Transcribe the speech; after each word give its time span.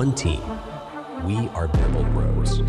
one 0.00 0.14
team. 0.14 0.40
We 1.26 1.36
are 1.52 1.68
Bamble 1.68 2.04
Bros. 2.14 2.62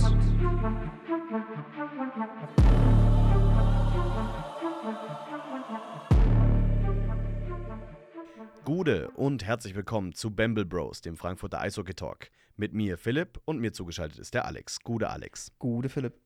Gude 8.66 9.12
und 9.12 9.45
herzlich 9.45 9.75
willkommen 9.75 10.13
zu 10.13 10.31
Bamble 10.31 10.66
Bros, 10.66 10.99
dem 10.99 11.16
Frankfurter 11.16 11.62
Eishockey 11.62 11.94
Talk. 11.94 12.30
Mit 12.57 12.73
mir 12.73 12.98
Philipp 12.98 13.40
und 13.45 13.62
mir 13.62 13.71
zugeschaltet 13.71 14.20
ist 14.20 14.34
der 14.34 14.43
Alex. 14.43 14.82
Gude 14.82 15.09
Alex. 15.09 15.54
Gute 15.57 15.88
Philipp. 15.88 16.20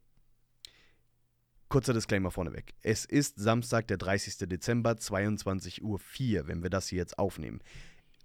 Kurzer 1.70 1.94
Disclaimer 1.94 2.32
vorneweg. 2.32 2.74
Es 2.82 3.06
ist 3.06 3.38
Samstag, 3.38 3.88
der 3.90 3.98
30. 3.98 4.50
Dezember, 4.50 4.94
22.04 4.94 5.84
Uhr, 5.84 6.48
wenn 6.48 6.64
wir 6.64 6.72
das 6.72 6.88
hier 6.88 6.98
jetzt 6.98 7.20
aufnehmen. 7.20 7.60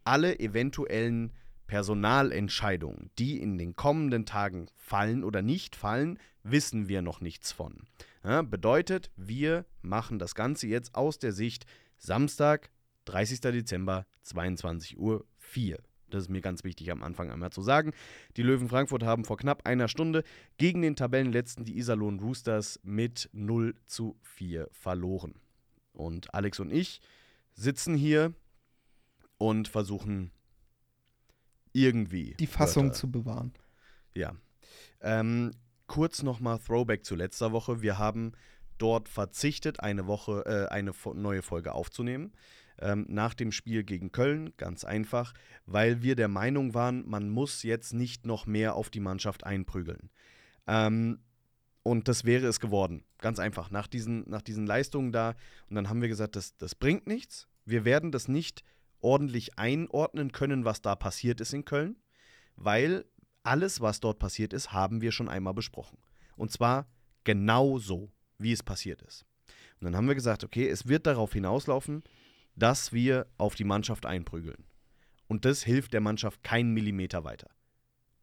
Alle 0.02 0.40
eventuellen 0.40 1.34
Personalentscheidungen, 1.70 3.10
die 3.16 3.40
in 3.40 3.56
den 3.56 3.76
kommenden 3.76 4.26
Tagen 4.26 4.66
fallen 4.74 5.22
oder 5.22 5.40
nicht 5.40 5.76
fallen, 5.76 6.18
wissen 6.42 6.88
wir 6.88 7.00
noch 7.00 7.20
nichts 7.20 7.52
von. 7.52 7.84
Ja, 8.24 8.42
bedeutet, 8.42 9.12
wir 9.14 9.64
machen 9.80 10.18
das 10.18 10.34
Ganze 10.34 10.66
jetzt 10.66 10.96
aus 10.96 11.20
der 11.20 11.30
Sicht 11.30 11.66
Samstag, 11.96 12.72
30. 13.04 13.40
Dezember, 13.42 14.04
22.04 14.26 14.96
Uhr. 14.96 15.24
Das 16.08 16.24
ist 16.24 16.28
mir 16.28 16.40
ganz 16.40 16.64
wichtig 16.64 16.90
am 16.90 17.04
Anfang 17.04 17.30
einmal 17.30 17.52
zu 17.52 17.62
sagen. 17.62 17.92
Die 18.36 18.42
Löwen 18.42 18.68
Frankfurt 18.68 19.04
haben 19.04 19.24
vor 19.24 19.36
knapp 19.36 19.64
einer 19.64 19.86
Stunde 19.86 20.24
gegen 20.56 20.82
den 20.82 20.96
Tabellenletzten, 20.96 21.64
die 21.64 21.78
Iserlohn 21.78 22.18
Roosters, 22.18 22.80
mit 22.82 23.30
0 23.32 23.76
zu 23.86 24.18
4 24.22 24.66
verloren. 24.72 25.36
Und 25.92 26.34
Alex 26.34 26.58
und 26.58 26.72
ich 26.72 27.00
sitzen 27.54 27.94
hier 27.94 28.34
und 29.38 29.68
versuchen 29.68 30.32
irgendwie 31.72 32.34
Die 32.38 32.46
Fassung 32.46 32.84
Wörter- 32.86 32.96
zu 32.98 33.10
bewahren. 33.10 33.52
ja. 34.14 34.34
Ähm, 35.02 35.52
kurz 35.86 36.22
nochmal 36.22 36.58
Throwback 36.58 37.04
zu 37.04 37.14
letzter 37.14 37.52
Woche. 37.52 37.80
Wir 37.82 37.98
haben 37.98 38.32
dort 38.78 39.08
verzichtet, 39.08 39.80
eine 39.80 40.06
Woche, 40.06 40.44
äh, 40.46 40.72
eine 40.72 40.92
neue 41.14 41.42
Folge 41.42 41.72
aufzunehmen. 41.72 42.32
Ähm, 42.78 43.06
nach 43.08 43.34
dem 43.34 43.50
Spiel 43.52 43.82
gegen 43.84 44.12
Köln, 44.12 44.52
ganz 44.56 44.84
einfach, 44.84 45.34
weil 45.66 46.02
wir 46.02 46.16
der 46.16 46.28
Meinung 46.28 46.72
waren, 46.74 47.06
man 47.08 47.28
muss 47.28 47.62
jetzt 47.62 47.92
nicht 47.92 48.24
noch 48.26 48.46
mehr 48.46 48.74
auf 48.74 48.88
die 48.90 49.00
Mannschaft 49.00 49.44
einprügeln. 49.44 50.10
Ähm, 50.66 51.20
und 51.82 52.08
das 52.08 52.24
wäre 52.24 52.46
es 52.46 52.60
geworden. 52.60 53.04
Ganz 53.18 53.38
einfach. 53.38 53.70
Nach 53.70 53.86
diesen, 53.86 54.28
nach 54.28 54.42
diesen 54.42 54.66
Leistungen 54.66 55.12
da. 55.12 55.34
Und 55.68 55.76
dann 55.76 55.88
haben 55.88 56.00
wir 56.02 56.08
gesagt, 56.08 56.36
das, 56.36 56.56
das 56.56 56.74
bringt 56.74 57.06
nichts. 57.06 57.48
Wir 57.64 57.84
werden 57.84 58.12
das 58.12 58.28
nicht 58.28 58.62
ordentlich 59.00 59.58
einordnen 59.58 60.32
können, 60.32 60.64
was 60.64 60.82
da 60.82 60.94
passiert 60.94 61.40
ist 61.40 61.52
in 61.52 61.64
Köln, 61.64 61.96
weil 62.56 63.04
alles, 63.42 63.80
was 63.80 64.00
dort 64.00 64.18
passiert 64.18 64.52
ist, 64.52 64.72
haben 64.72 65.00
wir 65.00 65.12
schon 65.12 65.28
einmal 65.28 65.54
besprochen. 65.54 65.98
Und 66.36 66.50
zwar 66.50 66.86
genau 67.24 67.78
so, 67.78 68.10
wie 68.38 68.52
es 68.52 68.62
passiert 68.62 69.02
ist. 69.02 69.24
Und 69.80 69.86
dann 69.86 69.96
haben 69.96 70.08
wir 70.08 70.14
gesagt, 70.14 70.44
okay, 70.44 70.68
es 70.68 70.88
wird 70.88 71.06
darauf 71.06 71.32
hinauslaufen, 71.32 72.02
dass 72.54 72.92
wir 72.92 73.26
auf 73.38 73.54
die 73.54 73.64
Mannschaft 73.64 74.04
einprügeln. 74.04 74.64
Und 75.26 75.44
das 75.44 75.62
hilft 75.62 75.92
der 75.94 76.00
Mannschaft 76.00 76.42
keinen 76.42 76.74
Millimeter 76.74 77.24
weiter. 77.24 77.48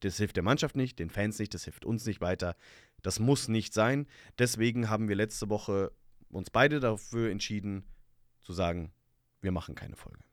Das 0.02 0.18
hilft 0.18 0.36
der 0.36 0.44
Mannschaft 0.44 0.76
nicht, 0.76 1.00
den 1.00 1.10
Fans 1.10 1.40
nicht, 1.40 1.54
das 1.54 1.64
hilft 1.64 1.86
uns 1.86 2.06
nicht 2.06 2.22
weiter. 2.22 2.56
Das 3.02 3.20
muss 3.20 3.48
nicht 3.48 3.74
sein. 3.74 4.08
Deswegen 4.38 4.90
haben 4.90 5.08
wir 5.08 5.16
letzte 5.16 5.50
Woche 5.50 5.92
uns 6.30 6.50
beide 6.50 6.80
dafür 6.80 7.32
entschieden, 7.32 7.84
zu 8.42 8.54
sagen, 8.54 8.92
wir 9.42 9.52
machen 9.52 9.76
keine 9.76 9.96
Folge. 9.96 10.27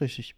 Richtig. 0.00 0.34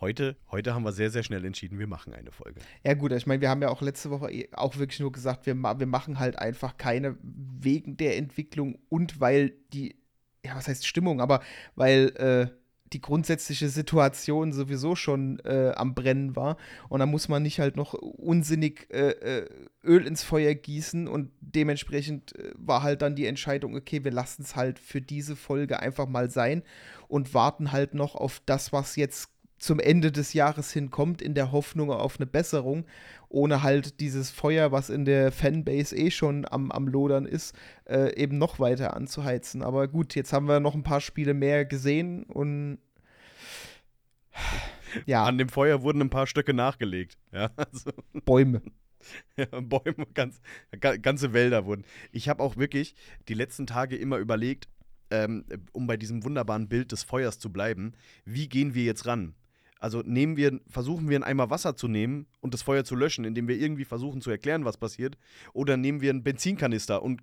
Heute, 0.00 0.36
heute 0.50 0.74
haben 0.74 0.82
wir 0.82 0.92
sehr, 0.92 1.10
sehr 1.10 1.22
schnell 1.22 1.44
entschieden, 1.44 1.78
wir 1.78 1.86
machen 1.86 2.14
eine 2.14 2.32
Folge. 2.32 2.60
Ja, 2.84 2.94
gut, 2.94 3.12
ich 3.12 3.26
meine, 3.26 3.42
wir 3.42 3.50
haben 3.50 3.60
ja 3.60 3.68
auch 3.68 3.82
letzte 3.82 4.10
Woche 4.10 4.32
eh 4.32 4.48
auch 4.52 4.78
wirklich 4.78 4.98
nur 4.98 5.12
gesagt, 5.12 5.44
wir, 5.44 5.54
wir 5.54 5.86
machen 5.86 6.18
halt 6.18 6.38
einfach 6.38 6.78
keine 6.78 7.18
wegen 7.22 7.98
der 7.98 8.16
Entwicklung 8.16 8.78
und 8.88 9.20
weil 9.20 9.50
die, 9.74 9.96
ja, 10.44 10.56
was 10.56 10.68
heißt 10.68 10.86
Stimmung, 10.86 11.20
aber 11.20 11.42
weil 11.74 12.12
äh, 12.16 12.59
die 12.92 13.00
grundsätzliche 13.00 13.68
Situation 13.68 14.52
sowieso 14.52 14.96
schon 14.96 15.38
äh, 15.40 15.72
am 15.76 15.94
Brennen 15.94 16.34
war. 16.36 16.56
Und 16.88 17.00
da 17.00 17.06
muss 17.06 17.28
man 17.28 17.42
nicht 17.42 17.60
halt 17.60 17.76
noch 17.76 17.94
unsinnig 17.94 18.88
äh, 18.90 19.10
äh, 19.10 19.48
Öl 19.84 20.06
ins 20.06 20.22
Feuer 20.22 20.54
gießen. 20.54 21.06
Und 21.06 21.30
dementsprechend 21.40 22.36
äh, 22.36 22.52
war 22.56 22.82
halt 22.82 23.02
dann 23.02 23.16
die 23.16 23.26
Entscheidung, 23.26 23.76
okay, 23.76 24.04
wir 24.04 24.12
lassen 24.12 24.42
es 24.42 24.56
halt 24.56 24.78
für 24.78 25.00
diese 25.00 25.36
Folge 25.36 25.80
einfach 25.80 26.06
mal 26.06 26.30
sein 26.30 26.62
und 27.08 27.32
warten 27.34 27.72
halt 27.72 27.94
noch 27.94 28.14
auf 28.14 28.42
das, 28.44 28.72
was 28.72 28.96
jetzt 28.96 29.30
zum 29.60 29.78
Ende 29.78 30.10
des 30.10 30.32
Jahres 30.32 30.72
hinkommt, 30.72 31.22
in 31.22 31.34
der 31.34 31.52
Hoffnung 31.52 31.90
auf 31.92 32.16
eine 32.18 32.26
Besserung, 32.26 32.86
ohne 33.28 33.62
halt 33.62 34.00
dieses 34.00 34.30
Feuer, 34.30 34.72
was 34.72 34.90
in 34.90 35.04
der 35.04 35.30
Fanbase 35.30 35.94
eh 35.94 36.10
schon 36.10 36.46
am, 36.50 36.72
am 36.72 36.88
Lodern 36.88 37.26
ist, 37.26 37.54
äh, 37.84 38.12
eben 38.16 38.38
noch 38.38 38.58
weiter 38.58 38.96
anzuheizen. 38.96 39.62
Aber 39.62 39.86
gut, 39.86 40.14
jetzt 40.14 40.32
haben 40.32 40.48
wir 40.48 40.60
noch 40.60 40.74
ein 40.74 40.82
paar 40.82 41.00
Spiele 41.02 41.34
mehr 41.34 41.64
gesehen 41.66 42.24
und 42.24 42.78
ja, 45.06 45.24
An 45.24 45.38
dem 45.38 45.48
Feuer 45.48 45.82
wurden 45.82 46.00
ein 46.02 46.10
paar 46.10 46.26
Stöcke 46.26 46.54
nachgelegt. 46.54 47.18
Ja, 47.32 47.50
also, 47.56 47.92
Bäume. 48.24 48.62
ja, 49.36 49.46
Bäume, 49.60 50.06
ganz, 50.14 50.40
ga- 50.80 50.96
ganze 50.96 51.32
Wälder 51.32 51.64
wurden. 51.66 51.84
Ich 52.12 52.28
habe 52.28 52.42
auch 52.42 52.56
wirklich 52.56 52.94
die 53.28 53.34
letzten 53.34 53.66
Tage 53.66 53.96
immer 53.96 54.16
überlegt, 54.18 54.68
ähm, 55.10 55.44
um 55.72 55.86
bei 55.86 55.96
diesem 55.96 56.24
wunderbaren 56.24 56.68
Bild 56.68 56.92
des 56.92 57.02
Feuers 57.02 57.38
zu 57.38 57.52
bleiben, 57.52 57.92
wie 58.24 58.48
gehen 58.48 58.74
wir 58.74 58.84
jetzt 58.84 59.06
ran? 59.06 59.34
Also 59.80 60.02
nehmen 60.04 60.36
wir, 60.36 60.60
versuchen 60.68 61.08
wir 61.08 61.16
einen 61.16 61.24
Eimer 61.24 61.50
Wasser 61.50 61.74
zu 61.74 61.88
nehmen 61.88 62.26
und 62.40 62.54
das 62.54 62.62
Feuer 62.62 62.84
zu 62.84 62.94
löschen, 62.94 63.24
indem 63.24 63.48
wir 63.48 63.58
irgendwie 63.58 63.84
versuchen 63.84 64.20
zu 64.20 64.30
erklären, 64.30 64.64
was 64.64 64.76
passiert, 64.76 65.16
oder 65.52 65.76
nehmen 65.76 66.00
wir 66.00 66.10
einen 66.10 66.22
Benzinkanister 66.22 67.02
und 67.02 67.22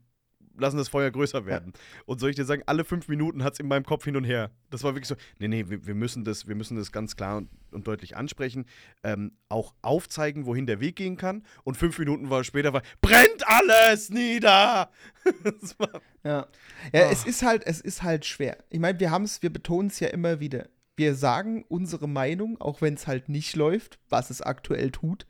lassen 0.59 0.77
das 0.77 0.89
Feuer 0.89 1.11
größer 1.11 1.45
werden. 1.45 1.73
Und 2.05 2.19
soll 2.19 2.31
ich 2.31 2.35
dir 2.35 2.45
sagen, 2.45 2.63
alle 2.65 2.83
fünf 2.83 3.07
Minuten 3.07 3.43
hat 3.43 3.53
es 3.53 3.59
in 3.59 3.67
meinem 3.67 3.85
Kopf 3.85 4.05
hin 4.05 4.15
und 4.15 4.23
her. 4.23 4.51
Das 4.69 4.83
war 4.83 4.95
wirklich 4.95 5.07
so, 5.07 5.15
nee, 5.39 5.47
nee, 5.47 5.65
wir, 5.67 5.85
wir, 5.85 5.95
müssen, 5.95 6.25
das, 6.25 6.47
wir 6.47 6.55
müssen 6.55 6.77
das 6.77 6.91
ganz 6.91 7.15
klar 7.15 7.37
und, 7.37 7.49
und 7.71 7.87
deutlich 7.87 8.17
ansprechen. 8.17 8.65
Ähm, 9.03 9.33
auch 9.49 9.73
aufzeigen, 9.81 10.45
wohin 10.45 10.65
der 10.65 10.79
Weg 10.79 10.95
gehen 10.95 11.17
kann. 11.17 11.43
Und 11.63 11.77
fünf 11.77 11.97
Minuten 11.99 12.29
war 12.29 12.43
später 12.43 12.73
war, 12.73 12.81
brennt 13.01 13.47
alles 13.47 14.09
nieder! 14.09 14.89
war, 15.77 16.01
Ja, 16.23 16.31
ja 16.31 16.47
Ah. 16.93 17.11
es 17.11 17.25
ist 17.25 17.43
halt, 17.43 17.65
es 17.65 17.81
ist 17.81 18.03
halt 18.03 18.25
schwer. 18.25 18.57
Ich 18.69 18.79
meine, 18.79 18.99
wir 18.99 19.11
haben 19.11 19.23
es, 19.23 19.41
wir 19.41 19.51
betonen 19.51 19.89
es 19.89 19.99
ja 19.99 20.07
immer 20.09 20.39
wieder. 20.39 20.67
Wir 20.97 21.15
sagen 21.15 21.63
unsere 21.69 22.09
Meinung, 22.09 22.59
auch 22.59 22.81
wenn 22.81 22.95
es 22.95 23.07
halt 23.07 23.29
nicht 23.29 23.55
läuft, 23.55 23.99
was 24.09 24.29
es 24.29 24.41
aktuell 24.41 24.91
tut, 24.91 25.25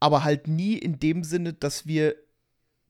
aber 0.00 0.24
halt 0.24 0.48
nie 0.48 0.74
in 0.76 0.98
dem 0.98 1.24
Sinne, 1.24 1.54
dass 1.54 1.86
wir 1.86 2.16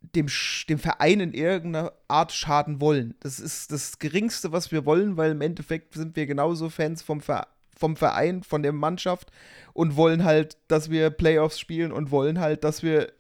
dem, 0.00 0.26
dem 0.68 0.78
Verein 0.78 1.20
in 1.20 1.32
irgendeiner 1.32 1.92
Art 2.08 2.32
schaden 2.32 2.80
wollen. 2.80 3.14
Das 3.20 3.38
ist 3.38 3.70
das 3.70 3.98
Geringste, 3.98 4.50
was 4.50 4.72
wir 4.72 4.84
wollen, 4.84 5.16
weil 5.16 5.32
im 5.32 5.40
Endeffekt 5.40 5.94
sind 5.94 6.16
wir 6.16 6.26
genauso 6.26 6.70
Fans 6.70 7.02
vom, 7.02 7.20
Ver 7.20 7.46
vom 7.76 7.96
Verein, 7.96 8.42
von 8.42 8.62
der 8.62 8.72
Mannschaft 8.72 9.30
und 9.74 9.96
wollen 9.96 10.24
halt, 10.24 10.56
dass 10.68 10.90
wir 10.90 11.10
Playoffs 11.10 11.60
spielen 11.60 11.92
und 11.92 12.10
wollen 12.10 12.40
halt, 12.40 12.64
dass 12.64 12.82
wir 12.82 13.12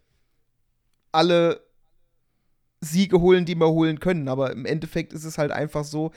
alle 1.12 1.60
Siege 2.80 3.20
holen, 3.20 3.44
die 3.44 3.54
wir 3.54 3.68
holen 3.68 4.00
können. 4.00 4.28
Aber 4.28 4.50
im 4.50 4.66
Endeffekt 4.66 5.12
ist 5.12 5.24
es 5.24 5.38
halt 5.38 5.52
einfach 5.52 5.84
so, 5.84 6.10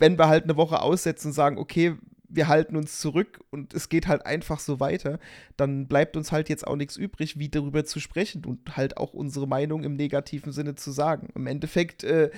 wenn 0.00 0.18
wir 0.18 0.28
halt 0.28 0.44
eine 0.44 0.56
Woche 0.56 0.82
aussetzen 0.82 1.28
und 1.28 1.32
sagen, 1.34 1.58
okay, 1.58 1.94
wir 2.28 2.48
halten 2.48 2.76
uns 2.76 3.00
zurück 3.00 3.40
und 3.50 3.74
es 3.74 3.88
geht 3.88 4.06
halt 4.06 4.24
einfach 4.24 4.60
so 4.60 4.80
weiter, 4.80 5.18
dann 5.56 5.88
bleibt 5.88 6.16
uns 6.16 6.32
halt 6.32 6.48
jetzt 6.48 6.66
auch 6.66 6.76
nichts 6.76 6.96
übrig, 6.96 7.38
wie 7.38 7.48
darüber 7.48 7.84
zu 7.84 8.00
sprechen 8.00 8.44
und 8.44 8.76
halt 8.76 8.96
auch 8.96 9.12
unsere 9.12 9.48
Meinung 9.48 9.84
im 9.84 9.94
negativen 9.94 10.52
Sinne 10.52 10.76
zu 10.76 10.92
sagen. 10.92 11.28
Im 11.34 11.46
Endeffekt 11.46 12.04
äh, 12.04 12.30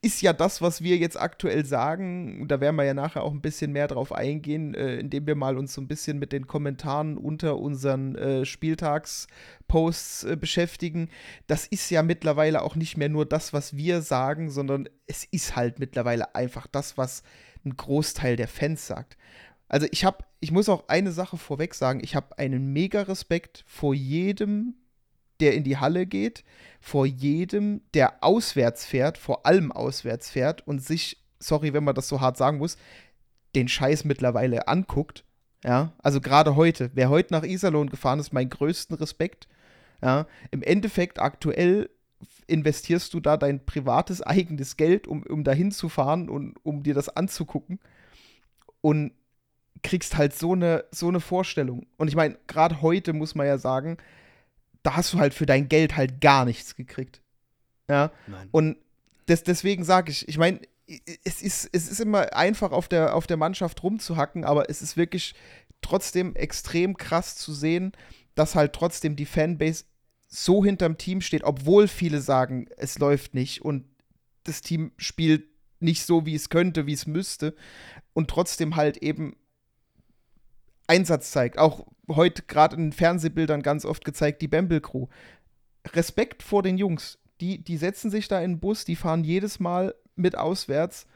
ist 0.00 0.22
ja 0.22 0.32
das, 0.32 0.62
was 0.62 0.82
wir 0.82 0.96
jetzt 0.96 1.20
aktuell 1.20 1.66
sagen, 1.66 2.48
da 2.48 2.60
werden 2.60 2.76
wir 2.76 2.84
ja 2.84 2.94
nachher 2.94 3.22
auch 3.22 3.32
ein 3.32 3.42
bisschen 3.42 3.72
mehr 3.72 3.88
drauf 3.88 4.12
eingehen, 4.12 4.74
äh, 4.74 4.96
indem 4.96 5.26
wir 5.26 5.34
mal 5.34 5.58
uns 5.58 5.74
so 5.74 5.80
ein 5.80 5.88
bisschen 5.88 6.18
mit 6.18 6.32
den 6.32 6.46
Kommentaren 6.46 7.18
unter 7.18 7.58
unseren 7.58 8.14
äh, 8.16 8.46
Spieltagsposts 8.46 10.24
äh, 10.24 10.36
beschäftigen. 10.36 11.10
Das 11.46 11.66
ist 11.66 11.90
ja 11.90 12.02
mittlerweile 12.02 12.62
auch 12.62 12.74
nicht 12.74 12.96
mehr 12.96 13.10
nur 13.10 13.26
das, 13.26 13.52
was 13.52 13.76
wir 13.76 14.00
sagen, 14.00 14.50
sondern 14.50 14.88
es 15.06 15.24
ist 15.24 15.56
halt 15.56 15.78
mittlerweile 15.78 16.34
einfach 16.34 16.66
das, 16.66 16.96
was 16.96 17.22
ein 17.64 17.76
Großteil 17.76 18.36
der 18.36 18.48
Fans 18.48 18.86
sagt. 18.86 19.18
Also 19.68 19.86
ich 19.90 20.04
habe, 20.04 20.24
ich 20.40 20.52
muss 20.52 20.68
auch 20.68 20.88
eine 20.88 21.12
Sache 21.12 21.36
vorweg 21.36 21.74
sagen, 21.74 22.00
ich 22.02 22.14
habe 22.14 22.38
einen 22.38 22.72
mega 22.72 23.02
Respekt 23.02 23.64
vor 23.66 23.94
jedem, 23.94 24.74
der 25.40 25.54
in 25.54 25.64
die 25.64 25.76
Halle 25.76 26.06
geht, 26.06 26.44
vor 26.80 27.06
jedem, 27.06 27.82
der 27.94 28.22
auswärts 28.22 28.84
fährt, 28.84 29.18
vor 29.18 29.46
allem 29.46 29.72
auswärts 29.72 30.30
fährt 30.30 30.66
und 30.66 30.82
sich, 30.82 31.18
sorry, 31.38 31.72
wenn 31.72 31.84
man 31.84 31.94
das 31.94 32.08
so 32.08 32.20
hart 32.20 32.36
sagen 32.36 32.58
muss, 32.58 32.76
den 33.54 33.68
Scheiß 33.68 34.04
mittlerweile 34.04 34.68
anguckt. 34.68 35.24
Ja, 35.64 35.92
also 35.98 36.20
gerade 36.20 36.54
heute, 36.54 36.90
wer 36.94 37.08
heute 37.08 37.32
nach 37.32 37.42
Iserlohn 37.42 37.88
gefahren 37.88 38.20
ist, 38.20 38.32
mein 38.32 38.50
größten 38.50 38.96
Respekt. 38.96 39.48
Ja, 40.02 40.26
im 40.50 40.62
Endeffekt 40.62 41.18
aktuell 41.18 41.90
investierst 42.46 43.12
du 43.14 43.20
da 43.20 43.36
dein 43.36 43.64
privates 43.64 44.22
eigenes 44.22 44.76
Geld, 44.76 45.06
um, 45.06 45.22
um 45.24 45.42
da 45.42 45.52
hinzufahren 45.52 46.28
und 46.28 46.54
um 46.62 46.82
dir 46.82 46.94
das 46.94 47.08
anzugucken. 47.08 47.80
Und 48.80 49.12
kriegst 49.82 50.16
halt 50.16 50.34
so 50.34 50.52
eine, 50.52 50.84
so 50.90 51.08
eine 51.08 51.20
Vorstellung. 51.20 51.86
Und 51.96 52.08
ich 52.08 52.16
meine, 52.16 52.38
gerade 52.46 52.82
heute 52.82 53.12
muss 53.12 53.34
man 53.34 53.46
ja 53.46 53.58
sagen, 53.58 53.96
da 54.86 54.96
hast 54.96 55.12
du 55.12 55.18
halt 55.18 55.34
für 55.34 55.46
dein 55.46 55.68
Geld 55.68 55.96
halt 55.96 56.20
gar 56.20 56.44
nichts 56.44 56.76
gekriegt. 56.76 57.20
Ja. 57.88 58.12
Nein. 58.26 58.48
Und 58.52 58.76
des, 59.28 59.42
deswegen 59.42 59.84
sage 59.84 60.12
ich, 60.12 60.28
ich 60.28 60.38
meine, 60.38 60.60
es 61.24 61.42
ist, 61.42 61.68
es 61.72 61.88
ist 61.88 62.00
immer 62.00 62.32
einfach 62.34 62.70
auf 62.70 62.86
der, 62.86 63.14
auf 63.16 63.26
der 63.26 63.36
Mannschaft 63.36 63.82
rumzuhacken, 63.82 64.44
aber 64.44 64.70
es 64.70 64.82
ist 64.82 64.96
wirklich 64.96 65.34
trotzdem 65.80 66.36
extrem 66.36 66.96
krass 66.96 67.36
zu 67.36 67.52
sehen, 67.52 67.92
dass 68.36 68.54
halt 68.54 68.72
trotzdem 68.72 69.16
die 69.16 69.26
Fanbase 69.26 69.84
so 70.28 70.64
hinterm 70.64 70.98
Team 70.98 71.20
steht, 71.20 71.42
obwohl 71.42 71.88
viele 71.88 72.20
sagen, 72.20 72.68
es 72.76 72.98
läuft 73.00 73.34
nicht 73.34 73.62
und 73.62 73.84
das 74.44 74.60
Team 74.60 74.92
spielt 74.96 75.44
nicht 75.80 76.04
so, 76.04 76.24
wie 76.26 76.34
es 76.34 76.48
könnte, 76.48 76.86
wie 76.86 76.92
es 76.92 77.06
müsste 77.06 77.56
und 78.12 78.30
trotzdem 78.30 78.76
halt 78.76 78.98
eben 78.98 79.36
Einsatz 80.86 81.30
zeigt. 81.30 81.58
Auch 81.58 81.86
heute 82.08 82.42
gerade 82.42 82.76
in 82.76 82.92
Fernsehbildern 82.92 83.62
ganz 83.62 83.84
oft 83.84 84.04
gezeigt, 84.04 84.42
die 84.42 84.48
Bamble 84.48 84.80
Crew. 84.80 85.06
Respekt 85.88 86.42
vor 86.42 86.62
den 86.62 86.78
Jungs. 86.78 87.18
Die, 87.40 87.62
die 87.62 87.76
setzen 87.76 88.10
sich 88.10 88.28
da 88.28 88.40
in 88.40 88.52
den 88.52 88.60
Bus, 88.60 88.84
die 88.84 88.96
fahren 88.96 89.24
jedes 89.24 89.60
Mal 89.60 89.94
mit 90.14 90.38
auswärts 90.38 91.06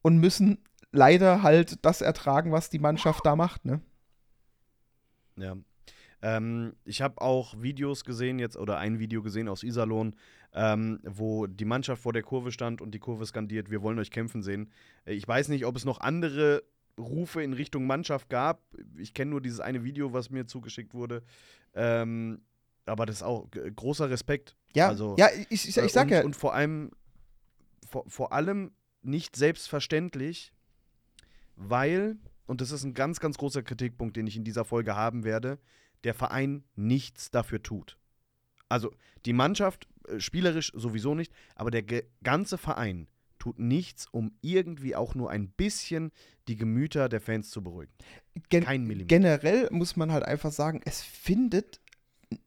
und 0.00 0.16
müssen 0.18 0.58
leider 0.92 1.42
halt 1.42 1.84
das 1.84 2.00
ertragen, 2.00 2.52
was 2.52 2.70
die 2.70 2.78
Mannschaft 2.78 3.24
da 3.26 3.36
macht, 3.36 3.64
ne? 3.64 3.80
Ja. 5.36 5.56
Ähm, 6.22 6.74
ich 6.84 7.02
habe 7.02 7.20
auch 7.20 7.60
Videos 7.60 8.04
gesehen 8.04 8.38
jetzt 8.38 8.56
oder 8.56 8.78
ein 8.78 8.98
Video 8.98 9.22
gesehen 9.22 9.48
aus 9.48 9.62
Iserlohn, 9.62 10.14
ähm, 10.54 11.00
wo 11.02 11.46
die 11.46 11.64
Mannschaft 11.64 12.02
vor 12.02 12.12
der 12.12 12.22
Kurve 12.22 12.52
stand 12.52 12.80
und 12.80 12.92
die 12.92 12.98
Kurve 12.98 13.26
skandiert, 13.26 13.70
wir 13.70 13.82
wollen 13.82 13.98
euch 13.98 14.10
kämpfen 14.10 14.42
sehen. 14.42 14.70
Äh, 15.04 15.14
ich 15.14 15.26
weiß 15.26 15.48
nicht, 15.48 15.66
ob 15.66 15.76
es 15.76 15.84
noch 15.84 16.00
andere 16.00 16.62
Rufe 16.98 17.42
in 17.42 17.52
Richtung 17.52 17.86
Mannschaft 17.86 18.28
gab. 18.28 18.62
Ich 18.96 19.14
kenne 19.14 19.30
nur 19.30 19.40
dieses 19.40 19.60
eine 19.60 19.84
Video, 19.84 20.12
was 20.12 20.30
mir 20.30 20.46
zugeschickt 20.46 20.94
wurde. 20.94 21.22
Ähm, 21.74 22.42
aber 22.86 23.06
das 23.06 23.16
ist 23.16 23.22
auch 23.22 23.48
großer 23.50 24.10
Respekt. 24.10 24.56
Ja, 24.74 24.88
also, 24.88 25.16
ja 25.18 25.28
ich, 25.48 25.68
ich, 25.68 25.76
ich 25.76 25.92
sag 25.92 26.04
und, 26.04 26.10
ja. 26.10 26.24
Und 26.24 26.36
vor 26.36 26.54
allem, 26.54 26.90
vor, 27.88 28.04
vor 28.08 28.32
allem 28.32 28.72
nicht 29.02 29.36
selbstverständlich, 29.36 30.52
weil, 31.56 32.16
und 32.46 32.60
das 32.60 32.70
ist 32.70 32.84
ein 32.84 32.94
ganz, 32.94 33.20
ganz 33.20 33.38
großer 33.38 33.62
Kritikpunkt, 33.62 34.16
den 34.16 34.26
ich 34.26 34.36
in 34.36 34.44
dieser 34.44 34.64
Folge 34.64 34.96
haben 34.96 35.24
werde, 35.24 35.58
der 36.04 36.14
Verein 36.14 36.64
nichts 36.74 37.30
dafür 37.30 37.62
tut. 37.62 37.98
Also 38.68 38.92
die 39.24 39.32
Mannschaft, 39.32 39.86
äh, 40.08 40.18
spielerisch 40.18 40.72
sowieso 40.74 41.14
nicht, 41.14 41.32
aber 41.54 41.70
der 41.70 41.84
ganze 42.22 42.58
Verein 42.58 43.08
tut 43.42 43.58
nichts, 43.58 44.06
um 44.12 44.30
irgendwie 44.40 44.94
auch 44.94 45.16
nur 45.16 45.28
ein 45.28 45.48
bisschen 45.48 46.12
die 46.46 46.54
Gemüter 46.54 47.08
der 47.08 47.20
Fans 47.20 47.50
zu 47.50 47.60
beruhigen. 47.60 47.90
Gen 48.50 48.62
Kein 48.62 48.84
Millimeter. 48.84 49.08
Generell 49.08 49.68
muss 49.72 49.96
man 49.96 50.12
halt 50.12 50.22
einfach 50.22 50.52
sagen, 50.52 50.80
es 50.84 51.02
findet 51.02 51.80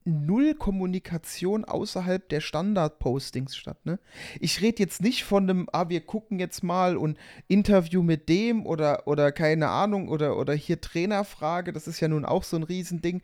null 0.06 0.54
Kommunikation 0.54 1.66
außerhalb 1.66 2.30
der 2.30 2.40
Standard-Postings 2.40 3.58
statt. 3.58 3.86
Ne? 3.86 4.00
Ich 4.40 4.62
rede 4.62 4.82
jetzt 4.82 5.02
nicht 5.02 5.26
von 5.26 5.50
einem, 5.50 5.68
ah, 5.74 5.90
wir 5.90 6.00
gucken 6.00 6.40
jetzt 6.40 6.64
mal 6.64 6.96
und 6.96 7.18
Interview 7.50 8.02
mit 8.02 8.30
dem 8.30 8.66
oder, 8.66 9.06
oder 9.06 9.34
keine 9.34 9.68
Ahnung 9.68 10.08
oder, 10.08 10.38
oder 10.38 10.54
hier 10.54 10.80
Trainerfrage, 10.80 11.74
das 11.74 11.90
ist 11.90 12.00
ja 12.00 12.08
nun 12.08 12.24
auch 12.24 12.44
so 12.44 12.56
ein 12.56 12.64
Riesending. 12.64 13.22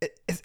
Äh, 0.00 0.08
es, 0.26 0.42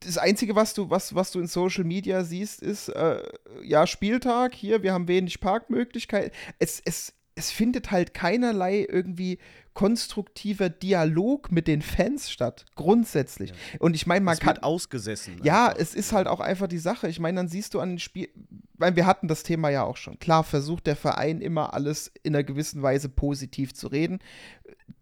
das 0.00 0.18
Einzige, 0.18 0.56
was 0.56 0.74
du, 0.74 0.90
was, 0.90 1.14
was 1.14 1.30
du 1.30 1.40
in 1.40 1.46
Social 1.46 1.84
Media 1.84 2.24
siehst, 2.24 2.62
ist, 2.62 2.88
äh, 2.88 3.22
ja, 3.62 3.86
Spieltag, 3.86 4.54
hier, 4.54 4.82
wir 4.82 4.92
haben 4.92 5.08
wenig 5.08 5.40
Parkmöglichkeiten. 5.40 6.32
Es, 6.58 6.80
es, 6.84 7.12
es 7.34 7.50
findet 7.50 7.90
halt 7.90 8.14
keinerlei 8.14 8.86
irgendwie 8.88 9.38
konstruktiver 9.74 10.68
Dialog 10.68 11.52
mit 11.52 11.68
den 11.68 11.80
Fans 11.80 12.30
statt, 12.30 12.66
grundsätzlich. 12.74 13.50
Ja. 13.50 13.56
Und 13.78 13.94
ich 13.94 14.06
meine, 14.06 14.24
man 14.24 14.34
es 14.34 14.40
kann. 14.40 14.56
Wird 14.56 14.64
ausgesessen. 14.64 15.40
Ja, 15.42 15.68
einfach. 15.68 15.80
es 15.80 15.94
ist 15.94 16.12
halt 16.12 16.26
auch 16.26 16.40
einfach 16.40 16.66
die 16.66 16.78
Sache. 16.78 17.08
Ich 17.08 17.20
meine, 17.20 17.36
dann 17.36 17.48
siehst 17.48 17.74
du 17.74 17.80
an 17.80 17.90
den 17.90 17.98
Spiel. 17.98 18.28
Weil 18.74 18.96
wir 18.96 19.06
hatten 19.06 19.28
das 19.28 19.42
Thema 19.42 19.68
ja 19.68 19.84
auch 19.84 19.96
schon. 19.96 20.18
Klar, 20.18 20.42
versucht 20.44 20.86
der 20.86 20.96
Verein 20.96 21.40
immer 21.40 21.74
alles 21.74 22.10
in 22.22 22.34
einer 22.34 22.44
gewissen 22.44 22.82
Weise 22.82 23.08
positiv 23.08 23.74
zu 23.74 23.88
reden. 23.88 24.18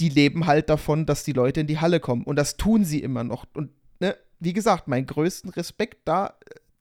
Die 0.00 0.09
leben 0.09 0.47
halt 0.47 0.69
davon, 0.69 1.06
dass 1.06 1.25
die 1.25 1.33
Leute 1.33 1.61
in 1.61 1.67
die 1.67 1.79
Halle 1.79 2.00
kommen. 2.00 2.25
Und 2.25 2.37
das 2.37 2.56
tun 2.56 2.85
sie 2.85 3.00
immer 3.00 3.25
noch. 3.25 3.47
Und 3.55 3.71
ne, 4.00 4.17
wie 4.40 4.52
gesagt, 4.52 4.88
meinen 4.88 5.06
größten 5.06 5.50
Respekt 5.50 6.00
da 6.05 6.35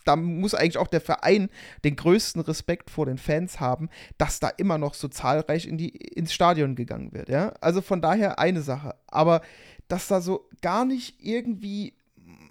da 0.08 0.16
muss 0.16 0.56
eigentlich 0.56 0.78
auch 0.78 0.88
der 0.88 1.02
Verein 1.02 1.50
den 1.84 1.96
größten 1.96 2.42
Respekt 2.42 2.90
vor 2.90 3.06
den 3.06 3.18
Fans 3.18 3.60
haben, 3.60 3.90
dass 4.18 4.40
da 4.40 4.48
immer 4.48 4.78
noch 4.78 4.94
so 4.94 5.10
zahlreich 5.10 5.68
in 5.68 5.78
die, 5.78 5.90
ins 5.90 6.34
Stadion 6.34 6.76
gegangen 6.76 7.12
wird. 7.14 7.30
Ja? 7.30 7.50
Also 7.60 7.82
von 7.82 8.02
daher 8.02 8.40
eine 8.40 8.62
Sache. 8.62 8.96
Aber 9.08 9.42
dass 9.88 10.08
da 10.08 10.22
so 10.22 10.48
gar 10.62 10.86
nicht 10.86 11.18
irgendwie 11.20 11.94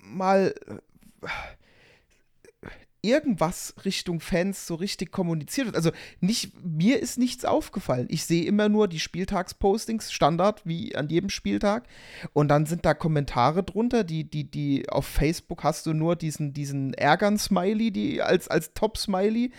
mal 0.02 0.54
äh, 0.66 1.28
irgendwas 3.06 3.74
Richtung 3.84 4.20
Fans 4.20 4.66
so 4.66 4.74
richtig 4.74 5.12
kommuniziert 5.12 5.66
wird. 5.66 5.76
Also 5.76 5.90
nicht, 6.20 6.52
mir 6.64 7.00
ist 7.00 7.18
nichts 7.18 7.44
aufgefallen. 7.44 8.06
Ich 8.10 8.24
sehe 8.24 8.44
immer 8.44 8.68
nur 8.68 8.88
die 8.88 9.00
Spieltagspostings, 9.00 10.12
Standard, 10.12 10.66
wie 10.66 10.96
an 10.96 11.08
jedem 11.08 11.30
Spieltag. 11.30 11.86
Und 12.32 12.48
dann 12.48 12.66
sind 12.66 12.84
da 12.84 12.94
Kommentare 12.94 13.62
drunter, 13.62 14.04
die, 14.04 14.28
die, 14.28 14.50
die 14.50 14.88
auf 14.88 15.06
Facebook 15.06 15.62
hast 15.62 15.86
du 15.86 15.92
nur 15.92 16.16
diesen, 16.16 16.52
diesen 16.52 16.94
Ärgern-Smiley, 16.94 17.90
die 17.92 18.22
als, 18.22 18.48
als 18.48 18.74
Top-Smiley. 18.74 19.52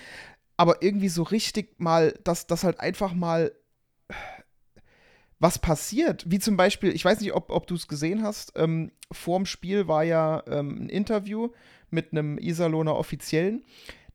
Aber 0.57 0.81
irgendwie 0.81 1.09
so 1.09 1.23
richtig 1.23 1.79
mal, 1.79 2.13
dass 2.23 2.47
das 2.47 2.63
halt 2.63 2.79
einfach 2.79 3.13
mal 3.13 3.51
was 5.39 5.59
passiert. 5.59 6.25
Wie 6.27 6.39
zum 6.39 6.57
Beispiel, 6.57 6.94
ich 6.94 7.05
weiß 7.05 7.21
nicht, 7.21 7.33
ob, 7.33 7.51
ob 7.51 7.67
du 7.67 7.75
es 7.75 7.88
gesehen 7.88 8.23
hast, 8.23 8.53
ähm, 8.55 8.91
vorm 9.11 9.45
Spiel 9.45 9.88
war 9.88 10.03
ja 10.03 10.44
ähm, 10.47 10.85
ein 10.85 10.89
Interview 10.89 11.49
mit 11.89 12.11
einem 12.11 12.37
Iserlohner 12.37 12.95
Offiziellen. 12.95 13.63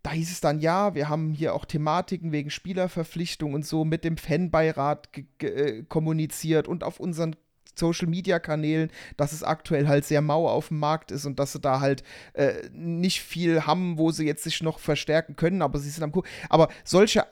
Da 0.02 0.10
hieß 0.10 0.32
es 0.32 0.40
dann, 0.40 0.60
ja, 0.60 0.94
wir 0.94 1.08
haben 1.08 1.32
hier 1.32 1.54
auch 1.54 1.64
Thematiken 1.64 2.32
wegen 2.32 2.50
Spielerverpflichtung 2.50 3.54
und 3.54 3.64
so 3.64 3.84
mit 3.84 4.04
dem 4.04 4.16
Fanbeirat 4.16 5.08
äh, 5.40 5.84
kommuniziert 5.84 6.66
und 6.66 6.82
auf 6.82 6.98
unseren 6.98 7.36
Social 7.74 8.08
Media 8.08 8.38
Kanälen, 8.38 8.90
dass 9.16 9.32
es 9.32 9.44
aktuell 9.44 9.88
halt 9.88 10.04
sehr 10.04 10.20
mau 10.20 10.48
auf 10.48 10.68
dem 10.68 10.78
Markt 10.78 11.10
ist 11.10 11.24
und 11.24 11.38
dass 11.38 11.52
sie 11.52 11.60
da 11.60 11.80
halt 11.80 12.02
äh, 12.34 12.68
nicht 12.72 13.22
viel 13.22 13.64
haben, 13.64 13.96
wo 13.96 14.10
sie 14.10 14.26
jetzt 14.26 14.42
sich 14.42 14.62
noch 14.62 14.78
verstärken 14.78 15.36
können, 15.36 15.62
aber 15.62 15.78
sie 15.78 15.88
sind 15.88 16.02
am 16.02 16.12
Kuh. 16.12 16.24
Aber 16.50 16.68
solche 16.84 17.24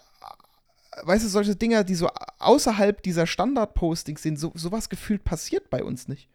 weißt 1.03 1.25
du, 1.25 1.29
solche 1.29 1.57
Dinge, 1.57 1.85
die 1.85 1.95
so 1.95 2.09
außerhalb 2.39 3.03
dieser 3.03 3.27
Standard-Postings 3.27 4.23
sind, 4.23 4.39
so, 4.39 4.53
sowas 4.55 4.89
gefühlt 4.89 5.25
passiert 5.25 5.71
bei 5.71 5.83
uns 5.83 6.09
nicht. 6.09 6.29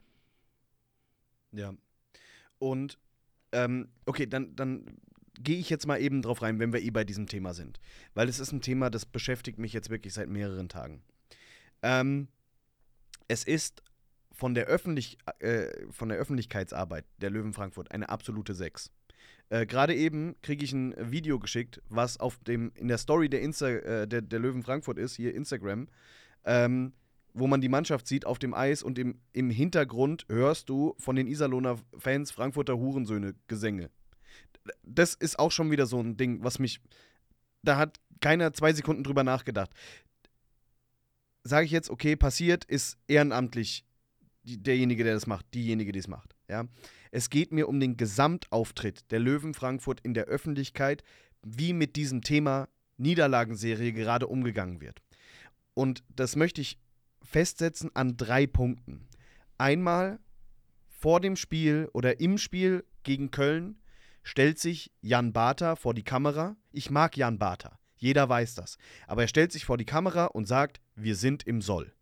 Ja. 1.52 1.74
Und, 2.58 2.98
ähm, 3.56 3.88
okay, 4.06 4.28
dann, 4.28 4.56
dann 4.56 4.86
gehe 5.40 5.58
ich 5.58 5.70
jetzt 5.70 5.88
mal 5.88 6.02
eben 6.02 6.22
drauf 6.22 6.42
rein, 6.42 6.60
wenn 6.60 6.74
wir 6.74 6.82
eh 6.82 6.92
bei 6.92 7.04
diesem 7.04 7.28
Thema 7.28 7.54
sind. 7.54 7.80
Weil 8.14 8.30
es 8.30 8.40
ist 8.40 8.52
ein 8.52 8.62
Thema, 8.62 8.90
das 8.90 9.06
beschäftigt 9.06 9.60
mich 9.60 9.74
jetzt 9.74 9.90
wirklich 9.90 10.14
seit 10.14 10.30
mehreren 10.30 10.70
Tagen. 10.70 11.02
Ähm, 11.82 12.28
es 13.28 13.44
ist 13.44 13.82
von 14.32 14.54
der, 14.54 14.66
Öffentlich 14.66 15.18
äh, 15.40 15.68
von 15.92 16.10
der 16.10 16.18
Öffentlichkeitsarbeit 16.18 17.06
der 17.22 17.30
Löwen 17.30 17.54
Frankfurt 17.54 17.92
eine 17.92 18.10
absolute 18.10 18.54
Sechs. 18.54 18.92
Äh, 19.50 19.66
Gerade 19.66 19.96
eben 19.96 20.36
kriege 20.42 20.66
ich 20.66 20.74
ein 20.74 20.94
Video 21.12 21.40
geschickt, 21.40 21.82
was 21.90 22.20
auf 22.20 22.38
dem, 22.44 22.72
in 22.76 22.88
der 22.88 22.98
Story 22.98 23.30
der, 23.30 23.42
Insta, 23.42 23.70
äh, 23.70 24.08
der, 24.08 24.22
der 24.22 24.40
Löwen 24.40 24.64
Frankfurt 24.64 24.98
ist, 24.98 25.16
hier 25.16 25.34
Instagram, 25.34 25.88
ähm, 26.44 26.94
wo 27.36 27.48
man 27.48 27.60
die 27.60 27.70
Mannschaft 27.70 28.08
sieht 28.08 28.26
auf 28.26 28.40
dem 28.40 28.54
Eis 28.54 28.82
und 28.82 28.98
im, 28.98 29.20
im 29.34 29.50
Hintergrund 29.50 30.26
hörst 30.30 30.70
du 30.70 30.96
von 30.98 31.18
den 31.18 31.28
Iserlohner 31.28 31.78
Fans 31.98 32.32
Frankfurter 32.32 32.78
Hurensöhne 32.78 33.36
Gesänge. 33.48 33.90
Das 34.84 35.14
ist 35.14 35.38
auch 35.38 35.52
schon 35.52 35.70
wieder 35.70 35.86
so 35.86 36.00
ein 36.00 36.16
Ding, 36.16 36.44
was 36.44 36.60
mich. 36.60 36.80
Da 37.62 37.78
hat 37.78 38.00
keiner 38.22 38.54
zwei 38.54 38.72
Sekunden 38.72 39.04
drüber 39.04 39.24
nachgedacht. 39.24 39.70
Sage 41.44 41.66
ich 41.66 41.72
jetzt, 41.72 41.90
okay, 41.90 42.16
passiert, 42.16 42.64
ist 42.64 42.98
ehrenamtlich 43.08 43.86
derjenige, 44.44 45.04
der 45.04 45.14
das 45.14 45.28
macht, 45.28 45.54
diejenige, 45.54 45.92
die 45.92 46.00
es 46.00 46.08
macht. 46.08 46.36
Ja? 46.48 46.66
Es 47.12 47.30
geht 47.30 47.52
mir 47.52 47.68
um 47.68 47.82
den 47.82 47.98
Gesamtauftritt 47.98 49.12
der 49.12 49.20
Löwen 49.20 49.54
Frankfurt 49.54 50.00
in 50.00 50.14
der 50.14 50.26
Öffentlichkeit, 50.26 51.04
wie 51.44 51.74
mit 51.74 51.98
diesem 51.98 52.22
Thema 52.22 52.70
Niederlagenserie 52.98 53.92
gerade 53.92 54.28
umgegangen 54.28 54.80
wird. 54.80 55.02
Und 55.74 56.04
das 56.08 56.38
möchte 56.38 56.62
ich 56.62 56.80
festsetzen 57.26 57.92
an 57.96 58.18
drei 58.18 58.48
Punkten. 58.48 59.08
Einmal 59.58 60.20
vor 60.88 61.20
dem 61.20 61.36
Spiel 61.36 61.90
oder 61.94 62.20
im 62.20 62.38
Spiel 62.38 62.86
gegen 63.04 63.32
Köln 63.32 63.80
stellt 64.24 64.60
sich 64.60 64.92
Jan 65.02 65.34
Barter 65.34 65.76
vor 65.76 65.94
die 65.94 66.04
Kamera. 66.04 66.56
Ich 66.72 66.90
mag 66.90 67.16
Jan 67.18 67.38
Barter, 67.38 67.80
jeder 67.96 68.28
weiß 68.28 68.56
das. 68.56 68.78
Aber 69.08 69.22
er 69.24 69.28
stellt 69.28 69.52
sich 69.52 69.66
vor 69.66 69.78
die 69.78 69.86
Kamera 69.86 70.26
und 70.26 70.48
sagt, 70.48 70.82
wir 70.96 71.16
sind 71.16 71.44
im 71.44 71.62
Soll. 71.62 71.94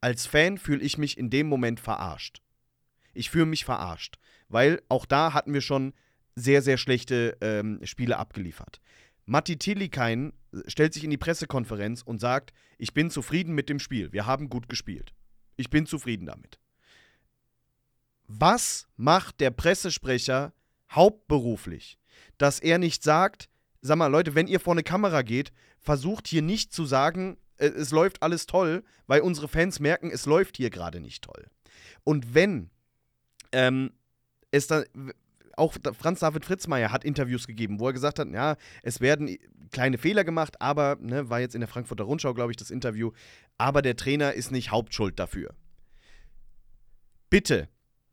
Als 0.00 0.26
Fan 0.26 0.58
fühle 0.58 0.82
ich 0.82 0.98
mich 0.98 1.18
in 1.18 1.30
dem 1.30 1.48
Moment 1.48 1.80
verarscht. 1.80 2.42
Ich 3.12 3.30
fühle 3.30 3.46
mich 3.46 3.64
verarscht, 3.64 4.18
weil 4.48 4.82
auch 4.88 5.06
da 5.06 5.32
hatten 5.32 5.54
wir 5.54 5.62
schon 5.62 5.94
sehr, 6.34 6.60
sehr 6.60 6.76
schlechte 6.76 7.36
ähm, 7.40 7.80
Spiele 7.82 8.18
abgeliefert. 8.18 8.80
Matti 9.26 9.58
Tillikainen 9.58 10.32
stellt 10.66 10.94
sich 10.94 11.04
in 11.04 11.10
die 11.10 11.18
Pressekonferenz 11.18 12.02
und 12.02 12.20
sagt, 12.20 12.52
ich 12.78 12.94
bin 12.94 13.10
zufrieden 13.10 13.54
mit 13.54 13.68
dem 13.68 13.80
Spiel, 13.80 14.12
wir 14.12 14.26
haben 14.26 14.48
gut 14.48 14.68
gespielt. 14.68 15.12
Ich 15.56 15.68
bin 15.68 15.86
zufrieden 15.86 16.26
damit. 16.26 16.58
Was 18.28 18.88
macht 18.96 19.40
der 19.40 19.50
Pressesprecher 19.50 20.52
hauptberuflich? 20.90 21.98
Dass 22.38 22.60
er 22.60 22.78
nicht 22.78 23.02
sagt, 23.02 23.48
sag 23.80 23.96
mal, 23.96 24.06
Leute, 24.06 24.34
wenn 24.34 24.46
ihr 24.46 24.60
vor 24.60 24.74
eine 24.74 24.82
Kamera 24.82 25.22
geht, 25.22 25.52
versucht 25.80 26.26
hier 26.28 26.42
nicht 26.42 26.72
zu 26.72 26.84
sagen, 26.84 27.36
äh, 27.56 27.66
es 27.66 27.90
läuft 27.90 28.22
alles 28.22 28.46
toll, 28.46 28.84
weil 29.06 29.20
unsere 29.20 29.48
Fans 29.48 29.80
merken, 29.80 30.10
es 30.10 30.26
läuft 30.26 30.56
hier 30.56 30.70
gerade 30.70 31.00
nicht 31.00 31.24
toll. 31.24 31.46
Und 32.04 32.34
wenn 32.34 32.70
ähm, 33.52 33.92
es 34.50 34.66
dann, 34.66 34.84
auch 35.56 35.74
Franz 35.98 36.20
David 36.20 36.44
Fritzmeier 36.44 36.92
hat 36.92 37.04
Interviews 37.04 37.46
gegeben, 37.46 37.80
wo 37.80 37.88
er 37.88 37.92
gesagt 37.92 38.18
hat, 38.18 38.28
ja, 38.28 38.56
es 38.82 39.00
werden 39.00 39.36
kleine 39.72 39.98
Fehler 39.98 40.24
gemacht, 40.24 40.60
aber, 40.60 40.96
ne, 41.00 41.28
war 41.28 41.40
jetzt 41.40 41.54
in 41.54 41.60
der 41.60 41.68
Frankfurter 41.68 42.04
Rundschau, 42.04 42.34
glaube 42.34 42.52
ich, 42.52 42.56
das 42.56 42.70
Interview, 42.70 43.12
aber 43.58 43.82
der 43.82 43.96
Trainer 43.96 44.34
ist 44.34 44.52
nicht 44.52 44.70
Hauptschuld 44.70 45.18
dafür. 45.18 45.54
Bitte, 47.30 47.68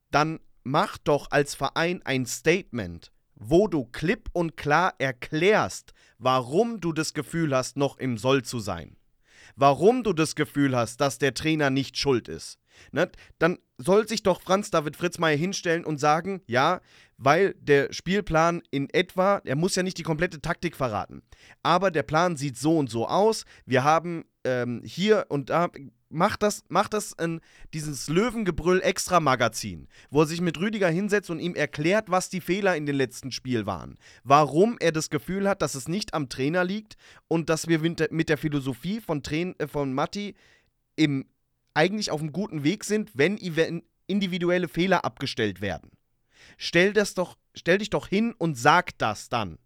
dann 0.10 0.40
mach 0.64 0.98
doch 0.98 1.30
als 1.32 1.56
Verein 1.56 2.02
ein 2.04 2.26
Statement, 2.26 3.12
wo 3.36 3.68
du 3.68 3.86
klipp 3.86 4.30
und 4.34 4.58
klar 4.58 4.94
erklärst, 4.98 5.94
warum 6.18 6.80
du 6.80 6.94
das 6.94 7.14
Gefühl 7.14 7.56
hast, 7.56 7.78
noch 7.78 7.98
im 7.98 8.18
Soll 8.18 8.44
zu 8.44 8.60
sein. 8.60 8.96
Warum 9.56 10.04
du 10.04 10.14
das 10.14 10.36
Gefühl 10.36 10.76
hast, 10.76 11.02
dass 11.02 11.20
der 11.20 11.34
Trainer 11.34 11.70
nicht 11.70 11.98
schuld 11.98 12.28
ist. 12.28 12.60
Ne? 12.92 13.10
Dann 13.40 13.60
soll 13.78 14.08
sich 14.08 14.24
doch 14.24 14.42
Franz 14.42 14.72
David 14.72 14.96
Fritzmeier 14.96 15.38
hinstellen 15.38 15.86
und 15.86 16.00
sagen, 16.00 16.42
ja, 16.48 16.82
weil 17.18 17.56
der 17.60 17.92
Spielplan 17.94 18.62
in 18.72 18.90
etwa, 18.90 19.42
er 19.46 19.56
muss 19.56 19.76
ja 19.76 19.84
nicht 19.84 19.98
die 19.98 20.04
komplette 20.04 20.42
Taktik 20.42 20.76
verraten, 20.76 21.22
aber 21.62 21.92
der 21.92 22.04
Plan 22.04 22.36
sieht 22.36 22.58
so 22.58 22.78
und 22.78 22.90
so 22.90 23.08
aus. 23.08 23.46
Wir 23.66 23.84
haben 23.84 24.26
ähm, 24.44 24.82
hier 24.84 25.26
und 25.30 25.50
da 25.50 25.70
macht 26.14 26.44
das, 26.44 26.64
macht 26.70 26.94
das 26.94 27.14
in 27.14 27.42
dieses 27.74 28.08
Löwengebrüll 28.08 28.82
Extra 28.82 29.20
Magazin, 29.20 29.88
wo 30.10 30.22
er 30.22 30.28
sich 30.28 30.42
mit 30.42 30.60
Rüdiger 30.60 30.90
hinsetzt 30.90 31.30
und 31.30 31.40
ihm 31.40 31.56
erklärt, 31.56 32.10
was 32.10 32.30
die 32.30 32.42
Fehler 32.42 32.76
in 32.76 32.86
den 32.86 32.96
letzten 32.96 33.32
Spielen 33.32 33.66
waren. 33.66 33.98
Warum 34.24 34.78
er 34.80 34.92
das 34.92 35.10
Gefühl 35.10 35.50
hat, 35.50 35.62
dass 35.62 35.76
es 35.76 35.88
nicht 35.88 36.14
am 36.14 36.30
Trainer 36.30 36.64
liegt 36.64 36.96
und 37.28 37.50
dass 37.50 37.68
wir 37.68 37.80
mit 37.80 38.30
der 38.30 38.38
Philosophie 38.38 39.02
von, 39.02 39.24
Train, 39.24 39.56
äh, 39.60 39.68
von 39.68 39.94
Matti 39.94 40.36
im, 40.96 41.26
eigentlich 41.74 42.12
auf 42.12 42.22
einem 42.22 42.32
guten 42.32 42.64
Weg 42.64 42.84
sind, 42.84 43.12
wenn 43.14 43.38
individuelle 44.08 44.68
Fehler 44.68 45.06
abgestellt 45.06 45.62
werden. 45.62 45.92
Stell 46.58 46.94
das 46.94 47.14
doch, 47.14 47.38
stell 47.56 47.80
dich 47.80 47.90
doch 47.90 48.08
hin 48.08 48.34
und 48.38 48.58
sag 48.58 48.98
das 48.98 49.30
dann. 49.30 49.58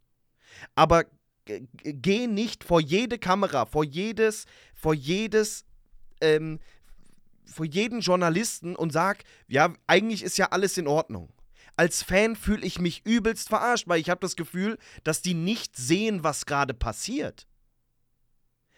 Aber 0.75 1.05
geh 1.45 2.27
nicht 2.27 2.63
vor 2.63 2.81
jede 2.81 3.17
Kamera, 3.17 3.65
vor 3.65 3.83
jedes, 3.83 4.45
vor 4.73 4.93
jedes 4.93 5.65
ähm, 6.21 6.59
vor 7.51 7.65
jeden 7.65 8.01
Journalisten 8.01 8.75
und 8.75 8.91
sag, 8.91 9.23
ja, 9.47 9.73
eigentlich 9.87 10.23
ist 10.23 10.37
ja 10.37 10.47
alles 10.47 10.77
in 10.77 10.87
Ordnung. 10.87 11.33
Als 11.75 12.03
Fan 12.03 12.35
fühle 12.35 12.65
ich 12.65 12.79
mich 12.79 13.05
übelst 13.05 13.49
verarscht, 13.49 13.87
weil 13.87 13.99
ich 13.99 14.09
habe 14.09 14.21
das 14.21 14.35
Gefühl, 14.35 14.77
dass 15.03 15.21
die 15.21 15.33
nicht 15.33 15.75
sehen, 15.75 16.23
was 16.23 16.45
gerade 16.45 16.73
passiert. 16.73 17.47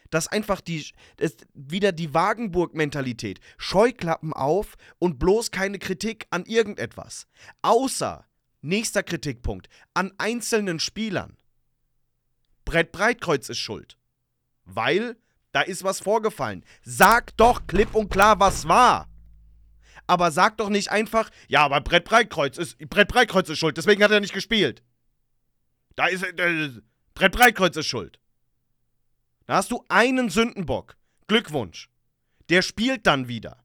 Dass 0.09 0.27
einfach 0.27 0.61
die, 0.61 0.85
ist 1.17 1.45
wieder 1.53 1.91
die 1.91 2.13
Wagenburg-Mentalität. 2.13 3.39
Scheuklappen 3.57 4.33
auf 4.33 4.75
und 4.97 5.19
bloß 5.19 5.51
keine 5.51 5.79
Kritik 5.79 6.27
an 6.31 6.45
irgendetwas. 6.45 7.27
Außer, 7.61 8.25
nächster 8.61 9.03
Kritikpunkt, 9.03 9.69
an 9.93 10.11
einzelnen 10.17 10.79
Spielern. 10.79 11.37
Brett 12.65 12.91
Breitkreuz 12.91 13.49
ist 13.49 13.59
schuld. 13.59 13.97
Weil 14.65 15.17
da 15.51 15.61
ist 15.61 15.83
was 15.83 15.99
vorgefallen. 15.99 16.63
Sag 16.83 17.35
doch 17.37 17.65
klipp 17.67 17.95
und 17.95 18.09
klar, 18.09 18.39
was 18.39 18.67
war. 18.67 19.09
Aber 20.07 20.31
sag 20.31 20.57
doch 20.57 20.69
nicht 20.69 20.89
einfach, 20.89 21.29
ja, 21.47 21.63
aber 21.63 21.81
Brett 21.81 22.03
Breitkreuz 22.05 22.57
ist, 22.57 22.77
Brett 22.89 23.07
Breitkreuz 23.07 23.49
ist 23.49 23.59
schuld, 23.59 23.77
deswegen 23.77 24.03
hat 24.03 24.11
er 24.11 24.19
nicht 24.19 24.33
gespielt. 24.33 24.81
Da 25.95 26.07
ist, 26.07 26.23
äh, 26.23 26.69
Brett 27.13 27.31
Breitkreuz 27.31 27.75
ist 27.77 27.87
schuld. 27.87 28.19
Da 29.49 29.55
hast 29.55 29.71
du 29.71 29.83
einen 29.89 30.29
Sündenbock. 30.29 30.95
Glückwunsch. 31.25 31.89
Der 32.49 32.61
spielt 32.61 33.07
dann 33.07 33.27
wieder. 33.27 33.63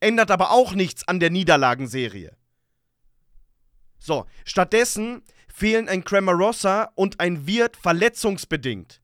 Ändert 0.00 0.30
aber 0.30 0.50
auch 0.50 0.72
nichts 0.72 1.06
an 1.06 1.20
der 1.20 1.28
Niederlagenserie. 1.28 2.34
So, 3.98 4.24
stattdessen 4.46 5.22
fehlen 5.46 5.90
ein 5.90 6.04
Cremarossa 6.04 6.90
und 6.94 7.20
ein 7.20 7.46
Wirt 7.46 7.76
verletzungsbedingt. 7.76 9.02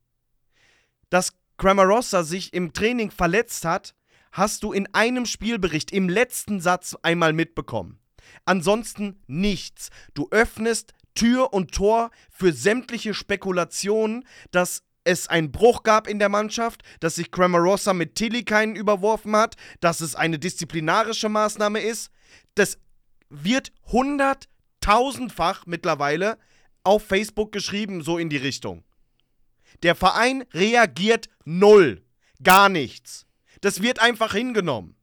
Dass 1.11 1.35
Cramarossa 1.59 2.23
sich 2.23 2.55
im 2.55 2.73
Training 2.73 3.11
verletzt 3.11 3.67
hat, 3.67 3.95
hast 4.33 4.63
du 4.63 4.73
in 4.73 4.89
einem 4.95 5.27
Spielbericht 5.27 5.93
im 5.93 6.09
letzten 6.09 6.63
Satz 6.63 6.97
einmal 7.03 7.35
mitbekommen. 7.35 8.01
Ansonsten 8.47 9.23
nichts. 9.27 9.91
Du 10.15 10.29
öffnest 10.31 10.95
Tür 11.15 11.53
und 11.53 11.73
Tor 11.75 12.11
für 12.31 12.55
sämtliche 12.55 13.13
Spekulationen, 13.13 14.27
dass 14.51 14.83
es 15.05 15.29
einen 15.29 15.53
Bruch 15.53 15.83
gab 15.83 16.07
in 16.09 16.19
der 16.19 16.29
Mannschaft, 16.29 16.83
dass 17.01 17.17
sich 17.17 17.31
Cramarossa 17.31 17.93
mit 17.93 18.15
Tilly 18.15 18.45
keinen 18.45 18.77
überworfen 18.77 19.35
hat, 19.37 19.57
dass 19.81 20.01
es 20.01 20.15
eine 20.15 20.39
disziplinarische 20.39 21.29
Maßnahme 21.29 21.81
ist. 21.81 22.11
Das 22.55 22.79
wird 23.29 23.73
hunderttausendfach 23.87 25.67
mittlerweile 25.67 26.39
auf 26.85 27.07
Facebook 27.07 27.53
geschrieben, 27.53 28.03
so 28.03 28.19
in 28.19 28.29
die 28.29 28.37
Richtung. 28.37 28.85
Der 29.83 29.95
Verein 29.95 30.45
reagiert 30.53 31.29
null. 31.45 32.05
Gar 32.43 32.69
nichts. 32.69 33.27
Das 33.61 33.83
wird 33.83 34.01
einfach 34.01 34.33
hingenommen. 34.33 34.97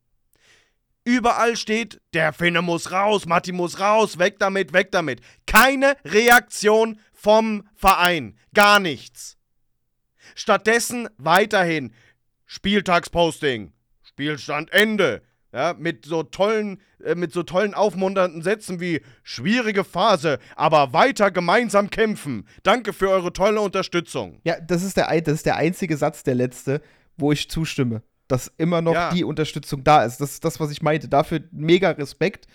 Überall 1.05 1.57
steht, 1.57 2.01
der 2.13 2.33
Finne 2.33 2.61
muss 2.61 2.91
raus, 2.91 3.25
Matti 3.25 3.51
muss 3.51 3.79
raus, 3.79 4.19
weg 4.19 4.37
damit, 4.37 4.73
weg 4.73 4.91
damit. 4.91 5.21
Keine 5.47 5.95
Reaktion 6.05 6.99
vom 7.13 7.67
Verein. 7.73 8.37
Gar 8.53 8.79
nichts. 8.79 9.38
Stattdessen 10.39 11.09
weiterhin 11.17 11.91
Spieltagsposting. 12.45 13.73
Spielstand 14.03 14.71
Ende. 14.71 15.21
Ja, 15.51 15.75
mit 15.77 16.05
so 16.05 16.23
tollen, 16.23 16.79
äh, 17.03 17.15
mit 17.15 17.33
so 17.33 17.43
tollen 17.43 17.73
aufmunternden 17.73 18.43
Sätzen 18.43 18.79
wie 18.79 19.01
schwierige 19.23 19.83
Phase, 19.83 20.37
aber 20.55 20.93
weiter 20.93 21.31
gemeinsam 21.31 21.89
kämpfen. 21.89 22.47
Danke 22.61 22.93
für 22.93 23.09
eure 23.09 23.33
tolle 23.33 23.59
Unterstützung. 23.59 24.39
Ja, 24.43 24.59
das 24.59 24.83
ist 24.83 24.95
der, 24.95 25.19
das 25.21 25.33
ist 25.33 25.45
der 25.47 25.55
einzige 25.55 25.97
Satz, 25.97 26.23
der 26.23 26.35
letzte, 26.35 26.81
wo 27.17 27.31
ich 27.31 27.49
zustimme, 27.49 28.03
dass 28.27 28.49
immer 28.57 28.81
noch 28.81 28.93
ja. 28.93 29.09
die 29.09 29.23
Unterstützung 29.23 29.83
da 29.83 30.05
ist. 30.05 30.21
Das 30.21 30.33
ist 30.33 30.45
das, 30.45 30.59
was 30.59 30.71
ich 30.71 30.83
meinte. 30.83 31.09
Dafür 31.09 31.41
mega 31.51 31.89
Respekt 31.89 32.47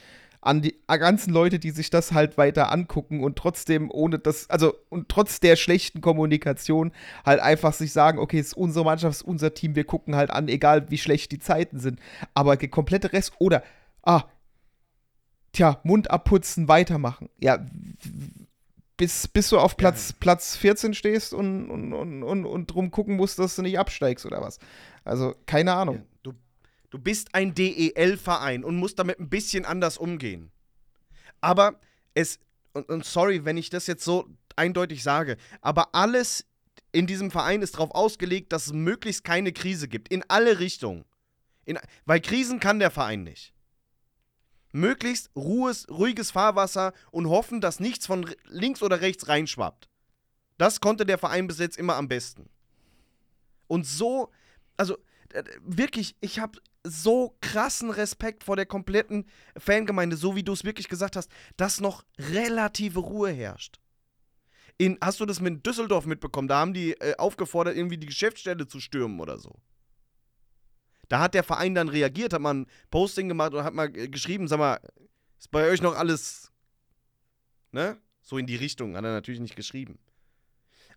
an 0.45 0.61
die 0.61 0.79
ganzen 0.87 1.33
Leute, 1.33 1.59
die 1.59 1.71
sich 1.71 1.89
das 1.89 2.13
halt 2.13 2.37
weiter 2.37 2.71
angucken 2.71 3.25
und 3.25 3.37
trotzdem 3.37 3.91
ohne 3.91 4.19
das, 4.19 4.51
also 4.51 4.75
und 4.91 5.09
trotz 5.09 5.41
der 5.41 5.57
schlechten 5.57 6.03
Kommunikation 6.03 6.93
halt 7.25 7.41
einfach 7.41 7.73
sich 7.73 7.93
sagen, 7.93 8.19
okay, 8.19 8.39
es 8.39 8.49
ist 8.49 8.57
unsere 8.57 8.85
Mannschaft, 8.85 9.15
es 9.15 9.21
ist 9.23 9.27
unser 9.27 9.55
Team, 9.55 9.75
wir 9.75 9.85
gucken 9.85 10.17
halt 10.17 10.31
an, 10.31 10.49
egal 10.49 10.91
wie 10.91 10.99
schlecht 10.99 11.33
die 11.33 11.39
Zeiten 11.39 11.81
sind. 11.81 11.99
Aber 12.35 12.57
der 12.57 12.69
komplette 12.69 13.13
Rest 13.15 13.33
oder, 13.39 13.63
ah, 14.03 14.25
tja, 15.53 15.81
Mund 15.83 16.11
abputzen, 16.11 16.69
weitermachen. 16.69 17.31
Ja, 17.39 17.65
bis, 18.99 19.27
bis 19.27 19.49
du 19.49 19.59
auf 19.59 19.79
Platz, 19.79 20.11
ja. 20.11 20.17
Platz 20.21 20.57
14 20.57 20.93
stehst 20.93 21.33
und, 21.33 21.71
und, 21.71 21.95
und, 21.95 22.23
und, 22.23 22.45
und 22.45 22.67
drum 22.67 22.91
gucken 22.91 23.17
musst, 23.17 23.39
dass 23.39 23.57
du 23.57 23.63
nicht 23.63 23.79
absteigst 23.79 24.27
oder 24.27 24.43
was. 24.43 24.59
Also, 25.05 25.35
keine 25.47 25.73
Ahnung. 25.73 25.97
Ja, 25.97 26.03
du 26.95 27.01
bist 27.01 27.35
ein 27.35 27.55
DEL-Verein 27.55 28.63
und 28.63 28.77
musst 28.77 29.01
damit 29.01 29.19
ein 29.19 29.29
bisschen 29.29 29.65
anders 29.65 29.99
umgehen. 29.99 30.53
Aber 31.41 31.81
es, 32.15 32.39
und, 32.73 32.89
und 32.89 33.05
sorry, 33.05 33.45
wenn 33.45 33.57
ich 33.57 33.69
das 33.69 33.89
jetzt 33.89 34.05
so 34.05 34.29
eindeutig 34.55 35.03
sage, 35.03 35.37
aber 35.61 35.93
alles 35.93 36.47
in 36.93 37.09
diesem 37.09 37.33
Verein 37.33 37.63
ist 37.63 37.75
darauf 37.75 37.91
ausgelegt, 37.91 38.53
dass 38.53 38.67
es 38.67 38.73
möglichst 38.73 39.25
keine 39.25 39.53
Krise 39.53 39.89
gibt. 39.89 40.07
In 40.09 40.23
alle 40.29 40.61
Richtungen. 40.61 41.05
In, 41.65 41.81
weil 42.05 42.21
Krisen 42.21 42.61
kann 42.61 42.79
der 42.79 42.93
Verein 42.93 43.25
nicht. 43.25 43.53
Möglichst 44.71 45.33
ruhes, 45.35 45.89
ruhiges 45.91 46.31
Fahrwasser 46.31 46.93
und 47.11 47.29
hoffen, 47.29 47.61
dass 47.61 47.81
nichts 47.81 48.07
von 48.07 48.33
links 48.45 48.85
oder 48.85 49.01
rechts 49.01 49.27
reinschwappt. 49.27 49.89
Das 50.59 50.81
konnte 50.81 51.05
der 51.05 51.19
Verein 51.19 51.49
bis 51.49 51.59
jetzt 51.59 51.77
immer 51.77 51.97
am 51.97 52.07
besten. 52.07 52.49
Und 53.67 53.85
so, 53.85 54.31
also 54.77 54.97
wirklich, 55.63 56.17
ich 56.21 56.39
habe 56.39 56.59
so 56.87 57.37
krassen 57.41 57.91
Respekt 57.91 58.45
vor 58.45 58.57
der 58.57 58.67
kompletten 58.67 59.27
Fangemeinde, 59.57 60.17
so 60.17 60.37
wie 60.37 60.43
du 60.43 60.53
es 60.53 60.65
wirklich 60.65 60.89
gesagt 60.89 61.17
hast, 61.17 61.31
dass 61.57 61.81
noch 61.81 62.05
relative 62.19 63.01
Ruhe 63.01 63.31
herrscht. 63.31 63.81
In, 64.77 64.99
hast 65.01 65.21
du 65.21 65.27
das 65.27 65.41
mit 65.41 65.65
Düsseldorf 65.65 66.05
mitbekommen? 66.05 66.49
Da 66.49 66.59
haben 66.59 66.75
die 66.75 66.93
äh, 67.01 67.17
aufgefordert, 67.17 67.77
irgendwie 67.77 67.97
die 67.97 68.09
Geschäftsstelle 68.09 68.67
zu 68.67 68.81
stürmen 68.81 69.21
oder 69.21 69.39
so. 69.39 69.61
Da 71.09 71.21
hat 71.21 71.35
der 71.35 71.45
Verein 71.45 71.75
dann 71.75 71.89
reagiert, 71.89 72.33
hat 72.33 72.41
mal 72.41 72.55
ein 72.55 72.67
Posting 72.91 73.29
gemacht 73.29 73.55
und 73.55 73.63
hat 73.63 73.75
mal 73.75 73.95
äh, 73.97 74.09
geschrieben, 74.09 74.49
sag 74.49 74.59
mal, 74.59 74.81
ist 75.39 75.51
bei 75.51 75.69
euch 75.71 75.81
noch 75.81 75.97
alles, 75.97 76.53
ne? 77.71 77.99
So 78.21 78.39
in 78.39 78.47
die 78.47 78.57
Richtung, 78.57 78.97
hat 78.97 79.05
er 79.05 79.13
natürlich 79.13 79.41
nicht 79.41 79.57
geschrieben. 79.57 79.99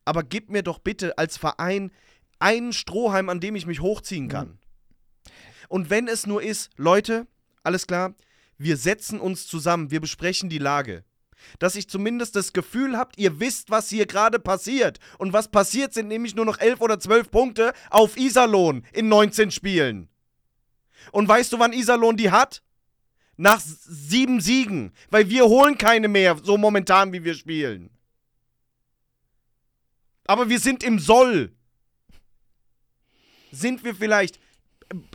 Aber 0.05 0.23
gib 0.23 0.49
mir 0.49 0.63
doch 0.63 0.79
bitte 0.79 1.17
als 1.17 1.37
Verein 1.37 1.91
einen 2.39 2.73
Strohhalm, 2.73 3.29
an 3.29 3.39
dem 3.39 3.55
ich 3.55 3.65
mich 3.65 3.81
hochziehen 3.81 4.27
kann. 4.27 4.47
Mhm. 4.47 4.57
Und 5.69 5.89
wenn 5.89 6.07
es 6.07 6.25
nur 6.25 6.41
ist, 6.41 6.69
Leute, 6.77 7.27
alles 7.63 7.87
klar, 7.87 8.15
wir 8.57 8.77
setzen 8.77 9.19
uns 9.19 9.47
zusammen, 9.47 9.91
wir 9.91 10.01
besprechen 10.01 10.49
die 10.49 10.57
Lage. 10.57 11.03
Dass 11.59 11.75
ich 11.75 11.87
zumindest 11.87 12.35
das 12.35 12.51
Gefühl 12.51 12.97
habt, 12.97 13.17
ihr 13.17 13.39
wisst, 13.39 13.69
was 13.69 13.89
hier 13.89 14.05
gerade 14.05 14.39
passiert. 14.39 14.99
Und 15.17 15.33
was 15.33 15.49
passiert, 15.49 15.93
sind 15.93 16.07
nämlich 16.07 16.35
nur 16.35 16.45
noch 16.45 16.59
11 16.59 16.81
oder 16.81 16.99
12 16.99 17.29
Punkte 17.29 17.73
auf 17.89 18.17
Iserlohn 18.17 18.85
in 18.91 19.07
19 19.07 19.51
Spielen. 19.51 20.09
Und 21.11 21.27
weißt 21.27 21.53
du, 21.53 21.59
wann 21.59 21.73
Iserlohn 21.73 22.17
die 22.17 22.31
hat? 22.31 22.63
Nach 23.37 23.61
sieben 23.61 24.41
Siegen. 24.41 24.93
Weil 25.09 25.29
wir 25.29 25.45
holen 25.45 25.77
keine 25.77 26.07
mehr, 26.07 26.37
so 26.41 26.57
momentan, 26.57 27.13
wie 27.13 27.23
wir 27.23 27.35
spielen. 27.35 27.91
Aber 30.25 30.49
wir 30.49 30.59
sind 30.59 30.83
im 30.83 30.99
Soll. 30.99 31.56
Sind 33.51 33.83
wir 33.83 33.95
vielleicht 33.95 34.39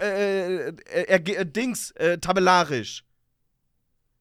äh, 0.01 0.69
äh, 0.69 0.75
äh, 0.93 1.15
äh 1.15 1.47
Dings, 1.47 1.91
äh, 1.93 2.19
tabellarisch. 2.19 3.05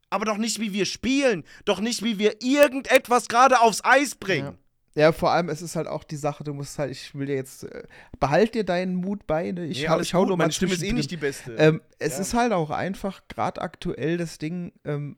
Aber 0.10 0.26
doch 0.26 0.38
nicht, 0.38 0.60
wie 0.60 0.74
wir 0.74 0.86
spielen. 0.86 1.44
Doch 1.66 1.80
nicht, 1.80 2.04
wie 2.04 2.20
wir 2.20 2.42
irgendetwas 2.42 3.28
gerade 3.28 3.62
aufs 3.62 3.84
Eis 3.84 4.16
bringen. 4.16 4.58
Ja. 4.96 5.04
ja. 5.04 5.12
vor 5.12 5.32
allem, 5.32 5.50
es 5.50 5.62
ist 5.62 5.76
halt 5.76 5.88
auch 5.88 6.04
die 6.04 6.18
Sache, 6.18 6.44
du 6.44 6.54
musst 6.54 6.78
halt, 6.80 6.92
ich 6.92 7.16
will 7.16 7.28
dir 7.28 7.36
jetzt, 7.36 7.64
äh, 7.64 7.84
behalt 8.20 8.54
dir 8.54 8.66
deinen 8.66 8.96
Mut 8.96 9.26
bei, 9.26 9.52
ne? 9.52 9.66
Ich, 9.66 9.82
nee, 9.82 9.88
hau, 9.88 10.00
ich 10.00 10.14
hau 10.14 10.26
nur 10.26 10.38
mal 10.38 10.44
Meine 10.44 10.54
Stimme 10.54 10.74
ist 10.74 10.84
eh 10.84 10.92
nicht 10.92 11.12
die 11.12 11.18
beste. 11.18 11.54
Ähm, 11.54 11.82
es 11.98 12.16
ja. 12.16 12.22
ist 12.22 12.34
halt 12.34 12.52
auch 12.52 12.70
einfach, 12.70 13.22
gerade 13.30 13.62
aktuell 13.62 14.18
das 14.18 14.38
Ding, 14.38 14.74
ähm, 14.84 15.16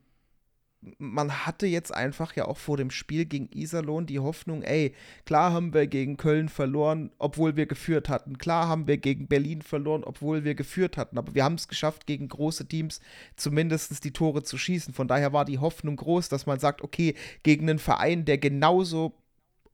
man 0.98 1.46
hatte 1.46 1.66
jetzt 1.66 1.94
einfach 1.94 2.36
ja 2.36 2.46
auch 2.46 2.58
vor 2.58 2.78
dem 2.78 2.92
Spiel 2.92 3.26
gegen 3.26 3.50
Iserlohn 3.52 4.06
die 4.06 4.20
Hoffnung, 4.20 4.64
ey, 4.64 4.94
klar 5.26 5.54
haben 5.54 5.74
wir 5.74 5.88
gegen 5.88 6.18
Köln 6.18 6.50
verloren, 6.50 7.12
obwohl 7.18 7.56
wir 7.56 7.66
geführt 7.66 8.10
hatten. 8.10 8.38
Klar 8.38 8.68
haben 8.68 8.88
wir 8.88 8.98
gegen 8.98 9.28
Berlin 9.28 9.62
verloren, 9.62 10.04
obwohl 10.04 10.44
wir 10.44 10.56
geführt 10.56 10.98
hatten. 10.98 11.18
Aber 11.18 11.36
wir 11.36 11.44
haben 11.44 11.56
es 11.56 11.68
geschafft, 11.68 12.06
gegen 12.06 12.28
große 12.28 12.68
Teams 12.68 13.00
zumindest 13.36 14.04
die 14.04 14.12
Tore 14.12 14.44
zu 14.44 14.58
schießen. 14.58 14.94
Von 14.94 15.08
daher 15.08 15.34
war 15.34 15.46
die 15.46 15.60
Hoffnung 15.60 15.96
groß, 15.96 16.30
dass 16.30 16.46
man 16.46 16.60
sagt, 16.60 16.82
okay, 16.82 17.16
gegen 17.44 17.70
einen 17.70 17.80
Verein, 17.80 18.26
der 18.26 18.38
genauso 18.38 19.14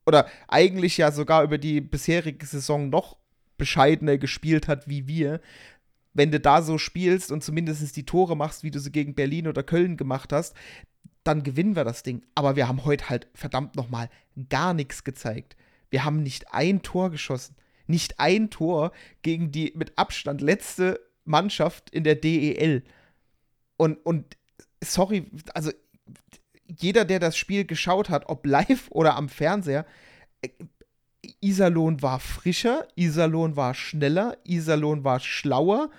oder 0.06 0.26
eigentlich 0.48 0.96
ja 0.96 1.12
sogar 1.12 1.42
über 1.44 1.58
die 1.58 1.80
bisherige 1.80 2.44
Saison 2.46 2.88
noch 2.88 3.16
bescheidener 3.58 4.16
gespielt 4.16 4.68
hat 4.68 4.88
wie 4.88 5.06
wir, 5.06 5.40
wenn 6.14 6.30
du 6.30 6.40
da 6.40 6.62
so 6.62 6.78
spielst 6.78 7.30
und 7.30 7.44
zumindest 7.44 7.96
die 7.96 8.06
Tore 8.06 8.36
machst, 8.36 8.64
wie 8.64 8.70
du 8.70 8.80
sie 8.80 8.90
gegen 8.90 9.14
Berlin 9.14 9.46
oder 9.46 9.62
Köln 9.62 9.96
gemacht 9.96 10.32
hast, 10.32 10.56
dann 11.24 11.42
gewinnen 11.42 11.76
wir 11.76 11.84
das 11.84 12.02
Ding. 12.02 12.22
Aber 12.34 12.56
wir 12.56 12.68
haben 12.68 12.84
heute 12.84 13.08
halt 13.08 13.28
verdammt 13.34 13.76
nochmal 13.76 14.08
gar 14.48 14.74
nichts 14.74 15.04
gezeigt. 15.04 15.56
Wir 15.90 16.04
haben 16.04 16.22
nicht 16.22 16.52
ein 16.52 16.82
Tor 16.82 17.10
geschossen. 17.10 17.56
Nicht 17.86 18.20
ein 18.20 18.50
Tor 18.50 18.92
gegen 19.22 19.50
die 19.50 19.72
mit 19.74 19.98
Abstand 19.98 20.40
letzte 20.40 21.00
Mannschaft 21.24 21.90
in 21.90 22.04
der 22.04 22.14
DEL. 22.14 22.84
Und, 23.76 23.96
und 24.06 24.36
sorry, 24.82 25.30
also 25.54 25.72
jeder, 26.66 27.04
der 27.04 27.18
das 27.18 27.36
Spiel 27.36 27.64
geschaut 27.64 28.08
hat, 28.08 28.28
ob 28.28 28.46
live 28.46 28.88
oder 28.90 29.16
am 29.16 29.28
Fernseher, 29.28 29.86
Iserlohn 31.40 32.00
war 32.02 32.20
frischer, 32.20 32.86
Iserlohn 32.94 33.56
war 33.56 33.74
schneller, 33.74 34.38
Iserlohn 34.44 35.04
war 35.04 35.20
schlauer. 35.20 35.90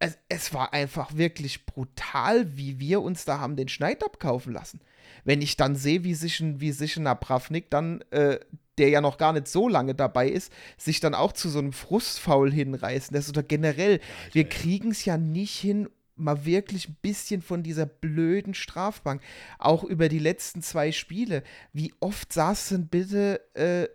Es, 0.00 0.18
es, 0.28 0.52
war 0.54 0.72
einfach 0.72 1.16
wirklich 1.16 1.66
brutal, 1.66 2.56
wie 2.56 2.80
wir 2.80 3.02
uns 3.02 3.24
da 3.24 3.38
haben 3.38 3.56
den 3.56 3.68
Schneid 3.68 4.02
abkaufen 4.02 4.52
lassen. 4.52 4.80
Wenn 5.24 5.42
ich 5.42 5.56
dann 5.56 5.76
sehe, 5.76 6.04
wie 6.04 6.14
sich 6.14 6.40
ein, 6.40 6.60
wie 6.60 6.72
sich 6.72 6.96
ein 6.96 7.06
Abravnik 7.06 7.70
dann, 7.70 8.02
äh, 8.10 8.40
der 8.78 8.88
ja 8.88 9.02
noch 9.02 9.18
gar 9.18 9.34
nicht 9.34 9.46
so 9.46 9.68
lange 9.68 9.94
dabei 9.94 10.28
ist, 10.28 10.50
sich 10.78 11.00
dann 11.00 11.14
auch 11.14 11.32
zu 11.32 11.50
so 11.50 11.58
einem 11.58 11.74
Frustfaul 11.74 12.50
hinreißen 12.50 13.14
lässt 13.14 13.28
oder 13.28 13.42
generell, 13.42 13.98
ja, 13.98 14.34
wir 14.34 14.48
kriegen 14.48 14.90
es 14.90 15.04
ja 15.04 15.18
nicht 15.18 15.58
hin, 15.58 15.88
mal 16.20 16.44
wirklich 16.44 16.88
ein 16.88 16.96
bisschen 17.02 17.42
von 17.42 17.62
dieser 17.62 17.86
blöden 17.86 18.54
Strafbank. 18.54 19.22
Auch 19.58 19.84
über 19.84 20.08
die 20.08 20.18
letzten 20.18 20.62
zwei 20.62 20.92
Spiele. 20.92 21.42
Wie 21.72 21.92
oft 22.00 22.32
saß 22.32 22.70
denn 22.70 22.88
bitte 22.88 23.40
äh, 23.54 23.88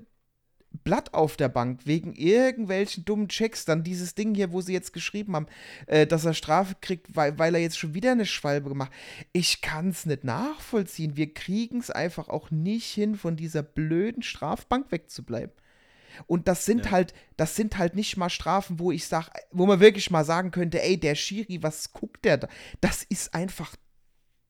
Blatt 0.77 1.13
auf 1.13 1.37
der 1.37 1.49
Bank 1.49 1.81
wegen 1.85 2.13
irgendwelchen 2.13 3.05
dummen 3.05 3.27
Checks. 3.27 3.65
Dann 3.65 3.83
dieses 3.83 4.15
Ding 4.15 4.35
hier, 4.35 4.51
wo 4.51 4.61
sie 4.61 4.73
jetzt 4.73 4.93
geschrieben 4.93 5.35
haben, 5.35 5.47
äh, 5.87 6.07
dass 6.07 6.25
er 6.25 6.33
Strafe 6.33 6.75
kriegt, 6.81 7.15
weil, 7.15 7.37
weil 7.39 7.55
er 7.55 7.61
jetzt 7.61 7.77
schon 7.77 7.93
wieder 7.93 8.11
eine 8.11 8.25
Schwalbe 8.25 8.69
gemacht. 8.69 8.91
Ich 9.33 9.61
kann 9.61 9.89
es 9.89 10.05
nicht 10.05 10.23
nachvollziehen. 10.23 11.17
Wir 11.17 11.33
kriegen 11.33 11.79
es 11.79 11.91
einfach 11.91 12.29
auch 12.29 12.51
nicht 12.51 12.87
hin, 12.87 13.15
von 13.15 13.35
dieser 13.35 13.63
blöden 13.63 14.23
Strafbank 14.23 14.91
wegzubleiben. 14.91 15.53
Und 16.27 16.47
das 16.47 16.65
sind 16.65 16.85
ja. 16.85 16.91
halt, 16.91 17.13
das 17.37 17.55
sind 17.55 17.77
halt 17.77 17.95
nicht 17.95 18.17
mal 18.17 18.29
Strafen, 18.29 18.79
wo 18.79 18.91
ich 18.91 19.05
sage, 19.05 19.31
wo 19.51 19.65
man 19.65 19.79
wirklich 19.79 20.11
mal 20.11 20.23
sagen 20.23 20.51
könnte, 20.51 20.81
ey, 20.81 20.97
der 20.97 21.15
Schiri, 21.15 21.61
was 21.61 21.91
guckt 21.91 22.25
der 22.25 22.37
da? 22.37 22.47
Das 22.81 23.03
ist 23.03 23.33
einfach 23.33 23.75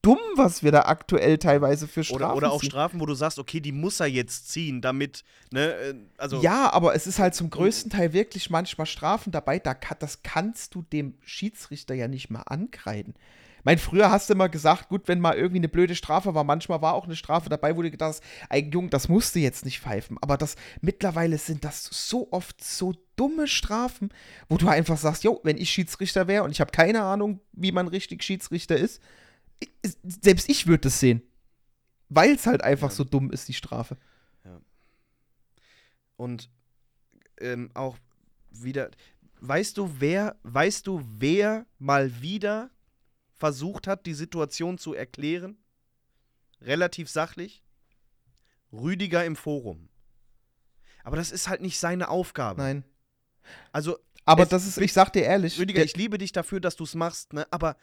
dumm, 0.05 0.19
was 0.35 0.61
wir 0.61 0.71
da 0.71 0.81
aktuell 0.81 1.39
teilweise 1.39 1.87
für 1.87 2.03
Strafen 2.03 2.23
Oder, 2.23 2.35
oder 2.35 2.51
auch 2.51 2.59
ziehen. 2.59 2.69
Strafen, 2.69 2.99
wo 2.99 3.07
du 3.07 3.15
sagst, 3.15 3.39
okay, 3.39 3.59
die 3.59 3.71
muss 3.71 3.99
er 3.99 4.05
jetzt 4.05 4.49
ziehen, 4.49 4.81
damit, 4.81 5.23
ne, 5.51 5.73
äh, 5.73 5.95
also. 6.17 6.41
Ja, 6.41 6.71
aber 6.71 6.93
es 6.93 7.07
ist 7.07 7.17
halt 7.17 7.33
zum 7.33 7.49
größten 7.49 7.89
Teil 7.91 8.13
wirklich 8.13 8.51
manchmal 8.51 8.85
Strafen 8.85 9.31
dabei, 9.31 9.57
da, 9.57 9.75
das 9.97 10.21
kannst 10.21 10.75
du 10.75 10.83
dem 10.83 11.15
Schiedsrichter 11.21 11.95
ja 11.95 12.07
nicht 12.07 12.29
mal 12.29 12.43
ankreiden. 12.43 13.15
Mein, 13.63 13.79
früher 13.79 14.11
hast 14.11 14.29
du 14.29 14.35
immer 14.35 14.47
gesagt, 14.47 14.89
gut, 14.89 15.07
wenn 15.07 15.19
mal 15.19 15.35
irgendwie 15.35 15.57
eine 15.57 15.67
blöde 15.67 15.95
Strafe 15.95 16.35
war, 16.35 16.43
manchmal 16.43 16.83
war 16.83 16.93
auch 16.93 17.05
eine 17.05 17.15
Strafe 17.15 17.49
dabei, 17.49 17.75
wo 17.75 17.81
du 17.81 17.89
gedacht 17.89 18.09
hast, 18.09 18.23
ey, 18.51 18.69
Junge, 18.71 18.89
das 18.89 19.09
musst 19.09 19.33
du 19.33 19.39
jetzt 19.39 19.65
nicht 19.65 19.79
pfeifen. 19.79 20.19
Aber 20.21 20.37
das, 20.37 20.55
mittlerweile 20.81 21.39
sind 21.39 21.65
das 21.65 21.89
so 21.91 22.27
oft 22.29 22.63
so 22.63 22.93
dumme 23.15 23.47
Strafen, 23.47 24.09
wo 24.49 24.57
du 24.57 24.67
einfach 24.67 24.97
sagst, 24.97 25.23
jo, 25.23 25.39
wenn 25.41 25.57
ich 25.57 25.71
Schiedsrichter 25.71 26.27
wäre 26.27 26.43
und 26.43 26.51
ich 26.51 26.61
habe 26.61 26.69
keine 26.69 27.01
Ahnung, 27.01 27.39
wie 27.53 27.71
man 27.71 27.87
richtig 27.87 28.23
Schiedsrichter 28.23 28.77
ist, 28.77 29.01
selbst 30.03 30.49
ich 30.49 30.67
würde 30.67 30.81
das 30.81 30.99
sehen. 30.99 31.21
Weil 32.09 32.35
es 32.35 32.45
halt 32.45 32.63
einfach 32.63 32.89
ja. 32.89 32.95
so 32.95 33.03
dumm 33.03 33.31
ist, 33.31 33.47
die 33.47 33.53
Strafe. 33.53 33.97
Ja. 34.43 34.61
Und 36.17 36.49
ähm, 37.39 37.71
auch 37.73 37.97
wieder, 38.51 38.91
weißt 39.41 39.77
du, 39.77 39.89
wer, 39.99 40.37
weißt 40.43 40.87
du, 40.87 41.03
wer 41.17 41.65
mal 41.79 42.21
wieder 42.21 42.69
versucht 43.33 43.87
hat, 43.87 44.05
die 44.05 44.13
Situation 44.13 44.77
zu 44.77 44.93
erklären? 44.93 45.57
Relativ 46.61 47.09
sachlich? 47.09 47.63
Rüdiger 48.71 49.25
im 49.25 49.35
Forum. 49.35 49.89
Aber 51.03 51.17
das 51.17 51.31
ist 51.31 51.47
halt 51.47 51.61
nicht 51.61 51.79
seine 51.79 52.09
Aufgabe. 52.09 52.61
Nein. 52.61 52.83
Also. 53.71 53.99
Aber 54.27 54.47
das 54.47 54.65
ist, 54.65 54.79
ich 54.79 54.91
sag 54.91 55.13
dir 55.13 55.23
ehrlich. 55.23 55.59
Rüdiger, 55.59 55.83
ich 55.83 55.95
liebe 55.95 56.17
dich 56.17 56.31
dafür, 56.31 56.59
dass 56.59 56.75
du 56.75 56.83
es 56.83 56.95
machst, 56.95 57.33
ne? 57.33 57.45
Aber 57.51 57.77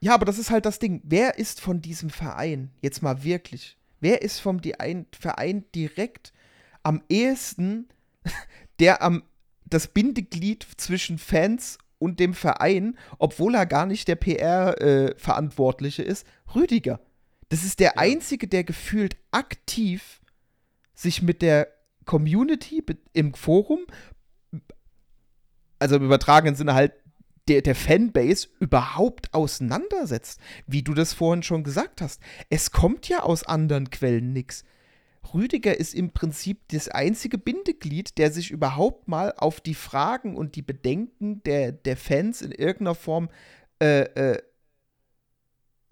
ja, 0.00 0.14
aber 0.14 0.24
das 0.24 0.38
ist 0.38 0.50
halt 0.50 0.66
das 0.66 0.78
Ding. 0.78 1.00
Wer 1.04 1.38
ist 1.38 1.60
von 1.60 1.80
diesem 1.80 2.10
Verein, 2.10 2.70
jetzt 2.80 3.02
mal 3.02 3.22
wirklich, 3.22 3.78
wer 4.00 4.22
ist 4.22 4.40
vom 4.40 4.60
Verein 5.12 5.64
direkt 5.74 6.32
am 6.82 7.02
ehesten, 7.08 7.88
der 8.80 9.02
am 9.02 9.22
das 9.64 9.88
Bindeglied 9.88 10.66
zwischen 10.76 11.18
Fans 11.18 11.78
und 11.98 12.20
dem 12.20 12.34
Verein, 12.34 12.98
obwohl 13.18 13.54
er 13.54 13.64
gar 13.64 13.86
nicht 13.86 14.08
der 14.08 14.16
PR-Verantwortliche 14.16 16.02
äh, 16.02 16.08
ist, 16.08 16.26
Rüdiger. 16.54 17.00
Das 17.48 17.64
ist 17.64 17.80
der 17.80 17.92
ja. 17.94 17.98
Einzige, 17.98 18.48
der 18.48 18.64
gefühlt 18.64 19.16
aktiv 19.30 20.20
sich 20.94 21.22
mit 21.22 21.42
der 21.42 21.68
Community 22.04 22.84
im 23.12 23.34
Forum, 23.34 23.80
also 25.78 25.96
im 25.96 26.04
übertragenen 26.04 26.54
Sinne 26.54 26.74
halt 26.74 26.92
der, 27.48 27.62
der 27.62 27.74
Fanbase 27.74 28.48
überhaupt 28.60 29.32
auseinandersetzt. 29.34 30.40
Wie 30.66 30.82
du 30.82 30.94
das 30.94 31.12
vorhin 31.12 31.42
schon 31.42 31.64
gesagt 31.64 32.00
hast. 32.00 32.20
Es 32.50 32.70
kommt 32.70 33.08
ja 33.08 33.22
aus 33.22 33.44
anderen 33.44 33.90
Quellen 33.90 34.32
nichts. 34.32 34.64
Rüdiger 35.34 35.78
ist 35.78 35.94
im 35.94 36.10
Prinzip 36.10 36.60
das 36.68 36.88
einzige 36.88 37.38
Bindeglied, 37.38 38.18
der 38.18 38.32
sich 38.32 38.50
überhaupt 38.50 39.08
mal 39.08 39.32
auf 39.36 39.60
die 39.60 39.74
Fragen 39.74 40.36
und 40.36 40.56
die 40.56 40.62
Bedenken 40.62 41.42
der, 41.44 41.72
der 41.72 41.96
Fans 41.96 42.42
in 42.42 42.52
irgendeiner 42.52 42.94
Form 42.94 43.28
äh, 43.80 44.02
äh, 44.02 44.42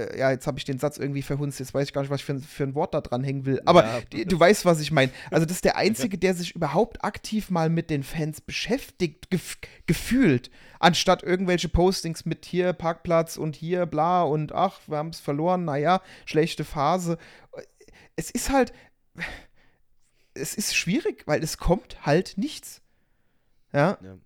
äh, 0.01 0.19
ja, 0.19 0.31
jetzt 0.31 0.47
habe 0.47 0.59
ich 0.59 0.65
den 0.65 0.79
Satz 0.79 0.99
irgendwie 0.99 1.23
verhunzt, 1.23 1.61
jetzt 1.61 1.75
weiß 1.75 1.89
ich 1.89 1.93
gar 1.93 2.03
nicht, 2.03 2.11
was 2.11 2.21
ich 2.21 2.25
für, 2.25 2.39
für 2.41 2.65
ein 2.65 2.75
Wort 2.75 2.95
da 2.95 3.01
dran 3.01 3.23
hängen 3.23 3.47
will. 3.47 3.61
Aber 3.67 3.85
ja. 3.85 4.01
du, 4.11 4.25
du 4.25 4.41
weißt, 4.41 4.65
was 4.65 4.81
ich 4.81 4.91
meine. 4.91 5.13
Also, 5.31 5.47
das 5.47 5.57
ist 5.57 5.65
der 5.65 5.77
Einzige, 5.77 6.19
der 6.19 6.35
sich 6.35 6.55
überhaupt 6.55 7.05
aktiv 7.05 7.51
mal 7.51 7.69
mit 7.69 7.91
den 7.91 8.03
Fans 8.03 8.41
beschäftigt, 8.41 9.31
gef 9.31 9.59
gefühlt. 9.87 10.51
Anstatt 10.79 11.23
irgendwelche 11.23 11.69
Postings 11.69 12.25
mit 12.25 12.47
hier 12.47 12.73
Parkplatz 12.73 13.37
und 13.37 13.57
hier 13.57 13.87
bla 13.87 14.23
und 14.23 14.53
ach, 14.53 14.81
wir 14.87 14.97
haben 14.97 15.11
es 15.11 15.21
verloren, 15.21 15.65
naja, 15.65 16.01
schlechte 16.25 16.65
Phase. 16.65 17.19
Es 18.17 18.31
ist 18.31 18.51
halt. 18.51 18.73
Es 20.33 20.55
ist 20.55 20.77
schwierig, 20.77 21.27
weil 21.27 21.43
es 21.43 21.59
kommt 21.59 22.07
halt 22.07 22.39
nichts. 22.39 22.81
Ja. 23.73 23.99
ja. 24.03 24.17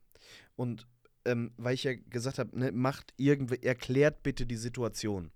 Und 0.55 0.87
ähm, 1.25 1.53
weil 1.57 1.75
ich 1.75 1.85
ja 1.85 1.95
gesagt 1.95 2.39
habe, 2.39 2.59
ne, 2.59 2.73
macht 2.73 3.15
irgendwie, 3.17 3.63
erklärt 3.63 4.23
bitte 4.23 4.47
die 4.47 4.57
Situation. 4.57 5.31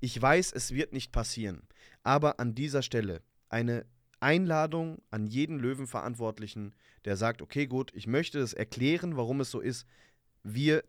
Ich 0.00 0.20
weiß, 0.20 0.52
es 0.52 0.72
wird 0.72 0.92
nicht 0.92 1.12
passieren, 1.12 1.62
aber 2.02 2.40
an 2.40 2.54
dieser 2.54 2.82
Stelle 2.82 3.22
eine 3.48 3.86
Einladung 4.20 5.02
an 5.10 5.26
jeden 5.26 5.58
Löwenverantwortlichen, 5.58 6.74
der 7.04 7.16
sagt, 7.16 7.42
okay, 7.42 7.66
gut, 7.66 7.90
ich 7.94 8.06
möchte 8.06 8.38
es 8.38 8.52
erklären, 8.52 9.16
warum 9.16 9.40
es 9.40 9.50
so 9.50 9.60
ist. 9.60 9.86
wir 10.44 10.84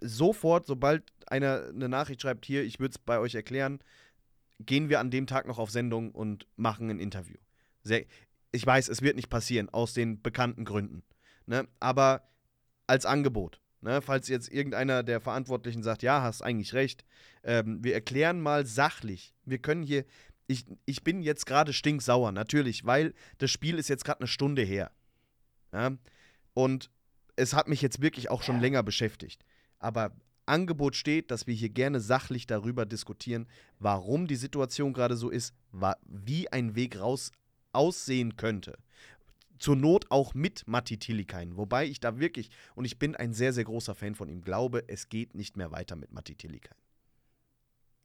sofort, 0.00 0.66
sobald 0.66 1.02
einer 1.26 1.68
eine 1.68 1.88
Nachricht 1.88 2.22
schreibt, 2.22 2.46
hier, 2.46 2.62
ich 2.62 2.78
würde 2.78 2.92
es 2.92 2.98
bei 2.98 3.18
euch 3.18 3.34
erklären, 3.34 3.80
gehen 4.60 4.88
wir 4.88 5.00
an 5.00 5.10
dem 5.10 5.26
Tag 5.26 5.46
noch 5.46 5.58
auf 5.58 5.70
Sendung 5.70 6.12
und 6.12 6.46
machen 6.56 6.88
ein 6.90 7.00
Interview. 7.00 7.36
Sehr, 7.82 8.06
ich 8.52 8.64
weiß, 8.64 8.88
es 8.88 9.02
wird 9.02 9.16
nicht 9.16 9.28
passieren, 9.28 9.68
aus 9.68 9.92
den 9.94 10.22
bekannten 10.22 10.64
Gründen. 10.64 11.02
Ne? 11.46 11.66
Aber 11.80 12.28
als 12.86 13.06
Angebot. 13.06 13.60
Ne? 13.80 14.02
Falls 14.02 14.28
jetzt 14.28 14.50
irgendeiner 14.50 15.02
der 15.02 15.20
Verantwortlichen 15.20 15.82
sagt, 15.82 16.02
ja, 16.02 16.22
hast 16.22 16.42
eigentlich 16.42 16.74
recht, 16.74 17.04
ähm, 17.44 17.82
wir 17.82 17.94
erklären 17.94 18.40
mal 18.40 18.66
sachlich. 18.66 19.34
Wir 19.44 19.58
können 19.58 19.82
hier, 19.82 20.04
ich, 20.46 20.66
ich 20.86 21.04
bin 21.04 21.22
jetzt 21.22 21.46
gerade 21.46 21.72
stinksauer, 21.72 22.32
natürlich, 22.32 22.84
weil 22.84 23.14
das 23.38 23.50
Spiel 23.50 23.78
ist 23.78 23.88
jetzt 23.88 24.04
gerade 24.04 24.20
eine 24.20 24.28
Stunde 24.28 24.62
her. 24.62 24.90
Ja? 25.72 25.92
Und 26.54 26.90
es 27.36 27.54
hat 27.54 27.68
mich 27.68 27.82
jetzt 27.82 28.02
wirklich 28.02 28.30
auch 28.30 28.42
schon 28.42 28.60
länger 28.60 28.82
beschäftigt. 28.82 29.44
Aber 29.78 30.12
Angebot 30.46 30.96
steht, 30.96 31.30
dass 31.30 31.46
wir 31.46 31.54
hier 31.54 31.68
gerne 31.68 32.00
sachlich 32.00 32.46
darüber 32.46 32.86
diskutieren, 32.86 33.46
warum 33.78 34.26
die 34.26 34.36
Situation 34.36 34.92
gerade 34.92 35.16
so 35.16 35.30
ist, 35.30 35.54
wie 36.06 36.50
ein 36.50 36.74
Weg 36.74 36.98
raus 36.98 37.30
aussehen 37.72 38.36
könnte. 38.36 38.78
Zur 39.58 39.76
Not 39.76 40.10
auch 40.10 40.34
mit 40.34 40.66
Matti 40.66 40.98
Tilikainen. 40.98 41.56
Wobei 41.56 41.86
ich 41.86 42.00
da 42.00 42.18
wirklich, 42.18 42.50
und 42.74 42.84
ich 42.84 42.98
bin 42.98 43.16
ein 43.16 43.32
sehr, 43.32 43.52
sehr 43.52 43.64
großer 43.64 43.94
Fan 43.94 44.14
von 44.14 44.28
ihm, 44.28 44.42
glaube, 44.42 44.84
es 44.86 45.08
geht 45.08 45.34
nicht 45.34 45.56
mehr 45.56 45.70
weiter 45.70 45.96
mit 45.96 46.12
Matti 46.12 46.34
Tilikainen. 46.34 46.82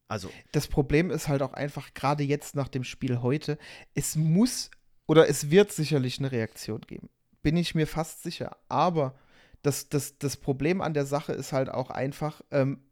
Also. 0.08 0.30
Das 0.52 0.68
Problem 0.68 1.10
ist 1.10 1.28
halt 1.28 1.42
auch 1.42 1.54
einfach, 1.54 1.94
gerade 1.94 2.24
jetzt 2.24 2.56
nach 2.56 2.68
dem 2.68 2.84
Spiel 2.84 3.22
heute, 3.22 3.58
es 3.96 4.16
muss 4.16 4.70
oder 5.08 5.28
es 5.28 5.50
wird 5.50 5.72
sicherlich 5.72 6.20
eine 6.20 6.32
Reaktion 6.32 6.82
geben. 6.82 7.10
Bin 7.42 7.58
ich 7.58 7.76
mir 7.76 7.88
fast 7.88 8.24
sicher. 8.24 8.58
Aber 8.70 9.16
das, 9.62 9.90
das, 9.90 10.18
das 10.18 10.38
Problem 10.38 10.82
an 10.82 10.94
der 10.94 11.06
Sache 11.06 11.34
ist 11.34 11.52
halt 11.52 11.70
auch 11.70 11.90
einfach, 11.90 12.42
ähm, 12.52 12.84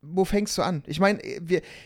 wo 0.00 0.24
fängst 0.24 0.56
du 0.58 0.62
an? 0.62 0.82
Ich 0.86 1.00
meine, 1.00 1.20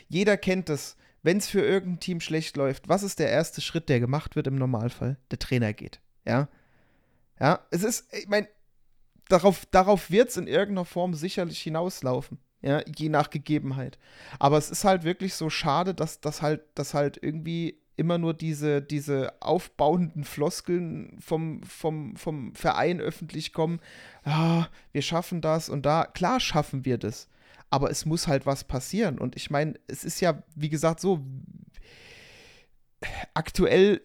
jeder 0.08 0.36
kennt 0.36 0.68
das 0.68 0.96
wenn 1.26 1.38
es 1.38 1.48
für 1.48 1.60
irgendein 1.60 1.98
Team 1.98 2.20
schlecht 2.20 2.56
läuft, 2.56 2.88
was 2.88 3.02
ist 3.02 3.18
der 3.18 3.28
erste 3.28 3.60
Schritt, 3.60 3.88
der 3.88 3.98
gemacht 3.98 4.36
wird 4.36 4.46
im 4.46 4.54
Normalfall? 4.54 5.18
Der 5.32 5.40
Trainer 5.40 5.72
geht. 5.72 6.00
Ja. 6.24 6.48
Ja, 7.40 7.66
es 7.72 7.82
ist, 7.82 8.14
ich 8.14 8.28
meine, 8.28 8.46
darauf, 9.28 9.66
darauf 9.72 10.08
wird 10.08 10.28
es 10.28 10.36
in 10.36 10.46
irgendeiner 10.46 10.84
Form 10.84 11.14
sicherlich 11.14 11.60
hinauslaufen. 11.60 12.38
Ja, 12.62 12.80
je 12.86 13.08
nach 13.08 13.30
Gegebenheit. 13.30 13.98
Aber 14.38 14.56
es 14.56 14.70
ist 14.70 14.84
halt 14.84 15.02
wirklich 15.02 15.34
so 15.34 15.50
schade, 15.50 15.94
dass 15.94 16.20
das 16.20 16.42
halt, 16.42 16.62
dass 16.76 16.94
halt 16.94 17.18
irgendwie 17.20 17.80
immer 17.96 18.18
nur 18.18 18.32
diese, 18.32 18.80
diese 18.80 19.34
aufbauenden 19.42 20.22
Floskeln 20.22 21.18
vom, 21.20 21.60
vom, 21.64 22.14
vom 22.14 22.54
Verein 22.54 23.00
öffentlich 23.00 23.52
kommen. 23.52 23.80
Ja, 24.24 24.68
wir 24.92 25.02
schaffen 25.02 25.40
das 25.40 25.68
und 25.68 25.86
da. 25.86 26.04
Klar 26.04 26.38
schaffen 26.38 26.84
wir 26.84 26.98
das 26.98 27.28
aber 27.70 27.90
es 27.90 28.06
muss 28.06 28.26
halt 28.26 28.46
was 28.46 28.64
passieren. 28.64 29.18
Und 29.18 29.36
ich 29.36 29.50
meine, 29.50 29.74
es 29.86 30.04
ist 30.04 30.20
ja, 30.20 30.42
wie 30.54 30.68
gesagt, 30.68 31.00
so, 31.00 31.24
aktuell 33.34 34.00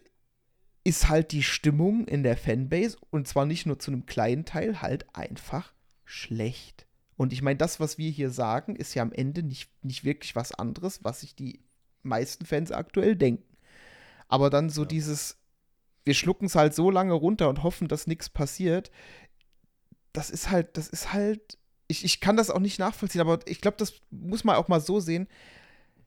ist 0.84 1.08
halt 1.08 1.32
die 1.32 1.42
Stimmung 1.42 2.06
in 2.06 2.22
der 2.22 2.36
Fanbase, 2.36 2.96
und 3.10 3.28
zwar 3.28 3.46
nicht 3.46 3.66
nur 3.66 3.78
zu 3.78 3.90
einem 3.90 4.06
kleinen 4.06 4.44
Teil, 4.44 4.82
halt 4.82 5.14
einfach 5.14 5.72
schlecht. 6.04 6.86
Und 7.16 7.32
ich 7.32 7.42
meine, 7.42 7.56
das, 7.56 7.78
was 7.78 7.98
wir 7.98 8.10
hier 8.10 8.30
sagen, 8.30 8.74
ist 8.74 8.94
ja 8.94 9.02
am 9.02 9.12
Ende 9.12 9.42
nicht, 9.42 9.70
nicht 9.84 10.04
wirklich 10.04 10.34
was 10.34 10.52
anderes, 10.52 11.04
was 11.04 11.20
sich 11.20 11.36
die 11.36 11.60
meisten 12.02 12.46
Fans 12.46 12.72
aktuell 12.72 13.14
denken. 13.14 13.56
Aber 14.26 14.50
dann 14.50 14.70
so 14.70 14.82
ja. 14.82 14.88
dieses, 14.88 15.38
wir 16.04 16.14
schlucken 16.14 16.46
es 16.46 16.56
halt 16.56 16.74
so 16.74 16.90
lange 16.90 17.12
runter 17.12 17.48
und 17.48 17.62
hoffen, 17.62 17.86
dass 17.86 18.08
nichts 18.08 18.28
passiert, 18.28 18.90
das 20.12 20.30
ist 20.30 20.50
halt, 20.50 20.76
das 20.76 20.88
ist 20.88 21.12
halt 21.12 21.58
ich, 21.88 22.04
ich 22.04 22.20
kann 22.20 22.36
das 22.36 22.50
auch 22.50 22.60
nicht 22.60 22.78
nachvollziehen, 22.78 23.20
aber 23.20 23.40
ich 23.46 23.60
glaube, 23.60 23.76
das 23.78 23.94
muss 24.10 24.44
man 24.44 24.56
auch 24.56 24.68
mal 24.68 24.80
so 24.80 25.00
sehen. 25.00 25.28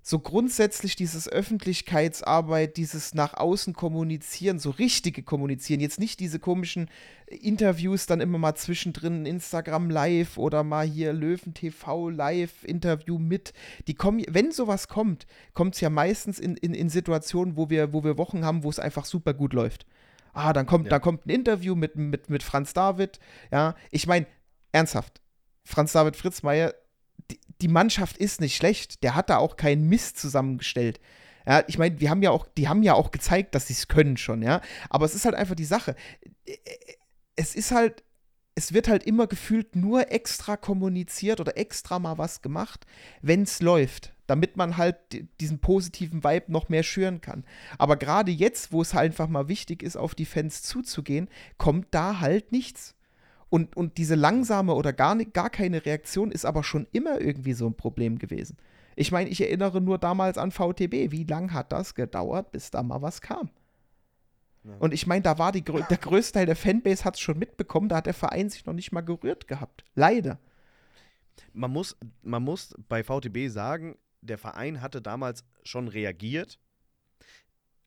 So 0.08 0.20
grundsätzlich 0.20 0.96
dieses 0.96 1.28
Öffentlichkeitsarbeit, 1.28 2.78
dieses 2.78 3.16
nach 3.16 3.34
außen 3.34 3.74
kommunizieren, 3.74 4.60
so 4.60 4.70
richtige 4.70 5.24
kommunizieren, 5.24 5.80
jetzt 5.80 6.00
nicht 6.00 6.20
diese 6.20 6.38
komischen 6.38 6.92
Interviews 7.26 8.06
dann 8.06 8.22
immer 8.22 8.38
mal 8.38 8.54
zwischendrin 8.54 9.26
Instagram 9.26 9.90
Live 9.90 10.38
oder 10.38 10.64
mal 10.64 10.86
hier 10.86 11.12
Löwen 11.12 11.56
TV 11.56 12.10
Live 12.10 12.64
Interview 12.64 13.18
mit. 13.18 13.54
Die 13.88 13.96
kommen, 13.96 14.24
wenn 14.30 14.52
sowas 14.52 14.88
kommt, 14.88 15.26
kommt 15.56 15.74
es 15.74 15.82
ja 15.82 15.90
meistens 15.90 16.38
in, 16.38 16.56
in, 16.58 16.76
in 16.76 16.90
Situationen, 16.90 17.58
wo 17.58 17.72
wir, 17.72 17.92
wo 17.92 18.04
wir 18.04 18.20
Wochen 18.20 18.46
haben, 18.46 18.64
wo 18.64 18.70
es 18.70 18.78
einfach 18.78 19.06
super 19.06 19.34
gut 19.34 19.54
läuft. 19.54 19.88
Ah, 20.34 20.54
dann 20.54 20.68
kommt, 20.68 20.86
ja. 20.86 20.90
dann 20.92 21.02
kommt 21.02 21.26
ein 21.26 21.32
Interview 21.32 21.74
mit, 21.74 21.96
mit, 21.96 22.30
mit 22.30 22.44
Franz 22.44 22.74
David. 22.74 23.20
Ja, 23.52 23.74
ich 23.90 24.06
meine, 24.06 24.28
ernsthaft, 24.72 25.20
Franz 25.66 25.92
David 25.92 26.16
Fritzmeier, 26.16 26.74
die, 27.30 27.40
die, 27.62 27.68
Mannschaft 27.68 28.18
ist 28.18 28.40
nicht 28.40 28.56
schlecht. 28.56 29.04
Der 29.04 29.16
hat 29.16 29.30
da 29.30 29.38
auch 29.38 29.58
keinen 29.58 29.90
Mist 29.90 30.18
zusammengestellt. 30.18 31.02
Ja, 31.46 31.64
ich 31.68 31.78
meine, 31.78 32.00
wir 32.00 32.10
haben 32.10 32.22
ja 32.22 32.32
auch, 32.32 32.48
die 32.58 32.70
haben 32.70 32.84
ja 32.84 32.94
auch 32.94 33.12
gezeigt, 33.12 33.56
dass 33.56 33.68
sie 33.68 33.74
es 33.74 33.88
können 33.88 34.18
schon, 34.18 34.42
ja. 34.42 34.62
Aber 34.90 35.06
es 35.06 35.16
ist 35.16 35.26
halt 35.26 35.36
einfach 35.36 35.56
die 35.56 35.66
Sache. 35.66 35.96
Es 37.36 37.56
ist 37.56 37.72
halt, 37.72 38.04
es 38.56 38.74
wird 38.74 38.88
halt 38.88 39.04
immer 39.04 39.28
gefühlt 39.28 39.76
nur 39.76 40.12
extra 40.12 40.56
kommuniziert 40.56 41.40
oder 41.42 41.58
extra 41.58 42.00
mal 42.00 42.18
was 42.18 42.42
gemacht, 42.42 42.86
wenn 43.22 43.44
es 43.44 43.62
läuft, 43.62 44.14
damit 44.28 44.56
man 44.56 44.78
halt 44.78 44.98
diesen 45.42 45.60
positiven 45.60 46.24
Vibe 46.24 46.52
noch 46.52 46.70
mehr 46.70 46.84
schüren 46.84 47.22
kann. 47.22 47.44
Aber 47.78 47.98
gerade 47.98 48.32
jetzt, 48.32 48.72
wo 48.72 48.82
es 48.82 48.94
halt 48.94 49.12
einfach 49.12 49.28
mal 49.28 49.50
wichtig 49.50 49.84
ist, 49.84 49.98
auf 49.98 50.16
die 50.16 50.26
Fans 50.26 50.64
zuzugehen, 50.64 51.28
kommt 51.58 51.88
da 51.92 52.22
halt 52.22 52.52
nichts. 52.52 52.96
Und, 53.50 53.78
und 53.78 53.98
diese 53.98 54.16
langsame 54.16 54.74
oder 54.74 54.92
gar, 54.92 55.16
nicht, 55.16 55.34
gar 55.34 55.50
keine 55.50 55.86
Reaktion 55.86 56.32
ist 56.32 56.46
aber 56.46 56.64
schon 56.64 56.88
immer 56.92 57.22
irgendwie 57.22 57.54
so 57.54 57.68
ein 57.68 57.76
Problem 57.76 58.18
gewesen. 58.18 58.58
Ich 58.96 59.12
meine, 59.12 59.30
ich 59.30 59.42
erinnere 59.42 59.82
nur 59.82 59.98
damals 59.98 60.38
an 60.38 60.52
VTB. 60.52 61.12
Wie 61.12 61.26
lang 61.26 61.54
hat 61.54 61.72
das 61.72 61.96
gedauert, 61.96 62.52
bis 62.52 62.72
da 62.72 62.82
mal 62.82 63.02
was 63.02 63.22
kam? 63.22 63.50
Ja. 64.64 64.76
Und 64.80 64.94
ich 64.94 65.06
meine, 65.06 65.22
da 65.22 65.38
war 65.38 65.52
die, 65.52 65.62
der 65.62 65.98
größte 65.98 66.34
Teil 66.34 66.46
der 66.46 66.56
Fanbase 66.56 67.04
hat 67.06 67.16
es 67.16 67.22
schon 67.22 67.38
mitbekommen, 67.38 67.88
da 67.88 67.98
hat 67.98 68.08
der 68.08 68.14
Verein 68.14 68.50
sich 68.50 68.66
noch 68.66 68.74
nicht 68.74 68.92
mal 68.92 69.02
gerührt 69.02 69.48
gehabt. 69.48 69.84
Leider. 69.94 70.40
Man 71.54 71.72
muss, 71.72 71.98
man 72.24 72.42
muss 72.42 72.74
bei 72.88 73.04
VTB 73.04 73.50
sagen, 73.50 73.98
der 74.22 74.38
Verein 74.38 74.82
hatte 74.82 75.02
damals 75.02 75.44
schon 75.64 75.88
reagiert, 75.88 76.60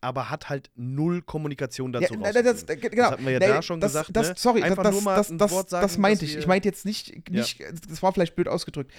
aber 0.01 0.31
hat 0.31 0.49
halt 0.49 0.71
null 0.77 1.23
Kommunikation 1.23 1.93
dazu 1.93 2.15
ja, 2.15 2.33
das, 2.33 2.65
das, 2.65 2.81
genau. 2.81 3.03
das 3.03 3.11
hatten 3.13 3.25
wir 3.25 3.33
ja 3.33 3.39
nee, 3.39 3.49
da 3.49 3.63
schon 3.63 3.81
das, 3.81 3.93
gesagt. 3.93 4.11
Das, 4.13 4.29
ne? 4.29 4.35
Sorry, 4.37 4.63
Einfach 4.63 4.83
das, 4.83 5.05
das, 5.05 5.37
das, 5.37 5.51
sagen, 5.71 5.83
das 5.83 5.99
meinte 5.99 6.25
ich. 6.25 6.37
Ich 6.37 6.47
meinte 6.47 6.69
jetzt 6.69 6.85
nicht, 6.85 7.31
nicht 7.31 7.59
ja. 7.59 7.67
das 7.89 8.03
war 8.03 8.13
vielleicht 8.13 8.37
blöd 8.37 8.49
ausgedrückt, 8.49 8.93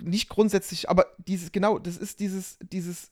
nicht 0.00 0.28
grundsätzlich, 0.28 0.88
aber 0.88 1.06
dieses, 1.18 1.52
genau, 1.52 1.78
das 1.78 1.96
ist 1.96 2.20
dieses, 2.20 2.58
dieses, 2.60 3.10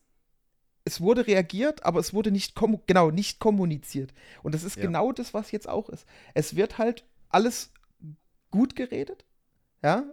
es 0.84 1.00
wurde 1.00 1.26
reagiert, 1.26 1.84
aber 1.84 2.00
es 2.00 2.14
wurde 2.14 2.30
nicht, 2.30 2.54
genau, 2.86 3.10
nicht 3.10 3.40
kommuniziert. 3.40 4.14
Und 4.42 4.54
das 4.54 4.64
ist 4.64 4.76
ja. 4.76 4.82
genau 4.82 5.12
das, 5.12 5.34
was 5.34 5.50
jetzt 5.50 5.68
auch 5.68 5.88
ist. 5.88 6.06
Es 6.34 6.56
wird 6.56 6.78
halt 6.78 7.04
alles 7.28 7.72
gut 8.50 8.76
geredet, 8.76 9.24
ja, 9.84 10.04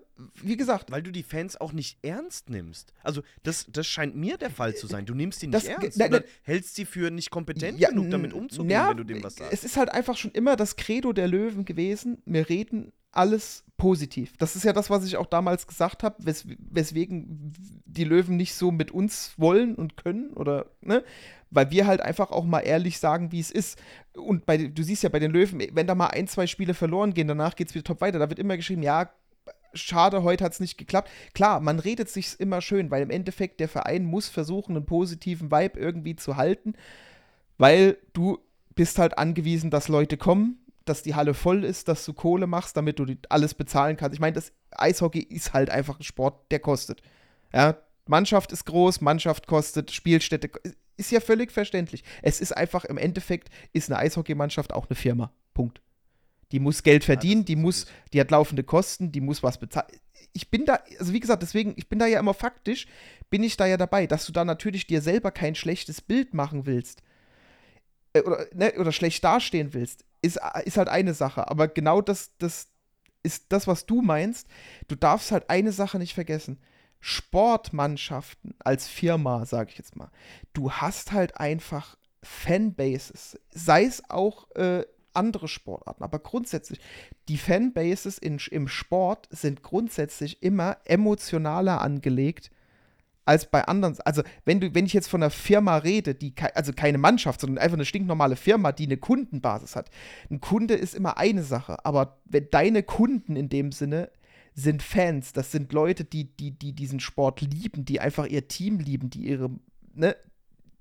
wie 0.43 0.57
gesagt. 0.57 0.91
Weil 0.91 1.01
du 1.01 1.11
die 1.11 1.23
Fans 1.23 1.59
auch 1.59 1.71
nicht 1.71 1.97
ernst 2.03 2.49
nimmst. 2.49 2.93
Also, 3.03 3.23
das, 3.43 3.65
das 3.71 3.87
scheint 3.87 4.15
mir 4.15 4.37
der 4.37 4.51
Fall 4.51 4.75
zu 4.75 4.85
sein. 4.85 5.05
Du 5.05 5.15
nimmst 5.15 5.41
die 5.41 5.47
nicht 5.47 5.55
das, 5.55 5.65
ernst. 5.65 5.99
Oder 5.99 6.23
hältst 6.43 6.75
sie 6.75 6.85
für 6.85 7.09
nicht 7.09 7.31
kompetent 7.31 7.79
ja, 7.79 7.89
genug, 7.89 8.11
damit 8.11 8.33
umzugehen, 8.33 8.69
ja, 8.69 8.89
wenn 8.89 8.97
du 8.97 9.05
dem 9.05 9.23
was 9.23 9.35
sagst. 9.35 9.53
Es 9.53 9.63
ist 9.63 9.77
halt 9.77 9.89
einfach 9.89 10.17
schon 10.17 10.31
immer 10.31 10.55
das 10.57 10.75
Credo 10.75 11.13
der 11.13 11.27
Löwen 11.27 11.65
gewesen. 11.65 12.21
Wir 12.25 12.49
reden 12.49 12.91
alles 13.13 13.63
positiv. 13.77 14.37
Das 14.37 14.55
ist 14.55 14.63
ja 14.63 14.73
das, 14.73 14.89
was 14.89 15.05
ich 15.05 15.17
auch 15.17 15.25
damals 15.25 15.67
gesagt 15.67 16.03
habe, 16.03 16.15
wes 16.25 16.45
weswegen 16.59 17.53
die 17.85 18.03
Löwen 18.03 18.37
nicht 18.37 18.53
so 18.53 18.71
mit 18.71 18.91
uns 18.91 19.33
wollen 19.37 19.75
und 19.75 19.97
können 19.97 20.31
oder, 20.33 20.67
ne? 20.81 21.03
Weil 21.49 21.71
wir 21.71 21.85
halt 21.85 21.99
einfach 21.99 22.31
auch 22.31 22.45
mal 22.45 22.61
ehrlich 22.61 22.99
sagen, 22.99 23.33
wie 23.33 23.41
es 23.41 23.51
ist. 23.51 23.77
Und 24.13 24.45
bei, 24.45 24.57
du 24.57 24.83
siehst 24.83 25.03
ja 25.03 25.09
bei 25.09 25.19
den 25.19 25.31
Löwen, 25.31 25.61
wenn 25.73 25.87
da 25.87 25.95
mal 25.95 26.07
ein, 26.07 26.27
zwei 26.27 26.47
Spiele 26.47 26.73
verloren 26.73 27.13
gehen, 27.13 27.27
danach 27.27 27.55
geht 27.55 27.69
es 27.69 27.75
wieder 27.75 27.83
top 27.83 27.99
weiter. 27.99 28.19
Da 28.19 28.29
wird 28.29 28.39
immer 28.39 28.55
geschrieben, 28.55 28.83
ja, 28.83 29.11
schade, 29.73 30.23
heute 30.23 30.43
hat 30.43 30.53
es 30.53 30.59
nicht 30.59 30.77
geklappt. 30.77 31.09
Klar, 31.33 31.59
man 31.59 31.79
redet 31.79 32.09
sich 32.09 32.39
immer 32.39 32.61
schön, 32.61 32.91
weil 32.91 33.01
im 33.01 33.09
Endeffekt 33.09 33.59
der 33.59 33.69
Verein 33.69 34.05
muss 34.05 34.29
versuchen, 34.29 34.75
einen 34.75 34.85
positiven 34.85 35.51
Vibe 35.51 35.79
irgendwie 35.79 36.15
zu 36.15 36.37
halten, 36.37 36.73
weil 37.57 37.97
du 38.13 38.39
bist 38.75 38.99
halt 38.99 39.17
angewiesen, 39.17 39.69
dass 39.69 39.87
Leute 39.87 40.17
kommen, 40.17 40.59
dass 40.85 41.03
die 41.03 41.15
Halle 41.15 41.33
voll 41.33 41.63
ist, 41.63 41.87
dass 41.87 42.05
du 42.05 42.13
Kohle 42.13 42.47
machst, 42.47 42.75
damit 42.75 42.99
du 42.99 43.05
alles 43.29 43.53
bezahlen 43.53 43.97
kannst. 43.97 44.13
Ich 44.13 44.19
meine, 44.19 44.33
das 44.33 44.51
Eishockey 44.71 45.19
ist 45.19 45.53
halt 45.53 45.69
einfach 45.69 45.99
ein 45.99 46.03
Sport, 46.03 46.51
der 46.51 46.59
kostet. 46.59 47.01
Ja, 47.53 47.77
Mannschaft 48.07 48.51
ist 48.51 48.65
groß, 48.65 49.01
Mannschaft 49.01 49.47
kostet, 49.47 49.91
Spielstätte 49.91 50.49
ist 50.97 51.11
ja 51.11 51.19
völlig 51.19 51.51
verständlich. 51.51 52.03
Es 52.21 52.41
ist 52.41 52.55
einfach 52.55 52.85
im 52.85 52.97
Endeffekt 52.97 53.49
ist 53.73 53.89
eine 53.89 53.99
Eishockeymannschaft 53.99 54.73
auch 54.73 54.87
eine 54.89 54.95
Firma. 54.95 55.31
Punkt. 55.53 55.81
Die 56.51 56.59
muss 56.59 56.83
Geld 56.83 57.03
verdienen, 57.03 57.45
die 57.45 57.55
muss, 57.55 57.85
die 58.13 58.19
hat 58.19 58.31
laufende 58.31 58.63
Kosten, 58.63 59.11
die 59.11 59.21
muss 59.21 59.43
was 59.43 59.57
bezahlen. 59.57 59.87
Ich 60.33 60.49
bin 60.49 60.65
da, 60.65 60.79
also 60.99 61.13
wie 61.13 61.19
gesagt, 61.19 61.43
deswegen, 61.43 61.73
ich 61.75 61.89
bin 61.89 61.99
da 61.99 62.05
ja 62.05 62.19
immer 62.19 62.33
faktisch, 62.33 62.87
bin 63.29 63.43
ich 63.43 63.57
da 63.57 63.65
ja 63.65 63.77
dabei, 63.77 64.07
dass 64.07 64.25
du 64.25 64.31
da 64.31 64.45
natürlich 64.45 64.87
dir 64.87 65.01
selber 65.01 65.31
kein 65.31 65.55
schlechtes 65.55 66.01
Bild 66.01 66.33
machen 66.33 66.65
willst. 66.65 67.03
Äh, 68.13 68.21
oder, 68.21 68.45
ne, 68.53 68.73
oder 68.77 68.91
schlecht 68.91 69.23
dastehen 69.23 69.73
willst, 69.73 70.05
ist, 70.21 70.39
ist 70.65 70.77
halt 70.77 70.89
eine 70.89 71.13
Sache. 71.13 71.49
Aber 71.49 71.67
genau 71.67 72.01
das, 72.01 72.31
das, 72.37 72.67
ist 73.23 73.45
das, 73.49 73.67
was 73.67 73.85
du 73.85 74.01
meinst. 74.01 74.47
Du 74.87 74.95
darfst 74.95 75.31
halt 75.31 75.49
eine 75.49 75.71
Sache 75.71 75.99
nicht 75.99 76.13
vergessen. 76.13 76.59
Sportmannschaften 76.99 78.55
als 78.59 78.87
Firma, 78.87 79.45
sage 79.45 79.71
ich 79.71 79.77
jetzt 79.77 79.95
mal, 79.95 80.11
du 80.53 80.71
hast 80.71 81.11
halt 81.11 81.37
einfach 81.37 81.97
Fanbases, 82.21 83.39
sei 83.49 83.85
es 83.85 84.07
auch 84.09 84.49
äh, 84.51 84.85
andere 85.13 85.47
Sportarten, 85.47 86.03
aber 86.03 86.19
grundsätzlich, 86.19 86.79
die 87.27 87.37
Fanbases 87.37 88.17
in, 88.17 88.39
im 88.51 88.67
Sport 88.67 89.27
sind 89.31 89.63
grundsätzlich 89.63 90.41
immer 90.43 90.77
emotionaler 90.85 91.81
angelegt 91.81 92.51
als 93.25 93.49
bei 93.49 93.63
anderen. 93.65 93.97
Also, 94.03 94.23
wenn 94.45 94.59
du, 94.59 94.73
wenn 94.73 94.85
ich 94.85 94.93
jetzt 94.93 95.07
von 95.07 95.21
einer 95.21 95.29
Firma 95.29 95.77
rede, 95.77 96.15
die 96.15 96.33
also 96.55 96.73
keine 96.73 96.97
Mannschaft, 96.97 97.41
sondern 97.41 97.59
einfach 97.59 97.77
eine 97.77 97.85
stinknormale 97.85 98.35
Firma, 98.35 98.71
die 98.71 98.85
eine 98.85 98.97
Kundenbasis 98.97 99.75
hat. 99.75 99.89
Ein 100.29 100.41
Kunde 100.41 100.73
ist 100.73 100.95
immer 100.95 101.17
eine 101.17 101.43
Sache, 101.43 101.85
aber 101.85 102.19
wenn 102.25 102.49
deine 102.51 102.83
Kunden 102.83 103.35
in 103.35 103.49
dem 103.49 103.71
Sinne 103.71 104.11
sind 104.53 104.83
Fans, 104.83 105.33
das 105.33 105.51
sind 105.51 105.71
Leute, 105.71 106.03
die, 106.03 106.25
die, 106.35 106.51
die 106.51 106.73
diesen 106.73 106.99
Sport 106.99 107.41
lieben, 107.41 107.85
die 107.85 108.01
einfach 108.01 108.27
ihr 108.27 108.47
Team 108.47 108.79
lieben, 108.79 109.09
die 109.09 109.27
ihre, 109.27 109.49
ne, 109.93 110.15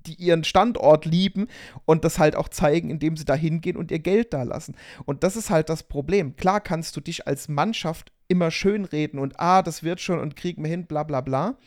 die 0.07 0.15
ihren 0.15 0.45
Standort 0.45 1.05
lieben 1.05 1.49
und 1.85 2.05
das 2.05 2.19
halt 2.19 2.37
auch 2.37 2.49
zeigen, 2.49 2.91
indem 2.91 3.17
sie 3.17 3.25
da 3.25 3.35
hingehen 3.35 3.77
und 3.77 3.91
ihr 3.91 3.99
Geld 3.99 4.33
da 4.33 4.43
lassen. 4.43 4.77
Und 5.05 5.23
das 5.25 5.37
ist 5.37 5.51
halt 5.51 5.69
das 5.69 5.83
Problem. 5.83 6.37
Klar 6.37 6.61
kannst 6.61 6.97
du 6.97 7.01
dich 7.01 7.27
als 7.27 7.49
Mannschaft 7.49 8.13
immer 8.29 8.51
schönreden 8.51 9.19
und 9.19 9.39
ah, 9.41 9.63
das 9.63 9.83
wird 9.83 10.01
schon 10.01 10.21
und 10.21 10.37
kriegen 10.37 10.63
wir 10.63 10.71
hin, 10.71 10.87
bla 10.87 11.03
bla 11.03 11.21
bla. 11.21 11.59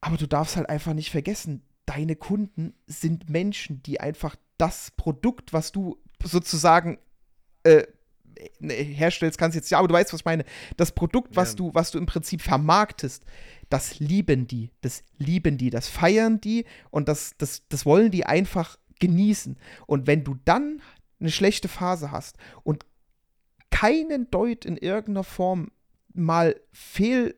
Aber 0.00 0.16
du 0.16 0.26
darfst 0.26 0.56
halt 0.56 0.68
einfach 0.68 0.94
nicht 0.94 1.10
vergessen, 1.10 1.62
deine 1.86 2.16
Kunden 2.16 2.74
sind 2.86 3.30
Menschen, 3.30 3.82
die 3.82 4.00
einfach 4.00 4.36
das 4.58 4.90
Produkt, 4.92 5.52
was 5.52 5.72
du 5.72 5.98
sozusagen 6.22 6.98
äh, 7.62 7.84
herstellst, 8.60 9.38
kannst 9.38 9.54
jetzt 9.54 9.70
ja, 9.70 9.78
aber 9.78 9.88
du 9.88 9.94
weißt, 9.94 10.12
was 10.12 10.20
ich 10.20 10.24
meine. 10.24 10.44
Das 10.76 10.92
Produkt, 10.92 11.36
was 11.36 11.50
ja. 11.50 11.56
du, 11.56 11.74
was 11.74 11.90
du 11.90 11.98
im 11.98 12.06
Prinzip 12.06 12.42
vermarktest, 12.42 13.24
das 13.70 13.98
lieben 13.98 14.46
die, 14.46 14.70
das 14.80 15.04
lieben 15.18 15.58
die, 15.58 15.70
das 15.70 15.88
feiern 15.88 16.40
die 16.40 16.64
und 16.90 17.08
das, 17.08 17.34
das, 17.38 17.62
das 17.68 17.84
wollen 17.84 18.10
die 18.10 18.24
einfach 18.24 18.78
genießen. 18.98 19.58
Und 19.86 20.06
wenn 20.06 20.24
du 20.24 20.36
dann 20.44 20.80
eine 21.20 21.30
schlechte 21.30 21.68
Phase 21.68 22.10
hast 22.10 22.36
und 22.62 22.84
keinen 23.70 24.30
Deut 24.30 24.64
in 24.64 24.76
irgendeiner 24.76 25.24
Form 25.24 25.70
mal 26.14 26.60
fehl 26.72 27.34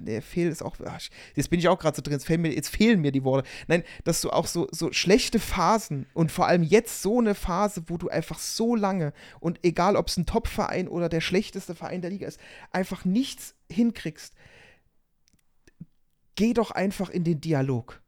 der 0.00 0.22
Fehl 0.22 0.48
ist 0.48 0.62
auch, 0.62 0.76
ach, 0.84 1.00
jetzt 1.34 1.50
bin 1.50 1.58
ich 1.58 1.68
auch 1.68 1.78
gerade 1.78 1.96
so 1.96 2.02
drin, 2.02 2.14
jetzt 2.14 2.26
fehlen, 2.26 2.42
mir, 2.42 2.52
jetzt 2.52 2.68
fehlen 2.68 3.00
mir 3.00 3.12
die 3.12 3.24
Worte. 3.24 3.48
Nein, 3.66 3.84
dass 4.04 4.20
du 4.20 4.30
auch 4.30 4.46
so, 4.46 4.68
so 4.70 4.92
schlechte 4.92 5.38
Phasen 5.38 6.06
und 6.14 6.32
vor 6.32 6.46
allem 6.46 6.62
jetzt 6.62 7.02
so 7.02 7.18
eine 7.18 7.34
Phase, 7.34 7.84
wo 7.86 7.96
du 7.96 8.08
einfach 8.08 8.38
so 8.38 8.74
lange 8.74 9.12
und 9.40 9.60
egal 9.64 9.96
ob 9.96 10.08
es 10.08 10.16
ein 10.16 10.26
Top-Verein 10.26 10.88
oder 10.88 11.08
der 11.08 11.20
schlechteste 11.20 11.74
Verein 11.74 12.02
der 12.02 12.10
Liga 12.10 12.26
ist, 12.26 12.40
einfach 12.70 13.04
nichts 13.04 13.54
hinkriegst, 13.70 14.34
geh 16.34 16.52
doch 16.52 16.70
einfach 16.70 17.10
in 17.10 17.24
den 17.24 17.40
Dialog. 17.40 18.00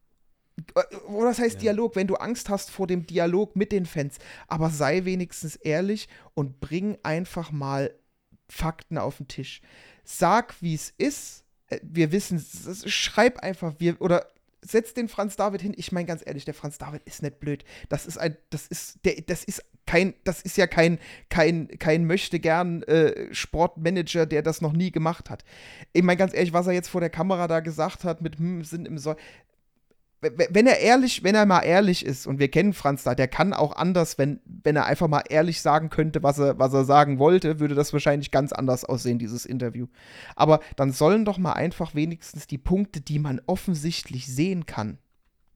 Oder 1.09 1.28
das 1.28 1.38
heißt 1.38 1.56
ja. 1.56 1.61
Dialog, 1.72 1.96
wenn 1.96 2.06
du 2.06 2.16
Angst 2.16 2.48
hast 2.48 2.70
vor 2.70 2.87
dem 2.87 3.06
Dialog 3.06 3.56
mit 3.56 3.72
den 3.72 3.87
Fans, 3.87 4.18
aber 4.46 4.70
sei 4.70 5.04
wenigstens 5.04 5.56
ehrlich 5.56 6.09
und 6.35 6.61
bring 6.61 6.98
einfach 7.02 7.50
mal 7.50 7.94
Fakten 8.48 8.98
auf 8.98 9.18
den 9.18 9.28
Tisch. 9.28 9.62
Sag, 10.04 10.61
wie 10.61 10.74
es 10.74 10.90
ist. 10.98 11.44
Äh, 11.70 11.80
wir 11.83 12.12
wissen, 12.12 12.44
schreib 12.87 13.38
einfach, 13.40 13.74
wir, 13.78 14.00
oder 14.00 14.26
setz 14.62 14.94
den 14.94 15.09
Franz 15.09 15.37
David 15.37 15.62
hin. 15.62 15.74
Ich 15.76 15.92
meine 15.92 16.06
ganz 16.06 16.22
ehrlich, 16.24 16.44
der 16.44 16.54
Franz 16.54 16.78
David 16.78 17.02
ist 17.04 17.22
nicht 17.22 17.40
blöd. 17.40 17.64
Das 17.88 18.06
ist 18.06 18.18
ein, 18.18 18.37
das 18.50 18.66
ist, 18.66 18.98
der, 19.04 19.14
das 19.26 19.44
ist 19.44 19.64
kein, 19.87 20.14
das 20.24 20.42
ist 20.42 20.56
ja 20.56 20.66
kein, 20.66 20.98
kein, 21.30 21.68
kein 21.78 22.06
möchte 22.06 22.38
gern 22.38 22.83
äh, 22.85 23.35
Sportmanager, 23.35 24.26
der 24.26 24.42
das 24.42 24.61
noch 24.61 24.72
nie 24.72 24.90
gemacht 24.90 25.30
hat. 25.30 25.44
Ich 25.92 26.02
meine 26.02 26.18
ganz 26.18 26.35
ehrlich, 26.35 26.52
was 26.52 26.66
er 26.66 26.74
jetzt 26.74 26.88
vor 26.88 27.00
der 27.00 27.11
Kamera 27.11 27.48
da 27.48 27.61
gesagt 27.61 28.04
hat 28.04 28.20
mit 28.20 28.38
hm, 28.38 28.62
sind 28.64 28.87
im 28.87 28.98
Soll 28.98 29.16
wenn 30.20 30.66
er 30.66 30.80
ehrlich, 30.80 31.22
wenn 31.22 31.35
er 31.35 31.46
mal 31.46 31.61
ehrlich 31.61 32.04
ist, 32.04 32.26
und 32.26 32.38
wir 32.38 32.50
kennen 32.50 32.74
Franz 32.74 33.04
da, 33.04 33.14
der 33.14 33.28
kann 33.28 33.54
auch 33.54 33.74
anders, 33.74 34.18
wenn, 34.18 34.40
wenn 34.44 34.76
er 34.76 34.85
einfach 34.85 35.09
mal 35.09 35.22
ehrlich 35.28 35.62
sagen 35.62 35.88
könnte, 35.88 36.22
was 36.22 36.38
er, 36.38 36.59
was 36.59 36.74
er 36.74 36.85
sagen 36.85 37.18
wollte, 37.18 37.59
würde 37.59 37.74
das 37.74 37.92
wahrscheinlich 37.94 38.30
ganz 38.30 38.52
anders 38.52 38.85
aussehen, 38.85 39.18
dieses 39.18 39.46
Interview. 39.46 39.87
Aber 40.37 40.61
dann 40.76 40.92
sollen 40.92 41.24
doch 41.24 41.38
mal 41.38 41.54
einfach 41.54 41.94
wenigstens 41.94 42.46
die 42.46 42.59
Punkte, 42.59 43.00
die 43.00 43.18
man 43.18 43.40
offensichtlich 43.46 44.26
sehen 44.26 44.66
kann, 44.66 44.98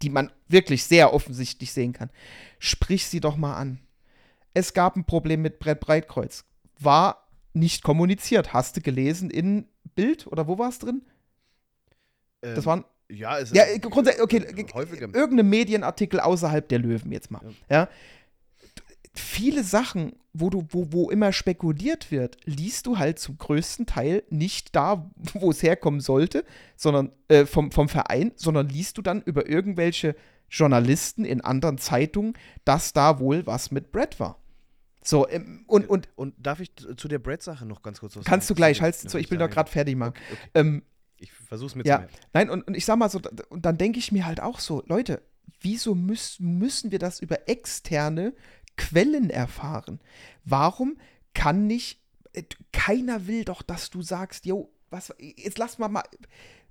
die 0.01 0.09
man 0.09 0.33
wirklich 0.49 0.85
sehr 0.85 1.13
offensichtlich 1.13 1.73
sehen 1.73 1.93
kann, 1.93 2.11
sprich 2.59 3.07
sie 3.07 3.21
doch 3.21 3.37
mal 3.37 3.57
an. 3.57 3.81
Es 4.55 4.73
gab 4.73 4.97
ein 4.97 5.05
Problem 5.05 5.43
mit 5.43 5.59
Brett 5.59 5.81
Breitkreuz. 5.81 6.45
War 6.79 7.29
nicht 7.53 7.83
kommuniziert. 7.83 8.55
Hast 8.55 8.77
du 8.77 8.81
gelesen 8.81 9.29
in 9.29 9.67
Bild 9.95 10.27
oder 10.27 10.49
wo 10.49 10.59
war 10.59 10.71
es 10.71 10.79
drin? 10.79 11.03
Ähm, 12.43 12.55
das 12.55 12.65
waren 12.65 12.85
ja, 13.09 13.39
es 13.39 13.53
ja, 13.53 13.65
grundsätzlich, 13.79 14.23
okay, 14.23 14.67
häufiger. 14.73 15.09
irgendein 15.15 15.49
Medienartikel 15.49 16.21
außerhalb 16.21 16.69
der 16.69 16.79
Löwen 16.79 17.13
jetzt 17.13 17.31
mal. 17.31 17.43
Ja. 17.69 17.77
ja. 17.77 17.89
Viele 19.17 19.63
Sachen, 19.63 20.15
wo 20.33 20.51
du, 20.51 20.67
wo, 20.71 20.93
wo 20.93 21.11
immer 21.11 21.33
spekuliert 21.33 22.11
wird, 22.11 22.37
liest 22.45 22.87
du 22.87 22.99
halt 22.99 23.19
zum 23.21 23.39
größten 23.39 23.87
Teil 23.87 24.25
nicht 24.31 24.75
da, 24.75 25.11
wo 25.35 25.51
es 25.51 25.63
herkommen 25.63 26.01
sollte, 26.01 26.45
sondern 26.77 27.13
äh, 27.29 27.47
vom, 27.47 27.71
vom 27.71 27.89
Verein, 27.89 28.33
sondern 28.35 28.69
liest 28.69 28.99
du 28.99 29.03
dann 29.03 29.23
über 29.23 29.49
irgendwelche 29.49 30.17
Journalisten 30.51 31.25
in 31.25 31.41
anderen 31.41 31.79
Zeitungen, 31.79 32.35
dass 32.65 32.93
da 32.93 33.21
wohl 33.21 33.47
was 33.47 33.71
mit 33.71 33.93
Brett 33.93 34.19
war. 34.19 34.41
So, 35.03 35.29
ähm, 35.29 35.65
und, 35.67 35.89
und, 35.89 36.09
und 36.17 36.35
darf 36.39 36.61
ich 36.61 36.73
zu 36.97 37.09
der 37.09 37.19
Brett-Sache 37.19 37.67
noch 37.67 37.83
ganz 37.83 38.01
kurz 38.01 38.17
was 38.17 38.25
sagen? 38.25 38.31
Kannst 38.31 38.49
du 38.49 38.55
gleich, 38.55 38.81
halt, 38.81 38.97
so, 38.97 39.19
ich 39.19 39.31
will 39.31 39.39
doch 39.39 39.51
gerade 39.51 39.71
fertig 39.71 39.97
machen. 39.97 40.15
Okay, 40.17 40.33
okay. 40.33 40.51
Ähm, 40.55 40.83
ich 41.25 41.33
versuch's 41.33 41.75
mit 41.75 41.87
ja. 41.87 42.07
zu 42.07 42.15
Nein, 42.33 42.51
und, 42.51 42.67
und 42.67 42.77
ich 42.77 42.85
sag 42.85 42.97
mal 42.97 43.09
so, 43.09 43.21
und 43.49 43.65
dann 43.65 43.79
denke 43.79 43.99
ich 43.99 44.13
mir 44.13 44.27
halt 44.27 44.41
auch 44.41 44.61
so, 44.61 44.83
Leute, 44.87 45.23
wieso 45.61 45.95
müß, 45.95 46.39
müssen 46.41 46.91
wir 46.91 46.99
das 46.99 47.21
über 47.21 47.49
externe 47.49 48.35
Quellen 48.77 49.31
erfahren? 49.31 50.01
Warum 50.45 50.97
kann 51.33 51.67
nicht, 51.67 52.01
äh, 52.33 52.43
keiner 52.73 53.27
will 53.27 53.45
doch, 53.45 53.63
dass 53.63 53.91
du 53.91 54.03
sagst, 54.03 54.47
yo, 54.47 54.73
was, 54.91 55.13
jetzt 55.19 55.59
lass 55.59 55.79
mal 55.79 55.89
mal, 55.89 56.05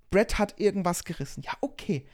Brett 0.09 0.37
hat 0.37 0.59
irgendwas 0.59 1.03
gerissen. 1.03 1.41
Ja, 1.43 1.53
okay. 1.61 2.05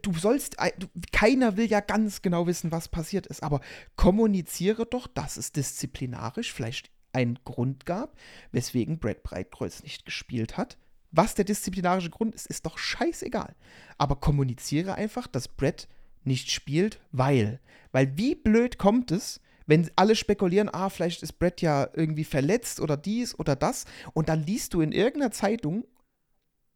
Du 0.00 0.14
sollst, 0.14 0.56
du, 0.78 0.86
keiner 1.12 1.58
will 1.58 1.66
ja 1.66 1.80
ganz 1.80 2.22
genau 2.22 2.46
wissen, 2.46 2.72
was 2.72 2.88
passiert 2.88 3.26
ist, 3.26 3.42
aber 3.42 3.60
kommuniziere 3.96 4.86
doch, 4.86 5.06
dass 5.06 5.36
es 5.36 5.52
disziplinarisch 5.52 6.54
vielleicht 6.54 6.90
einen 7.12 7.38
Grund 7.44 7.84
gab, 7.84 8.16
weswegen 8.50 8.98
Brett 8.98 9.22
Breitkreuz 9.22 9.82
nicht 9.82 10.06
gespielt 10.06 10.56
hat 10.56 10.78
was 11.16 11.34
der 11.34 11.44
disziplinarische 11.44 12.10
Grund 12.10 12.34
ist, 12.34 12.46
ist 12.46 12.66
doch 12.66 12.78
scheißegal. 12.78 13.54
Aber 13.98 14.16
kommuniziere 14.16 14.94
einfach, 14.94 15.26
dass 15.26 15.48
Brett 15.48 15.88
nicht 16.24 16.50
spielt, 16.50 17.00
weil. 17.12 17.60
Weil 17.92 18.16
wie 18.16 18.34
blöd 18.34 18.78
kommt 18.78 19.10
es, 19.10 19.40
wenn 19.66 19.90
alle 19.96 20.16
spekulieren, 20.16 20.68
ah, 20.72 20.90
vielleicht 20.90 21.22
ist 21.22 21.34
Brett 21.34 21.62
ja 21.62 21.88
irgendwie 21.94 22.24
verletzt 22.24 22.80
oder 22.80 22.96
dies 22.96 23.38
oder 23.38 23.56
das, 23.56 23.84
und 24.12 24.28
dann 24.28 24.42
liest 24.42 24.74
du 24.74 24.80
in 24.80 24.92
irgendeiner 24.92 25.30
Zeitung, 25.30 25.84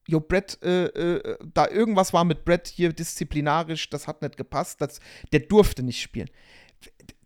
jo, 0.07 0.20
Brett, 0.20 0.59
äh, 0.62 0.87
äh, 0.87 1.38
da 1.53 1.68
irgendwas 1.68 2.12
war 2.12 2.24
mit 2.24 2.44
Brett 2.44 2.68
hier 2.68 2.92
disziplinarisch, 2.92 3.90
das 3.90 4.07
hat 4.07 4.22
nicht 4.22 4.37
gepasst, 4.37 4.81
das, 4.81 5.01
der 5.33 5.40
durfte 5.40 5.83
nicht 5.83 6.01
spielen. 6.01 6.31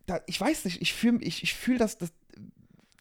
Da, 0.07 0.21
ich 0.27 0.41
weiß 0.41 0.65
nicht, 0.65 0.83
ich 0.83 0.93
fühle 0.93 1.23
ich, 1.23 1.45
ich 1.45 1.55
fühl 1.55 1.79
das, 1.79 1.97
das, 1.97 2.13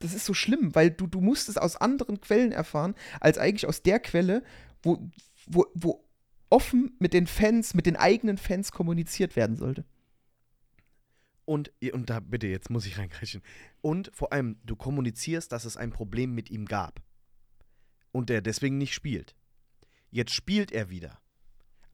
das 0.04 0.14
ist 0.14 0.26
so 0.26 0.34
schlimm, 0.34 0.76
weil 0.76 0.92
du, 0.92 1.08
du 1.08 1.22
musst 1.22 1.50
es 1.50 1.58
aus 1.58 1.76
anderen 1.76 2.20
Quellen 2.22 2.52
erfahren, 2.52 2.96
als 3.20 3.38
eigentlich 3.38 3.68
aus 3.68 3.82
der 3.82 4.00
Quelle, 4.00 4.44
wo, 4.84 5.10
wo, 5.46 5.66
wo 5.74 6.08
offen 6.50 6.96
mit 7.00 7.14
den 7.14 7.28
Fans, 7.28 7.74
mit 7.74 7.86
den 7.86 7.96
eigenen 7.96 8.38
Fans 8.38 8.72
kommuniziert 8.72 9.36
werden 9.36 9.56
sollte. 9.56 9.86
Und, 11.46 11.72
und 11.94 12.10
da 12.10 12.20
bitte, 12.20 12.48
jetzt 12.48 12.70
muss 12.70 12.86
ich 12.86 12.98
reingreifen. 12.98 13.42
Und 13.82 14.12
vor 14.14 14.32
allem, 14.32 14.58
du 14.64 14.76
kommunizierst, 14.76 15.52
dass 15.52 15.66
es 15.66 15.78
ein 15.78 15.92
Problem 15.92 16.34
mit 16.34 16.50
ihm 16.50 16.66
gab. 16.66 17.02
Und 18.12 18.30
der 18.30 18.42
deswegen 18.42 18.78
nicht 18.78 18.94
spielt. 18.94 19.36
Jetzt 20.12 20.34
spielt 20.34 20.72
er 20.72 20.90
wieder. 20.90 21.20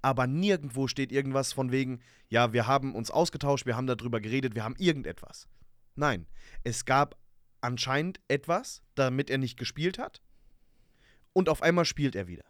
Aber 0.02 0.28
nirgendwo 0.28 0.88
steht 0.88 1.12
irgendwas 1.12 1.54
von 1.54 1.72
wegen, 1.72 2.00
ja, 2.30 2.54
wir 2.54 2.68
haben 2.68 2.96
uns 2.96 3.12
ausgetauscht, 3.12 3.66
wir 3.66 3.76
haben 3.76 3.88
darüber 3.88 4.20
geredet, 4.20 4.56
wir 4.56 4.64
haben 4.64 4.76
irgendetwas. 4.78 5.48
Nein, 5.96 6.28
es 6.64 6.86
gab 6.86 7.18
anscheinend 7.68 8.22
etwas, 8.30 8.82
damit 8.96 9.30
er 9.30 9.38
nicht 9.38 9.58
gespielt 9.58 10.00
hat. 10.00 10.22
Und 11.34 11.50
auf 11.50 11.62
einmal 11.62 11.84
spielt 11.84 12.16
er 12.16 12.28
wieder. 12.28 12.46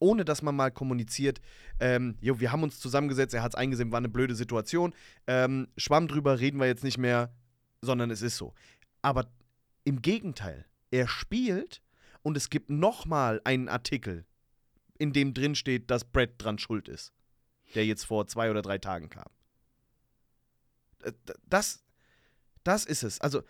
Ohne 0.00 0.24
dass 0.24 0.42
man 0.42 0.56
mal 0.56 0.72
kommuniziert, 0.72 1.40
ähm, 1.78 2.18
jo, 2.20 2.40
wir 2.40 2.50
haben 2.50 2.64
uns 2.64 2.80
zusammengesetzt, 2.80 3.32
er 3.32 3.44
hat 3.44 3.52
es 3.52 3.54
eingesehen, 3.54 3.92
war 3.92 3.98
eine 3.98 4.08
blöde 4.08 4.34
Situation. 4.34 4.92
Ähm, 5.28 5.68
Schwamm 5.76 6.08
drüber, 6.08 6.40
reden 6.40 6.58
wir 6.58 6.66
jetzt 6.66 6.82
nicht 6.82 6.98
mehr, 6.98 7.32
sondern 7.80 8.10
es 8.10 8.22
ist 8.22 8.36
so. 8.36 8.54
Aber 9.02 9.30
im 9.84 10.02
Gegenteil, 10.02 10.66
er 10.90 11.06
spielt 11.06 11.80
und 12.22 12.36
es 12.36 12.50
gibt 12.50 12.70
nochmal 12.70 13.40
einen 13.44 13.68
Artikel, 13.68 14.26
in 14.98 15.12
dem 15.12 15.32
drin 15.32 15.54
steht, 15.54 15.92
dass 15.92 16.04
Brett 16.04 16.34
dran 16.38 16.58
schuld 16.58 16.88
ist. 16.88 17.12
Der 17.76 17.86
jetzt 17.86 18.04
vor 18.04 18.26
zwei 18.26 18.50
oder 18.50 18.62
drei 18.62 18.78
Tagen 18.78 19.10
kam. 19.10 19.30
Äh, 21.04 21.12
das, 21.46 21.84
das 22.64 22.84
ist 22.84 23.04
es. 23.04 23.20
Also, 23.20 23.44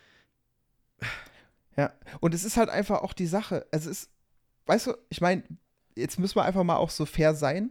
Ja, 1.77 1.93
und 2.21 2.35
es 2.35 2.45
ist 2.45 2.57
halt 2.57 2.69
einfach 2.69 3.03
auch 3.03 3.13
die 3.13 3.27
Sache. 3.27 3.67
Also 3.73 3.91
es 3.91 4.03
ist, 4.03 4.11
weißt 4.67 4.87
du, 4.89 4.95
ich 5.09 5.21
meine, 5.21 5.43
jetzt 5.97 6.19
müssen 6.19 6.37
wir 6.37 6.45
einfach 6.45 6.65
mal 6.65 6.77
auch 6.77 6.91
so 6.91 7.05
fair 7.07 7.35
sein. 7.35 7.71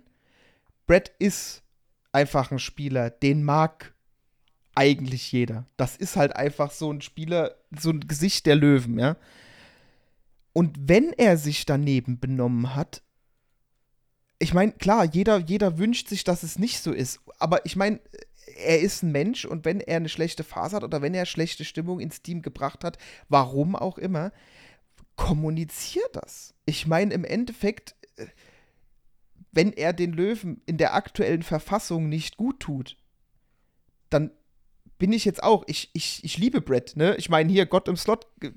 Brett 0.88 1.14
ist 1.20 1.64
einfach 2.12 2.52
ein 2.52 2.60
Spieler, 2.60 3.10
den 3.10 3.44
mag 3.44 3.94
eigentlich 4.76 5.32
jeder. 5.32 5.66
Das 5.78 5.96
ist 5.96 6.16
halt 6.16 6.36
einfach 6.36 6.72
so 6.72 6.92
ein 6.92 7.02
Spieler, 7.02 7.56
so 7.78 7.92
ein 7.92 8.02
Gesicht 8.02 8.46
der 8.46 8.56
Löwen, 8.56 9.00
ja. 9.00 9.18
Und 10.52 10.78
wenn 10.88 11.14
er 11.14 11.38
sich 11.38 11.66
daneben 11.66 12.20
benommen 12.20 12.76
hat, 12.76 13.02
ich 14.40 14.54
meine, 14.54 14.74
klar, 14.74 15.06
jeder, 15.06 15.38
jeder 15.38 15.78
wünscht 15.78 16.10
sich, 16.10 16.24
dass 16.24 16.44
es 16.44 16.60
nicht 16.60 16.82
so 16.82 16.92
ist. 16.92 17.22
Aber 17.40 17.66
ich 17.66 17.76
meine, 17.76 18.02
er 18.58 18.80
ist 18.80 19.04
ein 19.04 19.12
Mensch 19.12 19.46
und 19.46 19.66
wenn 19.66 19.80
er 19.80 19.98
eine 19.98 20.10
schlechte 20.10 20.44
Phase 20.44 20.76
hat 20.76 20.84
oder 20.84 21.02
wenn 21.02 21.14
er 21.14 21.26
schlechte 21.26 21.66
Stimmung 21.66 22.00
ins 22.00 22.22
Team 22.22 22.42
gebracht 22.42 22.84
hat, 22.84 22.98
warum 23.30 23.76
auch 23.76 23.98
immer, 23.98 24.32
kommuniziert 25.16 26.16
das. 26.16 26.54
Ich 26.66 26.88
meine, 26.88 27.14
im 27.14 27.24
Endeffekt, 27.24 27.96
äh, 28.18 28.26
wenn 29.52 29.74
er 29.74 29.94
den 29.94 30.14
Löwen 30.14 30.62
in 30.66 30.78
der 30.78 30.94
aktuellen 30.94 31.44
Verfassung 31.44 32.10
nicht 32.10 32.38
gut 32.38 32.60
tut, 32.60 32.98
dann 34.10 34.32
bin 34.98 35.12
ich 35.12 35.26
jetzt 35.26 35.44
auch, 35.44 35.64
ich, 35.68 35.90
ich, 35.94 36.24
ich 36.24 36.38
liebe 36.38 36.62
Brett, 36.62 36.96
ne? 36.96 37.16
Ich 37.18 37.30
meine, 37.30 37.52
hier, 37.52 37.66
Gott 37.66 37.88
im 37.88 37.98
Slot, 37.98 38.28
äh, 38.42 38.52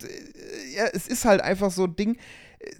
ja, 0.74 0.86
es 0.92 1.06
ist 1.06 1.24
halt 1.24 1.40
einfach 1.40 1.70
so 1.70 1.84
ein 1.84 1.96
Ding, 1.96 2.16
äh, 2.58 2.70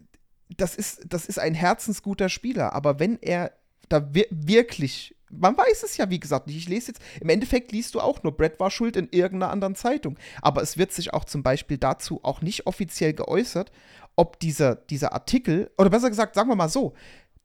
das 0.56 0.76
ist, 0.76 1.02
das 1.08 1.26
ist 1.26 1.38
ein 1.38 1.54
herzensguter 1.54 2.28
Spieler, 2.28 2.72
aber 2.72 3.00
wenn 3.00 3.18
er 3.20 3.52
da 3.88 4.14
wir 4.14 4.26
wirklich, 4.30 5.15
man 5.30 5.56
weiß 5.56 5.82
es 5.82 5.96
ja, 5.96 6.08
wie 6.10 6.20
gesagt, 6.20 6.46
nicht. 6.46 6.56
Ich 6.56 6.68
lese 6.68 6.88
jetzt, 6.88 7.02
im 7.20 7.28
Endeffekt 7.28 7.72
liest 7.72 7.94
du 7.94 8.00
auch 8.00 8.22
nur, 8.22 8.36
Brett 8.36 8.60
war 8.60 8.70
schuld 8.70 8.96
in 8.96 9.08
irgendeiner 9.10 9.52
anderen 9.52 9.74
Zeitung. 9.74 10.18
Aber 10.42 10.62
es 10.62 10.76
wird 10.76 10.92
sich 10.92 11.12
auch 11.12 11.24
zum 11.24 11.42
Beispiel 11.42 11.78
dazu 11.78 12.20
auch 12.22 12.42
nicht 12.42 12.66
offiziell 12.66 13.12
geäußert, 13.12 13.72
ob 14.14 14.38
dieser, 14.40 14.76
dieser 14.76 15.12
Artikel, 15.12 15.70
oder 15.78 15.90
besser 15.90 16.08
gesagt, 16.08 16.34
sagen 16.34 16.48
wir 16.48 16.56
mal 16.56 16.68
so, 16.68 16.94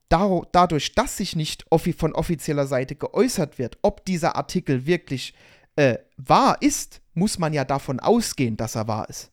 dadurch, 0.10 0.94
dass 0.94 1.18
sich 1.18 1.36
nicht 1.36 1.66
von 1.98 2.14
offizieller 2.14 2.68
Seite 2.68 2.96
geäußert 2.96 3.58
wird, 3.60 3.78
ob 3.82 4.06
dieser 4.06 4.36
Artikel 4.36 4.86
wirklich 4.86 5.34
äh, 5.76 5.98
wahr 6.18 6.58
ist, 6.60 7.02
muss 7.14 7.40
man 7.40 7.54
ja 7.54 7.64
davon 7.64 8.00
ausgehen, 8.00 8.58
dass 8.58 8.76
er 8.76 8.88
wahr 8.88 9.10
ist. 9.10 9.32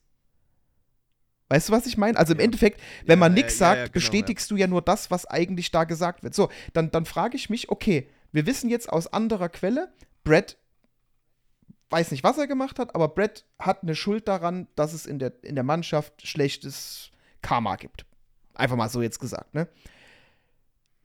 Weißt 1.49 1.69
du, 1.69 1.73
was 1.73 1.87
ich 1.87 1.97
meine? 1.97 2.17
Also 2.17 2.33
im 2.33 2.39
ja. 2.39 2.45
Endeffekt, 2.45 2.79
wenn 3.05 3.17
ja, 3.17 3.19
man 3.19 3.33
nichts 3.33 3.57
sagt, 3.57 3.77
ja, 3.77 3.83
genau, 3.85 3.93
bestätigst 3.93 4.51
du 4.51 4.55
ja 4.55 4.67
nur 4.67 4.81
das, 4.81 5.09
was 5.09 5.25
eigentlich 5.25 5.71
da 5.71 5.83
gesagt 5.83 6.23
wird. 6.23 6.35
So, 6.35 6.49
dann, 6.73 6.91
dann 6.91 7.05
frage 7.05 7.35
ich 7.35 7.49
mich, 7.49 7.69
okay, 7.69 8.07
wir 8.31 8.45
wissen 8.45 8.69
jetzt 8.69 8.89
aus 8.89 9.07
anderer 9.07 9.49
Quelle, 9.49 9.91
Brett 10.23 10.57
weiß 11.89 12.11
nicht, 12.11 12.23
was 12.23 12.37
er 12.37 12.47
gemacht 12.47 12.79
hat, 12.79 12.95
aber 12.95 13.07
Brett 13.07 13.45
hat 13.57 13.83
eine 13.83 13.95
Schuld 13.95 14.27
daran, 14.27 14.67
dass 14.75 14.93
es 14.93 15.05
in 15.05 15.19
der, 15.19 15.33
in 15.43 15.55
der 15.55 15.63
Mannschaft 15.63 16.25
schlechtes 16.25 17.11
Karma 17.41 17.75
gibt. 17.75 18.05
Einfach 18.53 18.75
mal 18.75 18.89
so 18.89 19.01
jetzt 19.01 19.19
gesagt, 19.19 19.53
ne? 19.53 19.67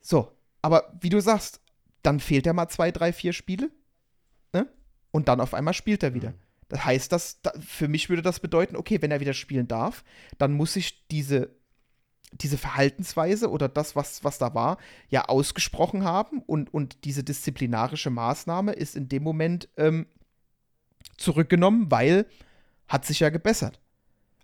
So, 0.01 0.31
aber 0.61 0.93
wie 0.99 1.09
du 1.09 1.19
sagst, 1.19 1.61
dann 2.03 2.19
fehlt 2.19 2.45
er 2.45 2.53
mal 2.53 2.69
zwei, 2.69 2.91
drei, 2.91 3.13
vier 3.13 3.33
Spiele, 3.33 3.71
ne? 4.53 4.67
Und 5.11 5.27
dann 5.27 5.41
auf 5.41 5.53
einmal 5.53 5.73
spielt 5.73 6.03
er 6.03 6.13
wieder. 6.13 6.31
Mhm. 6.31 6.39
Das 6.67 6.85
heißt, 6.85 7.11
dass, 7.11 7.39
für 7.59 7.87
mich 7.87 8.09
würde 8.09 8.21
das 8.21 8.39
bedeuten, 8.39 8.75
okay, 8.75 9.01
wenn 9.01 9.11
er 9.11 9.19
wieder 9.19 9.33
spielen 9.33 9.67
darf, 9.67 10.03
dann 10.37 10.53
muss 10.53 10.75
ich 10.75 11.07
diese, 11.07 11.55
diese 12.41 12.57
Verhaltensweise 12.57 13.49
oder 13.49 13.69
das, 13.69 13.95
was, 13.95 14.23
was 14.23 14.37
da 14.37 14.53
war, 14.53 14.77
ja 15.09 15.25
ausgesprochen 15.25 16.03
haben 16.03 16.41
und, 16.41 16.73
und 16.73 17.03
diese 17.05 17.23
disziplinarische 17.23 18.09
Maßnahme 18.09 18.73
ist 18.73 18.95
in 18.95 19.07
dem 19.09 19.23
Moment 19.23 19.69
ähm, 19.77 20.07
zurückgenommen, 21.17 21.91
weil 21.91 22.25
hat 22.87 23.05
sich 23.05 23.19
ja 23.19 23.29
gebessert. 23.29 23.79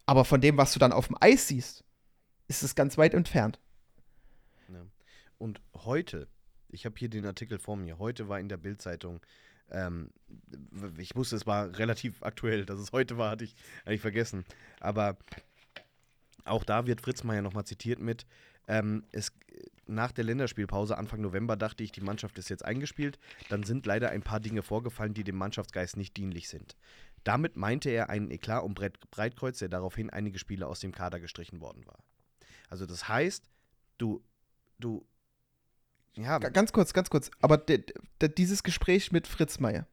Aber 0.06 0.26
von 0.26 0.42
dem, 0.42 0.58
was 0.58 0.74
du 0.74 0.80
dann 0.80 0.94
auf 0.94 1.08
dem 1.08 1.18
Eis 1.20 1.48
siehst, 1.48 1.84
ist 2.48 2.64
es 2.64 2.76
ganz 2.76 2.98
weit 2.98 3.14
entfernt. 3.14 3.60
Ja. 4.68 4.86
Und 5.38 5.62
heute, 5.76 6.28
ich 6.70 6.86
habe 6.86 6.96
hier 6.98 7.10
den 7.10 7.26
Artikel 7.26 7.60
vor 7.60 7.76
mir, 7.76 8.00
heute 8.00 8.28
war 8.28 8.40
in 8.40 8.50
der 8.50 8.58
Bildzeitung 8.58 9.22
ähm, 9.72 10.10
ich 10.98 11.16
wusste, 11.16 11.36
es 11.36 11.48
war 11.48 11.78
relativ 11.78 12.22
aktuell. 12.24 12.66
Dass 12.66 12.80
es 12.80 12.92
heute 12.92 13.18
war, 13.18 13.32
hatte 13.32 13.46
ich 13.46 13.56
eigentlich 13.86 14.02
vergessen. 14.02 14.46
Aber 14.80 15.18
auch 16.46 16.64
da 16.64 16.88
wird 16.88 17.02
Fritz 17.02 17.24
Meier 17.24 17.42
nochmal 17.42 17.66
zitiert 17.66 18.00
mit, 18.00 18.26
ähm, 18.68 19.04
es, 19.12 19.32
nach 19.88 20.12
der 20.12 20.24
Länderspielpause 20.24 20.98
Anfang 20.98 21.22
November 21.22 21.56
dachte 21.56 21.84
ich, 21.84 21.92
die 21.92 22.02
Mannschaft 22.02 22.38
ist 22.38 22.50
jetzt 22.50 22.64
eingespielt. 22.64 23.20
Dann 23.50 23.64
sind 23.64 23.86
leider 23.86 24.10
ein 24.10 24.22
paar 24.22 24.40
Dinge 24.40 24.64
vorgefallen, 24.64 25.14
die 25.14 25.24
dem 25.24 25.36
Mannschaftsgeist 25.36 25.98
nicht 25.98 26.16
dienlich 26.16 26.48
sind. 26.48 26.76
Damit 27.24 27.56
meinte 27.56 27.90
er 27.90 28.10
einen 28.10 28.32
Eklat 28.32 28.64
um 28.64 28.74
Breitkreuz, 28.74 29.60
der 29.60 29.70
daraufhin 29.70 30.10
einige 30.10 30.40
Spiele 30.40 30.68
aus 30.68 30.80
dem 30.80 30.92
Kader 30.92 31.20
gestrichen 31.20 31.60
worden 31.60 31.86
war. 31.86 32.00
Also 32.70 32.86
das 32.86 33.08
heißt, 33.08 33.50
du, 33.98 34.24
du 34.80 35.06
ja. 36.16 36.40
Ganz 36.40 36.74
kurz, 36.74 36.94
ganz 36.94 37.10
kurz. 37.10 37.32
Aber 37.42 37.58
dieses 37.58 38.64
Gespräch 38.64 39.12
mit 39.12 39.28
Fritz 39.28 39.60
Meier. 39.60 39.88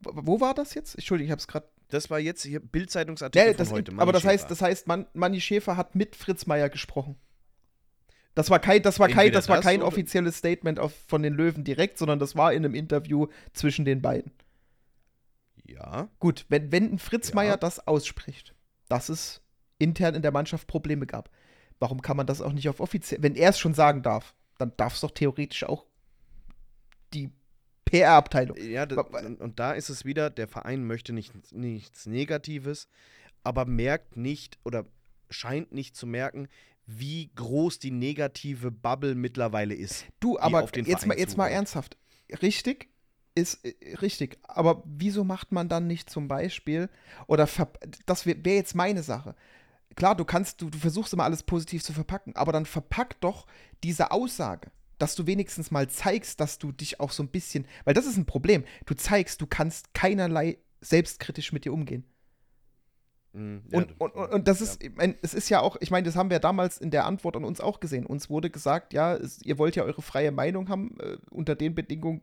Wo 0.00 0.40
war 0.40 0.54
das 0.54 0.74
jetzt? 0.74 0.94
Entschuldigung, 0.94 1.26
ich 1.26 1.32
habe 1.32 1.40
es 1.40 1.48
gerade. 1.48 1.68
Das 1.88 2.10
war 2.10 2.18
jetzt 2.18 2.42
hier 2.42 2.60
Bildzeitungsartikel 2.60 3.54
ja, 3.58 3.70
heute. 3.70 3.92
Manni 3.92 4.02
aber 4.02 4.12
das 4.12 4.22
Schäfer. 4.22 4.32
heißt, 4.32 4.50
das 4.50 4.62
heißt, 4.62 4.86
Man, 4.86 5.06
Manni 5.14 5.40
Schäfer 5.40 5.76
hat 5.76 5.94
mit 5.94 6.16
Fritz 6.16 6.46
Meier 6.46 6.68
gesprochen. 6.68 7.16
Das 8.34 8.50
war 8.50 8.58
kein, 8.58 8.82
das 8.82 8.98
war 8.98 9.08
kein, 9.08 9.32
das 9.32 9.48
war 9.48 9.60
kein 9.60 9.82
offizielles 9.82 10.36
Statement 10.36 10.78
auf, 10.78 10.92
von 11.08 11.22
den 11.22 11.32
Löwen 11.32 11.64
direkt, 11.64 11.96
sondern 11.96 12.18
das 12.18 12.36
war 12.36 12.52
in 12.52 12.64
einem 12.64 12.74
Interview 12.74 13.28
zwischen 13.54 13.84
den 13.84 14.02
beiden. 14.02 14.32
Ja. 15.64 16.08
Gut, 16.18 16.44
wenn, 16.48 16.70
wenn 16.70 16.92
ein 16.92 16.98
Fritz 16.98 17.30
ja. 17.30 17.34
Meier 17.36 17.56
das 17.56 17.86
ausspricht, 17.86 18.54
dass 18.88 19.08
es 19.08 19.40
intern 19.78 20.14
in 20.14 20.22
der 20.22 20.32
Mannschaft 20.32 20.66
Probleme 20.66 21.06
gab, 21.06 21.30
warum 21.78 22.02
kann 22.02 22.16
man 22.16 22.26
das 22.26 22.42
auch 22.42 22.52
nicht 22.52 22.68
auf 22.68 22.80
offiziell, 22.80 23.22
wenn 23.22 23.36
er 23.36 23.50
es 23.50 23.58
schon 23.58 23.74
sagen 23.74 24.02
darf? 24.02 24.34
dann 24.58 24.72
darf 24.76 24.94
es 24.94 25.00
doch 25.00 25.10
theoretisch 25.10 25.64
auch 25.64 25.86
die 27.12 27.30
PR-Abteilung. 27.86 28.56
Ja, 28.58 28.84
und 28.84 29.58
da 29.58 29.72
ist 29.72 29.88
es 29.88 30.04
wieder, 30.04 30.28
der 30.28 30.48
Verein 30.48 30.84
möchte 30.84 31.12
nicht, 31.12 31.32
nichts 31.52 32.06
Negatives, 32.06 32.88
aber 33.42 33.64
merkt 33.64 34.16
nicht 34.16 34.58
oder 34.64 34.84
scheint 35.30 35.72
nicht 35.72 35.96
zu 35.96 36.06
merken, 36.06 36.48
wie 36.86 37.30
groß 37.34 37.78
die 37.78 37.90
negative 37.90 38.70
Bubble 38.70 39.14
mittlerweile 39.14 39.74
ist. 39.74 40.04
Du, 40.20 40.38
aber 40.38 40.68
jetzt, 40.74 41.06
mal, 41.06 41.18
jetzt 41.18 41.36
mal 41.36 41.48
ernsthaft. 41.48 41.96
Richtig, 42.42 42.88
ist 43.34 43.64
äh, 43.64 43.96
richtig. 43.96 44.38
Aber 44.42 44.82
wieso 44.84 45.24
macht 45.24 45.52
man 45.52 45.68
dann 45.68 45.86
nicht 45.86 46.10
zum 46.10 46.28
Beispiel, 46.28 46.88
oder 47.26 47.48
das 48.06 48.26
wäre 48.26 48.44
wär 48.44 48.54
jetzt 48.56 48.74
meine 48.74 49.02
Sache, 49.02 49.34
klar, 49.94 50.16
du 50.16 50.24
kannst, 50.24 50.60
du, 50.60 50.70
du 50.70 50.78
versuchst 50.78 51.12
immer 51.12 51.24
alles 51.24 51.42
positiv 51.42 51.82
zu 51.82 51.92
verpacken, 51.92 52.34
aber 52.36 52.52
dann 52.52 52.66
verpack 52.66 53.20
doch 53.20 53.46
diese 53.82 54.10
Aussage, 54.10 54.70
dass 54.98 55.14
du 55.14 55.26
wenigstens 55.26 55.70
mal 55.70 55.88
zeigst, 55.88 56.40
dass 56.40 56.58
du 56.58 56.72
dich 56.72 57.00
auch 57.00 57.10
so 57.10 57.22
ein 57.22 57.28
bisschen, 57.28 57.66
weil 57.84 57.94
das 57.94 58.06
ist 58.06 58.16
ein 58.16 58.26
Problem. 58.26 58.64
Du 58.86 58.94
zeigst, 58.94 59.40
du 59.40 59.46
kannst 59.46 59.94
keinerlei 59.94 60.58
selbstkritisch 60.80 61.52
mit 61.52 61.64
dir 61.64 61.72
umgehen. 61.72 62.04
Mm, 63.32 63.58
ja, 63.70 63.78
und, 63.78 64.00
und, 64.00 64.14
und, 64.14 64.48
das 64.48 64.60
ist, 64.60 64.82
ja. 64.82 64.88
ich 64.88 64.96
mein, 64.96 65.16
es 65.22 65.34
ist 65.34 65.48
ja 65.48 65.60
auch, 65.60 65.76
ich 65.80 65.90
meine, 65.90 66.06
das 66.06 66.16
haben 66.16 66.30
wir 66.30 66.38
damals 66.38 66.78
in 66.78 66.90
der 66.90 67.04
Antwort 67.04 67.36
an 67.36 67.44
uns 67.44 67.60
auch 67.60 67.80
gesehen. 67.80 68.06
Uns 68.06 68.30
wurde 68.30 68.50
gesagt, 68.50 68.92
ja, 68.92 69.14
es, 69.14 69.42
ihr 69.42 69.58
wollt 69.58 69.76
ja 69.76 69.84
eure 69.84 70.02
freie 70.02 70.32
Meinung 70.32 70.68
haben, 70.68 70.98
äh, 71.00 71.18
unter 71.30 71.54
den 71.54 71.74
Bedingungen 71.74 72.22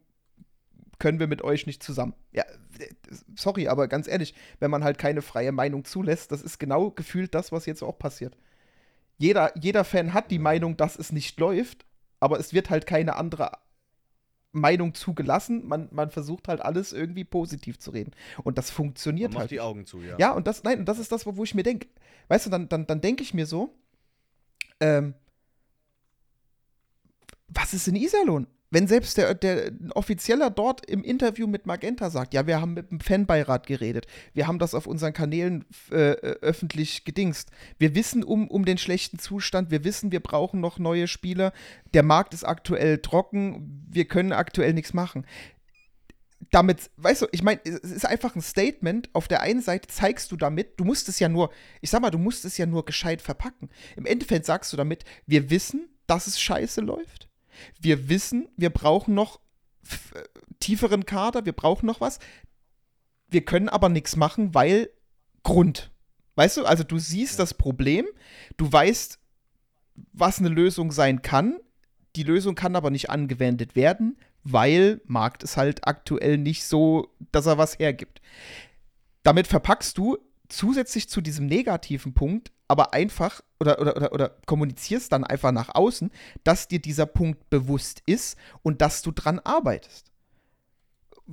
können 0.99 1.19
wir 1.19 1.27
mit 1.27 1.41
euch 1.41 1.67
nicht 1.67 1.83
zusammen. 1.83 2.13
Ja, 2.31 2.45
sorry, 3.35 3.67
aber 3.67 3.87
ganz 3.87 4.07
ehrlich, 4.07 4.33
wenn 4.59 4.71
man 4.71 4.83
halt 4.83 4.97
keine 4.97 5.21
freie 5.21 5.51
Meinung 5.51 5.85
zulässt, 5.85 6.31
das 6.31 6.41
ist 6.41 6.59
genau 6.59 6.91
gefühlt 6.91 7.35
das, 7.35 7.51
was 7.51 7.65
jetzt 7.65 7.83
auch 7.83 7.99
passiert. 7.99 8.37
Jeder, 9.17 9.51
jeder 9.57 9.83
Fan 9.83 10.13
hat 10.13 10.31
die 10.31 10.39
Meinung, 10.39 10.77
dass 10.77 10.97
es 10.97 11.11
nicht 11.11 11.39
läuft, 11.39 11.85
aber 12.23 12.39
es 12.39 12.53
wird 12.53 12.69
halt 12.69 12.87
keine 12.87 13.17
andere 13.17 13.51
Meinung 14.53 14.93
zugelassen. 14.93 15.67
Man, 15.67 15.89
man 15.91 16.09
versucht 16.09 16.47
halt 16.47 16.61
alles 16.61 16.93
irgendwie 16.93 17.25
positiv 17.25 17.79
zu 17.79 17.91
reden. 17.91 18.11
Und 18.45 18.57
das 18.57 18.71
funktioniert 18.71 19.31
man 19.31 19.33
macht 19.33 19.41
halt. 19.41 19.51
die 19.51 19.59
Augen 19.59 19.85
zu, 19.85 20.01
ja. 20.01 20.17
Ja, 20.17 20.31
und 20.31 20.47
das, 20.47 20.63
nein, 20.63 20.79
und 20.79 20.85
das 20.85 20.99
ist 20.99 21.11
das, 21.11 21.25
wo 21.25 21.43
ich 21.43 21.53
mir 21.53 21.63
denke, 21.63 21.89
weißt 22.29 22.45
du, 22.45 22.49
dann, 22.49 22.69
dann, 22.69 22.87
dann 22.87 23.01
denke 23.01 23.23
ich 23.23 23.33
mir 23.33 23.45
so, 23.45 23.75
ähm, 24.79 25.15
was 27.49 27.73
ist 27.73 27.89
in 27.89 27.97
Iserlohn? 27.97 28.47
Wenn 28.73 28.87
selbst 28.87 29.17
der, 29.17 29.35
der 29.35 29.71
Offizieller 29.93 30.49
dort 30.49 30.83
im 30.89 31.03
Interview 31.03 31.45
mit 31.45 31.67
Magenta 31.67 32.09
sagt, 32.09 32.33
ja, 32.33 32.47
wir 32.47 32.59
haben 32.59 32.73
mit 32.73 32.89
dem 32.89 32.99
Fanbeirat 32.99 33.67
geredet, 33.67 34.07
wir 34.33 34.47
haben 34.47 34.57
das 34.57 34.73
auf 34.73 34.87
unseren 34.87 35.13
Kanälen 35.13 35.63
äh, 35.91 36.13
äh, 36.13 36.39
öffentlich 36.41 37.05
gedingst, 37.05 37.51
wir 37.77 37.93
wissen 37.93 38.23
um, 38.23 38.47
um 38.47 38.65
den 38.65 38.79
schlechten 38.79 39.19
Zustand, 39.19 39.69
wir 39.69 39.83
wissen, 39.83 40.11
wir 40.11 40.21
brauchen 40.21 40.59
noch 40.59 40.79
neue 40.79 41.07
Spieler, 41.07 41.53
der 41.93 42.01
Markt 42.01 42.33
ist 42.33 42.45
aktuell 42.45 42.97
trocken, 42.97 43.85
wir 43.91 44.05
können 44.05 44.31
aktuell 44.31 44.73
nichts 44.73 44.93
machen. 44.93 45.27
Damit, 46.49 46.89
weißt 46.97 47.21
du, 47.21 47.27
ich 47.31 47.43
meine, 47.43 47.61
es 47.63 47.79
ist 47.79 48.05
einfach 48.05 48.35
ein 48.35 48.41
Statement. 48.41 49.09
Auf 49.13 49.27
der 49.27 49.41
einen 49.41 49.61
Seite 49.61 49.87
zeigst 49.87 50.31
du 50.31 50.35
damit, 50.35 50.79
du 50.79 50.83
musst 50.83 51.07
es 51.09 51.19
ja 51.19 51.29
nur, 51.29 51.51
ich 51.79 51.89
sag 51.89 52.01
mal, 52.01 52.11
du 52.11 52.17
musst 52.17 52.43
es 52.43 52.57
ja 52.57 52.65
nur 52.65 52.85
gescheit 52.85 53.21
verpacken. 53.21 53.69
Im 53.95 54.05
Endeffekt 54.05 54.45
sagst 54.45 54.73
du 54.73 54.77
damit, 54.77 55.05
wir 55.25 55.49
wissen, 55.49 55.89
dass 56.05 56.27
es 56.27 56.41
scheiße 56.41 56.81
läuft 56.81 57.29
wir 57.79 58.09
wissen, 58.09 58.49
wir 58.57 58.69
brauchen 58.69 59.13
noch 59.13 59.39
tieferen 60.59 61.05
Kader, 61.05 61.45
wir 61.45 61.53
brauchen 61.53 61.85
noch 61.85 62.01
was. 62.01 62.19
Wir 63.27 63.43
können 63.43 63.69
aber 63.69 63.89
nichts 63.89 64.15
machen, 64.15 64.53
weil 64.53 64.89
Grund. 65.43 65.91
Weißt 66.35 66.57
du, 66.57 66.65
also 66.65 66.83
du 66.83 66.97
siehst 66.97 67.37
das 67.39 67.53
Problem, 67.53 68.07
du 68.57 68.71
weißt, 68.71 69.19
was 70.13 70.39
eine 70.39 70.49
Lösung 70.49 70.91
sein 70.91 71.21
kann. 71.21 71.59
Die 72.15 72.23
Lösung 72.23 72.55
kann 72.55 72.75
aber 72.75 72.89
nicht 72.89 73.09
angewendet 73.09 73.75
werden, 73.75 74.17
weil 74.43 75.01
Markt 75.05 75.43
ist 75.43 75.57
halt 75.57 75.85
aktuell 75.87 76.37
nicht 76.37 76.63
so, 76.63 77.13
dass 77.31 77.45
er 77.45 77.57
was 77.57 77.77
hergibt. 77.77 78.21
Damit 79.23 79.47
verpackst 79.47 79.97
du 79.97 80.17
zusätzlich 80.47 81.09
zu 81.09 81.21
diesem 81.21 81.45
negativen 81.47 82.13
Punkt 82.13 82.51
aber 82.67 82.93
einfach 82.93 83.41
oder, 83.59 83.79
oder, 83.79 83.95
oder, 83.95 84.11
oder 84.13 84.29
kommunizierst 84.45 85.11
dann 85.11 85.23
einfach 85.23 85.51
nach 85.51 85.73
außen, 85.73 86.11
dass 86.43 86.67
dir 86.67 86.79
dieser 86.79 87.05
Punkt 87.05 87.49
bewusst 87.49 88.01
ist 88.05 88.37
und 88.61 88.81
dass 88.81 89.01
du 89.01 89.11
dran 89.11 89.39
arbeitest. 89.39 90.11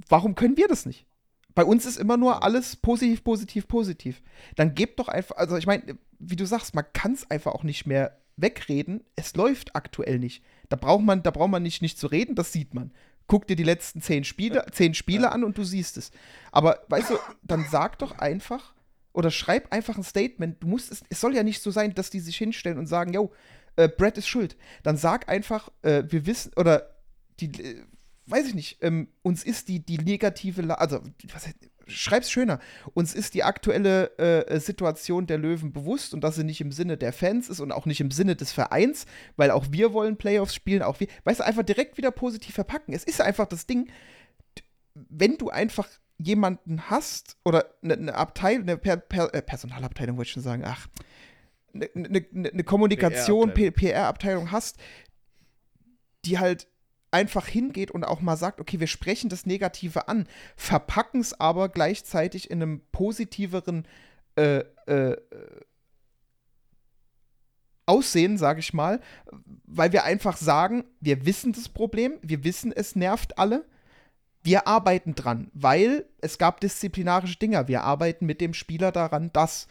Warum 0.09 0.35
können 0.35 0.57
wir 0.57 0.69
das 0.69 0.87
nicht? 0.87 1.07
Bei 1.55 1.65
uns 1.65 1.85
ist 1.85 1.97
immer 1.97 2.17
nur 2.17 2.45
alles 2.45 2.77
positiv, 2.77 3.25
positiv, 3.25 3.67
positiv. 3.67 4.23
Dann 4.55 4.75
gebt 4.75 5.01
doch 5.01 5.09
einfach, 5.09 5.37
also 5.37 5.57
ich 5.57 5.67
meine, 5.67 5.99
wie 6.19 6.37
du 6.37 6.47
sagst, 6.47 6.75
man 6.75 6.85
kann 6.93 7.13
es 7.13 7.31
einfach 7.31 7.53
auch 7.53 7.65
nicht 7.65 7.87
mehr 7.87 8.17
wegreden. 8.37 9.05
Es 9.17 9.35
läuft 9.35 9.75
aktuell 9.75 10.19
nicht. 10.19 10.43
Da 10.69 10.77
braucht 10.77 11.03
man, 11.03 11.23
da 11.23 11.31
braucht 11.31 11.51
man 11.51 11.63
nicht, 11.63 11.83
nicht 11.83 11.99
zu 11.99 12.07
reden, 12.07 12.35
das 12.35 12.53
sieht 12.53 12.75
man. 12.75 12.93
Guck 13.27 13.47
dir 13.47 13.57
die 13.57 13.65
letzten 13.65 14.01
zehn 14.01 14.25
Spiele, 14.25 14.67
zehn 14.73 14.95
Spiele 14.95 15.33
an 15.33 15.45
und 15.45 15.59
du 15.59 15.65
siehst 15.65 15.97
es. 15.97 16.11
Aber 16.53 16.81
weißt 16.89 17.11
du, 17.11 17.19
dann 17.43 17.67
sag 17.71 17.99
doch 17.99 18.19
einfach 18.19 18.73
oder 19.13 19.31
schreib 19.31 19.73
einfach 19.73 19.97
ein 19.97 20.05
Statement. 20.05 20.63
Du 20.63 20.69
musst 20.69 20.93
es, 20.93 21.03
es 21.09 21.21
soll 21.21 21.35
ja 21.35 21.43
nicht 21.43 21.63
so 21.63 21.71
sein, 21.71 21.95
dass 21.95 22.11
die 22.11 22.21
sich 22.21 22.37
hinstellen 22.37 22.79
und 22.79 22.87
sagen, 22.87 23.13
yo, 23.13 23.33
äh, 23.77 23.89
Brad 23.89 24.19
ist 24.19 24.29
schuld. 24.29 24.57
Dann 24.83 24.97
sag 24.97 25.29
einfach, 25.29 25.71
äh, 25.83 26.05
wir 26.09 26.27
wissen, 26.27 26.53
oder 26.57 26.95
die, 27.41 27.47
äh, 27.47 27.85
weiß 28.27 28.47
ich 28.47 28.55
nicht, 28.55 28.79
ähm, 28.83 29.09
uns 29.23 29.45
ist 29.45 29.69
die, 29.69 29.85
die 29.85 29.99
negative, 29.99 30.63
La 30.63 30.75
also, 30.75 31.01
was, 31.33 31.49
schreib's 31.87 32.31
schöner, 32.31 32.61
uns 32.95 33.15
ist 33.15 33.35
die 33.35 33.43
aktuelle 33.43 34.17
äh, 34.19 34.61
Situation 34.61 35.27
der 35.27 35.39
Löwen 35.39 35.73
bewusst 35.73 36.15
und 36.15 36.23
dass 36.23 36.37
sie 36.37 36.45
nicht 36.45 36.61
im 36.61 36.73
Sinne 36.73 36.97
der 36.97 37.13
Fans 37.13 37.49
ist 37.49 37.61
und 37.61 37.73
auch 37.73 37.87
nicht 37.87 38.01
im 38.01 38.11
Sinne 38.11 38.37
des 38.37 38.53
Vereins, 38.53 39.07
weil 39.37 39.51
auch 39.51 39.67
wir 39.71 39.93
wollen 39.93 40.17
Playoffs 40.17 40.55
spielen, 40.55 40.83
auch 40.83 41.01
wir, 41.01 41.09
weißt 41.25 41.41
du, 41.41 41.45
einfach 41.45 41.65
direkt 41.65 41.97
wieder 41.97 42.11
positiv 42.11 42.55
verpacken. 42.55 42.95
Es 42.95 43.05
ist 43.05 43.21
einfach 43.21 43.47
das 43.47 43.67
Ding, 43.67 43.91
wenn 44.95 45.37
du 45.37 45.51
einfach 45.51 45.89
jemanden 46.23 46.91
hast 46.91 47.37
oder 47.45 47.75
eine, 47.83 47.95
eine 47.95 48.15
Abteilung, 48.15 48.63
eine 48.63 48.77
per, 48.77 48.97
per, 48.97 49.35
äh, 49.35 49.43
Personalabteilung 49.43 50.17
wollte 50.17 50.29
ich 50.29 50.33
schon 50.33 50.43
sagen, 50.43 50.65
ach, 50.67 50.87
eine, 51.75 51.89
eine, 51.95 52.51
eine 52.51 52.65
Kommunikation, 52.65 53.55
PR-Abteilung 53.55 54.51
hast, 54.51 54.79
die 56.25 56.39
halt 56.39 56.67
einfach 57.11 57.47
hingeht 57.47 57.91
und 57.91 58.05
auch 58.05 58.21
mal 58.21 58.37
sagt, 58.37 58.61
okay, 58.61 58.81
wir 58.81 58.87
sprechen 58.87 59.31
das 59.31 59.47
Negative 59.47 60.09
an, 60.09 60.29
verpacken 60.57 61.21
es 61.21 61.39
aber 61.41 61.69
gleichzeitig 61.69 62.51
in 62.51 62.63
einem 62.63 62.81
positiveren 62.93 63.87
äh, 64.37 64.65
äh, 64.87 65.17
Aussehen, 67.87 68.39
sage 68.39 68.61
ich 68.61 68.73
mal, 68.73 69.01
weil 69.65 69.93
wir 69.93 70.05
einfach 70.05 70.37
sagen, 70.37 70.85
wir 71.01 71.27
wissen 71.27 71.53
das 71.53 71.69
Problem, 71.69 72.19
wir 72.23 72.45
wissen, 72.45 72.73
es 72.73 72.95
nervt 72.95 73.39
alle, 73.39 73.65
wir 74.43 74.67
arbeiten 74.67 75.15
dran, 75.15 75.51
weil 75.53 76.07
es 76.21 76.39
gab 76.39 76.61
disziplinarische 76.61 77.39
Dinge. 77.39 77.69
Wir 77.69 77.85
arbeiten 77.85 78.27
mit 78.27 78.41
dem 78.41 78.55
Spieler 78.55 78.93
daran, 78.93 79.31
dass 79.33 79.69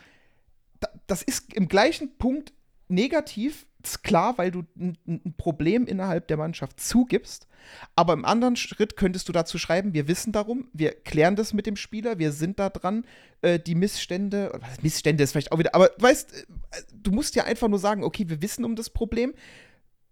das 1.08 1.24
ist 1.24 1.54
im 1.54 1.68
gleichen 1.68 2.18
Punkt 2.18 2.54
negativ, 2.88 3.66
ist 3.84 4.04
klar, 4.04 4.38
weil 4.38 4.52
du 4.52 4.64
ein, 4.78 4.98
ein, 5.08 5.34
Problem 5.38 5.86
innerhalb 5.86 6.28
der 6.28 6.38
Mannschaft 6.38 6.80
zugibst. 6.80 7.48
Aber 7.96 8.14
im 8.14 8.26
anderen 8.26 8.56
Schritt 8.56 8.98
könntest 8.98 9.28
du 9.30 9.34
dazu 9.34 9.58
schreiben, 9.58 9.94
wir 9.94 10.08
wissen 10.08 10.32
darum, 10.32 10.70
wir 10.74 10.92
klären 10.92 11.36
das 11.36 11.54
mit 11.54 11.66
dem 11.66 11.76
Spieler, 11.76 12.20
wir 12.20 12.32
sind 12.32 12.60
da 12.60 12.70
dran, 12.70 13.06
äh, 13.42 13.60
die 13.60 13.76
Missstände, 13.76 14.60
Missstände 14.82 15.24
ist 15.24 15.32
vielleicht 15.32 15.52
auch 15.52 15.60
wieder, 15.60 15.76
aber 15.76 15.92
weißt, 15.98 16.34
äh, 16.34 16.46
du 16.94 17.12
musst 17.12 17.36
ja 17.36 17.44
einfach 17.46 17.68
nur 17.68 17.80
sagen, 17.80 18.04
okay, 18.04 18.30
wir 18.30 18.42
wissen 18.42 18.66
um 18.66 18.76
das 18.76 18.90
Problem, 18.90 19.34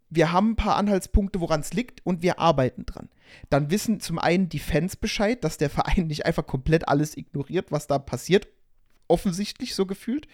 wir 0.10 0.32
haben 0.32 0.52
ein 0.52 0.56
paar 0.56 0.76
Anhaltspunkte, 0.76 1.42
woran 1.42 1.62
es 1.62 1.74
liegt 1.74 2.06
und 2.06 2.22
wir 2.22 2.40
arbeiten 2.40 2.86
dran. 2.86 3.10
Dann 3.50 3.72
wissen 3.72 4.00
zum 4.00 4.20
einen 4.20 4.50
die 4.50 4.60
Fans 4.60 4.96
Bescheid, 4.96 5.44
dass 5.44 5.58
der 5.58 5.70
Verein 5.70 6.08
nicht 6.08 6.26
einfach 6.26 6.46
komplett 6.46 6.88
alles 6.88 7.18
ignoriert, 7.18 7.72
was 7.72 7.88
da 7.88 8.00
passiert. 8.00 8.48
Offensichtlich 9.08 9.76
so 9.76 9.86
gefühlt. 9.86 10.28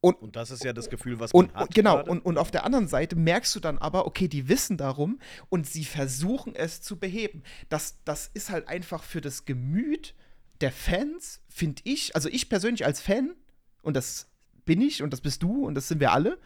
Und, 0.00 0.20
und 0.20 0.34
das 0.34 0.50
ist 0.50 0.64
ja 0.64 0.72
das 0.72 0.90
Gefühl, 0.90 1.20
was 1.20 1.32
man 1.32 1.46
und, 1.46 1.54
hat. 1.54 1.74
Genau, 1.74 2.02
und, 2.02 2.24
und 2.24 2.36
auf 2.36 2.50
der 2.50 2.64
anderen 2.64 2.88
Seite 2.88 3.14
merkst 3.14 3.54
du 3.54 3.60
dann 3.60 3.78
aber, 3.78 4.04
okay, 4.04 4.26
die 4.26 4.48
wissen 4.48 4.76
darum 4.76 5.20
und 5.48 5.64
sie 5.64 5.84
versuchen 5.84 6.56
es 6.56 6.82
zu 6.82 6.98
beheben. 6.98 7.44
Das, 7.68 7.98
das 8.04 8.28
ist 8.34 8.50
halt 8.50 8.66
einfach 8.66 9.04
für 9.04 9.20
das 9.20 9.44
Gemüt 9.44 10.16
der 10.60 10.72
Fans, 10.72 11.40
finde 11.48 11.82
ich, 11.84 12.16
also 12.16 12.28
ich 12.28 12.48
persönlich 12.48 12.84
als 12.84 13.00
Fan, 13.00 13.34
und 13.82 13.94
das 13.94 14.28
bin 14.64 14.80
ich 14.80 15.02
und 15.04 15.12
das 15.12 15.20
bist 15.20 15.42
du 15.42 15.66
und 15.66 15.74
das 15.76 15.86
sind 15.86 16.00
wir 16.00 16.12
alle, 16.12 16.38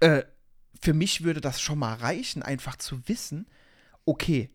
äh, 0.00 0.22
für 0.80 0.94
mich 0.94 1.24
würde 1.24 1.40
das 1.40 1.60
schon 1.60 1.78
mal 1.78 1.94
reichen, 1.94 2.42
einfach 2.42 2.76
zu 2.76 3.06
wissen, 3.08 3.46
okay, 4.04 4.50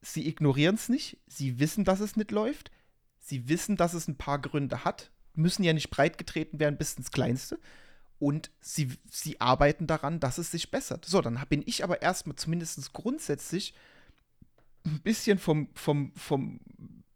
sie 0.00 0.28
ignorieren 0.28 0.76
es 0.76 0.88
nicht, 0.88 1.18
sie 1.26 1.58
wissen, 1.58 1.84
dass 1.84 2.00
es 2.00 2.16
nicht 2.16 2.30
läuft, 2.30 2.70
sie 3.18 3.48
wissen, 3.48 3.76
dass 3.76 3.94
es 3.94 4.08
ein 4.08 4.16
paar 4.16 4.40
Gründe 4.40 4.84
hat, 4.84 5.10
müssen 5.34 5.62
ja 5.62 5.72
nicht 5.72 5.90
breitgetreten 5.90 6.58
werden 6.58 6.78
bis 6.78 6.94
ins 6.94 7.10
Kleinste. 7.10 7.58
Und 8.18 8.50
sie, 8.60 8.90
sie 9.08 9.40
arbeiten 9.40 9.86
daran, 9.86 10.18
dass 10.18 10.38
es 10.38 10.50
sich 10.50 10.72
bessert. 10.72 11.04
So, 11.04 11.20
dann 11.20 11.40
bin 11.48 11.62
ich 11.64 11.84
aber 11.84 12.02
erstmal 12.02 12.34
zumindest 12.34 12.92
grundsätzlich 12.92 13.74
ein 14.84 15.00
bisschen 15.02 15.38
vom, 15.38 15.68
vom, 15.74 16.12
vom 16.16 16.60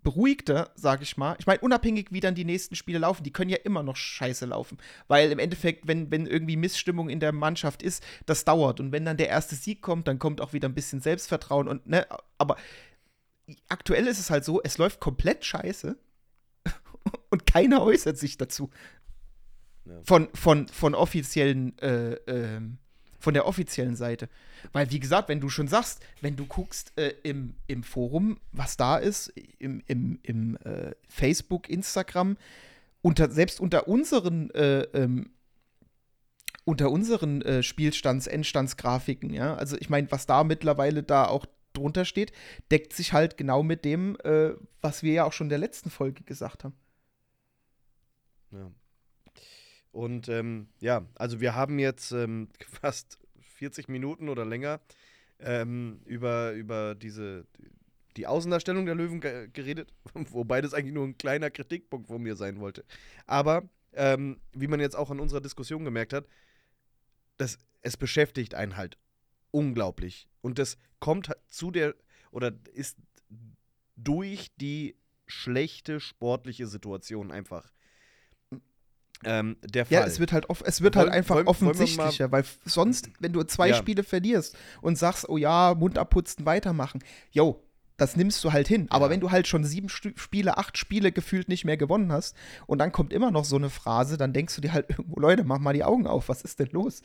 beruhigter, 0.02 0.70
sag 0.74 1.02
ich 1.02 1.16
mal. 1.16 1.36
Ich 1.38 1.46
meine, 1.46 1.60
unabhängig, 1.60 2.08
wie 2.10 2.20
dann 2.20 2.34
die 2.34 2.44
nächsten 2.44 2.74
Spiele 2.74 2.98
laufen, 2.98 3.22
die 3.22 3.32
können 3.32 3.50
ja 3.50 3.58
immer 3.58 3.82
noch 3.82 3.96
scheiße 3.96 4.46
laufen. 4.46 4.78
Weil 5.08 5.30
im 5.30 5.38
Endeffekt, 5.38 5.86
wenn, 5.86 6.10
wenn 6.10 6.26
irgendwie 6.26 6.56
Missstimmung 6.56 7.08
in 7.08 7.20
der 7.20 7.32
Mannschaft 7.32 7.82
ist, 7.82 8.02
das 8.26 8.44
dauert. 8.44 8.80
Und 8.80 8.92
wenn 8.92 9.04
dann 9.04 9.16
der 9.16 9.28
erste 9.28 9.54
Sieg 9.54 9.80
kommt, 9.80 10.08
dann 10.08 10.18
kommt 10.18 10.40
auch 10.40 10.52
wieder 10.52 10.68
ein 10.68 10.74
bisschen 10.74 11.00
Selbstvertrauen 11.00 11.68
und, 11.68 11.86
ne, 11.86 12.06
aber 12.38 12.56
aktuell 13.68 14.06
ist 14.06 14.18
es 14.18 14.30
halt 14.30 14.44
so, 14.44 14.60
es 14.62 14.78
läuft 14.78 15.00
komplett 15.00 15.44
scheiße 15.44 15.96
und 17.30 17.46
keiner 17.46 17.82
äußert 17.82 18.18
sich 18.18 18.36
dazu. 18.36 18.70
Ja. 19.84 20.00
Von, 20.04 20.28
von, 20.34 20.68
von 20.68 20.94
offiziellen, 20.94 21.78
äh, 21.78 22.14
äh, 22.14 22.60
von 23.22 23.34
der 23.34 23.46
offiziellen 23.46 23.94
Seite. 23.94 24.28
Weil, 24.72 24.90
wie 24.90 24.98
gesagt, 24.98 25.28
wenn 25.28 25.40
du 25.40 25.48
schon 25.48 25.68
sagst, 25.68 26.02
wenn 26.20 26.36
du 26.36 26.44
guckst 26.44 26.92
äh, 26.96 27.14
im, 27.22 27.54
im 27.68 27.84
Forum, 27.84 28.38
was 28.50 28.76
da 28.76 28.98
ist, 28.98 29.28
im, 29.58 29.82
im, 29.86 30.18
im 30.22 30.56
äh, 30.64 30.92
Facebook, 31.08 31.70
Instagram, 31.70 32.36
unter, 33.00 33.30
selbst 33.30 33.60
unter 33.60 33.88
unseren 33.88 34.50
äh, 34.50 34.82
ähm, 34.92 35.30
unter 36.64 36.90
unseren 36.90 37.42
äh, 37.42 37.62
Spielstands-, 37.62 38.28
Endstandsgrafiken, 38.28 39.32
ja, 39.32 39.56
also 39.56 39.76
ich 39.78 39.90
meine, 39.90 40.10
was 40.12 40.26
da 40.26 40.44
mittlerweile 40.44 41.02
da 41.02 41.26
auch 41.26 41.44
drunter 41.72 42.04
steht, 42.04 42.32
deckt 42.70 42.92
sich 42.92 43.12
halt 43.12 43.36
genau 43.36 43.64
mit 43.64 43.84
dem, 43.84 44.16
äh, 44.22 44.50
was 44.80 45.02
wir 45.02 45.12
ja 45.12 45.24
auch 45.24 45.32
schon 45.32 45.46
in 45.46 45.50
der 45.50 45.58
letzten 45.58 45.90
Folge 45.90 46.22
gesagt 46.22 46.62
haben. 46.62 46.74
Ja. 48.52 48.70
Und 49.92 50.28
ähm, 50.28 50.68
ja, 50.80 51.06
also 51.14 51.40
wir 51.40 51.54
haben 51.54 51.78
jetzt 51.78 52.12
ähm, 52.12 52.48
fast 52.80 53.18
40 53.56 53.88
Minuten 53.88 54.28
oder 54.28 54.44
länger 54.44 54.80
ähm, 55.38 56.00
über, 56.06 56.52
über 56.52 56.94
diese, 56.94 57.46
die 58.16 58.26
Außendarstellung 58.26 58.86
der 58.86 58.94
Löwen 58.94 59.20
geredet, 59.20 59.92
wobei 60.14 60.60
das 60.60 60.74
eigentlich 60.74 60.94
nur 60.94 61.06
ein 61.06 61.18
kleiner 61.18 61.50
Kritikpunkt 61.50 62.08
von 62.08 62.22
mir 62.22 62.36
sein 62.36 62.58
wollte. 62.58 62.84
Aber 63.26 63.68
ähm, 63.92 64.40
wie 64.52 64.66
man 64.66 64.80
jetzt 64.80 64.96
auch 64.96 65.10
an 65.10 65.20
unserer 65.20 65.40
Diskussion 65.40 65.84
gemerkt 65.84 66.12
hat, 66.14 66.26
das, 67.36 67.58
es 67.82 67.96
beschäftigt 67.96 68.54
einen 68.54 68.76
halt 68.76 68.96
unglaublich. 69.50 70.28
Und 70.40 70.58
das 70.58 70.78
kommt 71.00 71.30
zu 71.48 71.70
der, 71.70 71.94
oder 72.30 72.52
ist 72.72 72.96
durch 73.96 74.50
die 74.56 74.96
schlechte 75.26 76.00
sportliche 76.00 76.66
Situation 76.66 77.30
einfach 77.30 77.70
ähm, 79.24 79.56
der 79.62 79.86
Fall. 79.86 79.94
Ja, 79.94 80.06
es 80.06 80.20
wird 80.20 80.32
halt, 80.32 80.50
off 80.50 80.62
es 80.64 80.80
wird 80.80 80.96
wollen, 80.96 81.06
halt 81.06 81.14
einfach 81.14 81.36
wollen, 81.36 81.46
offensichtlicher, 81.46 82.30
wollen 82.30 82.44
weil 82.44 82.44
sonst, 82.64 83.10
wenn 83.20 83.32
du 83.32 83.42
zwei 83.44 83.68
ja. 83.68 83.74
Spiele 83.74 84.02
verlierst 84.02 84.56
und 84.80 84.96
sagst, 84.96 85.28
oh 85.28 85.36
ja, 85.36 85.74
Mund 85.74 85.98
abputzen, 85.98 86.46
weitermachen, 86.46 87.02
yo, 87.30 87.62
das 87.96 88.16
nimmst 88.16 88.42
du 88.42 88.52
halt 88.52 88.68
hin. 88.68 88.86
Aber 88.90 89.10
wenn 89.10 89.20
du 89.20 89.30
halt 89.30 89.46
schon 89.46 89.64
sieben 89.64 89.88
Spiele, 89.88 90.58
acht 90.58 90.76
Spiele 90.76 91.12
gefühlt 91.12 91.48
nicht 91.48 91.64
mehr 91.64 91.76
gewonnen 91.76 92.10
hast 92.10 92.36
und 92.66 92.78
dann 92.78 92.92
kommt 92.92 93.12
immer 93.12 93.30
noch 93.30 93.44
so 93.44 93.56
eine 93.56 93.70
Phrase, 93.70 94.16
dann 94.16 94.32
denkst 94.32 94.54
du 94.54 94.60
dir 94.60 94.72
halt 94.72 94.86
irgendwo, 94.90 95.20
Leute, 95.20 95.44
mach 95.44 95.58
mal 95.58 95.74
die 95.74 95.84
Augen 95.84 96.06
auf, 96.06 96.28
was 96.28 96.42
ist 96.42 96.58
denn 96.58 96.70
los? 96.72 97.02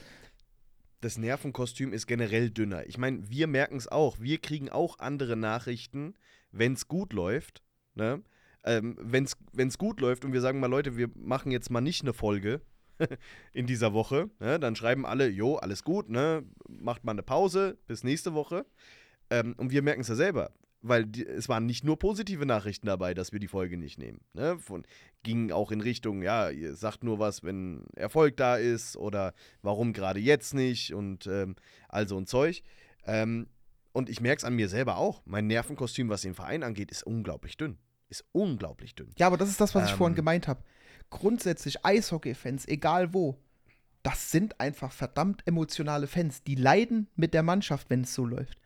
Das 1.02 1.18
Nervenkostüm 1.18 1.94
ist 1.94 2.08
generell 2.08 2.50
dünner. 2.50 2.88
Ich 2.88 2.98
meine, 2.98 3.30
wir 3.30 3.46
merken 3.46 3.78
es 3.78 3.88
auch. 3.88 4.20
Wir 4.20 4.40
kriegen 4.40 4.70
auch 4.70 4.98
andere 4.98 5.36
Nachrichten, 5.36 6.16
wenn 6.52 6.74
es 6.74 6.88
gut 6.88 7.14
läuft. 7.14 7.62
Ne? 7.94 8.24
Ähm, 8.68 8.96
wenn 9.02 9.24
es 9.24 9.78
gut 9.78 10.02
läuft 10.02 10.26
und 10.26 10.34
wir 10.34 10.42
sagen 10.42 10.60
mal, 10.60 10.68
Leute, 10.68 10.98
wir 10.98 11.10
machen 11.16 11.52
jetzt 11.52 11.72
mal 11.72 11.82
nicht 11.82 12.02
eine 12.02 12.14
Folge 12.14 12.62
in 13.54 13.66
dieser 13.66 13.94
Woche, 13.94 14.30
ne, 14.40 14.60
dann 14.60 14.76
schreiben 14.76 15.06
alle, 15.06 15.28
jo, 15.30 15.56
alles 15.56 15.84
gut, 15.84 16.10
ne, 16.10 16.44
macht 16.68 17.04
mal 17.04 17.14
eine 17.14 17.24
Pause 17.24 17.78
bis 17.88 18.04
nächste 18.04 18.34
Woche. 18.34 18.66
Ähm, 19.30 19.56
und 19.58 19.72
wir 19.72 19.82
merken 19.82 20.02
es 20.02 20.08
ja 20.08 20.16
selber. 20.16 20.52
weil 20.82 21.06
die, 21.06 21.26
es 21.26 21.50
waren 21.50 21.66
nicht 21.66 21.84
nur 21.84 21.98
positive 21.98 22.46
Nachrichten 22.46 22.86
dabei, 22.88 23.14
dass 23.14 23.32
wir 23.32 23.40
die 23.40 23.48
Folge 23.48 23.78
nicht 23.78 23.98
nehmen. 23.98 24.20
Ne? 24.34 24.58
Von, 24.60 24.84
ging 25.24 25.52
auch 25.52 25.72
in 25.72 25.82
Richtung, 25.82 26.22
ja, 26.22 26.50
ihr 26.50 26.76
sagt 26.76 27.04
nur 27.04 27.20
was, 27.20 27.44
wenn 27.44 27.86
Erfolg 27.96 28.38
da 28.38 28.58
ist 28.58 28.96
oder 28.96 29.34
warum 29.62 29.92
gerade 29.94 30.20
jetzt 30.20 30.54
nicht 30.54 30.94
und 30.94 31.28
ähm, 31.28 31.56
all 31.90 32.08
so 32.08 32.18
ein 32.18 32.28
Zeug. 32.28 32.64
Ähm, 33.06 33.48
und 33.92 34.10
ich 34.10 34.22
merke 34.22 34.38
es 34.38 34.44
an 34.44 34.56
mir 34.56 34.70
selber 34.70 34.98
auch. 34.98 35.24
Mein 35.26 35.48
Nervenkostüm, 35.48 36.10
was 36.10 36.22
den 36.22 36.36
Verein 36.36 36.64
angeht, 36.64 36.92
ist 36.92 37.04
unglaublich 37.04 37.58
dünn. 37.58 37.78
Ist 38.10 38.26
unglaublich 38.32 38.96
dünn. 38.96 39.12
Ja, 39.18 39.28
aber 39.28 39.38
das 39.38 39.50
ist 39.50 39.60
das, 39.60 39.76
was 39.76 39.86
ich 39.86 39.92
Ähm. 39.92 39.98
vorhin 39.98 40.16
gemeint 40.16 40.48
habe. 40.48 40.64
Grundsätzlich 41.10 41.86
Eishockey-Fans, 41.86 42.68
egal 42.68 43.14
wo, 43.14 43.38
das 44.04 44.32
sind 44.32 44.60
einfach 44.60 44.92
verdammt 44.92 45.46
emotionale 45.46 46.08
Fans. 46.08 46.44
Die 46.44 46.56
leiden 46.56 47.08
mit 47.16 47.34
der 47.34 47.44
Mannschaft, 47.44 47.90
wenn 47.90 48.02
es 48.02 48.14
so 48.14 48.26
läuft. 48.26 48.58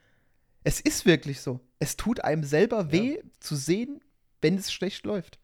Es 0.64 0.80
ist 0.80 1.06
wirklich 1.06 1.42
so. 1.42 1.60
Es 1.80 1.98
tut 1.98 2.24
einem 2.24 2.44
selber 2.44 2.92
weh 2.92 3.20
zu 3.40 3.56
sehen, 3.56 4.02
wenn 4.42 4.56
es 4.56 4.72
schlecht 4.72 5.06
läuft. 5.06 5.40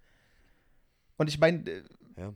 Und 1.17 1.27
ich 1.27 1.39
meine, 1.39 1.67
äh, 1.69 1.83
Ja. 2.17 2.33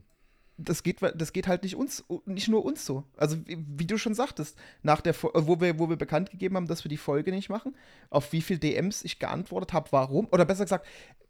Das 0.64 0.82
geht, 0.82 0.98
das 1.02 1.32
geht 1.32 1.46
halt 1.48 1.62
nicht 1.62 1.76
uns, 1.76 2.04
nicht 2.24 2.48
nur 2.48 2.64
uns 2.64 2.84
so. 2.86 3.04
Also 3.16 3.36
wie, 3.46 3.58
wie 3.76 3.86
du 3.86 3.98
schon 3.98 4.14
sagtest, 4.14 4.56
nach 4.82 5.00
der, 5.00 5.14
wo 5.22 5.60
wir, 5.60 5.78
wo 5.78 5.88
wir 5.88 5.96
bekannt 5.96 6.30
gegeben 6.30 6.56
haben, 6.56 6.66
dass 6.66 6.84
wir 6.84 6.88
die 6.88 6.96
Folge 6.96 7.30
nicht 7.32 7.48
machen, 7.48 7.74
auf 8.10 8.32
wie 8.32 8.42
viel 8.42 8.58
DMs 8.58 9.02
ich 9.04 9.18
geantwortet 9.18 9.72
habe, 9.72 9.88
warum, 9.92 10.28
oder 10.30 10.44
besser 10.44 10.64
gesagt, 10.64 10.86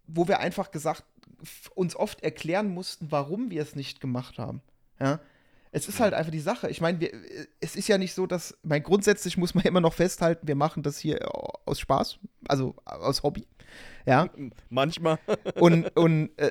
wo 0.07 0.29
wir 0.29 0.41
einfach 0.41 0.71
gesagt, 0.71 1.05
uns 1.75 1.97
oft 1.97 2.23
erklären 2.23 2.69
mussten, 2.69 3.11
warum 3.11 3.51
wir 3.51 3.63
es 3.63 3.75
nicht 3.75 4.01
gemacht 4.01 4.39
haben. 4.39 4.61
Ja. 5.01 5.21
Es 5.75 5.89
ist 5.89 6.01
halt 6.01 6.13
einfach 6.13 6.31
die 6.31 6.39
Sache. 6.39 6.69
Ich 6.69 6.83
meine, 6.83 7.01
wir- 7.01 7.13
es 7.61 7.77
ist 7.77 7.89
ja 7.89 7.97
nicht 7.97 8.13
so, 8.13 8.27
dass, 8.27 8.57
mein 8.63 8.83
grundsätzlich 8.83 9.39
muss 9.39 9.55
man 9.55 9.65
immer 9.65 9.81
noch 9.81 9.95
festhalten, 9.95 10.47
wir 10.47 10.55
machen 10.55 10.83
das 10.83 10.99
hier 10.99 11.19
aus 11.67 11.81
Spaß, 11.81 12.19
also 12.47 12.75
aus 12.85 13.23
Hobby. 13.23 13.47
Ja. 14.07 14.29
Manchmal. 14.69 15.19
Und, 15.55 15.95
und 15.97 16.31
äh, 16.39 16.51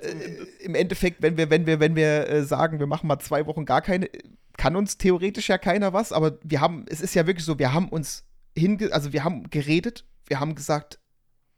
im 0.60 0.76
Endeffekt, 0.76 1.22
wenn 1.22 1.38
wir, 1.38 1.50
wenn 1.50 1.66
wir, 1.66 1.80
wenn 1.80 1.96
wir 1.96 2.30
äh, 2.30 2.44
sagen, 2.44 2.80
wir 2.80 2.88
machen 2.88 3.08
mal 3.08 3.20
zwei 3.20 3.46
Wochen 3.46 3.66
gar 3.66 3.82
keine, 3.82 4.10
kann 4.58 4.76
uns 4.76 4.98
theoretisch 4.98 5.50
ja 5.50 5.58
keiner 5.58 5.92
was, 5.92 6.14
aber 6.14 6.38
wir 6.44 6.62
haben, 6.62 6.86
es 6.88 7.02
ist 7.02 7.16
ja 7.16 7.28
wirklich 7.28 7.46
so, 7.46 7.60
wir 7.60 7.74
haben 7.74 7.90
uns 7.90 8.26
hinge, 8.58 8.94
also 8.94 9.12
wir 9.12 9.24
haben 9.24 9.50
geredet, 9.50 10.06
wir 10.28 10.40
haben 10.40 10.56
gesagt, 10.56 11.00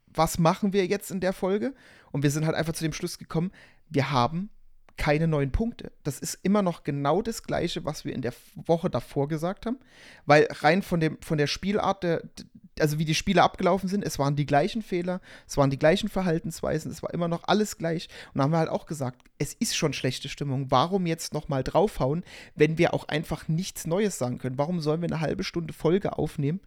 was 0.06 0.38
machen 0.38 0.72
wir 0.72 0.86
jetzt 0.86 1.10
in 1.10 1.20
der 1.20 1.32
Folge? 1.32 1.74
Und 2.12 2.22
wir 2.22 2.30
sind 2.30 2.46
halt 2.46 2.56
einfach 2.56 2.72
zu 2.72 2.84
dem 2.84 2.92
Schluss 2.92 3.18
gekommen, 3.18 3.52
wir 3.88 4.10
haben 4.10 4.50
keine 4.96 5.26
neuen 5.26 5.50
Punkte. 5.50 5.92
Das 6.04 6.20
ist 6.20 6.38
immer 6.42 6.62
noch 6.62 6.84
genau 6.84 7.20
das 7.20 7.42
Gleiche, 7.42 7.84
was 7.84 8.04
wir 8.04 8.14
in 8.14 8.22
der 8.22 8.32
Woche 8.54 8.90
davor 8.90 9.28
gesagt 9.28 9.66
haben, 9.66 9.78
weil 10.24 10.46
rein 10.50 10.82
von, 10.82 11.00
dem, 11.00 11.18
von 11.20 11.38
der 11.38 11.48
Spielart, 11.48 12.02
der, 12.04 12.22
also 12.80 12.98
wie 12.98 13.04
die 13.04 13.14
Spiele 13.14 13.42
abgelaufen 13.42 13.88
sind, 13.88 14.04
es 14.04 14.18
waren 14.18 14.36
die 14.36 14.46
gleichen 14.46 14.82
Fehler, 14.82 15.20
es 15.46 15.56
waren 15.56 15.70
die 15.70 15.78
gleichen 15.78 16.08
Verhaltensweisen, 16.08 16.90
es 16.90 17.02
war 17.02 17.12
immer 17.14 17.28
noch 17.28 17.44
alles 17.44 17.78
gleich. 17.78 18.08
Und 18.32 18.38
da 18.38 18.44
haben 18.44 18.52
wir 18.52 18.58
halt 18.58 18.68
auch 18.68 18.86
gesagt, 18.86 19.22
es 19.38 19.54
ist 19.54 19.76
schon 19.76 19.92
schlechte 19.92 20.28
Stimmung. 20.28 20.70
Warum 20.70 21.06
jetzt 21.06 21.32
noch 21.32 21.48
mal 21.48 21.62
draufhauen, 21.62 22.24
wenn 22.54 22.78
wir 22.78 22.94
auch 22.94 23.08
einfach 23.08 23.48
nichts 23.48 23.86
Neues 23.86 24.18
sagen 24.18 24.38
können? 24.38 24.58
Warum 24.58 24.80
sollen 24.80 25.00
wir 25.00 25.08
eine 25.08 25.20
halbe 25.20 25.44
Stunde 25.44 25.72
Folge 25.72 26.18
aufnehmen, 26.18 26.60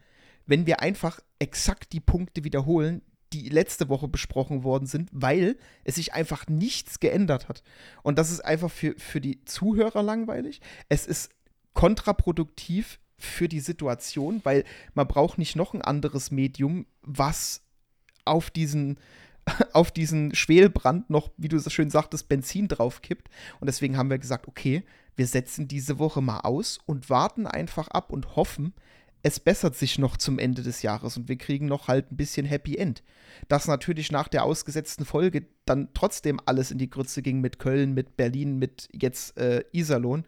wenn 0.46 0.66
wir 0.66 0.82
einfach 0.82 1.20
exakt 1.40 1.94
die 1.94 2.00
Punkte 2.00 2.44
wiederholen, 2.44 3.02
die 3.34 3.50
letzte 3.50 3.90
Woche 3.90 4.08
besprochen 4.08 4.64
worden 4.64 4.86
sind, 4.86 5.10
weil 5.12 5.58
es 5.84 5.96
sich 5.96 6.14
einfach 6.14 6.48
nichts 6.48 7.00
geändert 7.00 7.50
hat. 7.50 7.62
Und 8.02 8.18
das 8.18 8.32
ist 8.32 8.40
einfach 8.40 8.72
für, 8.72 8.96
für 8.98 9.20
die 9.20 9.44
Zuhörer 9.44 10.02
langweilig. 10.02 10.62
Es 10.88 11.06
ist 11.06 11.30
kontraproduktiv 11.74 13.00
für 13.18 13.48
die 13.48 13.60
Situation, 13.60 14.42
weil 14.44 14.64
man 14.94 15.08
braucht 15.08 15.38
nicht 15.38 15.56
noch 15.56 15.74
ein 15.74 15.82
anderes 15.82 16.32
Medium, 16.32 16.86
was 17.02 17.64
auf 18.26 18.50
diesen 18.50 19.00
auf 19.74 19.92
diesen 19.92 20.36
Schwelbrand 20.36 21.10
noch, 21.10 21.32
wie 21.38 21.48
du 21.48 21.58
so 21.58 21.70
schön 21.70 21.90
sagtest, 21.90 22.28
Benzin 22.28 22.68
draufkippt. 22.68 23.30
Und 23.60 23.68
deswegen 23.68 23.98
haben 23.98 24.10
wir 24.10 24.18
gesagt, 24.18 24.48
okay, 24.48 24.84
wir 25.16 25.26
setzen 25.26 25.68
diese 25.68 26.00
Woche 26.00 26.22
mal 26.22 26.42
aus 26.42 26.80
und 26.86 27.10
warten 27.10 27.48
einfach 27.48 27.88
ab 27.88 28.12
und 28.12 28.36
hoffen, 28.36 28.74
es 29.24 29.40
bessert 29.40 29.76
sich 29.76 29.98
noch 29.98 30.16
zum 30.18 30.40
Ende 30.40 30.62
des 30.62 30.84
Jahres 30.84 31.18
und 31.18 31.28
wir 31.28 31.38
kriegen 31.38 31.66
noch 31.66 31.88
halt 31.88 32.12
ein 32.12 32.18
bisschen 32.18 32.46
Happy 32.46 32.78
End. 32.78 33.04
Dass 33.48 33.68
natürlich 33.68 34.12
nach 34.12 34.28
der 34.28 34.44
ausgesetzten 34.44 35.06
Folge 35.06 35.48
dann 35.66 35.90
trotzdem 35.94 36.40
alles 36.46 36.72
in 36.72 36.78
die 36.78 36.90
Grütze 36.90 37.22
ging 37.22 37.42
mit 37.42 37.60
Köln, 37.60 37.94
mit 37.94 38.16
Berlin, 38.16 38.58
mit 38.58 38.88
jetzt 38.94 39.38
äh, 39.38 39.64
Iserlohn. 39.74 40.24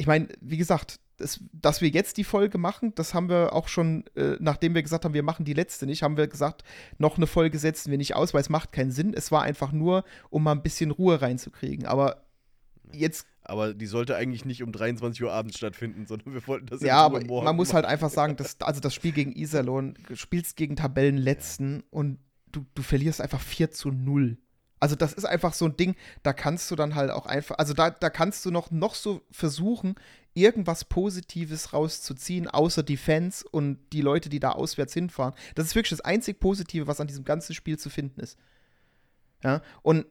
Ich 0.00 0.06
meine, 0.06 0.28
wie 0.40 0.56
gesagt, 0.56 0.98
das, 1.18 1.40
dass 1.52 1.82
wir 1.82 1.90
jetzt 1.90 2.16
die 2.16 2.24
Folge 2.24 2.56
machen, 2.56 2.94
das 2.94 3.12
haben 3.12 3.28
wir 3.28 3.52
auch 3.52 3.68
schon, 3.68 4.04
äh, 4.16 4.36
nachdem 4.40 4.74
wir 4.74 4.82
gesagt 4.82 5.04
haben, 5.04 5.12
wir 5.12 5.22
machen 5.22 5.44
die 5.44 5.52
letzte 5.52 5.84
nicht, 5.84 6.02
haben 6.02 6.16
wir 6.16 6.26
gesagt, 6.26 6.64
noch 6.96 7.18
eine 7.18 7.26
Folge 7.26 7.58
setzen 7.58 7.90
wir 7.90 7.98
nicht 7.98 8.16
aus, 8.16 8.32
weil 8.32 8.40
es 8.40 8.48
macht 8.48 8.72
keinen 8.72 8.92
Sinn. 8.92 9.12
Es 9.12 9.30
war 9.30 9.42
einfach 9.42 9.72
nur, 9.72 10.04
um 10.30 10.42
mal 10.42 10.52
ein 10.52 10.62
bisschen 10.62 10.90
Ruhe 10.90 11.20
reinzukriegen. 11.20 11.84
Aber 11.84 12.24
jetzt 12.92 13.26
Aber 13.44 13.74
die 13.74 13.84
sollte 13.84 14.16
eigentlich 14.16 14.46
nicht 14.46 14.62
um 14.62 14.72
23 14.72 15.22
Uhr 15.22 15.32
abends 15.32 15.58
stattfinden, 15.58 16.06
sondern 16.06 16.32
wir 16.32 16.46
wollten 16.46 16.64
das 16.66 16.80
Ja, 16.80 17.04
aber 17.04 17.20
man 17.22 17.54
muss 17.54 17.74
halt 17.74 17.84
machen. 17.84 17.92
einfach 17.92 18.10
sagen, 18.10 18.36
dass, 18.36 18.58
also 18.62 18.80
das 18.80 18.94
Spiel 18.94 19.12
gegen 19.12 19.32
Iserlohn, 19.32 19.98
du 20.08 20.16
spielst 20.16 20.56
gegen 20.56 20.76
Tabellenletzten 20.76 21.82
und 21.90 22.18
du, 22.50 22.64
du 22.74 22.80
verlierst 22.80 23.20
einfach 23.20 23.42
4 23.42 23.70
zu 23.70 23.90
0. 23.90 24.38
Also 24.80 24.96
das 24.96 25.12
ist 25.12 25.26
einfach 25.26 25.52
so 25.52 25.66
ein 25.66 25.76
Ding, 25.76 25.94
da 26.22 26.32
kannst 26.32 26.70
du 26.70 26.76
dann 26.76 26.94
halt 26.94 27.10
auch 27.10 27.26
einfach, 27.26 27.58
also 27.58 27.74
da, 27.74 27.90
da 27.90 28.08
kannst 28.08 28.44
du 28.46 28.50
noch, 28.50 28.70
noch 28.70 28.94
so 28.94 29.20
versuchen, 29.30 29.94
irgendwas 30.32 30.84
Positives 30.84 31.74
rauszuziehen, 31.74 32.48
außer 32.48 32.82
die 32.82 32.96
Fans 32.96 33.42
und 33.42 33.78
die 33.92 34.00
Leute, 34.00 34.30
die 34.30 34.40
da 34.40 34.52
auswärts 34.52 34.94
hinfahren. 34.94 35.34
Das 35.54 35.66
ist 35.66 35.74
wirklich 35.74 35.90
das 35.90 36.00
einzig 36.00 36.40
Positive, 36.40 36.86
was 36.86 37.00
an 37.00 37.08
diesem 37.08 37.24
ganzen 37.24 37.54
Spiel 37.54 37.78
zu 37.78 37.90
finden 37.90 38.20
ist. 38.20 38.38
Ja, 39.42 39.62
und 39.82 40.06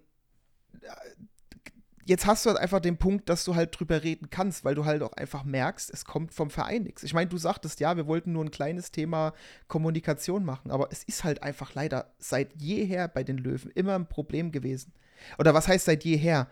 jetzt 2.10 2.26
hast 2.26 2.46
du 2.46 2.50
halt 2.50 2.60
einfach 2.60 2.80
den 2.80 2.98
Punkt, 2.98 3.30
dass 3.30 3.46
du 3.46 3.56
halt 3.56 3.80
drüber 3.80 4.04
reden 4.04 4.30
kannst, 4.32 4.66
weil 4.66 4.74
du 4.74 4.86
halt 4.86 5.04
auch 5.04 5.14
einfach 5.14 5.44
merkst, 5.44 5.92
es 5.92 6.06
kommt 6.06 6.34
vom 6.34 6.50
Verein 6.50 6.84
nichts. 6.84 7.04
Ich 7.04 7.14
meine, 7.14 7.30
du 7.30 7.38
sagtest 7.38 7.80
ja, 7.80 7.96
wir 7.96 8.08
wollten 8.08 8.32
nur 8.32 8.44
ein 8.44 8.52
kleines 8.52 8.92
Thema 8.92 9.34
Kommunikation 9.68 10.44
machen, 10.44 10.72
aber 10.72 10.90
es 10.92 11.04
ist 11.04 11.24
halt 11.24 11.44
einfach 11.44 11.76
leider 11.76 12.12
seit 12.18 12.60
jeher 12.60 13.08
bei 13.08 13.24
den 13.24 13.38
Löwen 13.38 13.72
immer 13.76 13.94
ein 13.94 14.10
Problem 14.10 14.52
gewesen. 14.52 14.92
Oder 15.38 15.54
was 15.54 15.68
heißt 15.68 15.86
seit 15.86 16.04
jeher? 16.04 16.48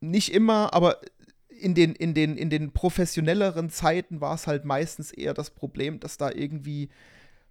Nicht 0.00 0.32
immer, 0.32 0.72
aber 0.72 1.00
in 1.50 1.74
den, 1.74 1.94
in 1.94 2.14
den, 2.14 2.36
in 2.36 2.48
den 2.48 2.72
professionelleren 2.72 3.68
Zeiten 3.68 4.20
war 4.22 4.34
es 4.34 4.46
halt 4.46 4.64
meistens 4.64 5.12
eher 5.12 5.34
das 5.34 5.50
Problem, 5.50 6.00
dass 6.00 6.16
da 6.16 6.30
irgendwie 6.30 6.88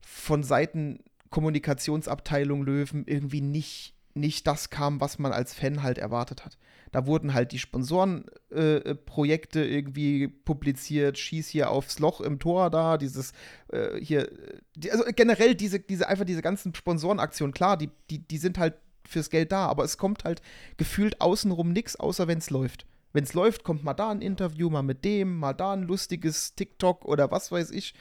von 0.02 0.44
Seiten 0.44 1.00
Kommunikationsabteilung 1.30 2.64
Löwen 2.64 3.06
irgendwie 3.06 3.42
nicht, 3.42 3.96
nicht 4.14 4.48
das 4.48 4.70
kam, 4.70 5.02
was 5.02 5.20
man 5.20 5.32
als 5.32 5.54
Fan 5.54 5.84
halt 5.84 5.98
erwartet 5.98 6.46
hat. 6.46 6.58
Da 6.92 7.06
wurden 7.06 7.34
halt 7.34 7.54
die 7.54 7.60
Sponsorenprojekte 7.60 9.64
äh, 9.64 9.76
irgendwie 9.76 10.28
publiziert, 10.28 11.18
schieß 11.18 11.48
hier 11.48 11.70
aufs 11.70 12.00
Loch 12.00 12.20
im 12.20 12.40
Tor 12.40 12.70
da, 12.70 12.98
dieses 12.98 13.32
äh, 13.72 13.98
hier, 14.00 14.30
die, 14.76 14.92
also 14.92 15.06
generell 15.16 15.56
diese, 15.56 15.80
diese, 15.80 16.10
einfach 16.10 16.26
diese 16.26 16.42
ganzen 16.42 16.76
Sponsorenaktionen, 16.76 17.54
klar, 17.54 17.78
die, 17.78 17.90
die, 18.10 18.20
die 18.20 18.38
sind 18.38 18.58
halt 18.58 18.74
fürs 19.08 19.30
Geld 19.30 19.52
da, 19.52 19.68
aber 19.68 19.86
es 19.86 19.98
kommt 19.98 20.26
halt 20.26 20.42
gefühlt 20.78 21.22
außenrum 21.22 21.72
nichts, 21.72 21.96
außer 21.96 22.28
wenn 22.28 22.40
es 22.40 22.50
läuft. 22.50 22.86
Wenn 23.14 23.24
es 23.24 23.34
läuft, 23.34 23.64
kommt 23.64 23.84
mal 23.84 23.94
da 23.94 24.10
ein 24.10 24.22
Interview, 24.22 24.70
mal 24.70 24.84
mit 24.84 25.06
dem, 25.06 25.38
mal 25.38 25.54
da 25.54 25.74
ein 25.74 25.84
lustiges 25.84 26.56
TikTok 26.56 27.06
oder 27.06 27.32
was 27.32 27.52
weiß 27.52 27.72
ich. 27.72 27.94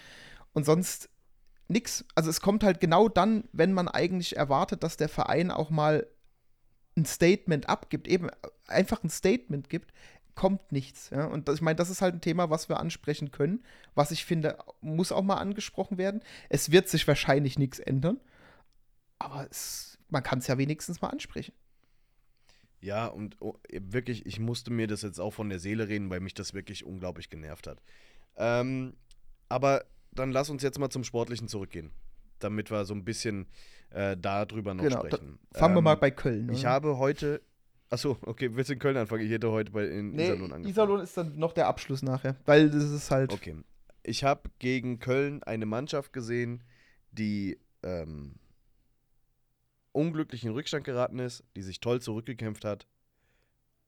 Und 0.53 0.65
sonst 0.65 1.09
nix. 1.71 2.05
Also 2.15 2.29
es 2.29 2.41
kommt 2.41 2.65
halt 2.65 2.81
genau 2.81 3.09
dann, 3.09 3.45
wenn 3.53 3.73
man 3.73 3.89
eigentlich 3.89 4.37
erwartet, 4.37 4.83
dass 4.83 4.97
der 4.97 5.09
Verein 5.09 5.51
auch 5.51 5.71
mal 5.71 6.07
ein 6.97 7.07
Statement 7.07 7.69
abgibt, 7.69 8.09
eben 8.09 8.29
einfach 8.67 9.03
ein 9.03 9.11
Statement 9.11 9.71
gibt, 9.71 9.93
kommt 10.35 10.73
nichts. 10.73 11.11
Ja? 11.11 11.27
Und 11.27 11.49
das, 11.49 11.57
ich 11.57 11.61
meine, 11.63 11.77
das 11.77 11.91
ist 11.91 12.03
halt 12.03 12.15
ein 12.15 12.21
Thema, 12.21 12.51
was 12.51 12.69
wir 12.69 12.81
ansprechen 12.81 13.31
können, 13.31 13.65
was 13.95 14.11
ich 14.11 14.25
finde, 14.25 14.59
muss 14.81 15.13
auch 15.13 15.23
mal 15.23 15.37
angesprochen 15.37 15.99
werden. 15.99 16.23
Es 16.49 16.71
wird 16.71 16.89
sich 16.89 17.07
wahrscheinlich 17.07 17.59
nichts 17.59 17.79
ändern, 17.79 18.19
aber 19.19 19.47
es, 19.51 19.99
man 20.09 20.23
kann 20.23 20.41
es 20.41 20.47
ja 20.47 20.59
wenigstens 20.59 21.01
mal 21.01 21.09
ansprechen. 21.09 21.55
Ja, 22.81 23.07
und 23.07 23.37
oh, 23.41 23.59
wirklich, 23.71 24.25
ich 24.25 24.41
musste 24.41 24.71
mir 24.71 24.87
das 24.87 25.03
jetzt 25.03 25.21
auch 25.21 25.33
von 25.33 25.51
der 25.51 25.59
Seele 25.59 25.89
reden, 25.89 26.09
weil 26.09 26.21
mich 26.21 26.35
das 26.35 26.55
wirklich 26.55 26.85
unglaublich 26.85 27.29
genervt 27.29 27.67
hat. 27.67 27.83
Ähm, 28.37 28.95
aber 29.51 29.85
dann 30.13 30.33
lass 30.33 30.51
uns 30.51 30.63
jetzt 30.63 30.79
mal 30.79 30.91
zum 30.91 31.05
Sportlichen 31.05 31.49
zurückgehen, 31.49 31.91
damit 32.39 32.71
wir 32.71 32.85
so 32.85 32.95
ein 32.95 33.05
bisschen 33.05 33.47
äh, 33.91 34.17
darüber 34.17 34.75
noch 34.75 34.85
Genau, 34.85 34.99
sprechen. 35.07 35.39
Fangen 35.53 35.75
wir 35.75 35.79
Ähm, 35.79 35.85
mal 35.85 35.97
bei 35.97 36.11
Köln. 36.11 36.49
Ich 36.51 36.61
oder? 36.61 36.71
habe 36.71 36.99
heute. 36.99 37.41
Achso, 37.91 38.17
okay, 38.23 38.55
willst 38.55 38.71
du 38.71 38.75
in 38.75 38.79
Köln 38.79 38.97
anfangen? 38.97 39.25
Ich 39.25 39.31
hätte 39.33 39.51
heute 39.51 39.73
bei 39.73 39.85
in 39.87 40.13
Nee, 40.13 40.25
Iserlohn 40.27 40.53
angefangen. 40.53 40.65
Iserlohn 40.67 41.01
ist 41.01 41.17
dann 41.17 41.37
noch 41.39 41.53
der 41.53 41.67
Abschluss 41.67 42.03
nachher, 42.03 42.37
weil 42.47 42.71
das 42.71 42.85
ist 42.85 43.11
halt. 43.11 43.33
Okay. 43.33 43.57
Ich 44.03 44.23
habe 44.25 44.49
gegen 44.61 44.99
Köln 45.01 45.43
eine 45.43 45.67
Mannschaft 45.67 46.13
gesehen, 46.13 46.63
die 47.11 47.59
ähm, 47.83 48.37
unglücklich 49.93 50.45
in 50.45 50.53
Rückstand 50.53 50.85
geraten 50.85 51.19
ist, 51.19 51.45
die 51.57 51.63
sich 51.63 51.81
toll 51.81 52.01
zurückgekämpft 52.01 52.65
hat 52.65 52.87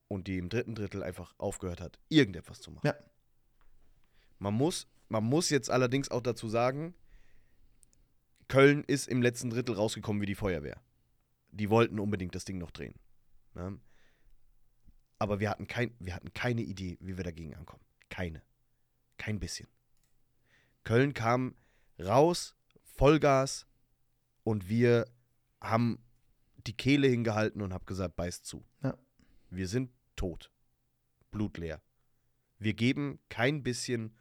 und 0.09 0.27
die 0.27 0.39
im 0.39 0.49
dritten 0.49 0.75
Drittel 0.75 1.03
einfach 1.03 1.35
aufgehört 1.39 1.81
hat, 1.81 1.99
irgendetwas 2.09 2.61
zu 2.61 2.71
machen. 2.73 2.87
Ja. 2.87 2.95
Man 4.39 4.55
muss, 4.55 4.89
man 5.13 5.25
muss 5.25 5.51
jetzt 5.51 5.71
allerdings 5.71 6.11
auch 6.11 6.23
dazu 6.23 6.49
sagen, 6.49 6.95
Köln 8.49 8.83
ist 8.83 9.09
im 9.09 9.21
letzten 9.21 9.51
Drittel 9.51 9.75
rausgekommen 9.75 10.23
wie 10.23 10.27
die 10.27 10.35
Feuerwehr. 10.35 10.81
Die 11.51 11.69
wollten 11.69 12.01
unbedingt 12.01 12.35
das 12.35 12.47
Ding 12.47 12.57
noch 12.57 12.71
drehen. 12.71 12.95
Ne? 13.53 13.79
Aber 15.19 15.39
wir 15.39 15.51
hatten, 15.51 15.67
kein, 15.67 15.95
wir 15.99 16.15
hatten 16.15 16.33
keine 16.33 16.63
Idee, 16.63 16.97
wie 17.01 17.19
wir 17.19 17.25
dagegen 17.25 17.55
ankommen. 17.55 17.85
Keine. 18.09 18.43
Kein 19.19 19.39
bisschen. 19.39 19.69
Köln 20.83 21.13
kam 21.13 21.57
raus, 22.01 22.57
Vollgas, 22.83 23.67
und 24.45 24.71
wir 24.71 25.05
haben 25.61 26.03
die 26.67 26.77
Kehle 26.77 27.07
hingehalten 27.07 27.61
und 27.61 27.75
haben 27.75 27.85
gesagt, 27.85 28.17
beißt 28.17 28.47
zu. 28.47 28.65
Ja. 28.83 28.97
Wir 29.51 29.69
sind 29.69 29.91
tot. 30.17 30.51
Blutleer. 31.31 31.83
Wir 32.59 32.73
geben 32.73 33.21
kein 33.29 33.63
bisschen, 33.63 34.17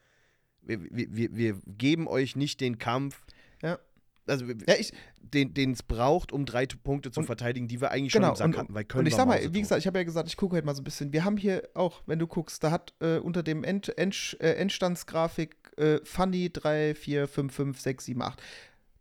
wir, 0.61 0.79
wir, 0.91 1.35
wir, 1.35 1.59
geben 1.65 2.07
euch 2.07 2.35
nicht 2.35 2.61
den 2.61 2.77
Kampf, 2.77 3.25
Ja. 3.61 3.79
also 4.27 4.45
Ja, 4.45 4.75
ich, 4.79 4.93
den 5.21 5.71
es 5.71 5.83
braucht, 5.83 6.31
um 6.31 6.45
drei 6.45 6.65
Punkte 6.65 7.11
zu 7.11 7.21
Und- 7.21 7.25
verteidigen, 7.25 7.67
die 7.67 7.79
wir 7.81 7.91
eigentlich 7.91 8.13
genau, 8.13 8.27
schon 8.27 8.31
im 8.33 8.37
Sack 8.37 8.47
und, 8.47 8.57
hatten, 8.57 8.73
weil 8.73 8.85
Köln 8.85 8.99
und 9.01 9.07
ich 9.07 9.15
sag 9.15 9.27
mal, 9.27 9.53
wie 9.53 9.61
gesagt, 9.61 9.79
ich 9.79 9.87
habe 9.87 9.97
ja 9.99 10.03
gesagt, 10.03 10.27
ich 10.27 10.37
gucke 10.37 10.55
heute 10.55 10.65
mal 10.65 10.75
so 10.75 10.81
ein 10.81 10.83
bisschen. 10.85 11.13
Wir 11.13 11.23
haben 11.25 11.37
hier 11.37 11.69
auch, 11.73 12.01
wenn 12.05 12.19
du 12.19 12.27
guckst, 12.27 12.63
da 12.63 12.71
hat 12.71 12.93
äh, 12.99 13.17
unter 13.17 13.43
dem 13.43 13.63
End, 13.63 13.97
End, 13.97 14.37
äh, 14.39 14.53
Endstandsgrafik 14.53 15.55
äh, 15.77 15.99
Funny 16.03 16.51
3, 16.51 16.95
4, 16.95 17.27
5, 17.27 17.53
5, 17.53 17.79
6, 17.79 18.05
7, 18.05 18.21
8. 18.21 18.41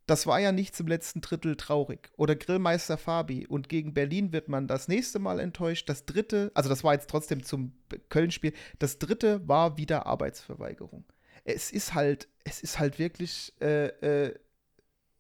Das 0.07 0.27
war 0.27 0.41
ja 0.41 0.51
nichts 0.51 0.81
im 0.81 0.89
letzten 0.89 1.21
Drittel 1.21 1.55
traurig. 1.57 2.11
Oder 2.17 2.35
Grillmeister 2.35 2.99
Fabi. 2.99 3.47
Und 3.47 3.69
gegen 3.69 3.95
Berlin 3.95 4.33
wird 4.33 4.49
man 4.49 4.67
das 4.67 4.89
nächste 4.89 5.21
Mal 5.21 5.39
enttäuscht. 5.39 5.89
Das 5.89 6.05
dritte, 6.05 6.51
also 6.55 6.69
das 6.69 6.83
war 6.83 6.95
jetzt 6.95 7.09
trotzdem 7.09 7.45
zum 7.45 7.73
Köln-Spiel. 8.09 8.53
Das 8.81 8.99
dritte 8.99 9.47
war 9.47 9.77
wieder 9.77 10.07
Arbeitsverweigerung. 10.07 11.05
Es 11.45 11.71
ist 11.71 11.95
halt, 11.95 12.29
es 12.45 12.63
ist 12.63 12.79
halt 12.79 12.99
wirklich, 12.99 13.53
äh, 13.61 13.87
äh, 14.27 14.39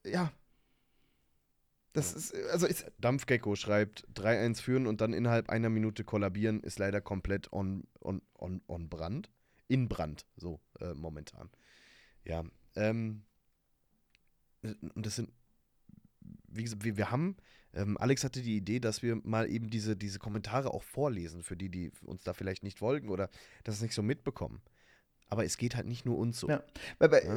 ja. 0.04 0.32
Das 1.92 2.12
ist, 2.12 2.34
also 2.50 2.66
ist, 2.66 2.86
Dampfgecko 2.98 3.56
schreibt 3.56 4.06
3-1 4.14 4.62
führen 4.62 4.86
und 4.86 5.00
dann 5.00 5.12
innerhalb 5.12 5.50
einer 5.50 5.70
Minute 5.70 6.04
kollabieren, 6.04 6.60
ist 6.60 6.78
leider 6.78 7.00
komplett 7.00 7.52
on, 7.52 7.84
on, 8.00 8.22
on, 8.34 8.62
on 8.68 8.88
Brand. 8.88 9.28
In 9.66 9.88
Brand, 9.88 10.24
so 10.36 10.60
äh, 10.80 10.94
momentan. 10.94 11.50
Ja. 12.24 12.44
Ähm, 12.76 13.24
und 14.62 15.06
das 15.06 15.16
sind, 15.16 15.30
wie 16.48 16.62
gesagt, 16.62 16.84
wir, 16.84 16.96
wir 16.96 17.10
haben, 17.10 17.36
ähm, 17.72 17.96
Alex 17.98 18.24
hatte 18.24 18.42
die 18.42 18.56
Idee, 18.56 18.80
dass 18.80 19.02
wir 19.02 19.16
mal 19.24 19.48
eben 19.48 19.70
diese, 19.70 19.96
diese 19.96 20.18
Kommentare 20.18 20.72
auch 20.72 20.82
vorlesen, 20.82 21.42
für 21.42 21.56
die, 21.56 21.70
die 21.70 21.90
uns 22.04 22.22
da 22.24 22.34
vielleicht 22.34 22.62
nicht 22.62 22.78
folgen 22.78 23.08
oder 23.08 23.30
das 23.64 23.80
nicht 23.80 23.94
so 23.94 24.02
mitbekommen. 24.02 24.60
Aber 25.30 25.44
es 25.44 25.56
geht 25.56 25.76
halt 25.76 25.86
nicht 25.86 26.04
nur 26.04 26.18
uns 26.18 26.40
so. 26.40 26.48
Ja. 26.48 26.62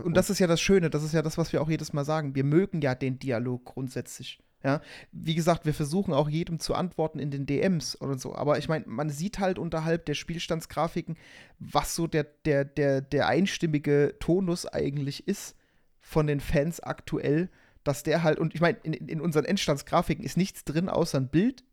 Und 0.03 0.17
das 0.17 0.29
ist 0.31 0.39
ja 0.39 0.47
das 0.47 0.59
Schöne, 0.59 0.89
das 0.89 1.03
ist 1.03 1.13
ja 1.13 1.21
das, 1.21 1.37
was 1.37 1.53
wir 1.53 1.61
auch 1.61 1.69
jedes 1.69 1.93
Mal 1.93 2.03
sagen. 2.03 2.35
Wir 2.35 2.43
mögen 2.43 2.81
ja 2.81 2.95
den 2.95 3.19
Dialog 3.19 3.65
grundsätzlich. 3.65 4.39
Ja, 4.63 4.81
wie 5.11 5.35
gesagt, 5.35 5.65
wir 5.65 5.73
versuchen 5.73 6.13
auch 6.13 6.29
jedem 6.29 6.57
zu 6.57 6.73
antworten 6.73 7.19
in 7.19 7.31
den 7.31 7.45
DMs 7.45 7.99
oder 7.99 8.17
so. 8.17 8.33
Aber 8.33 8.57
ich 8.57 8.69
meine, 8.69 8.85
man 8.87 9.09
sieht 9.09 9.39
halt 9.39 9.59
unterhalb 9.59 10.05
der 10.05 10.13
Spielstandsgrafiken, 10.13 11.17
was 11.59 11.95
so 11.95 12.07
der, 12.07 12.23
der, 12.45 12.63
der, 12.63 13.01
der 13.01 13.27
einstimmige 13.27 14.15
Tonus 14.19 14.65
eigentlich 14.65 15.27
ist 15.27 15.57
von 15.99 16.27
den 16.27 16.39
Fans 16.39 16.79
aktuell, 16.79 17.49
dass 17.83 18.03
der 18.03 18.23
halt, 18.23 18.39
und 18.39 18.55
ich 18.55 18.61
meine, 18.61 18.77
in, 18.83 18.93
in 18.93 19.19
unseren 19.19 19.43
Endstandsgrafiken 19.43 20.23
ist 20.23 20.37
nichts 20.37 20.63
drin 20.63 20.87
außer 20.87 21.17
ein 21.17 21.27
Bild, 21.27 21.65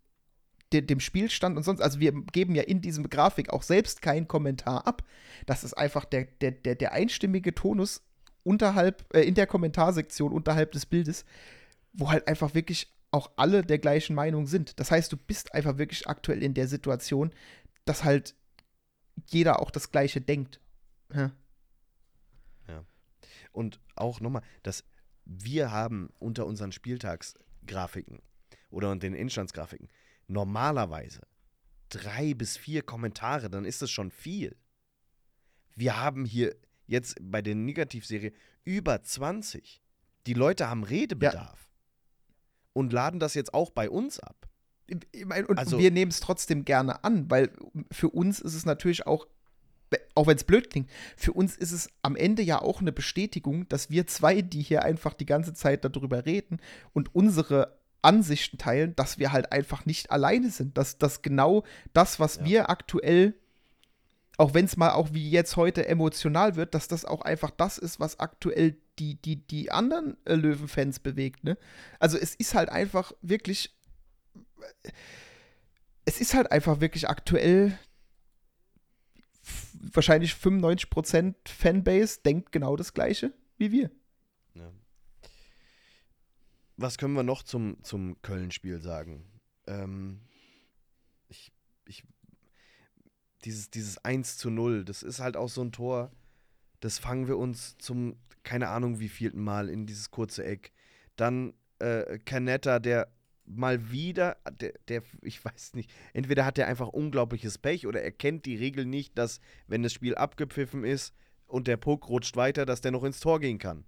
de, 0.73 0.83
dem 0.83 1.01
Spielstand 1.01 1.57
und 1.57 1.63
sonst. 1.63 1.81
Also 1.81 2.01
wir 2.01 2.13
geben 2.13 2.55
ja 2.55 2.63
in 2.63 2.81
diesem 2.81 3.09
Grafik 3.09 3.51
auch 3.51 3.63
selbst 3.63 4.03
keinen 4.03 4.29
Kommentar 4.29 4.87
ab. 4.87 5.03
Das 5.47 5.65
ist 5.65 5.75
einfach 5.75 6.05
der, 6.05 6.25
der, 6.41 6.53
der, 6.53 6.75
der 6.75 6.93
einstimmige 6.93 7.55
Tonus 7.55 8.03
unterhalb, 8.43 9.05
äh, 9.15 9.23
in 9.23 9.35
der 9.35 9.47
Kommentarsektion 9.47 10.33
unterhalb 10.33 10.73
des 10.73 10.87
Bildes, 10.87 11.25
wo 11.93 12.11
halt 12.11 12.29
einfach 12.29 12.55
wirklich 12.55 12.95
auch 13.11 13.31
alle 13.37 13.63
der 13.63 13.79
gleichen 13.79 14.15
Meinung 14.15 14.47
sind. 14.47 14.79
Das 14.79 14.91
heißt, 14.91 15.13
du 15.13 15.17
bist 15.17 15.55
einfach 15.55 15.79
wirklich 15.79 16.07
aktuell 16.07 16.43
in 16.43 16.55
der 16.55 16.69
Situation, 16.69 17.33
dass 17.85 18.05
halt 18.05 18.35
jeder 19.27 19.61
auch 19.61 19.71
das 19.71 19.91
Gleiche 19.91 20.21
denkt. 20.21 20.61
Ja. 21.13 21.33
Und 23.53 23.81
auch 23.97 24.21
nochmal, 24.21 24.43
dass 24.63 24.85
wir 25.25 25.71
haben 25.71 26.11
unter 26.19 26.47
unseren 26.47 26.73
Spieltagsgrafiken 26.73 28.21
oder 28.71 28.95
den 28.97 29.15
Endstandsgrafiken 29.15 29.89
normalerweise 30.31 31.21
drei 31.89 32.35
bis 32.35 32.57
vier 32.57 32.83
Kommentare, 32.83 33.51
dann 33.51 33.65
ist 33.65 33.83
das 33.83 33.91
schon 33.91 34.11
viel. 34.11 34.57
Wir 35.75 36.01
haben 36.01 36.25
hier 36.25 36.55
jetzt 36.87 37.17
bei 37.21 37.43
der 37.43 37.55
Negativserie 37.55 38.33
über 38.65 39.03
20. 39.03 39.83
Die 40.27 40.35
Leute 40.35 40.69
haben 40.69 40.85
Redebedarf 40.85 41.69
und 42.73 42.93
laden 42.93 43.19
das 43.21 43.35
jetzt 43.35 43.55
auch 43.55 43.71
bei 43.71 43.91
uns 43.91 44.21
ab. 44.21 44.49
Und 44.91 45.59
Also- 45.59 45.79
wir 45.79 45.91
nehmen 45.91 46.11
es 46.11 46.21
trotzdem 46.21 46.65
gerne 46.65 47.05
an, 47.05 47.31
weil 47.31 47.51
für 47.91 48.11
uns 48.11 48.41
ist 48.41 48.55
es 48.55 48.65
natürlich 48.67 49.07
auch, 49.07 49.27
auch 50.15 50.27
wenn 50.27 50.37
es 50.37 50.45
blöd 50.45 50.71
klingt, 50.71 50.91
für 51.17 51.33
uns 51.33 51.57
ist 51.57 51.73
es 51.73 51.89
am 52.03 52.15
Ende 52.17 52.43
ja 52.43 52.61
auch 52.61 52.81
eine 52.81 52.93
Bestätigung, 52.93 53.69
dass 53.69 53.91
wir 53.91 54.07
zwei, 54.07 54.43
die 54.43 54.63
hier 54.63 54.83
einfach 54.85 55.15
die 55.15 55.27
ganze 55.27 55.55
Zeit 55.55 55.85
darüber 55.85 56.27
reden 56.27 56.61
und 56.93 57.15
unsere 57.15 57.80
Ansichten 58.03 58.59
teilen, 58.59 58.95
dass 58.97 59.19
wir 59.19 59.33
halt 59.33 59.53
einfach 59.53 59.87
nicht 59.87 60.11
alleine 60.11 60.51
sind. 60.51 60.77
Dass, 60.79 60.99
dass 60.99 61.23
genau 61.23 61.65
das, 61.93 62.19
was 62.21 62.37
Ja. 62.37 62.45
wir 62.45 62.71
aktuell, 62.71 63.35
auch 64.39 64.55
wenn 64.55 64.65
es 64.65 64.77
mal 64.77 64.91
auch 64.93 65.13
wie 65.13 65.29
jetzt 65.31 65.57
heute 65.57 65.87
emotional 65.87 66.57
wird, 66.57 66.75
dass 66.75 66.89
das 66.89 67.05
auch 67.05 67.23
einfach 67.23 67.51
das 67.51 67.79
ist, 67.79 68.01
was 68.01 68.19
aktuell 68.21 68.77
die, 68.99 69.17
die, 69.21 69.37
die 69.37 69.71
anderen 69.71 70.17
äh, 70.27 70.35
Löwenfans 70.35 70.99
bewegt. 71.01 71.45
Ne? 71.45 71.57
Also 71.99 72.17
es 72.19 72.35
ist 72.35 72.55
halt 72.55 72.69
einfach 72.69 73.13
wirklich 73.23 73.75
es 76.05 76.21
ist 76.21 76.35
halt 76.35 76.51
einfach 76.53 76.81
wirklich 76.81 77.09
aktuell 77.09 77.79
wahrscheinlich 79.95 80.33
95% 80.33 81.35
Fanbase 81.47 82.21
denkt 82.25 82.53
genau 82.53 82.77
das 82.77 82.95
gleiche 82.95 83.33
wie 83.59 83.73
wir. 83.73 83.91
Was 86.81 86.97
können 86.97 87.13
wir 87.13 87.23
noch 87.23 87.43
zum, 87.43 87.77
zum 87.83 88.17
Köln-Spiel 88.23 88.81
sagen? 88.81 89.27
Ähm, 89.67 90.23
ich, 91.29 91.53
ich, 91.87 92.05
dieses, 93.45 93.69
dieses 93.69 94.03
1 94.03 94.39
zu 94.39 94.49
0, 94.49 94.87
das 94.87 95.03
ist 95.03 95.21
halt 95.21 95.37
auch 95.37 95.51
so 95.51 95.61
ein 95.61 95.73
Tor, 95.73 96.11
das 96.81 96.99
fangen 96.99 97.29
wir 97.29 97.37
uns 97.37 97.77
zum, 97.77 98.17
keine 98.45 98.69
Ahnung 98.69 98.99
wie 98.99 99.11
vielten 99.11 99.43
Mal 99.43 99.69
in 99.69 99.85
dieses 99.85 100.11
kurze 100.11 100.43
Eck. 100.43 100.73
Dann 101.17 101.53
äh, 101.81 102.19
Canetta, 102.21 102.79
der 102.79 103.13
mal 103.45 103.91
wieder, 103.91 104.39
der, 104.51 104.73
der, 104.89 105.03
ich 105.21 105.45
weiß 105.45 105.75
nicht, 105.75 105.93
entweder 106.15 106.47
hat 106.47 106.57
er 106.57 106.67
einfach 106.67 106.89
unglaubliches 106.89 107.59
Pech 107.59 107.87
oder 107.87 108.01
er 108.01 108.13
kennt 108.13 108.47
die 108.47 108.57
Regel 108.57 108.87
nicht, 108.87 109.19
dass, 109.19 109.43
wenn 109.67 109.83
das 109.83 109.93
Spiel 109.93 110.15
abgepfiffen 110.15 110.85
ist 110.85 111.15
und 111.47 111.67
der 111.67 111.77
Puck 111.77 112.09
rutscht 112.09 112.37
weiter, 112.37 112.65
dass 112.65 112.81
der 112.81 112.93
noch 112.93 113.05
ins 113.05 113.21
Tor 113.21 113.39
gehen 113.39 113.59
kann. 113.59 113.85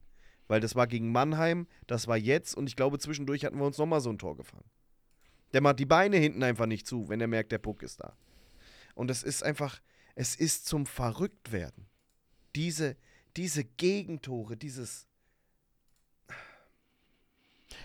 Weil 0.52 0.60
das 0.60 0.74
war 0.74 0.86
gegen 0.86 1.12
Mannheim, 1.12 1.66
das 1.86 2.08
war 2.08 2.18
jetzt 2.18 2.54
und 2.54 2.66
ich 2.66 2.76
glaube, 2.76 2.98
zwischendurch 2.98 3.46
hatten 3.46 3.56
wir 3.56 3.64
uns 3.64 3.78
nochmal 3.78 4.02
so 4.02 4.10
ein 4.10 4.18
Tor 4.18 4.36
gefangen. 4.36 4.68
Der 5.54 5.62
macht 5.62 5.78
die 5.78 5.86
Beine 5.86 6.18
hinten 6.18 6.42
einfach 6.42 6.66
nicht 6.66 6.86
zu, 6.86 7.08
wenn 7.08 7.22
er 7.22 7.26
merkt, 7.26 7.52
der 7.52 7.58
Puck 7.58 7.82
ist 7.82 8.00
da. 8.00 8.18
Und 8.94 9.10
es 9.10 9.22
ist 9.22 9.42
einfach, 9.42 9.80
es 10.14 10.36
ist 10.36 10.66
zum 10.66 10.84
Verrücktwerden. 10.84 11.86
Diese, 12.54 12.98
diese 13.34 13.64
Gegentore, 13.64 14.58
dieses. 14.58 15.06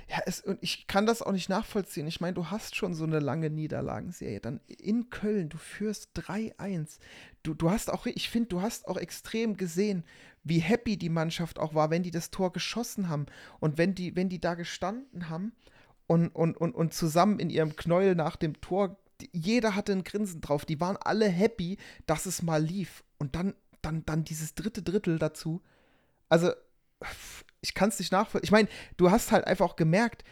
Ja, 0.10 0.20
es, 0.26 0.42
und 0.42 0.62
ich 0.62 0.88
kann 0.88 1.06
das 1.06 1.22
auch 1.22 1.32
nicht 1.32 1.48
nachvollziehen. 1.48 2.06
Ich 2.06 2.20
meine, 2.20 2.34
du 2.34 2.48
hast 2.48 2.76
schon 2.76 2.94
so 2.94 3.06
eine 3.06 3.20
lange 3.20 3.50
Niederlagenserie. 3.50 4.42
Dann 4.42 4.60
in 4.68 5.10
Köln, 5.10 5.48
du 5.48 5.58
führst 5.58 6.10
3-1. 6.18 7.00
Du, 7.48 7.54
du 7.54 7.72
hast 7.72 7.90
auch, 7.90 8.06
ich 8.06 8.30
finde, 8.30 8.50
du 8.50 8.62
hast 8.62 8.90
auch 8.90 8.98
extrem 8.98 9.56
gesehen, 9.56 10.04
wie 10.44 10.60
happy 10.60 10.98
die 10.98 11.08
Mannschaft 11.08 11.60
auch 11.60 11.74
war, 11.74 11.90
wenn 11.90 12.04
die 12.04 12.12
das 12.12 12.30
Tor 12.30 12.52
geschossen 12.52 13.08
haben 13.08 13.26
und 13.62 13.78
wenn 13.78 13.96
die, 13.96 14.18
wenn 14.18 14.28
die 14.28 14.42
da 14.42 14.56
gestanden 14.56 15.30
haben 15.30 15.54
und, 16.08 16.28
und, 16.28 16.58
und, 16.58 16.76
und 16.76 16.94
zusammen 16.94 17.40
in 17.40 17.50
ihrem 17.50 17.78
Knäuel 17.78 18.16
nach 18.16 18.36
dem 18.36 18.60
Tor, 18.60 18.98
jeder 19.32 19.76
hatte 19.76 19.94
ein 19.94 20.04
Grinsen 20.04 20.42
drauf. 20.42 20.66
Die 20.66 20.82
waren 20.82 20.98
alle 20.98 21.30
happy, 21.30 21.78
dass 22.06 22.26
es 22.26 22.42
mal 22.42 22.62
lief. 22.62 23.06
Und 23.18 23.36
dann, 23.36 23.56
dann, 23.82 24.06
dann 24.06 24.26
dieses 24.26 24.54
dritte 24.54 24.84
Drittel 24.84 25.18
dazu. 25.18 25.62
Also, 26.28 26.52
ich 27.62 27.74
kann 27.74 27.88
es 27.90 28.00
nicht 28.00 28.12
nachvollziehen. 28.12 28.46
Ich 28.46 28.52
meine, 28.52 28.68
du 28.98 29.10
hast 29.10 29.32
halt 29.32 29.48
einfach 29.48 29.66
auch 29.66 29.76
gemerkt, 29.78 30.26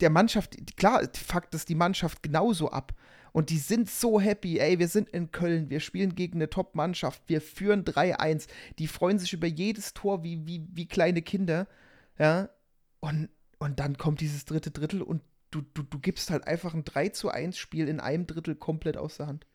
der 0.00 0.08
Mannschaft, 0.08 0.56
klar, 0.78 1.06
fuckt 1.14 1.54
es 1.54 1.66
die 1.66 1.74
Mannschaft 1.74 2.22
genauso 2.22 2.70
ab. 2.70 2.94
Und 3.36 3.50
die 3.50 3.58
sind 3.58 3.90
so 3.90 4.18
happy, 4.18 4.60
ey, 4.60 4.78
wir 4.78 4.88
sind 4.88 5.10
in 5.10 5.30
Köln, 5.30 5.68
wir 5.68 5.80
spielen 5.80 6.14
gegen 6.14 6.38
eine 6.38 6.48
Top-Mannschaft, 6.48 7.22
wir 7.26 7.42
führen 7.42 7.84
3-1. 7.84 8.46
Die 8.78 8.86
freuen 8.86 9.18
sich 9.18 9.34
über 9.34 9.46
jedes 9.46 9.92
Tor 9.92 10.24
wie, 10.24 10.46
wie, 10.46 10.66
wie 10.72 10.86
kleine 10.86 11.20
Kinder. 11.20 11.68
Ja. 12.18 12.48
Und, 13.00 13.28
und 13.58 13.78
dann 13.78 13.98
kommt 13.98 14.22
dieses 14.22 14.46
dritte 14.46 14.70
Drittel 14.70 15.02
und 15.02 15.20
du, 15.50 15.60
du, 15.74 15.82
du 15.82 15.98
gibst 15.98 16.30
halt 16.30 16.46
einfach 16.46 16.72
ein 16.72 16.84
3 16.86 17.10
zu 17.10 17.28
1 17.28 17.58
Spiel 17.58 17.88
in 17.88 18.00
einem 18.00 18.26
Drittel 18.26 18.54
komplett 18.54 18.96
aus 18.96 19.18
der 19.18 19.26
Hand. 19.26 19.46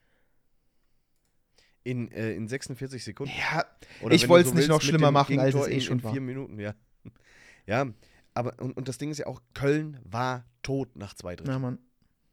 In, 1.84 2.12
äh, 2.12 2.34
in 2.34 2.48
46 2.48 3.04
Sekunden. 3.04 3.34
Ja, 3.36 3.66
Oder 4.04 4.14
Ich 4.14 4.22
wenn 4.22 4.28
du 4.28 4.34
wollt's 4.34 4.54
nicht 4.54 4.70
noch 4.70 4.84
schlimmer 4.84 5.10
machen, 5.10 5.40
als 5.40 5.56
es 5.56 5.66
eh 5.68 5.74
in, 5.74 5.82
schon 5.82 5.98
in 5.98 6.04
war. 6.04 6.12
vier 6.12 6.22
Minuten, 6.22 6.60
ja. 6.60 6.76
Ja, 7.66 7.88
aber, 8.36 8.62
und, 8.62 8.78
und 8.78 8.88
das 8.88 9.00
Ding 9.00 9.10
ist 9.10 9.18
ja 9.18 9.26
auch, 9.26 9.42
Köln 9.56 10.00
war 10.04 10.46
tot 10.62 10.96
nach 10.96 11.16
zwei 11.16 11.36
Dritteln. 11.36 11.54
Ja, 11.56 11.58
Mann. 11.58 11.80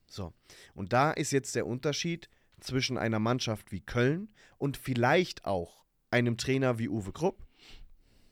So. 0.09 0.33
Und 0.75 0.93
da 0.93 1.11
ist 1.13 1.33
jetzt 1.33 1.55
der 1.55 1.67
Unterschied 1.67 2.29
zwischen 2.61 2.99
einer 2.99 3.19
Mannschaft 3.19 3.73
wie 3.73 3.81
Köln 3.81 4.29
und 4.57 4.77
vielleicht 4.77 5.45
auch 5.45 5.85
einem 6.11 6.37
Trainer 6.37 6.79
wie 6.79 6.89
Uwe 6.89 7.13
Krupp 7.13 7.47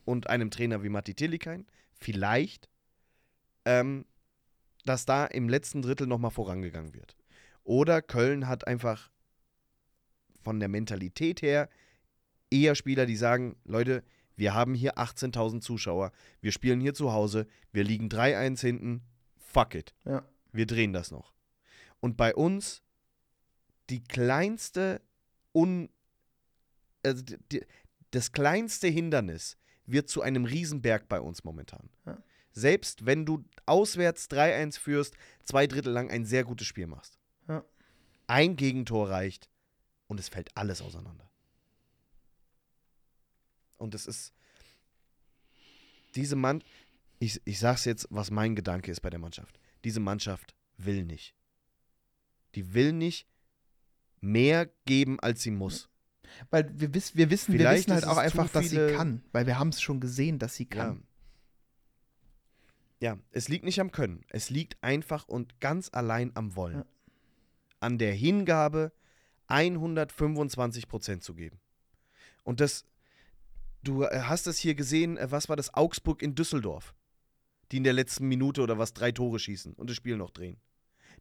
und 0.04 0.28
einem 0.28 0.50
Trainer 0.50 0.82
wie 0.82 0.88
Matti 0.88 1.14
Tillikain. 1.14 1.66
Vielleicht, 1.94 2.68
ähm, 3.64 4.06
dass 4.84 5.04
da 5.04 5.26
im 5.26 5.48
letzten 5.48 5.82
Drittel 5.82 6.06
nochmal 6.06 6.30
vorangegangen 6.30 6.94
wird. 6.94 7.16
Oder 7.64 8.02
Köln 8.02 8.48
hat 8.48 8.66
einfach 8.66 9.10
von 10.42 10.60
der 10.60 10.68
Mentalität 10.68 11.42
her 11.42 11.68
eher 12.50 12.74
Spieler, 12.74 13.06
die 13.06 13.16
sagen, 13.16 13.56
Leute, 13.64 14.04
wir 14.36 14.54
haben 14.54 14.74
hier 14.74 14.98
18.000 14.98 15.60
Zuschauer, 15.60 16.12
wir 16.40 16.52
spielen 16.52 16.80
hier 16.80 16.94
zu 16.94 17.12
Hause, 17.12 17.46
wir 17.72 17.84
liegen 17.84 18.08
3-1 18.08 18.60
hinten, 18.60 19.02
fuck 19.38 19.74
it. 19.74 19.94
Ja. 20.04 20.24
Wir 20.52 20.66
drehen 20.66 20.92
das 20.92 21.10
noch. 21.10 21.35
Und 22.00 22.16
bei 22.16 22.34
uns 22.34 22.82
die 23.90 24.02
kleinste 24.02 25.00
Un 25.54 25.88
also 27.02 27.22
die, 27.22 27.38
die, 27.52 27.66
das 28.10 28.32
kleinste 28.32 28.88
Hindernis 28.88 29.56
wird 29.86 30.08
zu 30.08 30.22
einem 30.22 30.44
Riesenberg 30.44 31.08
bei 31.08 31.20
uns 31.20 31.44
momentan. 31.44 31.88
Ja. 32.04 32.18
Selbst 32.52 33.06
wenn 33.06 33.26
du 33.26 33.44
auswärts 33.66 34.28
3-1 34.30 34.78
führst, 34.78 35.14
zwei 35.44 35.66
Drittel 35.66 35.92
lang 35.92 36.10
ein 36.10 36.24
sehr 36.24 36.44
gutes 36.44 36.66
Spiel 36.66 36.86
machst. 36.86 37.18
Ja. 37.48 37.64
Ein 38.26 38.56
Gegentor 38.56 39.10
reicht 39.10 39.48
und 40.08 40.18
es 40.18 40.28
fällt 40.28 40.56
alles 40.56 40.82
auseinander. 40.82 41.30
Und 43.76 43.94
es 43.94 44.06
ist 44.06 44.32
diese 46.14 46.36
Mann, 46.36 46.62
ich, 47.18 47.40
ich 47.44 47.58
sag's 47.58 47.84
jetzt, 47.84 48.06
was 48.10 48.30
mein 48.30 48.56
Gedanke 48.56 48.90
ist 48.90 49.00
bei 49.00 49.10
der 49.10 49.18
Mannschaft. 49.18 49.60
Diese 49.84 50.00
Mannschaft 50.00 50.54
will 50.78 51.04
nicht. 51.04 51.34
Die 52.56 52.74
will 52.74 52.92
nicht 52.92 53.28
mehr 54.20 54.68
geben, 54.86 55.20
als 55.20 55.42
sie 55.42 55.50
muss. 55.50 55.88
Weil 56.50 56.68
wir, 56.78 56.92
wiss, 56.92 57.16
wir 57.16 57.30
wissen, 57.30 57.54
wir 57.54 57.70
wissen 57.70 57.92
halt 57.92 58.04
auch 58.04 58.16
einfach, 58.16 58.48
dass 58.50 58.70
sie 58.70 58.94
kann. 58.94 59.22
Weil 59.32 59.46
wir 59.46 59.58
haben 59.58 59.68
es 59.68 59.80
schon 59.80 60.00
gesehen, 60.00 60.38
dass 60.38 60.54
sie 60.56 60.66
kann. 60.66 61.04
Ja. 63.00 63.12
ja, 63.12 63.18
es 63.30 63.48
liegt 63.48 63.64
nicht 63.64 63.80
am 63.80 63.92
Können. 63.92 64.24
Es 64.28 64.50
liegt 64.50 64.82
einfach 64.82 65.28
und 65.28 65.60
ganz 65.60 65.90
allein 65.92 66.32
am 66.34 66.56
Wollen. 66.56 66.78
Ja. 66.78 66.86
An 67.80 67.98
der 67.98 68.12
Hingabe, 68.12 68.92
125 69.48 70.88
Prozent 70.88 71.22
zu 71.22 71.34
geben. 71.34 71.60
Und 72.42 72.60
das, 72.60 72.84
du 73.82 74.02
äh, 74.02 74.22
hast 74.22 74.46
es 74.46 74.58
hier 74.58 74.74
gesehen, 74.74 75.16
äh, 75.16 75.30
was 75.30 75.48
war 75.48 75.56
das? 75.56 75.74
Augsburg 75.74 76.22
in 76.22 76.34
Düsseldorf. 76.34 76.94
Die 77.72 77.78
in 77.78 77.84
der 77.84 77.92
letzten 77.92 78.28
Minute 78.28 78.62
oder 78.62 78.78
was 78.78 78.94
drei 78.94 79.12
Tore 79.12 79.38
schießen 79.38 79.74
und 79.74 79.90
das 79.90 79.96
Spiel 79.96 80.16
noch 80.16 80.30
drehen. 80.30 80.56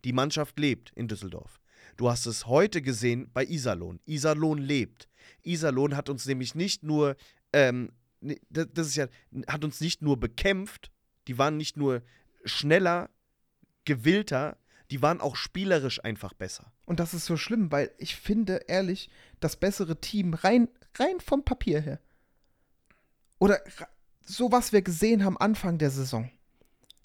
Die 0.06 0.14
Mannschaft 0.14 0.60
lebt 0.60 0.92
in 0.96 1.08
Düsseldorf. 1.08 1.60
Du 1.98 2.10
hast 2.10 2.28
es 2.28 2.46
heute 2.46 2.82
gesehen 2.84 3.30
bei 3.34 3.44
Iserlohn. 3.44 4.00
Iserlohn 4.06 4.60
lebt. 4.60 5.10
Iserlohn 5.44 5.98
hat 5.98 6.10
uns 6.10 6.26
nämlich 6.28 6.54
nicht 6.54 6.84
nur, 6.84 7.16
ähm, 7.52 7.92
ne, 8.22 8.40
das, 8.50 8.88
ist 8.88 8.96
ja, 8.96 9.08
hat 9.48 9.66
uns 9.66 9.82
nicht 9.82 10.04
nur 10.04 10.20
bekämpft, 10.20 10.92
die 11.28 11.40
waren 11.40 11.58
nicht 11.58 11.76
nur 11.76 12.04
schneller, 12.46 13.10
gewillter, 13.86 14.58
die 14.92 15.02
waren 15.02 15.22
auch 15.22 15.36
spielerisch 15.36 16.04
einfach 16.04 16.34
besser. 16.34 16.72
Und 16.86 17.00
das 17.00 17.16
ist 17.16 17.26
so 17.26 17.36
schlimm, 17.36 17.72
weil 17.72 17.92
ich 17.98 18.16
finde, 18.16 18.62
ehrlich, 18.68 19.10
das 19.40 19.56
bessere 19.56 20.00
Team 20.00 20.36
rein, 20.36 20.68
rein 21.00 21.20
vom 21.20 21.44
Papier 21.44 21.82
her. 21.82 22.00
Oder 23.40 23.60
so, 24.22 24.52
was 24.52 24.72
wir 24.72 24.84
gesehen 24.84 25.24
haben 25.24 25.38
Anfang 25.38 25.80
der 25.80 25.90
Saison. 25.90 26.30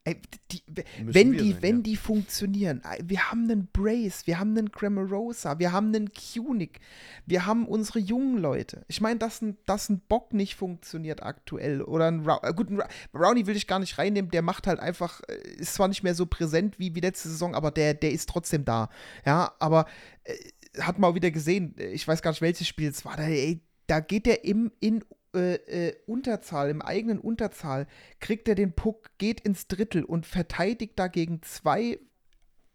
Ey, 0.04 0.16
die, 0.50 0.62
wenn 1.02 1.32
die, 1.32 1.52
sein, 1.52 1.62
wenn 1.62 1.76
ja. 1.76 1.82
die 1.82 1.96
funktionieren, 1.96 2.80
wir 3.04 3.30
haben 3.30 3.50
einen 3.50 3.68
Brace, 3.70 4.26
wir 4.26 4.38
haben 4.38 4.56
einen 4.56 4.72
Cremarosa, 4.72 5.58
wir 5.58 5.72
haben 5.72 5.94
einen 5.94 6.10
Kunik, 6.14 6.80
wir 7.26 7.44
haben 7.44 7.68
unsere 7.68 7.98
jungen 7.98 8.38
Leute. 8.38 8.82
Ich 8.88 9.02
meine, 9.02 9.18
dass 9.18 9.42
ein, 9.42 9.58
dass 9.66 9.90
ein 9.90 10.00
Bock 10.00 10.32
nicht 10.32 10.54
funktioniert 10.54 11.22
aktuell 11.22 11.82
oder 11.82 12.10
ein 12.10 12.20
Ra 12.20 12.40
äh, 12.42 12.54
gut, 12.54 12.70
ein 12.70 12.80
Ra 12.80 12.88
Brownie 13.12 13.44
will 13.44 13.56
ich 13.56 13.66
gar 13.66 13.78
nicht 13.78 13.98
reinnehmen, 13.98 14.30
der 14.30 14.40
macht 14.40 14.66
halt 14.66 14.80
einfach, 14.80 15.20
äh, 15.28 15.34
ist 15.58 15.74
zwar 15.74 15.88
nicht 15.88 16.02
mehr 16.02 16.14
so 16.14 16.24
präsent 16.24 16.78
wie, 16.78 16.94
wie 16.94 17.00
letzte 17.00 17.28
Saison, 17.28 17.54
aber 17.54 17.70
der, 17.70 17.92
der 17.92 18.12
ist 18.12 18.30
trotzdem 18.30 18.64
da. 18.64 18.88
Ja, 19.26 19.52
aber 19.58 19.84
äh, 20.24 20.34
hat 20.80 20.98
man 20.98 21.10
auch 21.10 21.14
wieder 21.14 21.30
gesehen, 21.30 21.76
äh, 21.76 21.88
ich 21.88 22.08
weiß 22.08 22.22
gar 22.22 22.30
nicht, 22.30 22.40
welches 22.40 22.66
Spiel 22.66 22.88
es 22.88 23.04
war, 23.04 23.18
da, 23.18 23.24
ey, 23.24 23.60
da 23.86 24.00
geht 24.00 24.24
der 24.24 24.44
im, 24.44 24.72
in 24.80 25.04
äh, 25.34 25.54
äh, 25.54 25.96
Unterzahl, 26.06 26.70
im 26.70 26.82
eigenen 26.82 27.18
Unterzahl, 27.18 27.86
kriegt 28.18 28.48
er 28.48 28.54
den 28.54 28.72
Puck, 28.72 29.10
geht 29.18 29.40
ins 29.40 29.68
Drittel 29.68 30.04
und 30.04 30.26
verteidigt 30.26 30.98
dagegen 30.98 31.42
zwei 31.42 31.98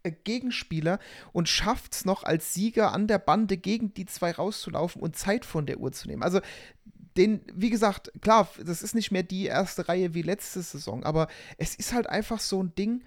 äh, 0.03 0.11
Gegenspieler 0.23 0.99
und 1.33 1.49
schafft 1.49 1.93
es 1.93 2.05
noch 2.05 2.23
als 2.23 2.53
Sieger 2.53 2.93
an 2.93 3.07
der 3.07 3.19
Bande 3.19 3.57
gegen 3.57 3.93
die 3.93 4.05
zwei 4.05 4.31
rauszulaufen 4.31 5.01
und 5.01 5.17
Zeit 5.17 5.45
von 5.45 5.65
der 5.65 5.79
Uhr 5.79 5.91
zu 5.91 6.07
nehmen. 6.07 6.23
Also 6.23 6.39
den, 7.17 7.41
wie 7.53 7.69
gesagt, 7.69 8.11
klar, 8.21 8.49
das 8.63 8.81
ist 8.81 8.95
nicht 8.95 9.11
mehr 9.11 9.23
die 9.23 9.45
erste 9.45 9.87
Reihe 9.89 10.13
wie 10.13 10.21
letzte 10.21 10.61
Saison, 10.61 11.03
aber 11.03 11.27
es 11.57 11.75
ist 11.75 11.93
halt 11.93 12.07
einfach 12.07 12.39
so 12.39 12.61
ein 12.61 12.75
Ding, 12.75 13.03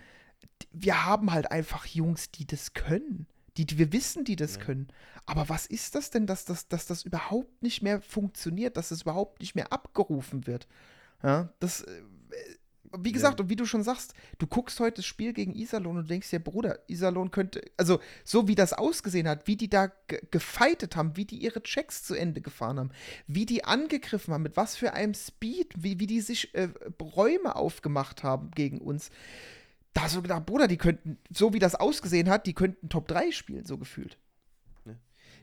wir 0.73 1.05
haben 1.05 1.33
halt 1.33 1.51
einfach 1.51 1.87
Jungs, 1.87 2.31
die 2.31 2.47
das 2.47 2.75
können. 2.75 3.27
Die, 3.59 3.67
die 3.67 3.77
wir 3.77 3.93
wissen, 3.93 4.25
die 4.25 4.37
das 4.37 4.59
können. 4.61 4.89
Aber 5.27 5.49
was 5.49 5.67
ist 5.67 5.95
das 5.95 6.11
denn, 6.11 6.27
dass 6.27 6.45
das, 6.45 6.69
dass 6.69 6.87
das 6.87 7.03
überhaupt 7.03 7.61
nicht 7.63 7.83
mehr 7.83 8.01
funktioniert, 8.01 8.77
dass 8.77 8.89
das 8.89 9.03
überhaupt 9.03 9.41
nicht 9.41 9.55
mehr 9.55 9.73
abgerufen 9.73 10.47
wird? 10.47 10.69
Ja, 11.23 11.53
das, 11.59 11.83
äh, 11.83 12.03
wie 12.97 13.13
gesagt, 13.13 13.39
und 13.41 13.51
wie 13.51 13.57
du 13.57 13.67
schon 13.67 13.83
sagst, 13.83 14.15
du 14.39 14.47
guckst 14.47 14.81
heute 14.81 14.97
das 14.97 15.07
Spiel 15.07 15.35
gegen 15.35 15.55
Iserlohn 15.55 15.99
und 15.99 16.09
denkst 16.09 16.31
dir, 16.31 16.39
Bruder, 16.39 16.79
Iserlohn 16.89 17.31
könnte, 17.31 17.63
also 17.77 18.01
so 18.25 18.49
wie 18.49 18.55
das 18.55 18.73
ausgesehen 18.73 19.29
hat, 19.29 19.47
wie 19.47 19.57
die 19.57 19.69
da 19.69 19.89
ge- 20.07 20.23
gefeitet 20.31 20.97
haben, 20.97 21.17
wie 21.17 21.27
die 21.27 21.37
ihre 21.37 21.63
Checks 21.63 22.03
zu 22.05 22.15
Ende 22.15 22.41
gefahren 22.41 22.79
haben, 22.79 22.91
wie 23.27 23.45
die 23.45 23.65
angegriffen 23.65 24.33
haben, 24.33 24.43
mit 24.45 24.57
was 24.57 24.77
für 24.77 24.95
einem 24.95 25.13
Speed, 25.13 25.75
wie, 25.77 26.01
wie 26.01 26.07
die 26.07 26.23
sich 26.23 26.55
äh, 26.55 26.69
Räume 27.03 27.57
aufgemacht 27.57 28.23
haben 28.23 28.53
gegen 28.53 28.79
uns. 28.79 29.11
Da 29.95 30.03
hast 30.03 30.15
du 30.17 30.23
gedacht, 30.23 30.47
Bruder, 30.47 30.69
die 30.69 30.77
könnten, 30.77 31.19
so 31.31 31.53
wie 31.53 31.59
das 31.59 31.75
ausgesehen 31.75 32.29
hat, 32.29 32.47
die 32.47 32.55
könnten 32.55 32.89
Top 32.89 33.09
3 33.09 33.31
spielen, 33.33 33.65
so 33.67 33.79
gefühlt. 33.79 34.19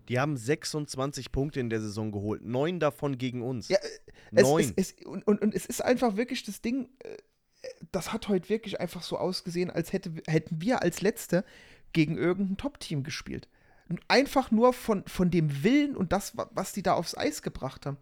Die 0.07 0.19
haben 0.19 0.37
26 0.37 1.31
Punkte 1.31 1.59
in 1.59 1.71
der 1.71 1.81
Saison 1.81 2.11
geholt. 2.11 2.43
Neun 2.45 2.79
davon 2.79 3.17
gegen 3.17 3.41
uns. 3.41 3.69
Ja, 3.69 3.77
Es, 4.31 4.43
Neun. 4.43 4.73
es, 4.75 4.91
es, 4.93 5.05
und, 5.05 5.25
und, 5.25 5.41
und 5.41 5.55
es 5.55 5.65
ist 5.65 5.81
einfach 5.83 6.15
wirklich 6.15 6.43
das 6.43 6.61
Ding, 6.61 6.89
äh, 6.99 7.17
das 7.91 8.13
hat 8.13 8.27
heute 8.27 8.49
wirklich 8.49 8.79
einfach 8.79 9.01
so 9.01 9.17
ausgesehen, 9.17 9.71
als 9.71 9.93
hätte, 9.93 10.13
hätten 10.27 10.61
wir 10.61 10.83
als 10.83 11.01
Letzte 11.01 11.43
gegen 11.91 12.17
irgendein 12.19 12.57
Top-Team 12.57 13.01
gespielt. 13.03 13.47
Und 13.89 13.99
einfach 14.07 14.51
nur 14.51 14.73
von, 14.73 15.03
von 15.07 15.31
dem 15.31 15.63
Willen 15.63 15.95
und 15.97 16.11
das, 16.11 16.37
wa- 16.37 16.49
was 16.53 16.71
die 16.71 16.83
da 16.83 16.93
aufs 16.93 17.17
Eis 17.17 17.41
gebracht 17.41 17.87
haben. 17.87 17.97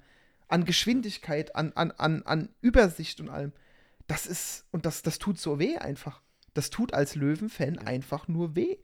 An 0.49 0.65
Geschwindigkeit, 0.65 1.55
an, 1.55 1.71
an, 1.73 1.91
an, 1.91 2.23
an 2.23 2.49
Übersicht 2.59 3.21
und 3.21 3.29
allem. 3.29 3.53
Das 4.07 4.25
ist, 4.27 4.65
und 4.71 4.85
das, 4.85 5.03
das 5.03 5.19
tut 5.19 5.39
so 5.39 5.57
weh 5.57 5.77
einfach. 5.77 6.21
Das 6.53 6.69
tut 6.69 6.93
als 6.93 7.15
Löwen-Fan 7.15 7.79
einfach 7.79 8.27
nur 8.27 8.55
weh. 8.55 8.77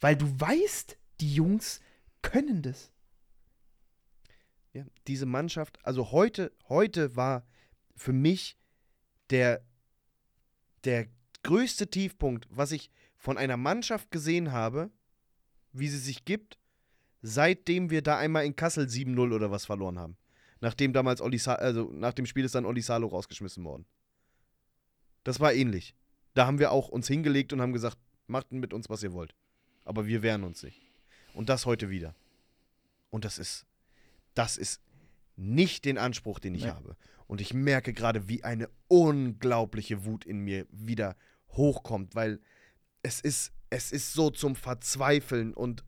Weil 0.00 0.16
du 0.16 0.28
weißt, 0.40 0.96
die 1.20 1.34
Jungs 1.34 1.80
können 2.22 2.62
das. 2.62 2.92
Ja, 4.72 4.84
diese 5.06 5.26
Mannschaft, 5.26 5.78
also 5.84 6.12
heute, 6.12 6.52
heute 6.68 7.14
war 7.14 7.44
für 7.94 8.12
mich 8.12 8.56
der, 9.30 9.62
der 10.84 11.08
größte 11.42 11.88
Tiefpunkt, 11.88 12.46
was 12.50 12.72
ich 12.72 12.90
von 13.16 13.36
einer 13.38 13.56
Mannschaft 13.56 14.10
gesehen 14.10 14.52
habe, 14.52 14.90
wie 15.72 15.88
sie 15.88 15.98
sich 15.98 16.24
gibt, 16.24 16.58
seitdem 17.20 17.90
wir 17.90 18.02
da 18.02 18.18
einmal 18.18 18.44
in 18.44 18.56
Kassel 18.56 18.86
7-0 18.86 19.34
oder 19.34 19.50
was 19.50 19.66
verloren 19.66 19.98
haben. 19.98 20.16
Nachdem 20.60 20.92
damals 20.92 21.20
Olli 21.20 21.38
Sa 21.38 21.54
also 21.54 21.90
nach 21.92 22.12
dem 22.12 22.26
Spiel 22.26 22.44
ist 22.44 22.54
dann 22.54 22.64
Olli 22.64 22.82
Salo 22.82 23.08
rausgeschmissen 23.08 23.64
worden. 23.64 23.84
Das 25.24 25.40
war 25.40 25.52
ähnlich. 25.52 25.94
Da 26.34 26.46
haben 26.46 26.58
wir 26.58 26.72
auch 26.72 26.88
uns 26.88 27.08
hingelegt 27.08 27.52
und 27.52 27.60
haben 27.60 27.72
gesagt, 27.72 27.98
macht 28.26 28.52
mit 28.52 28.72
uns, 28.72 28.88
was 28.88 29.02
ihr 29.02 29.12
wollt. 29.12 29.34
Aber 29.84 30.06
wir 30.06 30.22
wehren 30.22 30.44
uns 30.44 30.62
nicht. 30.62 30.80
Und 31.34 31.48
das 31.48 31.66
heute 31.66 31.90
wieder. 31.90 32.14
Und 33.10 33.24
das 33.24 33.38
ist, 33.38 33.66
das 34.34 34.56
ist 34.56 34.80
nicht 35.36 35.84
den 35.84 35.98
Anspruch, 35.98 36.38
den 36.38 36.54
ich 36.54 36.64
Nee. 36.64 36.70
habe. 36.70 36.96
Und 37.26 37.40
ich 37.40 37.54
merke 37.54 37.92
gerade, 37.92 38.28
wie 38.28 38.44
eine 38.44 38.68
unglaubliche 38.88 40.04
Wut 40.04 40.24
in 40.24 40.40
mir 40.40 40.66
wieder 40.70 41.16
hochkommt, 41.50 42.14
weil 42.14 42.40
es 43.02 43.20
ist, 43.20 43.52
es 43.70 43.90
ist 43.92 44.12
so 44.12 44.30
zum 44.30 44.54
Verzweifeln 44.54 45.54
und 45.54 45.84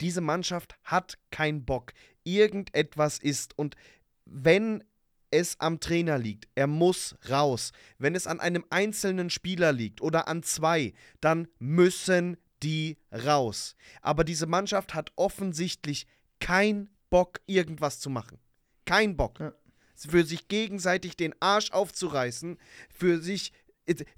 diese 0.00 0.20
Mannschaft 0.20 0.76
hat 0.84 1.18
keinen 1.30 1.64
Bock. 1.64 1.92
Irgendetwas 2.24 3.18
ist 3.18 3.58
und 3.58 3.76
wenn 4.24 4.84
es 5.30 5.58
am 5.60 5.80
Trainer 5.80 6.18
liegt, 6.18 6.48
er 6.54 6.66
muss 6.66 7.16
raus. 7.28 7.72
Wenn 7.98 8.14
es 8.14 8.26
an 8.26 8.40
einem 8.40 8.64
einzelnen 8.70 9.30
Spieler 9.30 9.72
liegt 9.72 10.00
oder 10.00 10.28
an 10.28 10.42
zwei, 10.42 10.92
dann 11.20 11.48
müssen 11.58 12.36
die 12.62 12.98
raus. 13.12 13.74
Aber 14.02 14.24
diese 14.24 14.46
Mannschaft 14.46 14.94
hat 14.94 15.12
offensichtlich 15.16 16.06
keinen 16.40 16.90
Bock, 17.10 17.40
irgendwas 17.46 18.00
zu 18.00 18.10
machen. 18.10 18.38
Kein 18.84 19.16
Bock. 19.16 19.40
Ja. 19.40 19.52
für 19.96 20.24
sich 20.24 20.48
gegenseitig 20.48 21.16
den 21.16 21.34
Arsch 21.40 21.72
aufzureißen, 21.72 22.56
für 22.88 23.20
sich, 23.20 23.52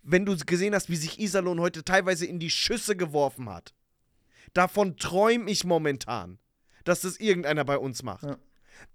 wenn 0.03 0.25
du 0.25 0.37
gesehen 0.37 0.75
hast, 0.75 0.91
wie 0.91 0.97
sich 0.97 1.19
Iserlohn 1.19 1.59
heute 1.59 1.85
teilweise 1.85 2.25
in 2.25 2.39
die 2.39 2.51
Schüsse 2.51 2.95
geworfen 2.95 3.49
hat. 3.49 3.75
Davon 4.55 4.97
träume 4.97 5.51
ich 5.51 5.65
momentan, 5.65 6.39
dass 6.85 7.01
das 7.01 7.17
irgendeiner 7.17 7.65
bei 7.65 7.79
uns 7.79 8.03
macht. 8.05 8.25
Ja. 8.25 8.39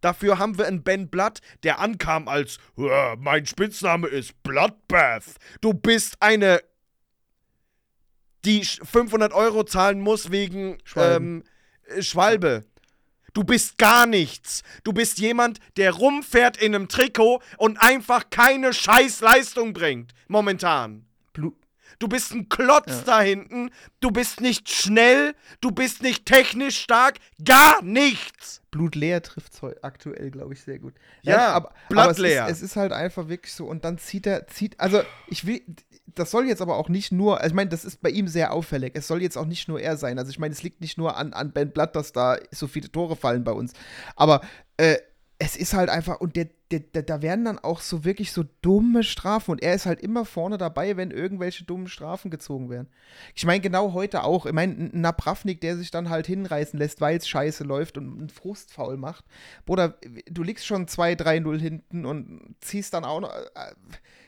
Dafür 0.01 0.39
haben 0.39 0.57
wir 0.57 0.67
einen 0.67 0.83
Ben 0.83 1.09
Blood, 1.09 1.39
der 1.63 1.79
ankam 1.79 2.27
als 2.27 2.57
mein 2.75 3.45
Spitzname 3.45 4.07
ist 4.07 4.41
Bloodbath. 4.43 5.35
Du 5.61 5.73
bist 5.73 6.17
eine, 6.21 6.61
die 8.45 8.63
500 8.63 9.33
Euro 9.33 9.63
zahlen 9.63 10.01
muss 10.01 10.31
wegen 10.31 10.77
ähm, 10.95 11.43
Schwalbe. 11.99 12.65
Du 13.33 13.43
bist 13.43 13.77
gar 13.77 14.05
nichts. 14.05 14.63
Du 14.83 14.93
bist 14.93 15.19
jemand, 15.19 15.59
der 15.77 15.91
rumfährt 15.91 16.57
in 16.57 16.73
einem 16.73 16.87
Trikot 16.87 17.41
und 17.57 17.77
einfach 17.77 18.29
keine 18.29 18.73
Scheißleistung 18.73 19.73
bringt. 19.73 20.13
Momentan. 20.27 21.06
Du 21.99 22.07
bist 22.07 22.31
ein 22.33 22.47
Klotz 22.49 22.87
ja. 22.87 23.01
da 23.05 23.21
hinten. 23.21 23.71
Du 23.99 24.11
bist 24.11 24.41
nicht 24.41 24.69
schnell. 24.69 25.33
Du 25.61 25.71
bist 25.71 26.03
nicht 26.03 26.25
technisch 26.25 26.79
stark. 26.79 27.15
Gar 27.43 27.81
nichts. 27.81 28.61
Blutleer 28.69 29.23
trifft 29.23 29.53
es 29.53 29.83
aktuell, 29.83 30.29
glaube 30.29 30.53
ich, 30.53 30.61
sehr 30.61 30.77
gut. 30.77 30.93
Ja, 31.23 31.33
ja 31.33 31.53
aber, 31.53 31.73
blattleer. 31.89 32.43
Aber 32.43 32.51
es, 32.51 32.57
ist, 32.57 32.63
es 32.63 32.71
ist 32.71 32.75
halt 32.75 32.91
einfach 32.91 33.27
wirklich 33.27 33.53
so. 33.53 33.65
Und 33.65 33.83
dann 33.83 33.97
zieht 33.97 34.27
er, 34.27 34.45
zieht, 34.47 34.79
also 34.79 35.01
ich 35.27 35.45
will, 35.47 35.61
das 36.05 36.31
soll 36.31 36.47
jetzt 36.47 36.61
aber 36.61 36.77
auch 36.77 36.89
nicht 36.89 37.11
nur, 37.11 37.37
also 37.39 37.47
ich 37.47 37.55
meine, 37.55 37.69
das 37.69 37.85
ist 37.85 38.01
bei 38.01 38.09
ihm 38.09 38.27
sehr 38.27 38.53
auffällig. 38.53 38.93
Es 38.95 39.07
soll 39.07 39.21
jetzt 39.21 39.37
auch 39.37 39.45
nicht 39.45 39.67
nur 39.67 39.79
er 39.79 39.97
sein. 39.97 40.19
Also 40.19 40.29
ich 40.29 40.39
meine, 40.39 40.53
es 40.53 40.63
liegt 40.63 40.81
nicht 40.81 40.97
nur 40.97 41.17
an, 41.17 41.33
an 41.33 41.51
Ben 41.51 41.71
Blatt, 41.71 41.95
dass 41.95 42.11
da 42.11 42.37
so 42.51 42.67
viele 42.67 42.91
Tore 42.91 43.15
fallen 43.15 43.43
bei 43.43 43.51
uns. 43.51 43.73
Aber 44.15 44.41
äh, 44.77 44.97
es 45.39 45.55
ist 45.55 45.73
halt 45.73 45.89
einfach, 45.89 46.19
und 46.19 46.35
der, 46.35 46.47
der, 46.71 46.79
der, 46.79 47.03
da 47.03 47.21
werden 47.21 47.45
dann 47.45 47.59
auch 47.59 47.79
so 47.81 48.03
wirklich 48.03 48.31
so 48.31 48.43
dumme 48.61 49.03
Strafen. 49.03 49.51
Und 49.51 49.61
er 49.61 49.75
ist 49.75 49.85
halt 49.85 50.01
immer 50.01 50.25
vorne 50.25 50.57
dabei, 50.57 50.97
wenn 50.97 51.11
irgendwelche 51.11 51.63
dummen 51.63 51.87
Strafen 51.87 52.31
gezogen 52.31 52.71
werden. 52.71 52.87
Ich 53.35 53.45
meine, 53.45 53.61
genau 53.61 53.93
heute 53.93 54.23
auch. 54.23 54.47
Ich 54.47 54.53
meine, 54.53 54.73
ein 54.73 55.01
Napravnik, 55.01 55.61
der 55.61 55.77
sich 55.77 55.91
dann 55.91 56.09
halt 56.09 56.25
hinreißen 56.25 56.79
lässt, 56.79 57.01
weil 57.01 57.17
es 57.17 57.27
scheiße 57.27 57.63
läuft 57.63 57.97
und 57.99 58.19
einen 58.19 58.29
Frustfaul 58.29 58.97
macht. 58.97 59.25
Bruder, 59.65 59.99
du 60.29 60.41
liegst 60.41 60.65
schon 60.65 60.87
2-3-0 60.87 61.59
hinten 61.59 62.05
und 62.05 62.55
ziehst 62.59 62.93
dann 62.93 63.05
auch 63.05 63.19
noch. 63.19 63.31
Äh, 63.31 63.73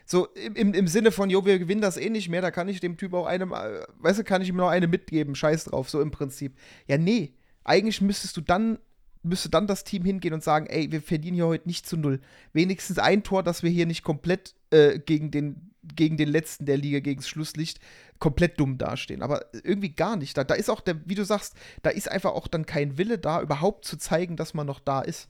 so 0.06 0.26
im, 0.56 0.74
im 0.74 0.88
Sinne 0.88 1.12
von, 1.12 1.30
jo, 1.30 1.46
wir 1.46 1.60
gewinnen 1.60 1.82
das 1.82 1.96
eh 1.96 2.10
nicht 2.10 2.30
mehr, 2.30 2.42
da 2.42 2.50
kann 2.50 2.68
ich 2.68 2.80
dem 2.80 2.98
Typ 2.98 3.14
auch 3.14 3.28
eine, 3.28 3.44
äh, 3.44 3.86
weißt 4.00 4.20
du, 4.20 4.24
kann 4.24 4.42
ich 4.42 4.50
ihm 4.50 4.56
noch 4.56 4.70
eine 4.70 4.88
mitgeben, 4.88 5.36
scheiß 5.36 5.66
drauf, 5.66 5.88
so 5.88 6.02
im 6.02 6.10
Prinzip. 6.10 6.58
Ja, 6.88 6.98
nee, 6.98 7.36
eigentlich 7.64 8.02
müsstest 8.02 8.36
du 8.36 8.42
dann, 8.42 8.80
müsste 9.22 9.50
dann 9.50 9.68
das 9.68 9.84
Team 9.84 10.06
hingehen 10.06 10.34
und 10.34 10.44
sagen, 10.44 10.68
ey, 10.68 10.92
wir 10.92 11.02
verdienen 11.02 11.36
hier 11.36 11.48
heute 11.48 11.68
nicht 11.68 11.86
zu 11.86 11.98
null. 11.98 12.22
Wenigstens 12.54 13.00
ein 13.00 13.24
Tor, 13.24 13.44
dass 13.44 13.64
wir 13.64 13.70
hier 13.70 13.86
nicht 13.86 14.04
komplett 14.04 14.56
äh, 14.72 15.00
gegen, 15.00 15.32
den, 15.32 15.72
gegen 15.84 16.18
den 16.18 16.30
letzten 16.30 16.66
der 16.66 16.78
Liga, 16.78 17.00
gegen 17.00 17.20
das 17.20 17.30
Schlusslicht, 17.30 17.80
komplett 18.20 18.60
dumm 18.60 18.78
dastehen. 18.78 19.22
Aber 19.22 19.46
irgendwie 19.64 19.90
gar 19.90 20.16
nicht. 20.16 20.38
Da, 20.38 20.44
da 20.44 20.56
ist 20.56 20.70
auch, 20.70 20.82
der, 20.82 21.02
wie 21.08 21.16
du 21.16 21.26
sagst, 21.26 21.56
da 21.82 21.90
ist 21.90 22.10
einfach 22.10 22.32
auch 22.32 22.48
dann 22.48 22.66
kein 22.66 22.98
Wille 22.98 23.18
da, 23.18 23.42
überhaupt 23.42 23.86
zu 23.86 23.98
zeigen, 23.98 24.38
dass 24.38 24.54
man 24.54 24.68
noch 24.68 24.80
da 24.80 25.02
ist. 25.02 25.30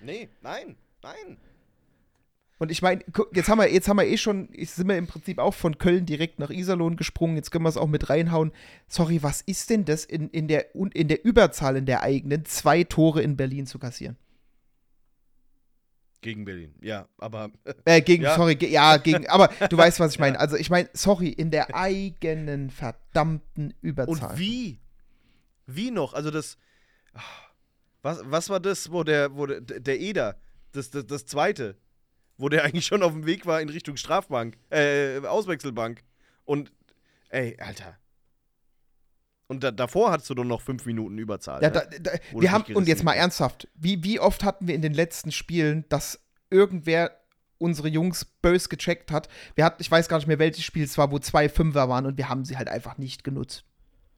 Nee, 0.00 0.28
nein, 0.40 0.76
nein. 1.02 1.38
Und 2.60 2.70
ich 2.70 2.82
meine, 2.82 3.02
jetzt 3.32 3.48
haben 3.48 3.58
wir, 3.58 3.72
jetzt 3.72 3.88
haben 3.88 3.96
wir 3.96 4.06
eh 4.06 4.18
schon, 4.18 4.50
sind 4.54 4.86
wir 4.86 4.98
im 4.98 5.06
Prinzip 5.06 5.38
auch 5.38 5.54
von 5.54 5.78
Köln 5.78 6.04
direkt 6.04 6.38
nach 6.38 6.50
Iserlohn 6.50 6.96
gesprungen. 6.96 7.36
Jetzt 7.36 7.50
können 7.50 7.64
wir 7.64 7.70
es 7.70 7.78
auch 7.78 7.86
mit 7.86 8.10
reinhauen. 8.10 8.52
Sorry, 8.86 9.22
was 9.22 9.40
ist 9.40 9.70
denn 9.70 9.86
das 9.86 10.04
in, 10.04 10.28
in, 10.28 10.46
der, 10.46 10.74
in 10.74 11.08
der 11.08 11.24
Überzahl 11.24 11.76
in 11.76 11.86
der 11.86 12.02
eigenen, 12.02 12.44
zwei 12.44 12.84
Tore 12.84 13.22
in 13.22 13.38
Berlin 13.38 13.66
zu 13.66 13.78
kassieren? 13.78 14.18
Gegen 16.20 16.44
Berlin, 16.44 16.74
ja, 16.82 17.08
aber. 17.16 17.50
Äh, 17.86 18.02
gegen, 18.02 18.24
ja. 18.24 18.36
sorry, 18.36 18.56
ge 18.56 18.68
ja, 18.68 18.98
gegen, 18.98 19.26
aber 19.28 19.48
du 19.70 19.78
weißt, 19.78 19.98
was 19.98 20.12
ich 20.12 20.18
meine. 20.18 20.38
Also, 20.38 20.56
ich 20.56 20.68
meine, 20.68 20.90
sorry, 20.92 21.30
in 21.30 21.50
der 21.50 21.74
eigenen 21.74 22.68
verdammten 22.68 23.72
Überzahl. 23.80 24.32
Und 24.32 24.38
wie? 24.38 24.80
Wie 25.66 25.90
noch? 25.90 26.12
Also, 26.12 26.30
das. 26.30 26.58
Was, 28.02 28.20
was 28.24 28.50
war 28.50 28.60
das, 28.60 28.92
wo 28.92 29.02
der, 29.02 29.34
wo 29.34 29.46
der, 29.46 29.62
der 29.62 29.98
Eder, 29.98 30.36
das, 30.72 30.90
das, 30.90 31.06
das 31.06 31.24
zweite, 31.24 31.76
wo 32.40 32.48
der 32.48 32.64
eigentlich 32.64 32.86
schon 32.86 33.02
auf 33.02 33.12
dem 33.12 33.26
Weg 33.26 33.46
war 33.46 33.60
in 33.60 33.68
Richtung 33.68 33.96
Strafbank, 33.96 34.56
äh, 34.70 35.18
Auswechselbank. 35.20 36.02
Und, 36.44 36.72
ey, 37.28 37.56
Alter. 37.60 37.96
Und 39.46 39.64
da, 39.64 39.72
davor 39.72 40.12
hattest 40.12 40.30
du 40.30 40.34
doch 40.34 40.44
noch 40.44 40.60
fünf 40.60 40.86
Minuten 40.86 41.18
Überzahl. 41.18 41.62
Ja, 41.62 41.70
ne? 41.70 41.82
da, 41.90 41.98
da, 41.98 42.18
wir 42.32 42.52
haben, 42.52 42.72
und 42.74 42.86
jetzt 42.86 43.02
mal 43.02 43.14
ernsthaft, 43.14 43.68
wie, 43.74 44.02
wie 44.04 44.20
oft 44.20 44.44
hatten 44.44 44.68
wir 44.68 44.74
in 44.74 44.82
den 44.82 44.94
letzten 44.94 45.32
Spielen, 45.32 45.84
dass 45.88 46.20
irgendwer 46.50 47.16
unsere 47.58 47.88
Jungs 47.88 48.24
bös 48.24 48.68
gecheckt 48.68 49.10
hat. 49.10 49.28
Wir 49.54 49.64
hatten, 49.64 49.82
ich 49.82 49.90
weiß 49.90 50.08
gar 50.08 50.16
nicht 50.16 50.26
mehr, 50.26 50.38
welches 50.38 50.64
Spiel 50.64 50.84
es 50.84 50.96
war, 50.96 51.10
wo 51.10 51.18
zwei 51.18 51.48
Fünfer 51.48 51.88
waren 51.88 52.06
und 52.06 52.16
wir 52.16 52.28
haben 52.28 52.44
sie 52.44 52.56
halt 52.56 52.68
einfach 52.68 52.96
nicht 52.96 53.22
genutzt. 53.22 53.64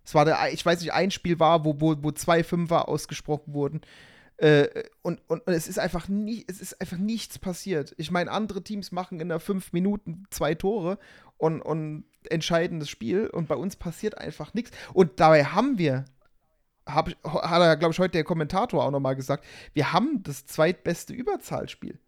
Es 0.05 0.15
war 0.15 0.25
der, 0.25 0.53
ich 0.53 0.65
weiß 0.65 0.81
nicht, 0.81 0.93
ein 0.93 1.11
Spiel 1.11 1.39
war, 1.41 1.65
wo, 1.65 1.81
wo, 1.81 1.97
wo 2.03 2.13
zwei 2.13 2.45
Fünfer 2.45 2.89
ausgesprochen 2.89 3.55
wurden. 3.55 3.81
Äh, 4.43 4.83
und, 5.03 5.21
und, 5.29 5.47
und, 5.47 5.53
es 5.53 5.69
ist 5.69 5.79
einfach 5.79 6.09
nie, 6.09 6.45
es 6.49 6.61
ist 6.61 6.81
einfach 6.81 6.97
nichts 6.97 7.39
passiert. 7.39 7.95
Ich 7.97 8.11
meine, 8.11 8.33
andere 8.33 8.65
Teams 8.65 8.91
machen 8.91 9.21
in 9.21 9.29
der 9.29 9.39
fünf 9.39 9.73
Minuten 9.73 10.25
zwei 10.31 10.57
Tore 10.57 10.99
und, 11.37 11.63
und 11.63 12.07
entscheiden 12.29 12.81
das 12.81 12.89
Spiel 12.89 13.29
und 13.29 13.47
bei 13.47 13.55
uns 13.55 13.77
passiert 13.77 14.19
einfach 14.19 14.53
nichts. 14.53 14.73
Und 14.95 15.21
dabei 15.21 15.45
haben 15.45 15.79
wir, 15.79 16.07
hab, 16.87 17.11
hat 17.25 17.63
er, 17.63 17.77
glaube 17.77 17.93
ich, 17.93 18.01
heute 18.01 18.13
der 18.13 18.25
Kommentator 18.25 18.85
auch 18.85 18.91
nochmal 18.91 19.15
gesagt, 19.15 19.45
wir 19.75 19.93
haben 19.93 20.25
das 20.25 20.45
zweitbeste 20.45 21.13
Überzahlspiel. 21.13 22.01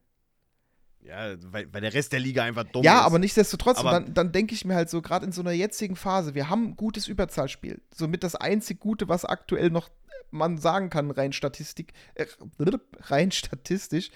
Ja, 1.02 1.36
weil, 1.52 1.72
weil, 1.72 1.82
der 1.82 1.94
Rest 1.94 2.12
der 2.12 2.20
Liga 2.20 2.42
einfach 2.42 2.64
dumm 2.64 2.82
ja, 2.82 2.94
ist. 2.94 2.98
Ja, 2.98 3.06
aber 3.06 3.18
nichtsdestotrotz, 3.20 3.78
aber 3.78 3.92
dann, 3.92 4.14
dann 4.14 4.32
denke 4.32 4.54
ich 4.54 4.64
mir 4.64 4.74
halt 4.74 4.90
so, 4.90 5.02
gerade 5.02 5.26
in 5.26 5.32
so 5.32 5.42
einer 5.42 5.52
jetzigen 5.52 5.94
Phase, 5.96 6.34
wir 6.34 6.48
haben 6.48 6.68
ein 6.68 6.76
gutes 6.76 7.06
Überzahlspiel. 7.06 7.80
Somit 7.94 8.24
das 8.24 8.34
einzig 8.34 8.80
Gute, 8.80 9.06
was 9.06 9.24
aktuell 9.24 9.70
noch 9.70 9.90
man 10.34 10.58
sagen 10.58 10.90
kann, 10.90 11.10
rein 11.10 11.32
Statistik, 11.32 11.92
äh, 12.14 12.26
rein 13.00 13.30
statistisch. 13.30 14.10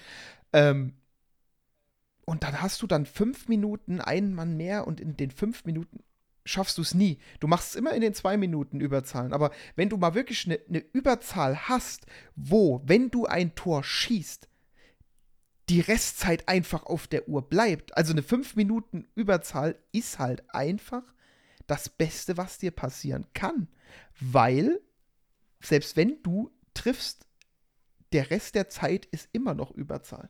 Ähm, 0.53 0.93
und 2.25 2.43
dann 2.43 2.61
hast 2.61 2.81
du 2.81 2.87
dann 2.87 3.05
fünf 3.05 3.47
Minuten 3.47 4.01
einen 4.01 4.35
Mann 4.35 4.55
mehr 4.55 4.85
und 4.85 5.01
in 5.01 5.17
den 5.17 5.31
fünf 5.31 5.65
Minuten 5.65 6.03
schaffst 6.45 6.77
du 6.77 6.81
es 6.81 6.93
nie. 6.93 7.17
Du 7.39 7.47
machst 7.47 7.71
es 7.71 7.75
immer 7.75 7.93
in 7.93 8.01
den 8.01 8.13
zwei 8.13 8.37
Minuten 8.37 8.79
Überzahlen. 8.79 9.33
Aber 9.33 9.51
wenn 9.75 9.89
du 9.89 9.97
mal 9.97 10.13
wirklich 10.13 10.45
eine, 10.45 10.59
eine 10.67 10.79
Überzahl 10.93 11.67
hast, 11.67 12.05
wo, 12.35 12.81
wenn 12.85 13.09
du 13.09 13.25
ein 13.25 13.55
Tor 13.55 13.83
schießt, 13.83 14.47
die 15.69 15.81
Restzeit 15.81 16.47
einfach 16.47 16.83
auf 16.83 17.07
der 17.07 17.29
Uhr 17.29 17.47
bleibt. 17.47 17.95
Also 17.95 18.11
eine 18.11 18.23
fünf 18.23 18.55
Minuten 18.55 19.07
Überzahl 19.15 19.77
ist 19.91 20.17
halt 20.17 20.43
einfach 20.53 21.03
das 21.67 21.89
Beste, 21.89 22.37
was 22.37 22.57
dir 22.57 22.71
passieren 22.71 23.27
kann. 23.33 23.67
Weil 24.19 24.81
selbst 25.59 25.97
wenn 25.97 26.21
du 26.23 26.51
triffst, 26.73 27.25
der 28.11 28.31
Rest 28.31 28.55
der 28.55 28.69
Zeit 28.69 29.05
ist 29.07 29.29
immer 29.31 29.53
noch 29.53 29.71
Überzahl. 29.71 30.29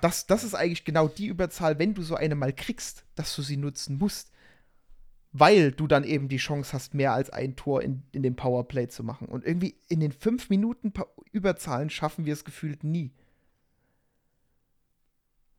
Das, 0.00 0.26
das 0.26 0.44
ist 0.44 0.54
eigentlich 0.54 0.84
genau 0.84 1.08
die 1.08 1.26
Überzahl, 1.26 1.78
wenn 1.78 1.94
du 1.94 2.02
so 2.02 2.14
eine 2.14 2.34
mal 2.34 2.52
kriegst, 2.52 3.04
dass 3.14 3.34
du 3.34 3.42
sie 3.42 3.56
nutzen 3.56 3.98
musst. 3.98 4.32
Weil 5.32 5.72
du 5.72 5.86
dann 5.86 6.04
eben 6.04 6.28
die 6.28 6.38
Chance 6.38 6.72
hast, 6.72 6.94
mehr 6.94 7.12
als 7.12 7.30
ein 7.30 7.54
Tor 7.54 7.82
in, 7.82 8.02
in 8.12 8.22
dem 8.22 8.34
Powerplay 8.34 8.88
zu 8.88 9.04
machen. 9.04 9.28
Und 9.28 9.44
irgendwie 9.44 9.76
in 9.88 10.00
den 10.00 10.12
fünf 10.12 10.48
Minuten 10.48 10.92
Überzahlen 11.32 11.90
schaffen 11.90 12.24
wir 12.24 12.32
es 12.32 12.44
gefühlt 12.44 12.82
nie. 12.82 13.12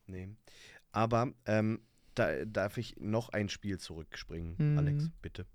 Nee. 0.08 0.30
Aber 0.92 1.34
ähm, 1.46 1.82
da 2.16 2.46
darf 2.46 2.78
ich 2.78 2.98
noch 3.00 3.30
ein 3.30 3.48
Spiel 3.50 3.80
zurückspringen, 3.80 4.56
mhm. 4.58 4.78
Alex, 4.78 5.10
bitte. 5.22 5.46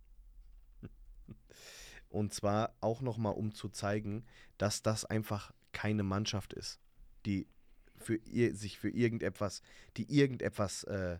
Und 2.14 2.32
zwar 2.32 2.76
auch 2.80 3.00
nochmal, 3.00 3.34
um 3.34 3.52
zu 3.52 3.68
zeigen, 3.68 4.24
dass 4.56 4.82
das 4.82 5.04
einfach 5.04 5.52
keine 5.72 6.04
Mannschaft 6.04 6.52
ist, 6.52 6.78
die 7.26 7.48
für 7.96 8.14
ihr, 8.14 8.54
sich 8.54 8.78
für 8.78 8.88
irgendetwas, 8.88 9.62
die 9.96 10.08
irgendetwas, 10.16 10.84
äh, 10.84 11.14
äh, 11.14 11.18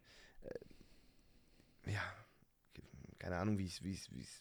ja, 1.90 2.03
keine 3.18 3.38
Ahnung, 3.38 3.59
wie 3.59 3.64
ich 3.64 3.80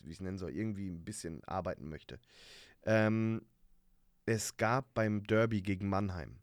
es 0.08 0.20
nennen 0.20 0.38
soll, 0.38 0.52
irgendwie 0.52 0.88
ein 0.88 1.04
bisschen 1.04 1.44
arbeiten 1.46 1.90
möchte. 1.90 2.20
Ähm, 2.84 3.42
es 4.28 4.56
gab 4.56 4.94
beim 4.94 5.24
Derby 5.24 5.64
gegen 5.64 5.90
Mannheim, 5.90 6.38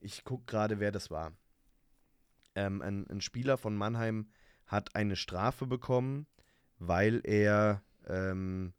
ich 0.00 0.24
gucke 0.24 0.46
gerade, 0.46 0.80
wer 0.80 0.90
das 0.90 1.08
war. 1.12 1.32
Ähm, 2.56 2.82
ein, 2.82 3.08
ein, 3.08 3.20
Spieler 3.20 3.58
von 3.58 3.76
Mannheim 3.76 4.28
hat 4.66 4.96
eine 4.96 5.14
Strafe 5.14 5.68
bekommen, 5.68 6.26
weil 6.78 7.20
er 7.24 7.80
ähm, 8.08 8.74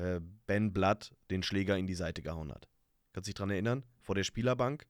äh, 0.00 0.20
Ben 0.46 0.72
Blood 0.72 1.14
den 1.30 1.42
Schläger 1.42 1.76
in 1.76 1.86
die 1.86 1.94
Seite 1.94 2.22
gehauen 2.22 2.50
hat. 2.50 2.68
Kannst 3.12 3.26
du 3.26 3.30
dich 3.30 3.34
dran 3.34 3.50
erinnern? 3.50 3.84
Vor 3.98 4.14
der 4.14 4.24
Spielerbank? 4.24 4.86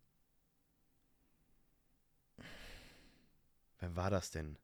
Wer 3.79 3.97
war 3.97 4.11
das 4.11 4.31
denn? 4.31 4.59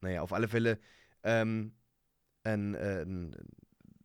Naja, 0.00 0.22
auf 0.22 0.32
alle 0.32 0.48
Fälle 0.48 0.78
ähm, 1.22 1.74
ein, 2.44 2.74
äh, 2.74 3.02
ein, 3.02 3.36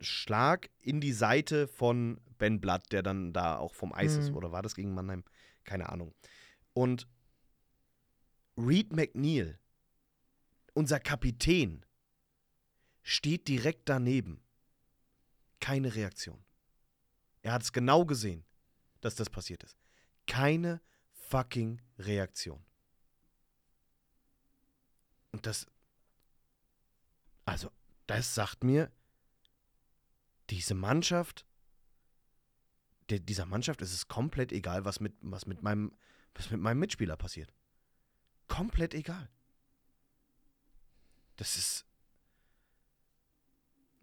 Schlag 0.01 0.69
in 0.79 0.99
die 0.99 1.13
Seite 1.13 1.69
von 1.69 2.19
Ben 2.37 2.59
Blatt, 2.59 2.91
der 2.91 3.01
dann 3.01 3.31
da 3.31 3.57
auch 3.57 3.73
vom 3.73 3.93
Eis 3.93 4.17
ist. 4.17 4.31
Mhm. 4.31 4.35
Oder 4.35 4.51
war 4.51 4.61
das 4.61 4.75
gegen 4.75 4.93
Mannheim? 4.93 5.23
Keine 5.63 5.87
Ahnung. 5.87 6.13
Und 6.73 7.07
Reed 8.57 8.91
McNeil, 8.91 9.57
unser 10.73 10.99
Kapitän, 10.99 11.85
steht 13.05 13.47
direkt 13.47 13.87
daneben. 13.87 14.41
Keine 15.61 15.93
Reaktion. 15.95 16.43
Er 17.43 17.53
hat 17.53 17.61
es 17.61 17.71
genau 17.71 18.03
gesehen, 18.03 18.43
dass 18.99 19.15
das 19.15 19.29
passiert 19.29 19.63
ist. 19.63 19.77
Keine 20.27 20.81
fucking 21.11 21.81
Reaktion. 21.99 22.65
Und 25.31 25.45
das. 25.45 25.67
Also, 27.45 27.71
das 28.07 28.33
sagt 28.33 28.63
mir, 28.63 28.91
diese 30.49 30.73
Mannschaft, 30.73 31.45
der, 33.11 33.19
dieser 33.19 33.45
Mannschaft 33.45 33.83
ist 33.83 33.93
es 33.93 34.07
komplett 34.07 34.51
egal, 34.51 34.83
was 34.83 34.99
mit, 34.99 35.13
was, 35.21 35.45
mit 35.45 35.61
meinem, 35.61 35.95
was 36.33 36.49
mit 36.49 36.59
meinem 36.59 36.79
Mitspieler 36.79 37.17
passiert. 37.17 37.53
Komplett 38.47 38.95
egal. 38.95 39.29
Das 41.35 41.55
ist. 41.55 41.85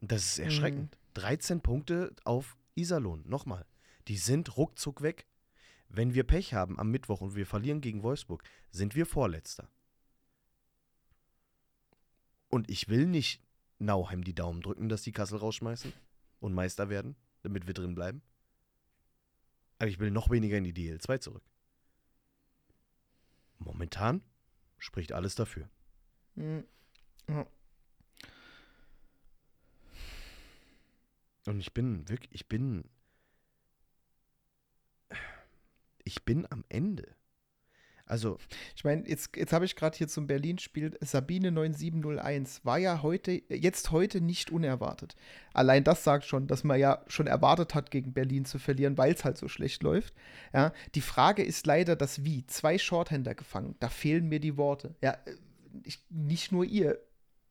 Das 0.03 0.25
ist 0.25 0.39
erschreckend. 0.41 0.99
13 1.15 1.61
Punkte 1.61 2.15
auf 2.25 2.57
Iserlohn. 2.75 3.23
Nochmal. 3.27 3.65
Die 4.09 4.17
sind 4.17 4.57
ruckzuck 4.57 5.01
weg. 5.01 5.27
Wenn 5.89 6.13
wir 6.13 6.25
Pech 6.25 6.55
haben 6.55 6.79
am 6.81 6.91
Mittwoch 6.91 7.21
und 7.21 7.37
wir 7.37 7.47
verlieren 7.47 7.81
gegen 7.81 8.03
Wolfsburg, 8.03 8.43
sind 8.71 8.97
wir 8.97 9.07
Vorletzter. 9.07 9.71
Und 12.49 12.69
ich 12.69 12.89
will 12.89 13.07
nicht 13.07 13.41
Nauheim 13.79 14.25
die 14.25 14.35
Daumen 14.35 14.61
drücken, 14.61 14.89
dass 14.89 15.03
die 15.03 15.13
Kassel 15.13 15.39
rausschmeißen 15.39 15.93
und 16.41 16.53
Meister 16.53 16.89
werden, 16.89 17.15
damit 17.43 17.67
wir 17.67 17.75
drin 17.75 17.95
bleiben. 17.95 18.23
Aber 19.79 19.89
ich 19.89 20.01
will 20.01 20.11
noch 20.11 20.31
weniger 20.31 20.57
in 20.57 20.65
die 20.65 20.75
DL2 20.75 21.21
zurück. 21.21 21.45
Momentan 23.59 24.23
spricht 24.79 25.13
alles 25.13 25.37
dafür. 25.37 25.69
Mhm. 26.35 26.65
Ja. 27.29 27.47
Und 31.47 31.61
ich 31.61 31.73
bin 31.73 32.09
wirklich, 32.09 32.33
ich 32.33 32.49
bin. 32.49 32.85
Ich 36.05 36.25
bin 36.25 36.47
am 36.51 36.65
Ende. 36.69 37.15
Also, 38.07 38.37
Ich 38.77 38.85
meine, 38.85 39.09
jetzt, 39.09 39.37
jetzt 39.37 39.53
habe 39.55 39.65
ich 39.65 39.77
gerade 39.77 39.97
hier 39.97 40.09
zum 40.09 40.27
Berlin-Spiel 40.27 40.99
Sabine 41.01 41.51
9701. 41.51 42.65
War 42.65 42.77
ja 42.77 43.01
heute, 43.03 43.43
jetzt 43.49 43.91
heute 43.91 44.21
nicht 44.21 44.51
unerwartet. 44.51 45.15
Allein 45.55 45.85
das 45.85 46.05
sagt 46.05 46.25
schon, 46.25 46.47
dass 46.47 46.65
man 46.65 46.79
ja 46.79 47.03
schon 47.07 47.27
erwartet 47.27 47.75
hat, 47.75 47.91
gegen 47.91 48.13
Berlin 48.13 48.45
zu 48.45 48.59
verlieren, 48.59 48.99
weil 48.99 49.13
es 49.15 49.25
halt 49.25 49.39
so 49.39 49.49
schlecht 49.49 49.83
läuft. 49.83 50.15
Ja, 50.53 50.73
die 50.95 51.01
Frage 51.01 51.43
ist 51.43 51.67
leider 51.67 51.97
das 51.97 52.25
Wie. 52.25 52.45
Zwei 52.47 52.77
Shorthänder 52.77 53.35
gefangen. 53.35 53.77
Da 53.81 53.89
fehlen 53.89 54.29
mir 54.29 54.41
die 54.41 54.57
Worte. 54.57 54.95
Ja, 55.01 55.13
äh, 55.25 55.37
ich, 55.85 55.99
nicht 56.11 56.53
nur 56.53 56.65
ihr. 56.65 56.99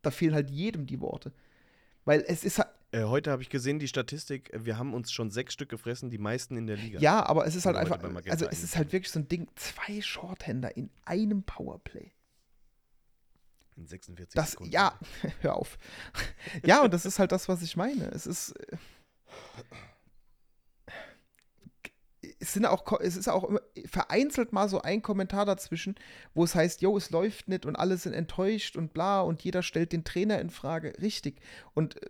Da 0.04 0.12
fehlen 0.12 0.36
halt 0.36 0.52
jedem 0.52 0.86
die 0.86 1.00
Worte. 1.00 1.32
Weil 2.06 2.24
es 2.28 2.44
ist 2.44 2.60
halt. 2.60 2.70
Äh, 2.92 3.04
heute 3.04 3.32
habe 3.32 3.42
ich 3.42 3.50
gesehen, 3.50 3.80
die 3.80 3.88
Statistik, 3.88 4.54
äh, 4.54 4.66
wir 4.66 4.78
haben 4.78 4.94
uns 4.94 5.12
schon 5.12 5.32
sechs 5.32 5.54
Stück 5.54 5.70
gefressen, 5.70 6.10
die 6.10 6.18
meisten 6.18 6.58
in 6.58 6.68
der 6.68 6.78
Liga. 6.78 7.00
Ja, 7.00 7.26
aber 7.26 7.46
es 7.46 7.56
ist 7.56 7.66
halt 7.66 7.76
einfach. 7.78 8.02
Also, 8.30 8.48
es 8.50 8.64
ist 8.64 8.76
halt 8.78 8.92
wirklich 8.94 9.12
so 9.12 9.20
ein 9.20 9.28
Ding. 9.28 9.48
Zwei 9.56 10.02
Shorthänder 10.02 10.76
in 10.76 10.90
einem 11.06 11.44
Powerplay. 11.44 12.12
In 13.78 13.88
46 13.88 14.36
Das, 14.36 14.52
Sekunden. 14.52 14.74
ja, 14.74 15.00
hör 15.42 15.56
auf. 15.56 15.78
ja, 16.66 16.84
und 16.84 16.94
das 16.94 17.06
ist 17.06 17.20
halt 17.20 17.32
das, 17.32 17.48
was 17.50 17.62
ich 17.62 17.78
meine. 17.78 18.06
Es 18.12 18.28
ist. 18.28 18.52
äh, 18.52 18.78
Es 22.40 22.54
sind 22.54 22.66
auch, 22.66 23.00
es 23.00 23.16
ist 23.18 23.28
auch 23.30 23.50
vereinzelt 23.86 24.52
mal 24.54 24.68
so 24.70 24.82
ein 24.82 25.02
Kommentar 25.02 25.46
dazwischen, 25.46 25.96
wo 26.34 26.44
es 26.44 26.54
heißt, 26.56 26.82
yo, 26.82 26.96
es 26.98 27.10
läuft 27.12 27.48
nicht 27.48 27.66
und 27.66 27.76
alle 27.76 27.98
sind 27.98 28.14
enttäuscht 28.14 28.76
und 28.78 28.94
bla 28.94 29.22
und 29.22 29.44
jeder 29.44 29.62
stellt 29.64 29.92
den 29.92 30.04
Trainer 30.04 30.40
in 30.40 30.50
Frage. 30.52 30.94
Richtig. 31.02 31.40
Und 31.74 32.02
äh, 32.02 32.10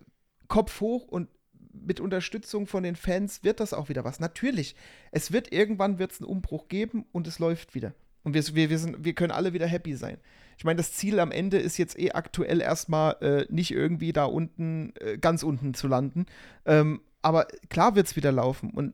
Kopf 0.52 0.82
hoch 0.82 1.08
und 1.08 1.30
mit 1.72 1.98
Unterstützung 1.98 2.66
von 2.66 2.82
den 2.82 2.94
Fans 2.94 3.42
wird 3.42 3.58
das 3.58 3.72
auch 3.72 3.88
wieder 3.88 4.04
was. 4.04 4.20
Natürlich, 4.20 4.76
es 5.10 5.32
wird 5.32 5.50
irgendwann 5.50 5.98
wird's 5.98 6.20
einen 6.20 6.28
Umbruch 6.28 6.68
geben 6.68 7.06
und 7.10 7.26
es 7.26 7.38
läuft 7.38 7.74
wieder. 7.74 7.94
Und 8.22 8.34
wir, 8.34 8.42
wir, 8.54 8.68
wir, 8.68 8.78
sind, 8.78 9.02
wir 9.02 9.14
können 9.14 9.30
alle 9.30 9.54
wieder 9.54 9.66
happy 9.66 9.96
sein. 9.96 10.18
Ich 10.58 10.64
meine, 10.64 10.76
das 10.76 10.92
Ziel 10.92 11.20
am 11.20 11.32
Ende 11.32 11.56
ist 11.56 11.78
jetzt 11.78 11.98
eh 11.98 12.12
aktuell 12.12 12.60
erstmal 12.60 13.16
äh, 13.22 13.46
nicht 13.48 13.70
irgendwie 13.70 14.12
da 14.12 14.26
unten, 14.26 14.92
äh, 15.00 15.16
ganz 15.16 15.42
unten 15.42 15.72
zu 15.72 15.88
landen. 15.88 16.26
Ähm, 16.66 17.00
aber 17.22 17.46
klar 17.70 17.94
wird 17.94 18.08
es 18.08 18.16
wieder 18.16 18.30
laufen. 18.30 18.72
Und 18.72 18.92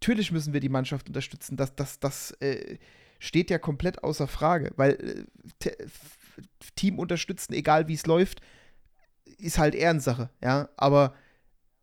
natürlich 0.00 0.30
müssen 0.30 0.52
wir 0.52 0.60
die 0.60 0.68
Mannschaft 0.68 1.08
unterstützen. 1.08 1.56
Das, 1.56 1.74
das, 1.74 1.98
das 1.98 2.30
äh, 2.40 2.78
steht 3.18 3.50
ja 3.50 3.58
komplett 3.58 4.04
außer 4.04 4.28
Frage, 4.28 4.70
weil 4.76 5.26
äh, 5.64 5.72
Team 6.76 7.00
unterstützen, 7.00 7.52
egal 7.52 7.88
wie 7.88 7.94
es 7.94 8.06
läuft, 8.06 8.40
ist 9.38 9.58
halt 9.58 9.74
Ehrensache, 9.74 10.30
ja. 10.42 10.68
Aber 10.76 11.14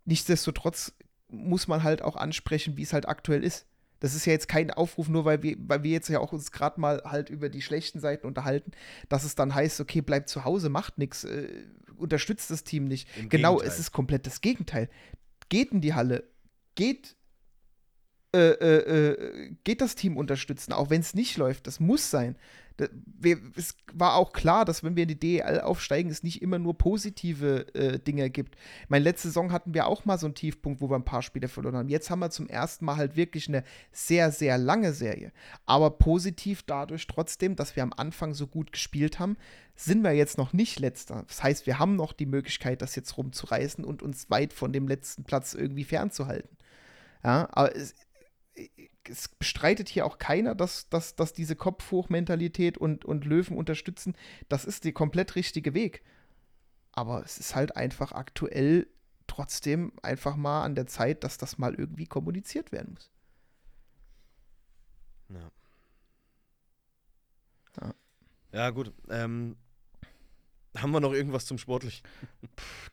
nichtsdestotrotz 0.05 0.93
muss 1.27 1.67
man 1.67 1.83
halt 1.83 2.01
auch 2.01 2.15
ansprechen, 2.15 2.77
wie 2.77 2.83
es 2.83 2.93
halt 2.93 3.07
aktuell 3.07 3.43
ist. 3.43 3.65
Das 3.99 4.15
ist 4.15 4.25
ja 4.25 4.33
jetzt 4.33 4.49
kein 4.49 4.69
Aufruf, 4.69 5.07
nur 5.07 5.23
weil 5.23 5.43
wir, 5.43 5.55
weil 5.59 5.83
wir 5.83 5.91
jetzt 5.91 6.09
ja 6.09 6.19
auch 6.19 6.33
uns 6.33 6.51
gerade 6.51 6.79
mal 6.79 7.01
halt 7.05 7.29
über 7.29 7.47
die 7.47 7.61
schlechten 7.61 8.01
Seiten 8.01 8.27
unterhalten, 8.27 8.71
dass 9.07 9.23
es 9.23 9.35
dann 9.35 9.55
heißt, 9.55 9.79
okay, 9.79 10.01
bleibt 10.01 10.27
zu 10.27 10.43
Hause, 10.43 10.69
macht 10.69 10.97
nichts, 10.97 11.23
äh, 11.23 11.47
unterstützt 11.95 12.51
das 12.51 12.65
Team 12.65 12.85
nicht. 12.85 13.07
Im 13.17 13.29
genau, 13.29 13.53
Gegenteil. 13.53 13.73
es 13.73 13.79
ist 13.79 13.91
komplett 13.93 14.27
das 14.27 14.41
Gegenteil. 14.41 14.89
Geht 15.47 15.71
in 15.71 15.79
die 15.79 15.93
Halle, 15.93 16.25
geht, 16.75 17.15
äh, 18.33 18.51
äh, 18.51 19.11
äh, 19.11 19.55
geht 19.63 19.81
das 19.81 19.95
Team 19.95 20.17
unterstützen, 20.17 20.73
auch 20.73 20.89
wenn 20.89 21.01
es 21.01 21.13
nicht 21.13 21.37
läuft. 21.37 21.67
Das 21.67 21.79
muss 21.79 22.09
sein. 22.09 22.35
Da, 22.77 22.87
wir, 23.05 23.37
es 23.55 23.75
war 23.93 24.15
auch 24.15 24.33
klar, 24.33 24.65
dass 24.65 24.83
wenn 24.83 24.95
wir 24.95 25.03
in 25.03 25.09
die 25.09 25.19
DEL 25.19 25.61
aufsteigen, 25.61 26.09
es 26.09 26.23
nicht 26.23 26.41
immer 26.41 26.57
nur 26.57 26.75
positive 26.75 27.67
äh, 27.75 27.99
Dinge 27.99 28.31
gibt. 28.31 28.55
Meine 28.87 29.03
letzte 29.03 29.27
Saison 29.27 29.51
hatten 29.51 29.75
wir 29.75 29.85
auch 29.85 30.05
mal 30.05 30.17
so 30.17 30.25
einen 30.25 30.33
Tiefpunkt, 30.33 30.81
wo 30.81 30.89
wir 30.89 30.95
ein 30.95 31.05
paar 31.05 31.21
Spiele 31.21 31.47
verloren 31.47 31.75
haben. 31.75 31.89
Jetzt 31.89 32.09
haben 32.09 32.19
wir 32.19 32.31
zum 32.31 32.47
ersten 32.47 32.85
Mal 32.85 32.97
halt 32.97 33.15
wirklich 33.15 33.47
eine 33.47 33.63
sehr, 33.91 34.31
sehr 34.31 34.57
lange 34.57 34.93
Serie. 34.93 35.31
Aber 35.67 35.91
positiv 35.91 36.63
dadurch 36.63 37.05
trotzdem, 37.05 37.55
dass 37.55 37.75
wir 37.75 37.83
am 37.83 37.93
Anfang 37.95 38.33
so 38.33 38.47
gut 38.47 38.71
gespielt 38.71 39.19
haben, 39.19 39.37
sind 39.75 40.03
wir 40.03 40.13
jetzt 40.13 40.39
noch 40.39 40.53
nicht 40.53 40.79
letzter. 40.79 41.23
Das 41.27 41.43
heißt, 41.43 41.67
wir 41.67 41.77
haben 41.77 41.95
noch 41.95 42.13
die 42.13 42.25
Möglichkeit, 42.25 42.81
das 42.81 42.95
jetzt 42.95 43.15
rumzureißen 43.17 43.85
und 43.85 44.01
uns 44.01 44.31
weit 44.31 44.53
von 44.53 44.73
dem 44.73 44.87
letzten 44.87 45.23
Platz 45.23 45.53
irgendwie 45.53 45.83
fernzuhalten. 45.83 46.57
Ja, 47.23 47.47
aber 47.51 47.75
es, 47.75 47.93
es 49.09 49.29
bestreitet 49.29 49.89
hier 49.89 50.05
auch 50.05 50.17
keiner, 50.17 50.55
dass, 50.55 50.89
dass, 50.89 51.15
dass 51.15 51.33
diese 51.33 51.55
Kopfhoch-Mentalität 51.55 52.77
und, 52.77 53.05
und 53.05 53.25
Löwen 53.25 53.57
unterstützen. 53.57 54.15
Das 54.49 54.65
ist 54.65 54.85
der 54.85 54.93
komplett 54.93 55.35
richtige 55.35 55.73
Weg. 55.73 56.03
Aber 56.91 57.23
es 57.23 57.39
ist 57.39 57.55
halt 57.55 57.75
einfach 57.75 58.11
aktuell 58.11 58.87
trotzdem 59.27 59.93
einfach 60.01 60.35
mal 60.35 60.63
an 60.63 60.75
der 60.75 60.85
Zeit, 60.87 61.23
dass 61.23 61.37
das 61.37 61.57
mal 61.57 61.73
irgendwie 61.73 62.05
kommuniziert 62.05 62.71
werden 62.71 62.93
muss. 62.93 63.09
Ja. 65.29 65.51
Ja. 67.81 67.95
Ja, 68.51 68.69
gut. 68.69 68.93
Ähm, 69.09 69.55
haben 70.77 70.91
wir 70.91 70.99
noch 70.99 71.13
irgendwas 71.13 71.45
zum 71.45 71.57
Sportlichen? 71.57 72.07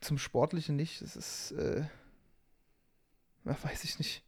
Zum 0.01 0.17
Sportlichen 0.17 0.75
nicht. 0.75 1.01
Es 1.01 1.15
ist, 1.15 1.51
äh, 1.51 1.85
weiß 3.43 3.83
ich 3.83 3.99
nicht. 3.99 4.23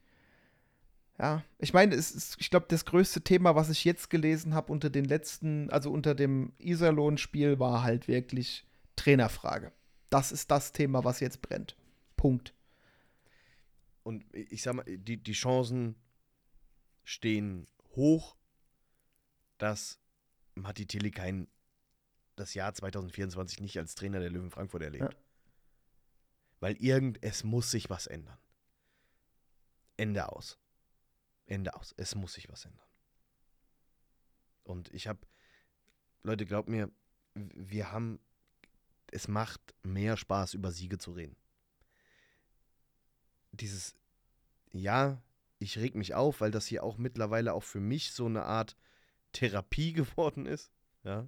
Ja, 1.19 1.43
ich 1.59 1.73
meine, 1.73 1.95
es 1.95 2.11
ist, 2.11 2.37
ich 2.39 2.49
glaube, 2.49 2.65
das 2.69 2.85
größte 2.85 3.21
Thema, 3.21 3.55
was 3.55 3.69
ich 3.69 3.85
jetzt 3.85 4.09
gelesen 4.09 4.55
habe 4.55 4.71
unter 4.71 4.89
den 4.89 5.05
letzten, 5.05 5.69
also 5.69 5.91
unter 5.91 6.15
dem 6.15 6.53
Iserlohn-Spiel, 6.57 7.59
war 7.59 7.83
halt 7.83 8.07
wirklich 8.07 8.65
Trainerfrage. 8.95 9.71
Das 10.09 10.31
ist 10.31 10.49
das 10.49 10.71
Thema, 10.71 11.03
was 11.03 11.19
jetzt 11.19 11.41
brennt. 11.41 11.75
Punkt. 12.17 12.53
Und 14.03 14.25
ich 14.33 14.63
sag 14.63 14.73
mal, 14.75 14.85
die, 14.85 15.17
die 15.17 15.33
Chancen 15.33 15.95
stehen 17.03 17.67
hoch, 17.95 18.35
dass 19.57 19.99
Matti 20.55 20.85
Tilly 20.85 21.11
das 22.35 22.53
Jahr 22.53 22.73
2024 22.73 23.61
nicht 23.61 23.77
als 23.77 23.95
Trainer 23.95 24.19
der 24.19 24.29
Löwen 24.29 24.51
Frankfurt 24.51 24.81
erlebt. 24.81 25.13
Ja. 25.13 25.19
Weil 26.59 26.75
irgend, 26.77 27.19
es 27.21 27.43
muss 27.43 27.71
sich 27.71 27.89
was 27.89 28.07
ändern. 28.07 28.37
Ende 29.97 30.29
aus. 30.31 30.57
Ende 31.45 31.75
aus. 31.75 31.93
Es 31.97 32.15
muss 32.15 32.33
sich 32.33 32.49
was 32.49 32.65
ändern. 32.65 32.87
Und 34.63 34.93
ich 34.93 35.07
habe, 35.07 35.19
Leute, 36.23 36.45
glaubt 36.45 36.69
mir, 36.69 36.89
wir 37.35 37.91
haben, 37.91 38.19
es 39.11 39.27
macht 39.27 39.61
mehr 39.83 40.17
Spaß, 40.17 40.53
über 40.53 40.71
Siege 40.71 40.97
zu 40.97 41.11
reden. 41.11 41.35
Dieses, 43.51 43.95
ja, 44.71 45.21
ich 45.59 45.77
reg 45.77 45.95
mich 45.95 46.13
auf, 46.15 46.41
weil 46.41 46.51
das 46.51 46.65
hier 46.65 46.83
auch 46.83 46.97
mittlerweile 46.97 47.53
auch 47.53 47.63
für 47.63 47.79
mich 47.79 48.13
so 48.13 48.25
eine 48.25 48.43
Art 48.43 48.75
Therapie 49.31 49.93
geworden 49.93 50.45
ist. 50.45 50.71
Ja. 51.03 51.27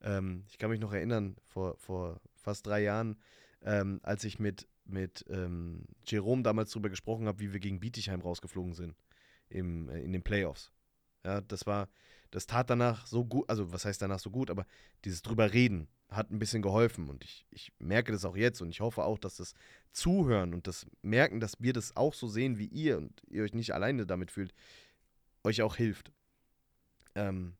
Ähm, 0.00 0.44
ich 0.48 0.58
kann 0.58 0.70
mich 0.70 0.80
noch 0.80 0.92
erinnern, 0.92 1.36
vor, 1.42 1.76
vor 1.78 2.20
fast 2.34 2.66
drei 2.66 2.82
Jahren, 2.82 3.20
ähm, 3.62 4.00
als 4.02 4.24
ich 4.24 4.38
mit 4.38 4.68
mit 4.90 5.26
ähm, 5.28 5.84
Jerome 6.06 6.42
damals 6.42 6.70
drüber 6.70 6.88
gesprochen 6.88 7.26
habe, 7.26 7.40
wie 7.40 7.52
wir 7.52 7.60
gegen 7.60 7.78
Bietigheim 7.78 8.22
rausgeflogen 8.22 8.72
sind 8.72 8.96
im, 9.48 9.88
äh, 9.88 10.00
in 10.00 10.12
den 10.12 10.22
Playoffs. 10.22 10.72
Ja, 11.24 11.40
das 11.40 11.66
war, 11.66 11.88
das 12.30 12.46
tat 12.46 12.70
danach 12.70 13.06
so 13.06 13.24
gut, 13.24 13.48
also 13.48 13.72
was 13.72 13.84
heißt 13.84 14.00
danach 14.00 14.18
so 14.18 14.30
gut, 14.30 14.50
aber 14.50 14.66
dieses 15.04 15.22
drüber 15.22 15.52
reden 15.52 15.88
hat 16.10 16.30
ein 16.30 16.38
bisschen 16.38 16.62
geholfen 16.62 17.08
und 17.08 17.22
ich, 17.22 17.46
ich 17.50 17.72
merke 17.78 18.12
das 18.12 18.24
auch 18.24 18.36
jetzt 18.36 18.62
und 18.62 18.70
ich 18.70 18.80
hoffe 18.80 19.04
auch, 19.04 19.18
dass 19.18 19.36
das 19.36 19.54
Zuhören 19.92 20.54
und 20.54 20.66
das 20.66 20.86
Merken, 21.02 21.38
dass 21.40 21.60
wir 21.60 21.72
das 21.72 21.96
auch 21.96 22.14
so 22.14 22.28
sehen 22.28 22.58
wie 22.58 22.66
ihr 22.66 22.96
und 22.96 23.22
ihr 23.28 23.42
euch 23.42 23.52
nicht 23.52 23.74
alleine 23.74 24.06
damit 24.06 24.30
fühlt, 24.30 24.54
euch 25.44 25.60
auch 25.60 25.76
hilft. 25.76 26.12
Ähm, 27.14 27.56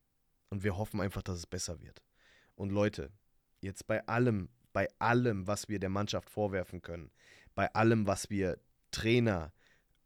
und 0.50 0.64
wir 0.64 0.78
hoffen 0.78 1.00
einfach, 1.00 1.22
dass 1.22 1.36
es 1.36 1.46
besser 1.46 1.80
wird. 1.82 2.02
Und 2.54 2.70
Leute, 2.70 3.10
jetzt 3.60 3.86
bei 3.86 4.06
allem, 4.06 4.48
bei 4.72 4.88
allem, 4.98 5.46
was 5.46 5.68
wir 5.68 5.78
der 5.78 5.90
Mannschaft 5.90 6.30
vorwerfen 6.30 6.80
können, 6.80 7.10
bei 7.54 7.72
allem, 7.74 8.06
was 8.06 8.30
wir 8.30 8.58
Trainer, 8.90 9.52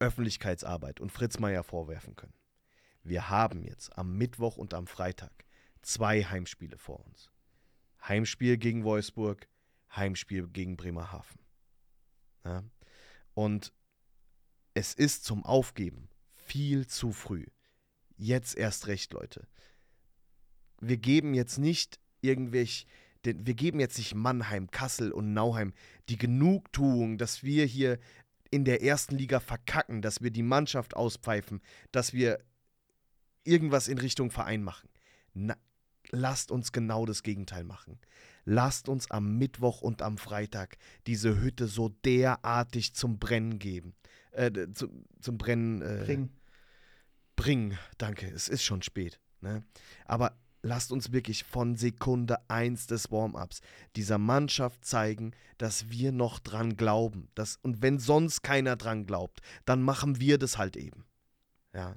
Öffentlichkeitsarbeit 0.02 1.00
und 1.00 1.12
Fritz 1.12 1.38
Meier 1.38 1.62
vorwerfen 1.62 2.16
können. 2.16 2.34
Wir 3.04 3.30
haben 3.30 3.62
jetzt 3.62 3.96
am 3.96 4.18
Mittwoch 4.18 4.56
und 4.56 4.74
am 4.74 4.86
Freitag 4.86 5.32
zwei 5.80 6.24
Heimspiele 6.24 6.76
vor 6.76 7.04
uns. 7.06 7.30
Heimspiel 8.06 8.58
gegen 8.58 8.82
Wolfsburg, 8.84 9.48
Heimspiel 9.94 10.48
gegen 10.48 10.76
Bremerhaven. 10.76 11.38
Ja? 12.44 12.64
Und 13.34 13.72
es 14.74 14.94
ist 14.94 15.24
zum 15.24 15.44
Aufgeben 15.44 16.08
viel 16.30 16.86
zu 16.86 17.12
früh. 17.12 17.46
Jetzt 18.16 18.56
erst 18.56 18.88
recht, 18.88 19.12
Leute. 19.12 19.46
Wir 20.80 20.96
geben 20.96 21.32
jetzt 21.34 21.58
nicht 21.58 22.00
irgendwelche, 22.20 22.86
wir 23.22 23.54
geben 23.54 23.78
jetzt 23.78 23.98
nicht 23.98 24.16
Mannheim, 24.16 24.70
Kassel 24.70 25.12
und 25.12 25.32
Nauheim 25.32 25.72
die 26.08 26.18
Genugtuung, 26.18 27.18
dass 27.18 27.44
wir 27.44 27.66
hier 27.66 28.00
in 28.52 28.64
der 28.64 28.82
ersten 28.82 29.16
Liga 29.16 29.40
verkacken, 29.40 30.02
dass 30.02 30.22
wir 30.22 30.30
die 30.30 30.42
Mannschaft 30.42 30.94
auspfeifen, 30.94 31.62
dass 31.90 32.12
wir 32.12 32.38
irgendwas 33.44 33.88
in 33.88 33.98
Richtung 33.98 34.30
Verein 34.30 34.62
machen. 34.62 34.90
Na, 35.32 35.56
lasst 36.10 36.52
uns 36.52 36.70
genau 36.70 37.06
das 37.06 37.22
Gegenteil 37.22 37.64
machen. 37.64 37.98
Lasst 38.44 38.90
uns 38.90 39.10
am 39.10 39.38
Mittwoch 39.38 39.80
und 39.80 40.02
am 40.02 40.18
Freitag 40.18 40.76
diese 41.06 41.40
Hütte 41.40 41.66
so 41.66 41.88
derartig 42.04 42.94
zum 42.94 43.18
Brennen 43.18 43.58
geben. 43.58 43.94
Äh, 44.32 44.50
zu, 44.74 44.88
zum 45.20 45.38
Brennen. 45.38 45.80
Äh, 45.80 46.04
Bringen. 46.04 46.40
Bringen, 47.34 47.78
danke. 47.96 48.26
Es 48.28 48.48
ist 48.48 48.62
schon 48.62 48.82
spät. 48.82 49.18
Ne? 49.40 49.64
Aber 50.04 50.38
lasst 50.62 50.92
uns 50.92 51.12
wirklich 51.12 51.44
von 51.44 51.76
Sekunde 51.76 52.38
1 52.48 52.86
des 52.86 53.10
Warm-ups 53.10 53.60
dieser 53.96 54.18
Mannschaft 54.18 54.84
zeigen, 54.84 55.32
dass 55.58 55.90
wir 55.90 56.12
noch 56.12 56.38
dran 56.38 56.76
glauben. 56.76 57.28
Dass, 57.34 57.56
und 57.62 57.82
wenn 57.82 57.98
sonst 57.98 58.42
keiner 58.42 58.76
dran 58.76 59.04
glaubt, 59.06 59.40
dann 59.64 59.82
machen 59.82 60.20
wir 60.20 60.38
das 60.38 60.58
halt 60.58 60.76
eben. 60.76 61.04
Ja. 61.74 61.96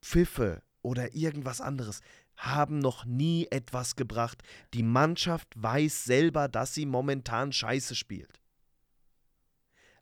Pfiffe 0.00 0.62
oder 0.82 1.14
irgendwas 1.14 1.60
anderes 1.60 2.00
haben 2.36 2.78
noch 2.78 3.04
nie 3.04 3.46
etwas 3.50 3.96
gebracht. 3.96 4.42
Die 4.72 4.82
Mannschaft 4.82 5.48
weiß 5.56 6.04
selber, 6.04 6.48
dass 6.48 6.74
sie 6.74 6.86
momentan 6.86 7.52
scheiße 7.52 7.94
spielt. 7.94 8.40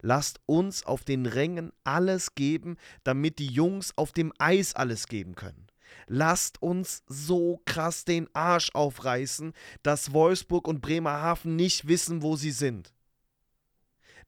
Lasst 0.01 0.38
uns 0.46 0.84
auf 0.86 1.03
den 1.03 1.26
Rängen 1.26 1.72
alles 1.82 2.36
geben, 2.36 2.76
damit 3.03 3.40
die 3.40 3.49
Jungs 3.49 3.92
auf 3.96 4.12
dem 4.12 4.32
Eis 4.38 4.74
alles 4.74 5.09
geben 5.09 5.34
können. 5.34 5.66
Lasst 6.07 6.62
uns 6.62 7.03
so 7.07 7.61
krass 7.64 8.05
den 8.05 8.28
Arsch 8.34 8.70
aufreißen, 8.74 9.53
dass 9.82 10.12
Wolfsburg 10.12 10.66
und 10.68 10.80
Bremerhaven 10.80 11.57
nicht 11.57 11.89
wissen, 11.89 12.22
wo 12.22 12.36
sie 12.36 12.51
sind. 12.51 12.95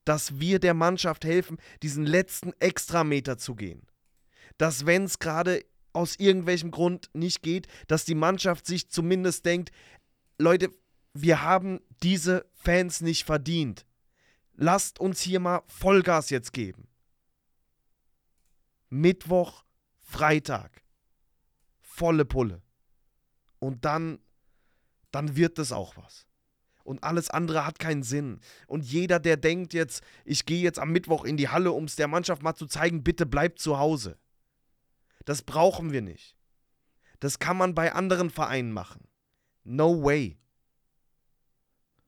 Dass 0.05 0.39
wir 0.39 0.59
der 0.59 0.73
Mannschaft 0.73 1.25
helfen, 1.25 1.57
diesen 1.83 2.05
letzten 2.05 2.53
Extrameter 2.59 3.37
zu 3.37 3.55
gehen. 3.55 3.85
Dass, 4.57 4.85
wenn 4.85 5.03
es 5.03 5.19
gerade 5.19 5.63
aus 5.93 6.15
irgendwelchem 6.17 6.71
Grund 6.71 7.09
nicht 7.13 7.41
geht, 7.41 7.67
dass 7.87 8.05
die 8.05 8.15
Mannschaft 8.15 8.65
sich 8.65 8.89
zumindest 8.89 9.45
denkt, 9.45 9.71
Leute, 10.37 10.71
wir 11.13 11.43
haben 11.43 11.81
diese 12.03 12.45
Fans 12.53 13.01
nicht 13.01 13.25
verdient. 13.25 13.85
Lasst 14.53 14.99
uns 14.99 15.21
hier 15.21 15.39
mal 15.39 15.61
Vollgas 15.67 16.29
jetzt 16.29 16.53
geben. 16.53 16.87
Mittwoch, 18.89 19.63
Freitag. 20.01 20.83
Volle 21.93 22.25
Pulle. 22.25 22.61
Und 23.59 23.85
dann, 23.85 24.19
dann 25.11 25.35
wird 25.35 25.59
es 25.59 25.71
auch 25.71 25.97
was. 25.97 26.25
Und 26.83 27.03
alles 27.03 27.29
andere 27.29 27.65
hat 27.65 27.79
keinen 27.79 28.01
Sinn. 28.01 28.39
Und 28.65 28.85
jeder, 28.85 29.19
der 29.19 29.37
denkt 29.37 29.73
jetzt, 29.73 30.03
ich 30.25 30.45
gehe 30.45 30.61
jetzt 30.61 30.79
am 30.79 30.91
Mittwoch 30.91 31.25
in 31.25 31.37
die 31.37 31.49
Halle, 31.49 31.73
um 31.73 31.83
es 31.83 31.95
der 31.95 32.07
Mannschaft 32.07 32.41
mal 32.41 32.55
zu 32.55 32.65
zeigen, 32.65 33.03
bitte 33.03 33.25
bleibt 33.25 33.59
zu 33.59 33.77
Hause. 33.77 34.17
Das 35.25 35.43
brauchen 35.43 35.91
wir 35.91 36.01
nicht. 36.01 36.35
Das 37.19 37.39
kann 37.39 37.57
man 37.57 37.75
bei 37.75 37.93
anderen 37.93 38.29
Vereinen 38.29 38.71
machen. 38.71 39.07
No 39.63 40.01
way. 40.01 40.39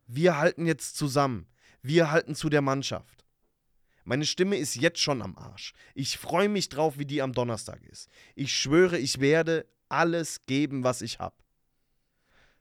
Wir 0.07 0.37
halten 0.37 0.65
jetzt 0.65 0.95
zusammen. 0.95 1.47
Wir 1.81 2.09
halten 2.09 2.35
zu 2.35 2.49
der 2.49 2.61
Mannschaft. 2.61 3.22
Meine 4.03 4.25
Stimme 4.25 4.57
ist 4.57 4.75
jetzt 4.75 4.99
schon 4.99 5.21
am 5.21 5.37
Arsch. 5.37 5.73
Ich 5.95 6.17
freue 6.17 6.49
mich 6.49 6.69
drauf, 6.69 6.97
wie 6.97 7.05
die 7.05 7.21
am 7.21 7.33
Donnerstag 7.33 7.83
ist. 7.83 8.09
Ich 8.35 8.53
schwöre, 8.53 8.97
ich 8.97 9.19
werde 9.19 9.65
alles 9.89 10.45
geben, 10.45 10.83
was 10.83 11.01
ich 11.01 11.19
habe. 11.19 11.35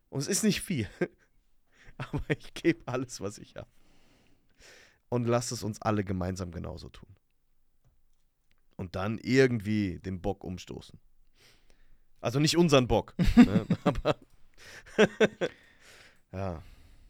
Und 0.09 0.21
es 0.21 0.29
ist 0.29 0.45
nicht 0.45 0.61
viel. 0.61 0.89
Aber 1.97 2.23
ich 2.29 2.55
gebe 2.55 2.87
alles, 2.87 3.21
was 3.21 3.39
ich 3.39 3.57
habe. 3.57 3.71
Und 5.09 5.27
lasst 5.27 5.53
es 5.53 5.63
uns 5.63 5.81
alle 5.83 6.05
gemeinsam 6.05 6.53
genauso 6.53 6.89
tun 6.89 7.15
und 8.83 8.97
dann 8.97 9.19
irgendwie 9.19 10.01
den 10.01 10.21
Bock 10.21 10.43
umstoßen. 10.43 10.99
Also 12.21 12.41
nicht 12.41 12.57
unseren 12.57 12.89
Bock, 12.89 13.15
ne? 13.37 13.65
aber 13.85 14.17
ja, 16.33 16.63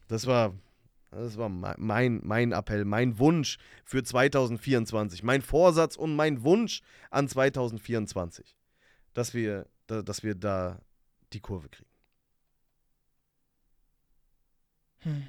das 0.09 0.27
war, 0.27 0.55
das 1.13 1.37
war 1.37 1.49
mein, 1.49 2.21
mein 2.25 2.53
Appell, 2.53 2.85
mein 2.85 3.19
Wunsch 3.19 3.59
für 3.85 4.03
2024, 4.03 5.23
mein 5.23 5.43
Vorsatz 5.43 5.97
und 5.97 6.17
mein 6.17 6.43
Wunsch 6.43 6.83
an 7.11 7.29
2024, 7.29 8.57
dass 9.13 9.35
wir, 9.35 9.67
dass 9.87 10.23
wir 10.23 10.35
da 10.35 10.81
die 11.33 11.41
Kurve 11.41 11.69
kriegen. 11.69 11.91
Hm. 15.01 15.27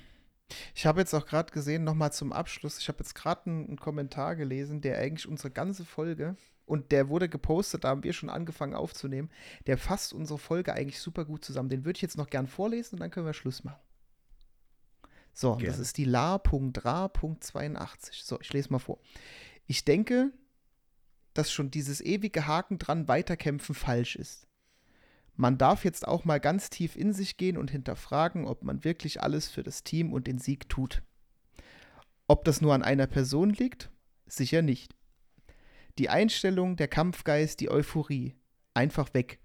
Ich 0.76 0.85
habe 0.85 0.99
jetzt 0.99 1.14
auch 1.14 1.26
gerade 1.26 1.51
gesehen, 1.51 1.84
nochmal 1.84 2.14
zum 2.14 2.31
Abschluss, 2.31 2.77
ich 2.77 2.88
habe 2.88 2.99
jetzt 2.99 3.15
gerade 3.15 3.47
einen, 3.47 3.68
einen, 3.68 3.80
Kommentar 3.80 4.35
gelesen, 4.35 4.81
der 4.81 4.99
eigentlich 4.99 5.27
unsere 5.27 5.51
ganze 5.51 5.84
Folge, 5.84 6.35
und 6.65 6.91
der 6.93 7.10
wurde 7.10 7.27
gepostet, 7.27 7.84
da 7.84 7.89
haben 7.89 8.03
wir 8.03 8.14
schon 8.14 8.30
angefangen 8.30 8.73
aufzunehmen, 8.73 9.30
der 9.68 9.77
fasst 9.77 10.14
unsere 10.14 10.39
Folge 10.39 10.73
eigentlich 10.73 10.99
super 10.99 11.26
gut 11.26 11.43
zusammen. 11.43 11.68
Den 11.68 11.84
würde 11.84 11.97
ich 11.97 12.01
jetzt 12.01 12.18
noch 12.18 12.30
gern 12.30 12.47
vorlesen 12.47 12.95
und 12.95 12.99
dann 13.01 13.11
können 13.11 13.26
wir 13.26 13.34
Schluss 13.34 13.65
machen. 13.65 13.81
So, 15.34 15.55
Gerne. 15.55 15.68
das 15.68 15.80
ist 15.80 15.97
die 15.97 16.05
la.ra.82. 16.05 18.23
So, 18.23 18.39
ich 18.39 18.53
lese 18.53 18.72
mal 18.72 18.80
vor. 18.80 18.99
Ich 19.65 19.84
denke, 19.84 20.31
dass 21.34 21.51
schon 21.51 21.72
dieses 21.72 22.01
ewige 22.01 22.47
Haken 22.47 22.77
dran 22.77 23.07
weiterkämpfen 23.07 23.76
falsch 23.76 24.15
ist. 24.15 24.47
Man 25.35 25.57
darf 25.57 25.84
jetzt 25.84 26.07
auch 26.07 26.26
mal 26.26 26.39
ganz 26.39 26.69
tief 26.69 26.95
in 26.95 27.11
sich 27.11 27.38
gehen 27.38 27.57
und 27.57 27.72
hinterfragen, 27.72 28.45
ob 28.45 28.64
man 28.64 28.84
wirklich 28.84 29.23
alles 29.23 29.49
für 29.49 29.64
das 29.64 29.84
Team 29.84 30.14
und 30.14 30.27
den 30.27 30.38
Sieg 30.38 30.69
tut. 30.69 31.01
Ob 32.27 32.45
das 32.45 32.61
nur 32.61 32.76
an 32.76 32.84
einer 32.84 33.07
Person 33.07 33.49
liegt? 33.49 33.89
Sicher 34.27 34.61
nicht. 34.61 34.95
Die 35.97 36.10
Einstellung, 36.10 36.76
der 36.76 36.88
Kampfgeist, 36.88 37.60
die 37.60 37.69
Euphorie. 37.69 38.35
Einfach 38.76 39.14
weg. 39.14 39.39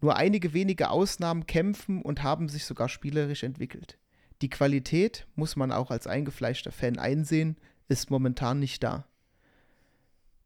Nur 0.00 0.16
einige 0.16 0.54
wenige 0.54 0.90
Ausnahmen 0.90 1.46
kämpfen 1.46 2.02
und 2.02 2.22
haben 2.22 2.48
sich 2.48 2.64
sogar 2.64 2.88
spielerisch 2.88 3.42
entwickelt. 3.42 3.98
Die 4.42 4.50
Qualität, 4.50 5.26
muss 5.34 5.56
man 5.56 5.70
auch 5.72 5.90
als 5.90 6.06
eingefleischter 6.06 6.72
Fan 6.72 6.98
einsehen, 6.98 7.56
ist 7.88 8.10
momentan 8.10 8.58
nicht 8.58 8.82
da. 8.82 9.06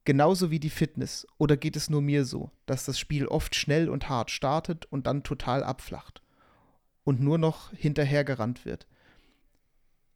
Genauso 0.04 0.50
wie 0.50 0.60
die 0.60 0.70
Fitness. 0.70 1.26
Oder 1.38 1.56
geht 1.56 1.76
es 1.76 1.88
nur 1.88 2.02
mir 2.02 2.24
so, 2.24 2.50
dass 2.66 2.84
das 2.84 2.98
Spiel 2.98 3.26
oft 3.26 3.54
schnell 3.54 3.88
und 3.88 4.08
hart 4.08 4.30
startet 4.30 4.86
und 4.86 5.06
dann 5.06 5.22
total 5.22 5.62
abflacht 5.62 6.22
und 7.04 7.20
nur 7.20 7.38
noch 7.38 7.72
hinterhergerannt 7.72 8.64
wird? 8.64 8.86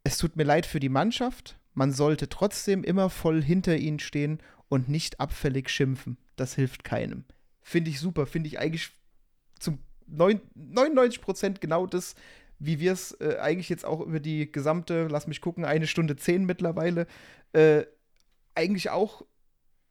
Es 0.03 0.17
tut 0.17 0.35
mir 0.35 0.43
leid 0.43 0.65
für 0.65 0.79
die 0.79 0.89
Mannschaft, 0.89 1.57
man 1.73 1.91
sollte 1.91 2.29
trotzdem 2.29 2.83
immer 2.83 3.09
voll 3.09 3.41
hinter 3.41 3.77
ihnen 3.77 3.99
stehen 3.99 4.39
und 4.67 4.89
nicht 4.89 5.19
abfällig 5.19 5.69
schimpfen. 5.69 6.17
Das 6.35 6.55
hilft 6.55 6.83
keinem. 6.83 7.23
Finde 7.61 7.89
ich 7.89 7.99
super, 7.99 8.25
finde 8.25 8.47
ich 8.47 8.59
eigentlich 8.59 8.91
zum 9.59 9.79
99 10.07 11.21
Prozent 11.21 11.61
genau 11.61 11.85
das, 11.85 12.15
wie 12.59 12.79
wir 12.79 12.91
es 12.91 13.13
äh, 13.21 13.37
eigentlich 13.39 13.69
jetzt 13.69 13.85
auch 13.85 14.01
über 14.01 14.19
die 14.19 14.51
gesamte, 14.51 15.07
lass 15.07 15.27
mich 15.27 15.41
gucken, 15.41 15.65
eine 15.65 15.87
Stunde 15.87 16.15
zehn 16.15 16.45
mittlerweile, 16.45 17.07
äh, 17.53 17.85
eigentlich 18.53 18.89
auch 18.89 19.25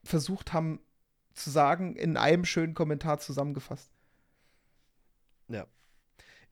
versucht 0.05 0.53
haben 0.53 0.81
zu 1.33 1.51
sagen, 1.51 1.97
in 1.97 2.17
einem 2.17 2.45
schönen 2.45 2.75
Kommentar 2.75 3.19
zusammengefasst. 3.19 3.91
Ja. 5.49 5.67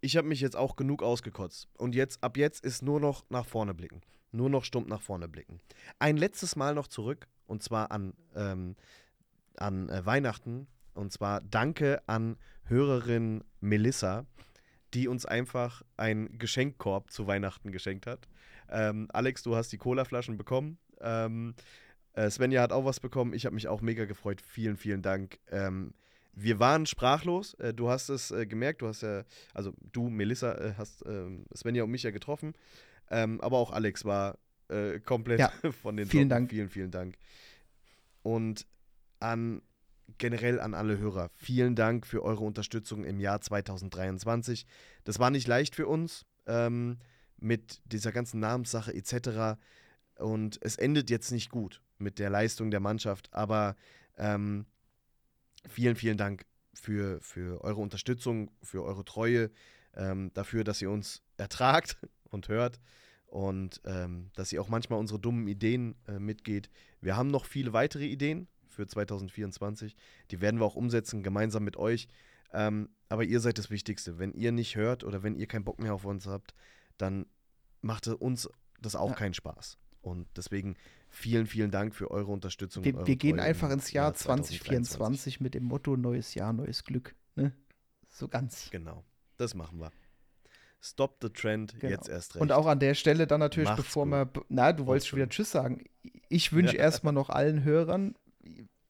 Ich 0.01 0.16
habe 0.16 0.28
mich 0.28 0.40
jetzt 0.40 0.56
auch 0.56 0.76
genug 0.76 1.02
ausgekotzt. 1.02 1.68
Und 1.76 1.94
jetzt, 1.94 2.22
ab 2.22 2.36
jetzt 2.36 2.64
ist 2.64 2.82
nur 2.82 3.01
noch 3.01 3.24
nach 3.28 3.47
vorne 3.47 3.74
blicken. 3.74 4.01
nur 4.32 4.51
noch 4.51 4.64
stumpf 4.64 4.88
nach 4.88 5.01
vorne 5.01 5.28
blicken. 5.28 5.60
Ein 5.98 6.16
letztes 6.16 6.56
Mal 6.56 6.74
noch 6.74 6.88
zurück, 6.88 7.26
und 7.47 7.62
zwar 7.62 7.90
an, 7.90 8.12
ähm, 8.34 8.76
an 9.56 9.88
äh, 9.88 10.05
Weihnachten. 10.05 10.66
Und 10.94 11.12
zwar 11.12 11.40
danke 11.40 12.02
an 12.06 12.36
Hörerin 12.64 13.44
Melissa, 13.60 14.26
die 14.95 15.09
uns 15.09 15.27
einfach 15.27 15.83
einen 15.97 16.39
Geschenkkorb 16.39 17.11
zu 17.11 17.27
Weihnachten 17.27 17.73
geschenkt 17.73 18.07
hat. 18.07 18.29
Ähm, 18.69 19.09
Alex, 19.13 19.43
du 19.43 19.57
hast 19.57 19.73
die 19.73 19.79
Colaflaschen 19.79 20.37
bekommen. 20.37 20.79
Ähm, 21.01 21.55
äh, 22.15 22.31
Svenja 22.31 22.63
hat 22.63 22.73
auch 22.73 22.85
was 22.85 23.01
bekommen. 23.01 23.35
Ich 23.35 23.45
habe 23.47 23.55
mich 23.55 23.69
auch 23.69 23.81
mega 23.81 24.05
gefreut. 24.07 24.41
Vielen, 24.41 24.77
vielen 24.77 25.03
Dank. 25.03 25.39
Ähm, 25.51 25.95
wir 26.33 26.59
waren 26.59 26.87
sprachlos. 26.87 27.55
Äh, 27.55 27.75
du 27.75 27.89
hast 27.89 28.09
es 28.09 28.31
äh, 28.31 28.47
gemerkt. 28.47 28.83
Du 28.83 28.89
hast 28.89 29.03
ja, 29.03 29.25
also 29.55 29.73
du, 29.93 30.09
Melissa, 30.09 30.53
äh, 30.55 30.75
hast 30.77 31.05
ähm, 31.07 31.47
Svenja 31.55 31.85
und 31.85 31.91
mich 31.91 32.03
ja 32.03 32.11
getroffen. 32.11 32.55
Ähm, 33.11 33.41
aber 33.41 33.59
auch 33.59 33.71
Alex 33.71 34.05
war 34.05 34.39
äh, 34.69 34.99
komplett 35.01 35.41
Ja, 35.41 35.53
von 35.83 35.97
den 35.97 36.07
vielen 36.07 36.25
Socken. 36.25 36.29
Dank. 36.29 36.51
Vielen, 36.51 36.69
vielen 36.69 36.91
Dank. 36.91 37.17
Und 38.23 38.67
an 39.21 39.63
generell 40.19 40.61
an 40.61 40.74
alle 40.74 40.99
Hörer, 40.99 41.31
vielen 41.35 41.74
Dank 41.74 42.07
für 42.07 42.23
eure 42.23 42.45
Unterstützung 42.45 43.05
im 43.05 43.20
Jahr 43.20 43.41
2023. 43.41 44.66
Das 45.05 45.19
war 45.19 45.31
nicht 45.31 45.47
leicht 45.47 45.74
für 45.74 45.87
uns 45.87 46.24
ähm, 46.47 46.99
mit 47.39 47.81
dieser 47.85 48.12
ganzen 48.12 48.41
Namenssache 48.41 48.95
etc. 48.95 49.59
Und 50.19 50.59
es 50.62 50.77
endet 50.77 51.11
jetzt 51.11 51.31
nicht 51.31 51.51
gut 51.51 51.83
mit 51.99 52.19
der 52.19 52.31
Leistung 52.31 52.70
der 52.70 52.81
Mannschaft, 52.81 53.33
aber 53.33 53.77
ähm, 54.16 54.66
vielen, 55.69 55.97
vielen 55.97 56.16
Dank 56.16 56.47
für, 56.74 57.20
für 57.20 57.62
eure 57.62 57.81
Unterstützung, 57.81 58.51
für 58.62 58.83
eure 58.85 59.05
Treue, 59.05 59.51
ähm, 59.95 60.31
dafür, 60.35 60.65
dass 60.65 60.83
ihr 60.83 60.91
uns 60.91 61.23
ertragt 61.37 61.97
und 62.24 62.49
hört 62.49 62.81
und 63.27 63.81
ähm, 63.85 64.31
dass 64.35 64.53
ihr 64.53 64.61
auch 64.61 64.69
manchmal 64.69 64.99
unsere 64.99 65.19
dummen 65.19 65.49
Ideen 65.49 65.97
äh, 66.07 66.19
mitgeht. 66.19 66.70
Wir 67.01 67.16
haben 67.16 67.28
noch 67.28 67.45
viele 67.45 67.73
weitere 67.73 68.07
Ideen 68.07 68.49
für 68.77 68.86
2024. 68.86 69.97
Die 70.31 70.40
werden 70.40 70.61
wir 70.61 70.65
auch 70.66 70.77
umsetzen, 70.77 71.23
gemeinsam 71.23 71.65
mit 71.65 71.77
euch. 71.77 72.09
Ähm, 72.53 72.89
aber 73.09 73.24
ihr 73.24 73.40
seid 73.40 73.59
das 73.59 73.70
Wichtigste. 73.70 74.19
Wenn 74.19 74.32
ihr 74.32 74.53
nicht 74.53 74.77
hört 74.77 75.03
oder 75.03 75.23
wenn 75.23 75.35
ihr 75.35 75.47
keinen 75.47 75.65
Bock 75.65 75.81
mehr 75.81 75.94
auf 75.94 76.05
uns 76.05 76.27
habt, 76.27 76.55
dann 76.98 77.27
macht 77.81 78.07
uns 78.07 78.48
das 78.81 78.94
auch 78.94 79.11
Ja. 79.11 79.16
keinen 79.16 79.35
Spaß. 79.35 79.78
Und 80.03 80.28
deswegen 80.36 80.77
vielen, 81.09 81.47
vielen 81.47 81.73
Dank 81.73 81.94
für 81.94 82.11
eure 82.12 82.31
Unterstützung. 82.31 82.85
Wir, 82.85 82.94
eure 82.94 83.07
wir 83.07 83.16
gehen 83.16 83.40
einfach 83.40 83.70
ins 83.70 83.90
Jahr 83.90 84.15
2023. 84.15 84.61
2024 84.61 85.40
mit 85.40 85.55
dem 85.55 85.65
Motto 85.65 85.97
Neues 85.97 86.35
Jahr, 86.35 86.53
neues 86.53 86.85
Glück. 86.85 87.16
Ne? 87.35 87.53
So 88.09 88.28
ganz. 88.28 88.70
Genau, 88.70 89.05
das 89.36 89.55
machen 89.55 89.81
wir. 89.81 89.90
Stop 90.81 91.19
the 91.20 91.31
Trend, 91.31 91.74
Genau. 91.81 91.90
jetzt 91.90 92.09
erst 92.09 92.36
recht. 92.36 92.43
Und 92.43 92.53
auch 92.53 92.66
an 92.66 92.78
der 92.78 92.94
Stelle 92.94 93.27
dann 93.27 93.40
natürlich, 93.40 93.69
Macht's 93.69 93.82
bevor 93.82 94.05
gut. 94.07 94.36
wir. 94.36 94.44
Na, 94.48 94.73
du 94.73 94.86
wolltest 94.86 95.09
schon 95.09 95.16
wieder 95.19 95.28
Tschüss 95.28 95.51
sagen. 95.51 95.85
Ich 96.28 96.53
wünsche 96.53 96.77
erstmal 96.77 97.12
noch 97.12 97.28
allen 97.28 97.65
Hörern. 97.65 98.15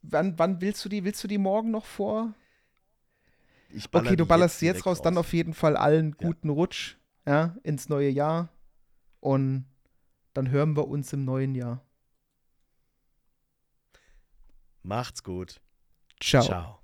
Wann, 0.02 0.38
wann 0.38 0.60
willst 0.60 0.84
du 0.84 0.88
die? 0.88 1.04
Willst 1.04 1.22
du 1.24 1.28
die 1.28 1.38
morgen 1.38 1.70
noch 1.70 1.84
vor? 1.84 2.34
Okay, 3.92 4.16
du 4.16 4.26
ballerst 4.26 4.60
sie 4.60 4.66
jetzt 4.66 4.76
direkt 4.76 4.86
raus. 4.86 5.02
Dann 5.02 5.18
auf 5.18 5.32
jeden 5.32 5.54
Fall 5.54 5.76
allen 5.76 6.16
Ja. 6.20 6.28
guten 6.28 6.48
Rutsch 6.48 6.96
ja, 7.26 7.56
ins 7.62 7.88
neue 7.88 8.08
Jahr. 8.08 8.48
Und 9.20 9.66
dann 10.34 10.50
hören 10.50 10.76
wir 10.76 10.86
uns 10.88 11.12
im 11.12 11.24
neuen 11.24 11.54
Jahr. 11.54 11.84
Macht's 14.82 15.22
gut. 15.22 15.60
Ciao. 16.20 16.44
Ciao. 16.44 16.78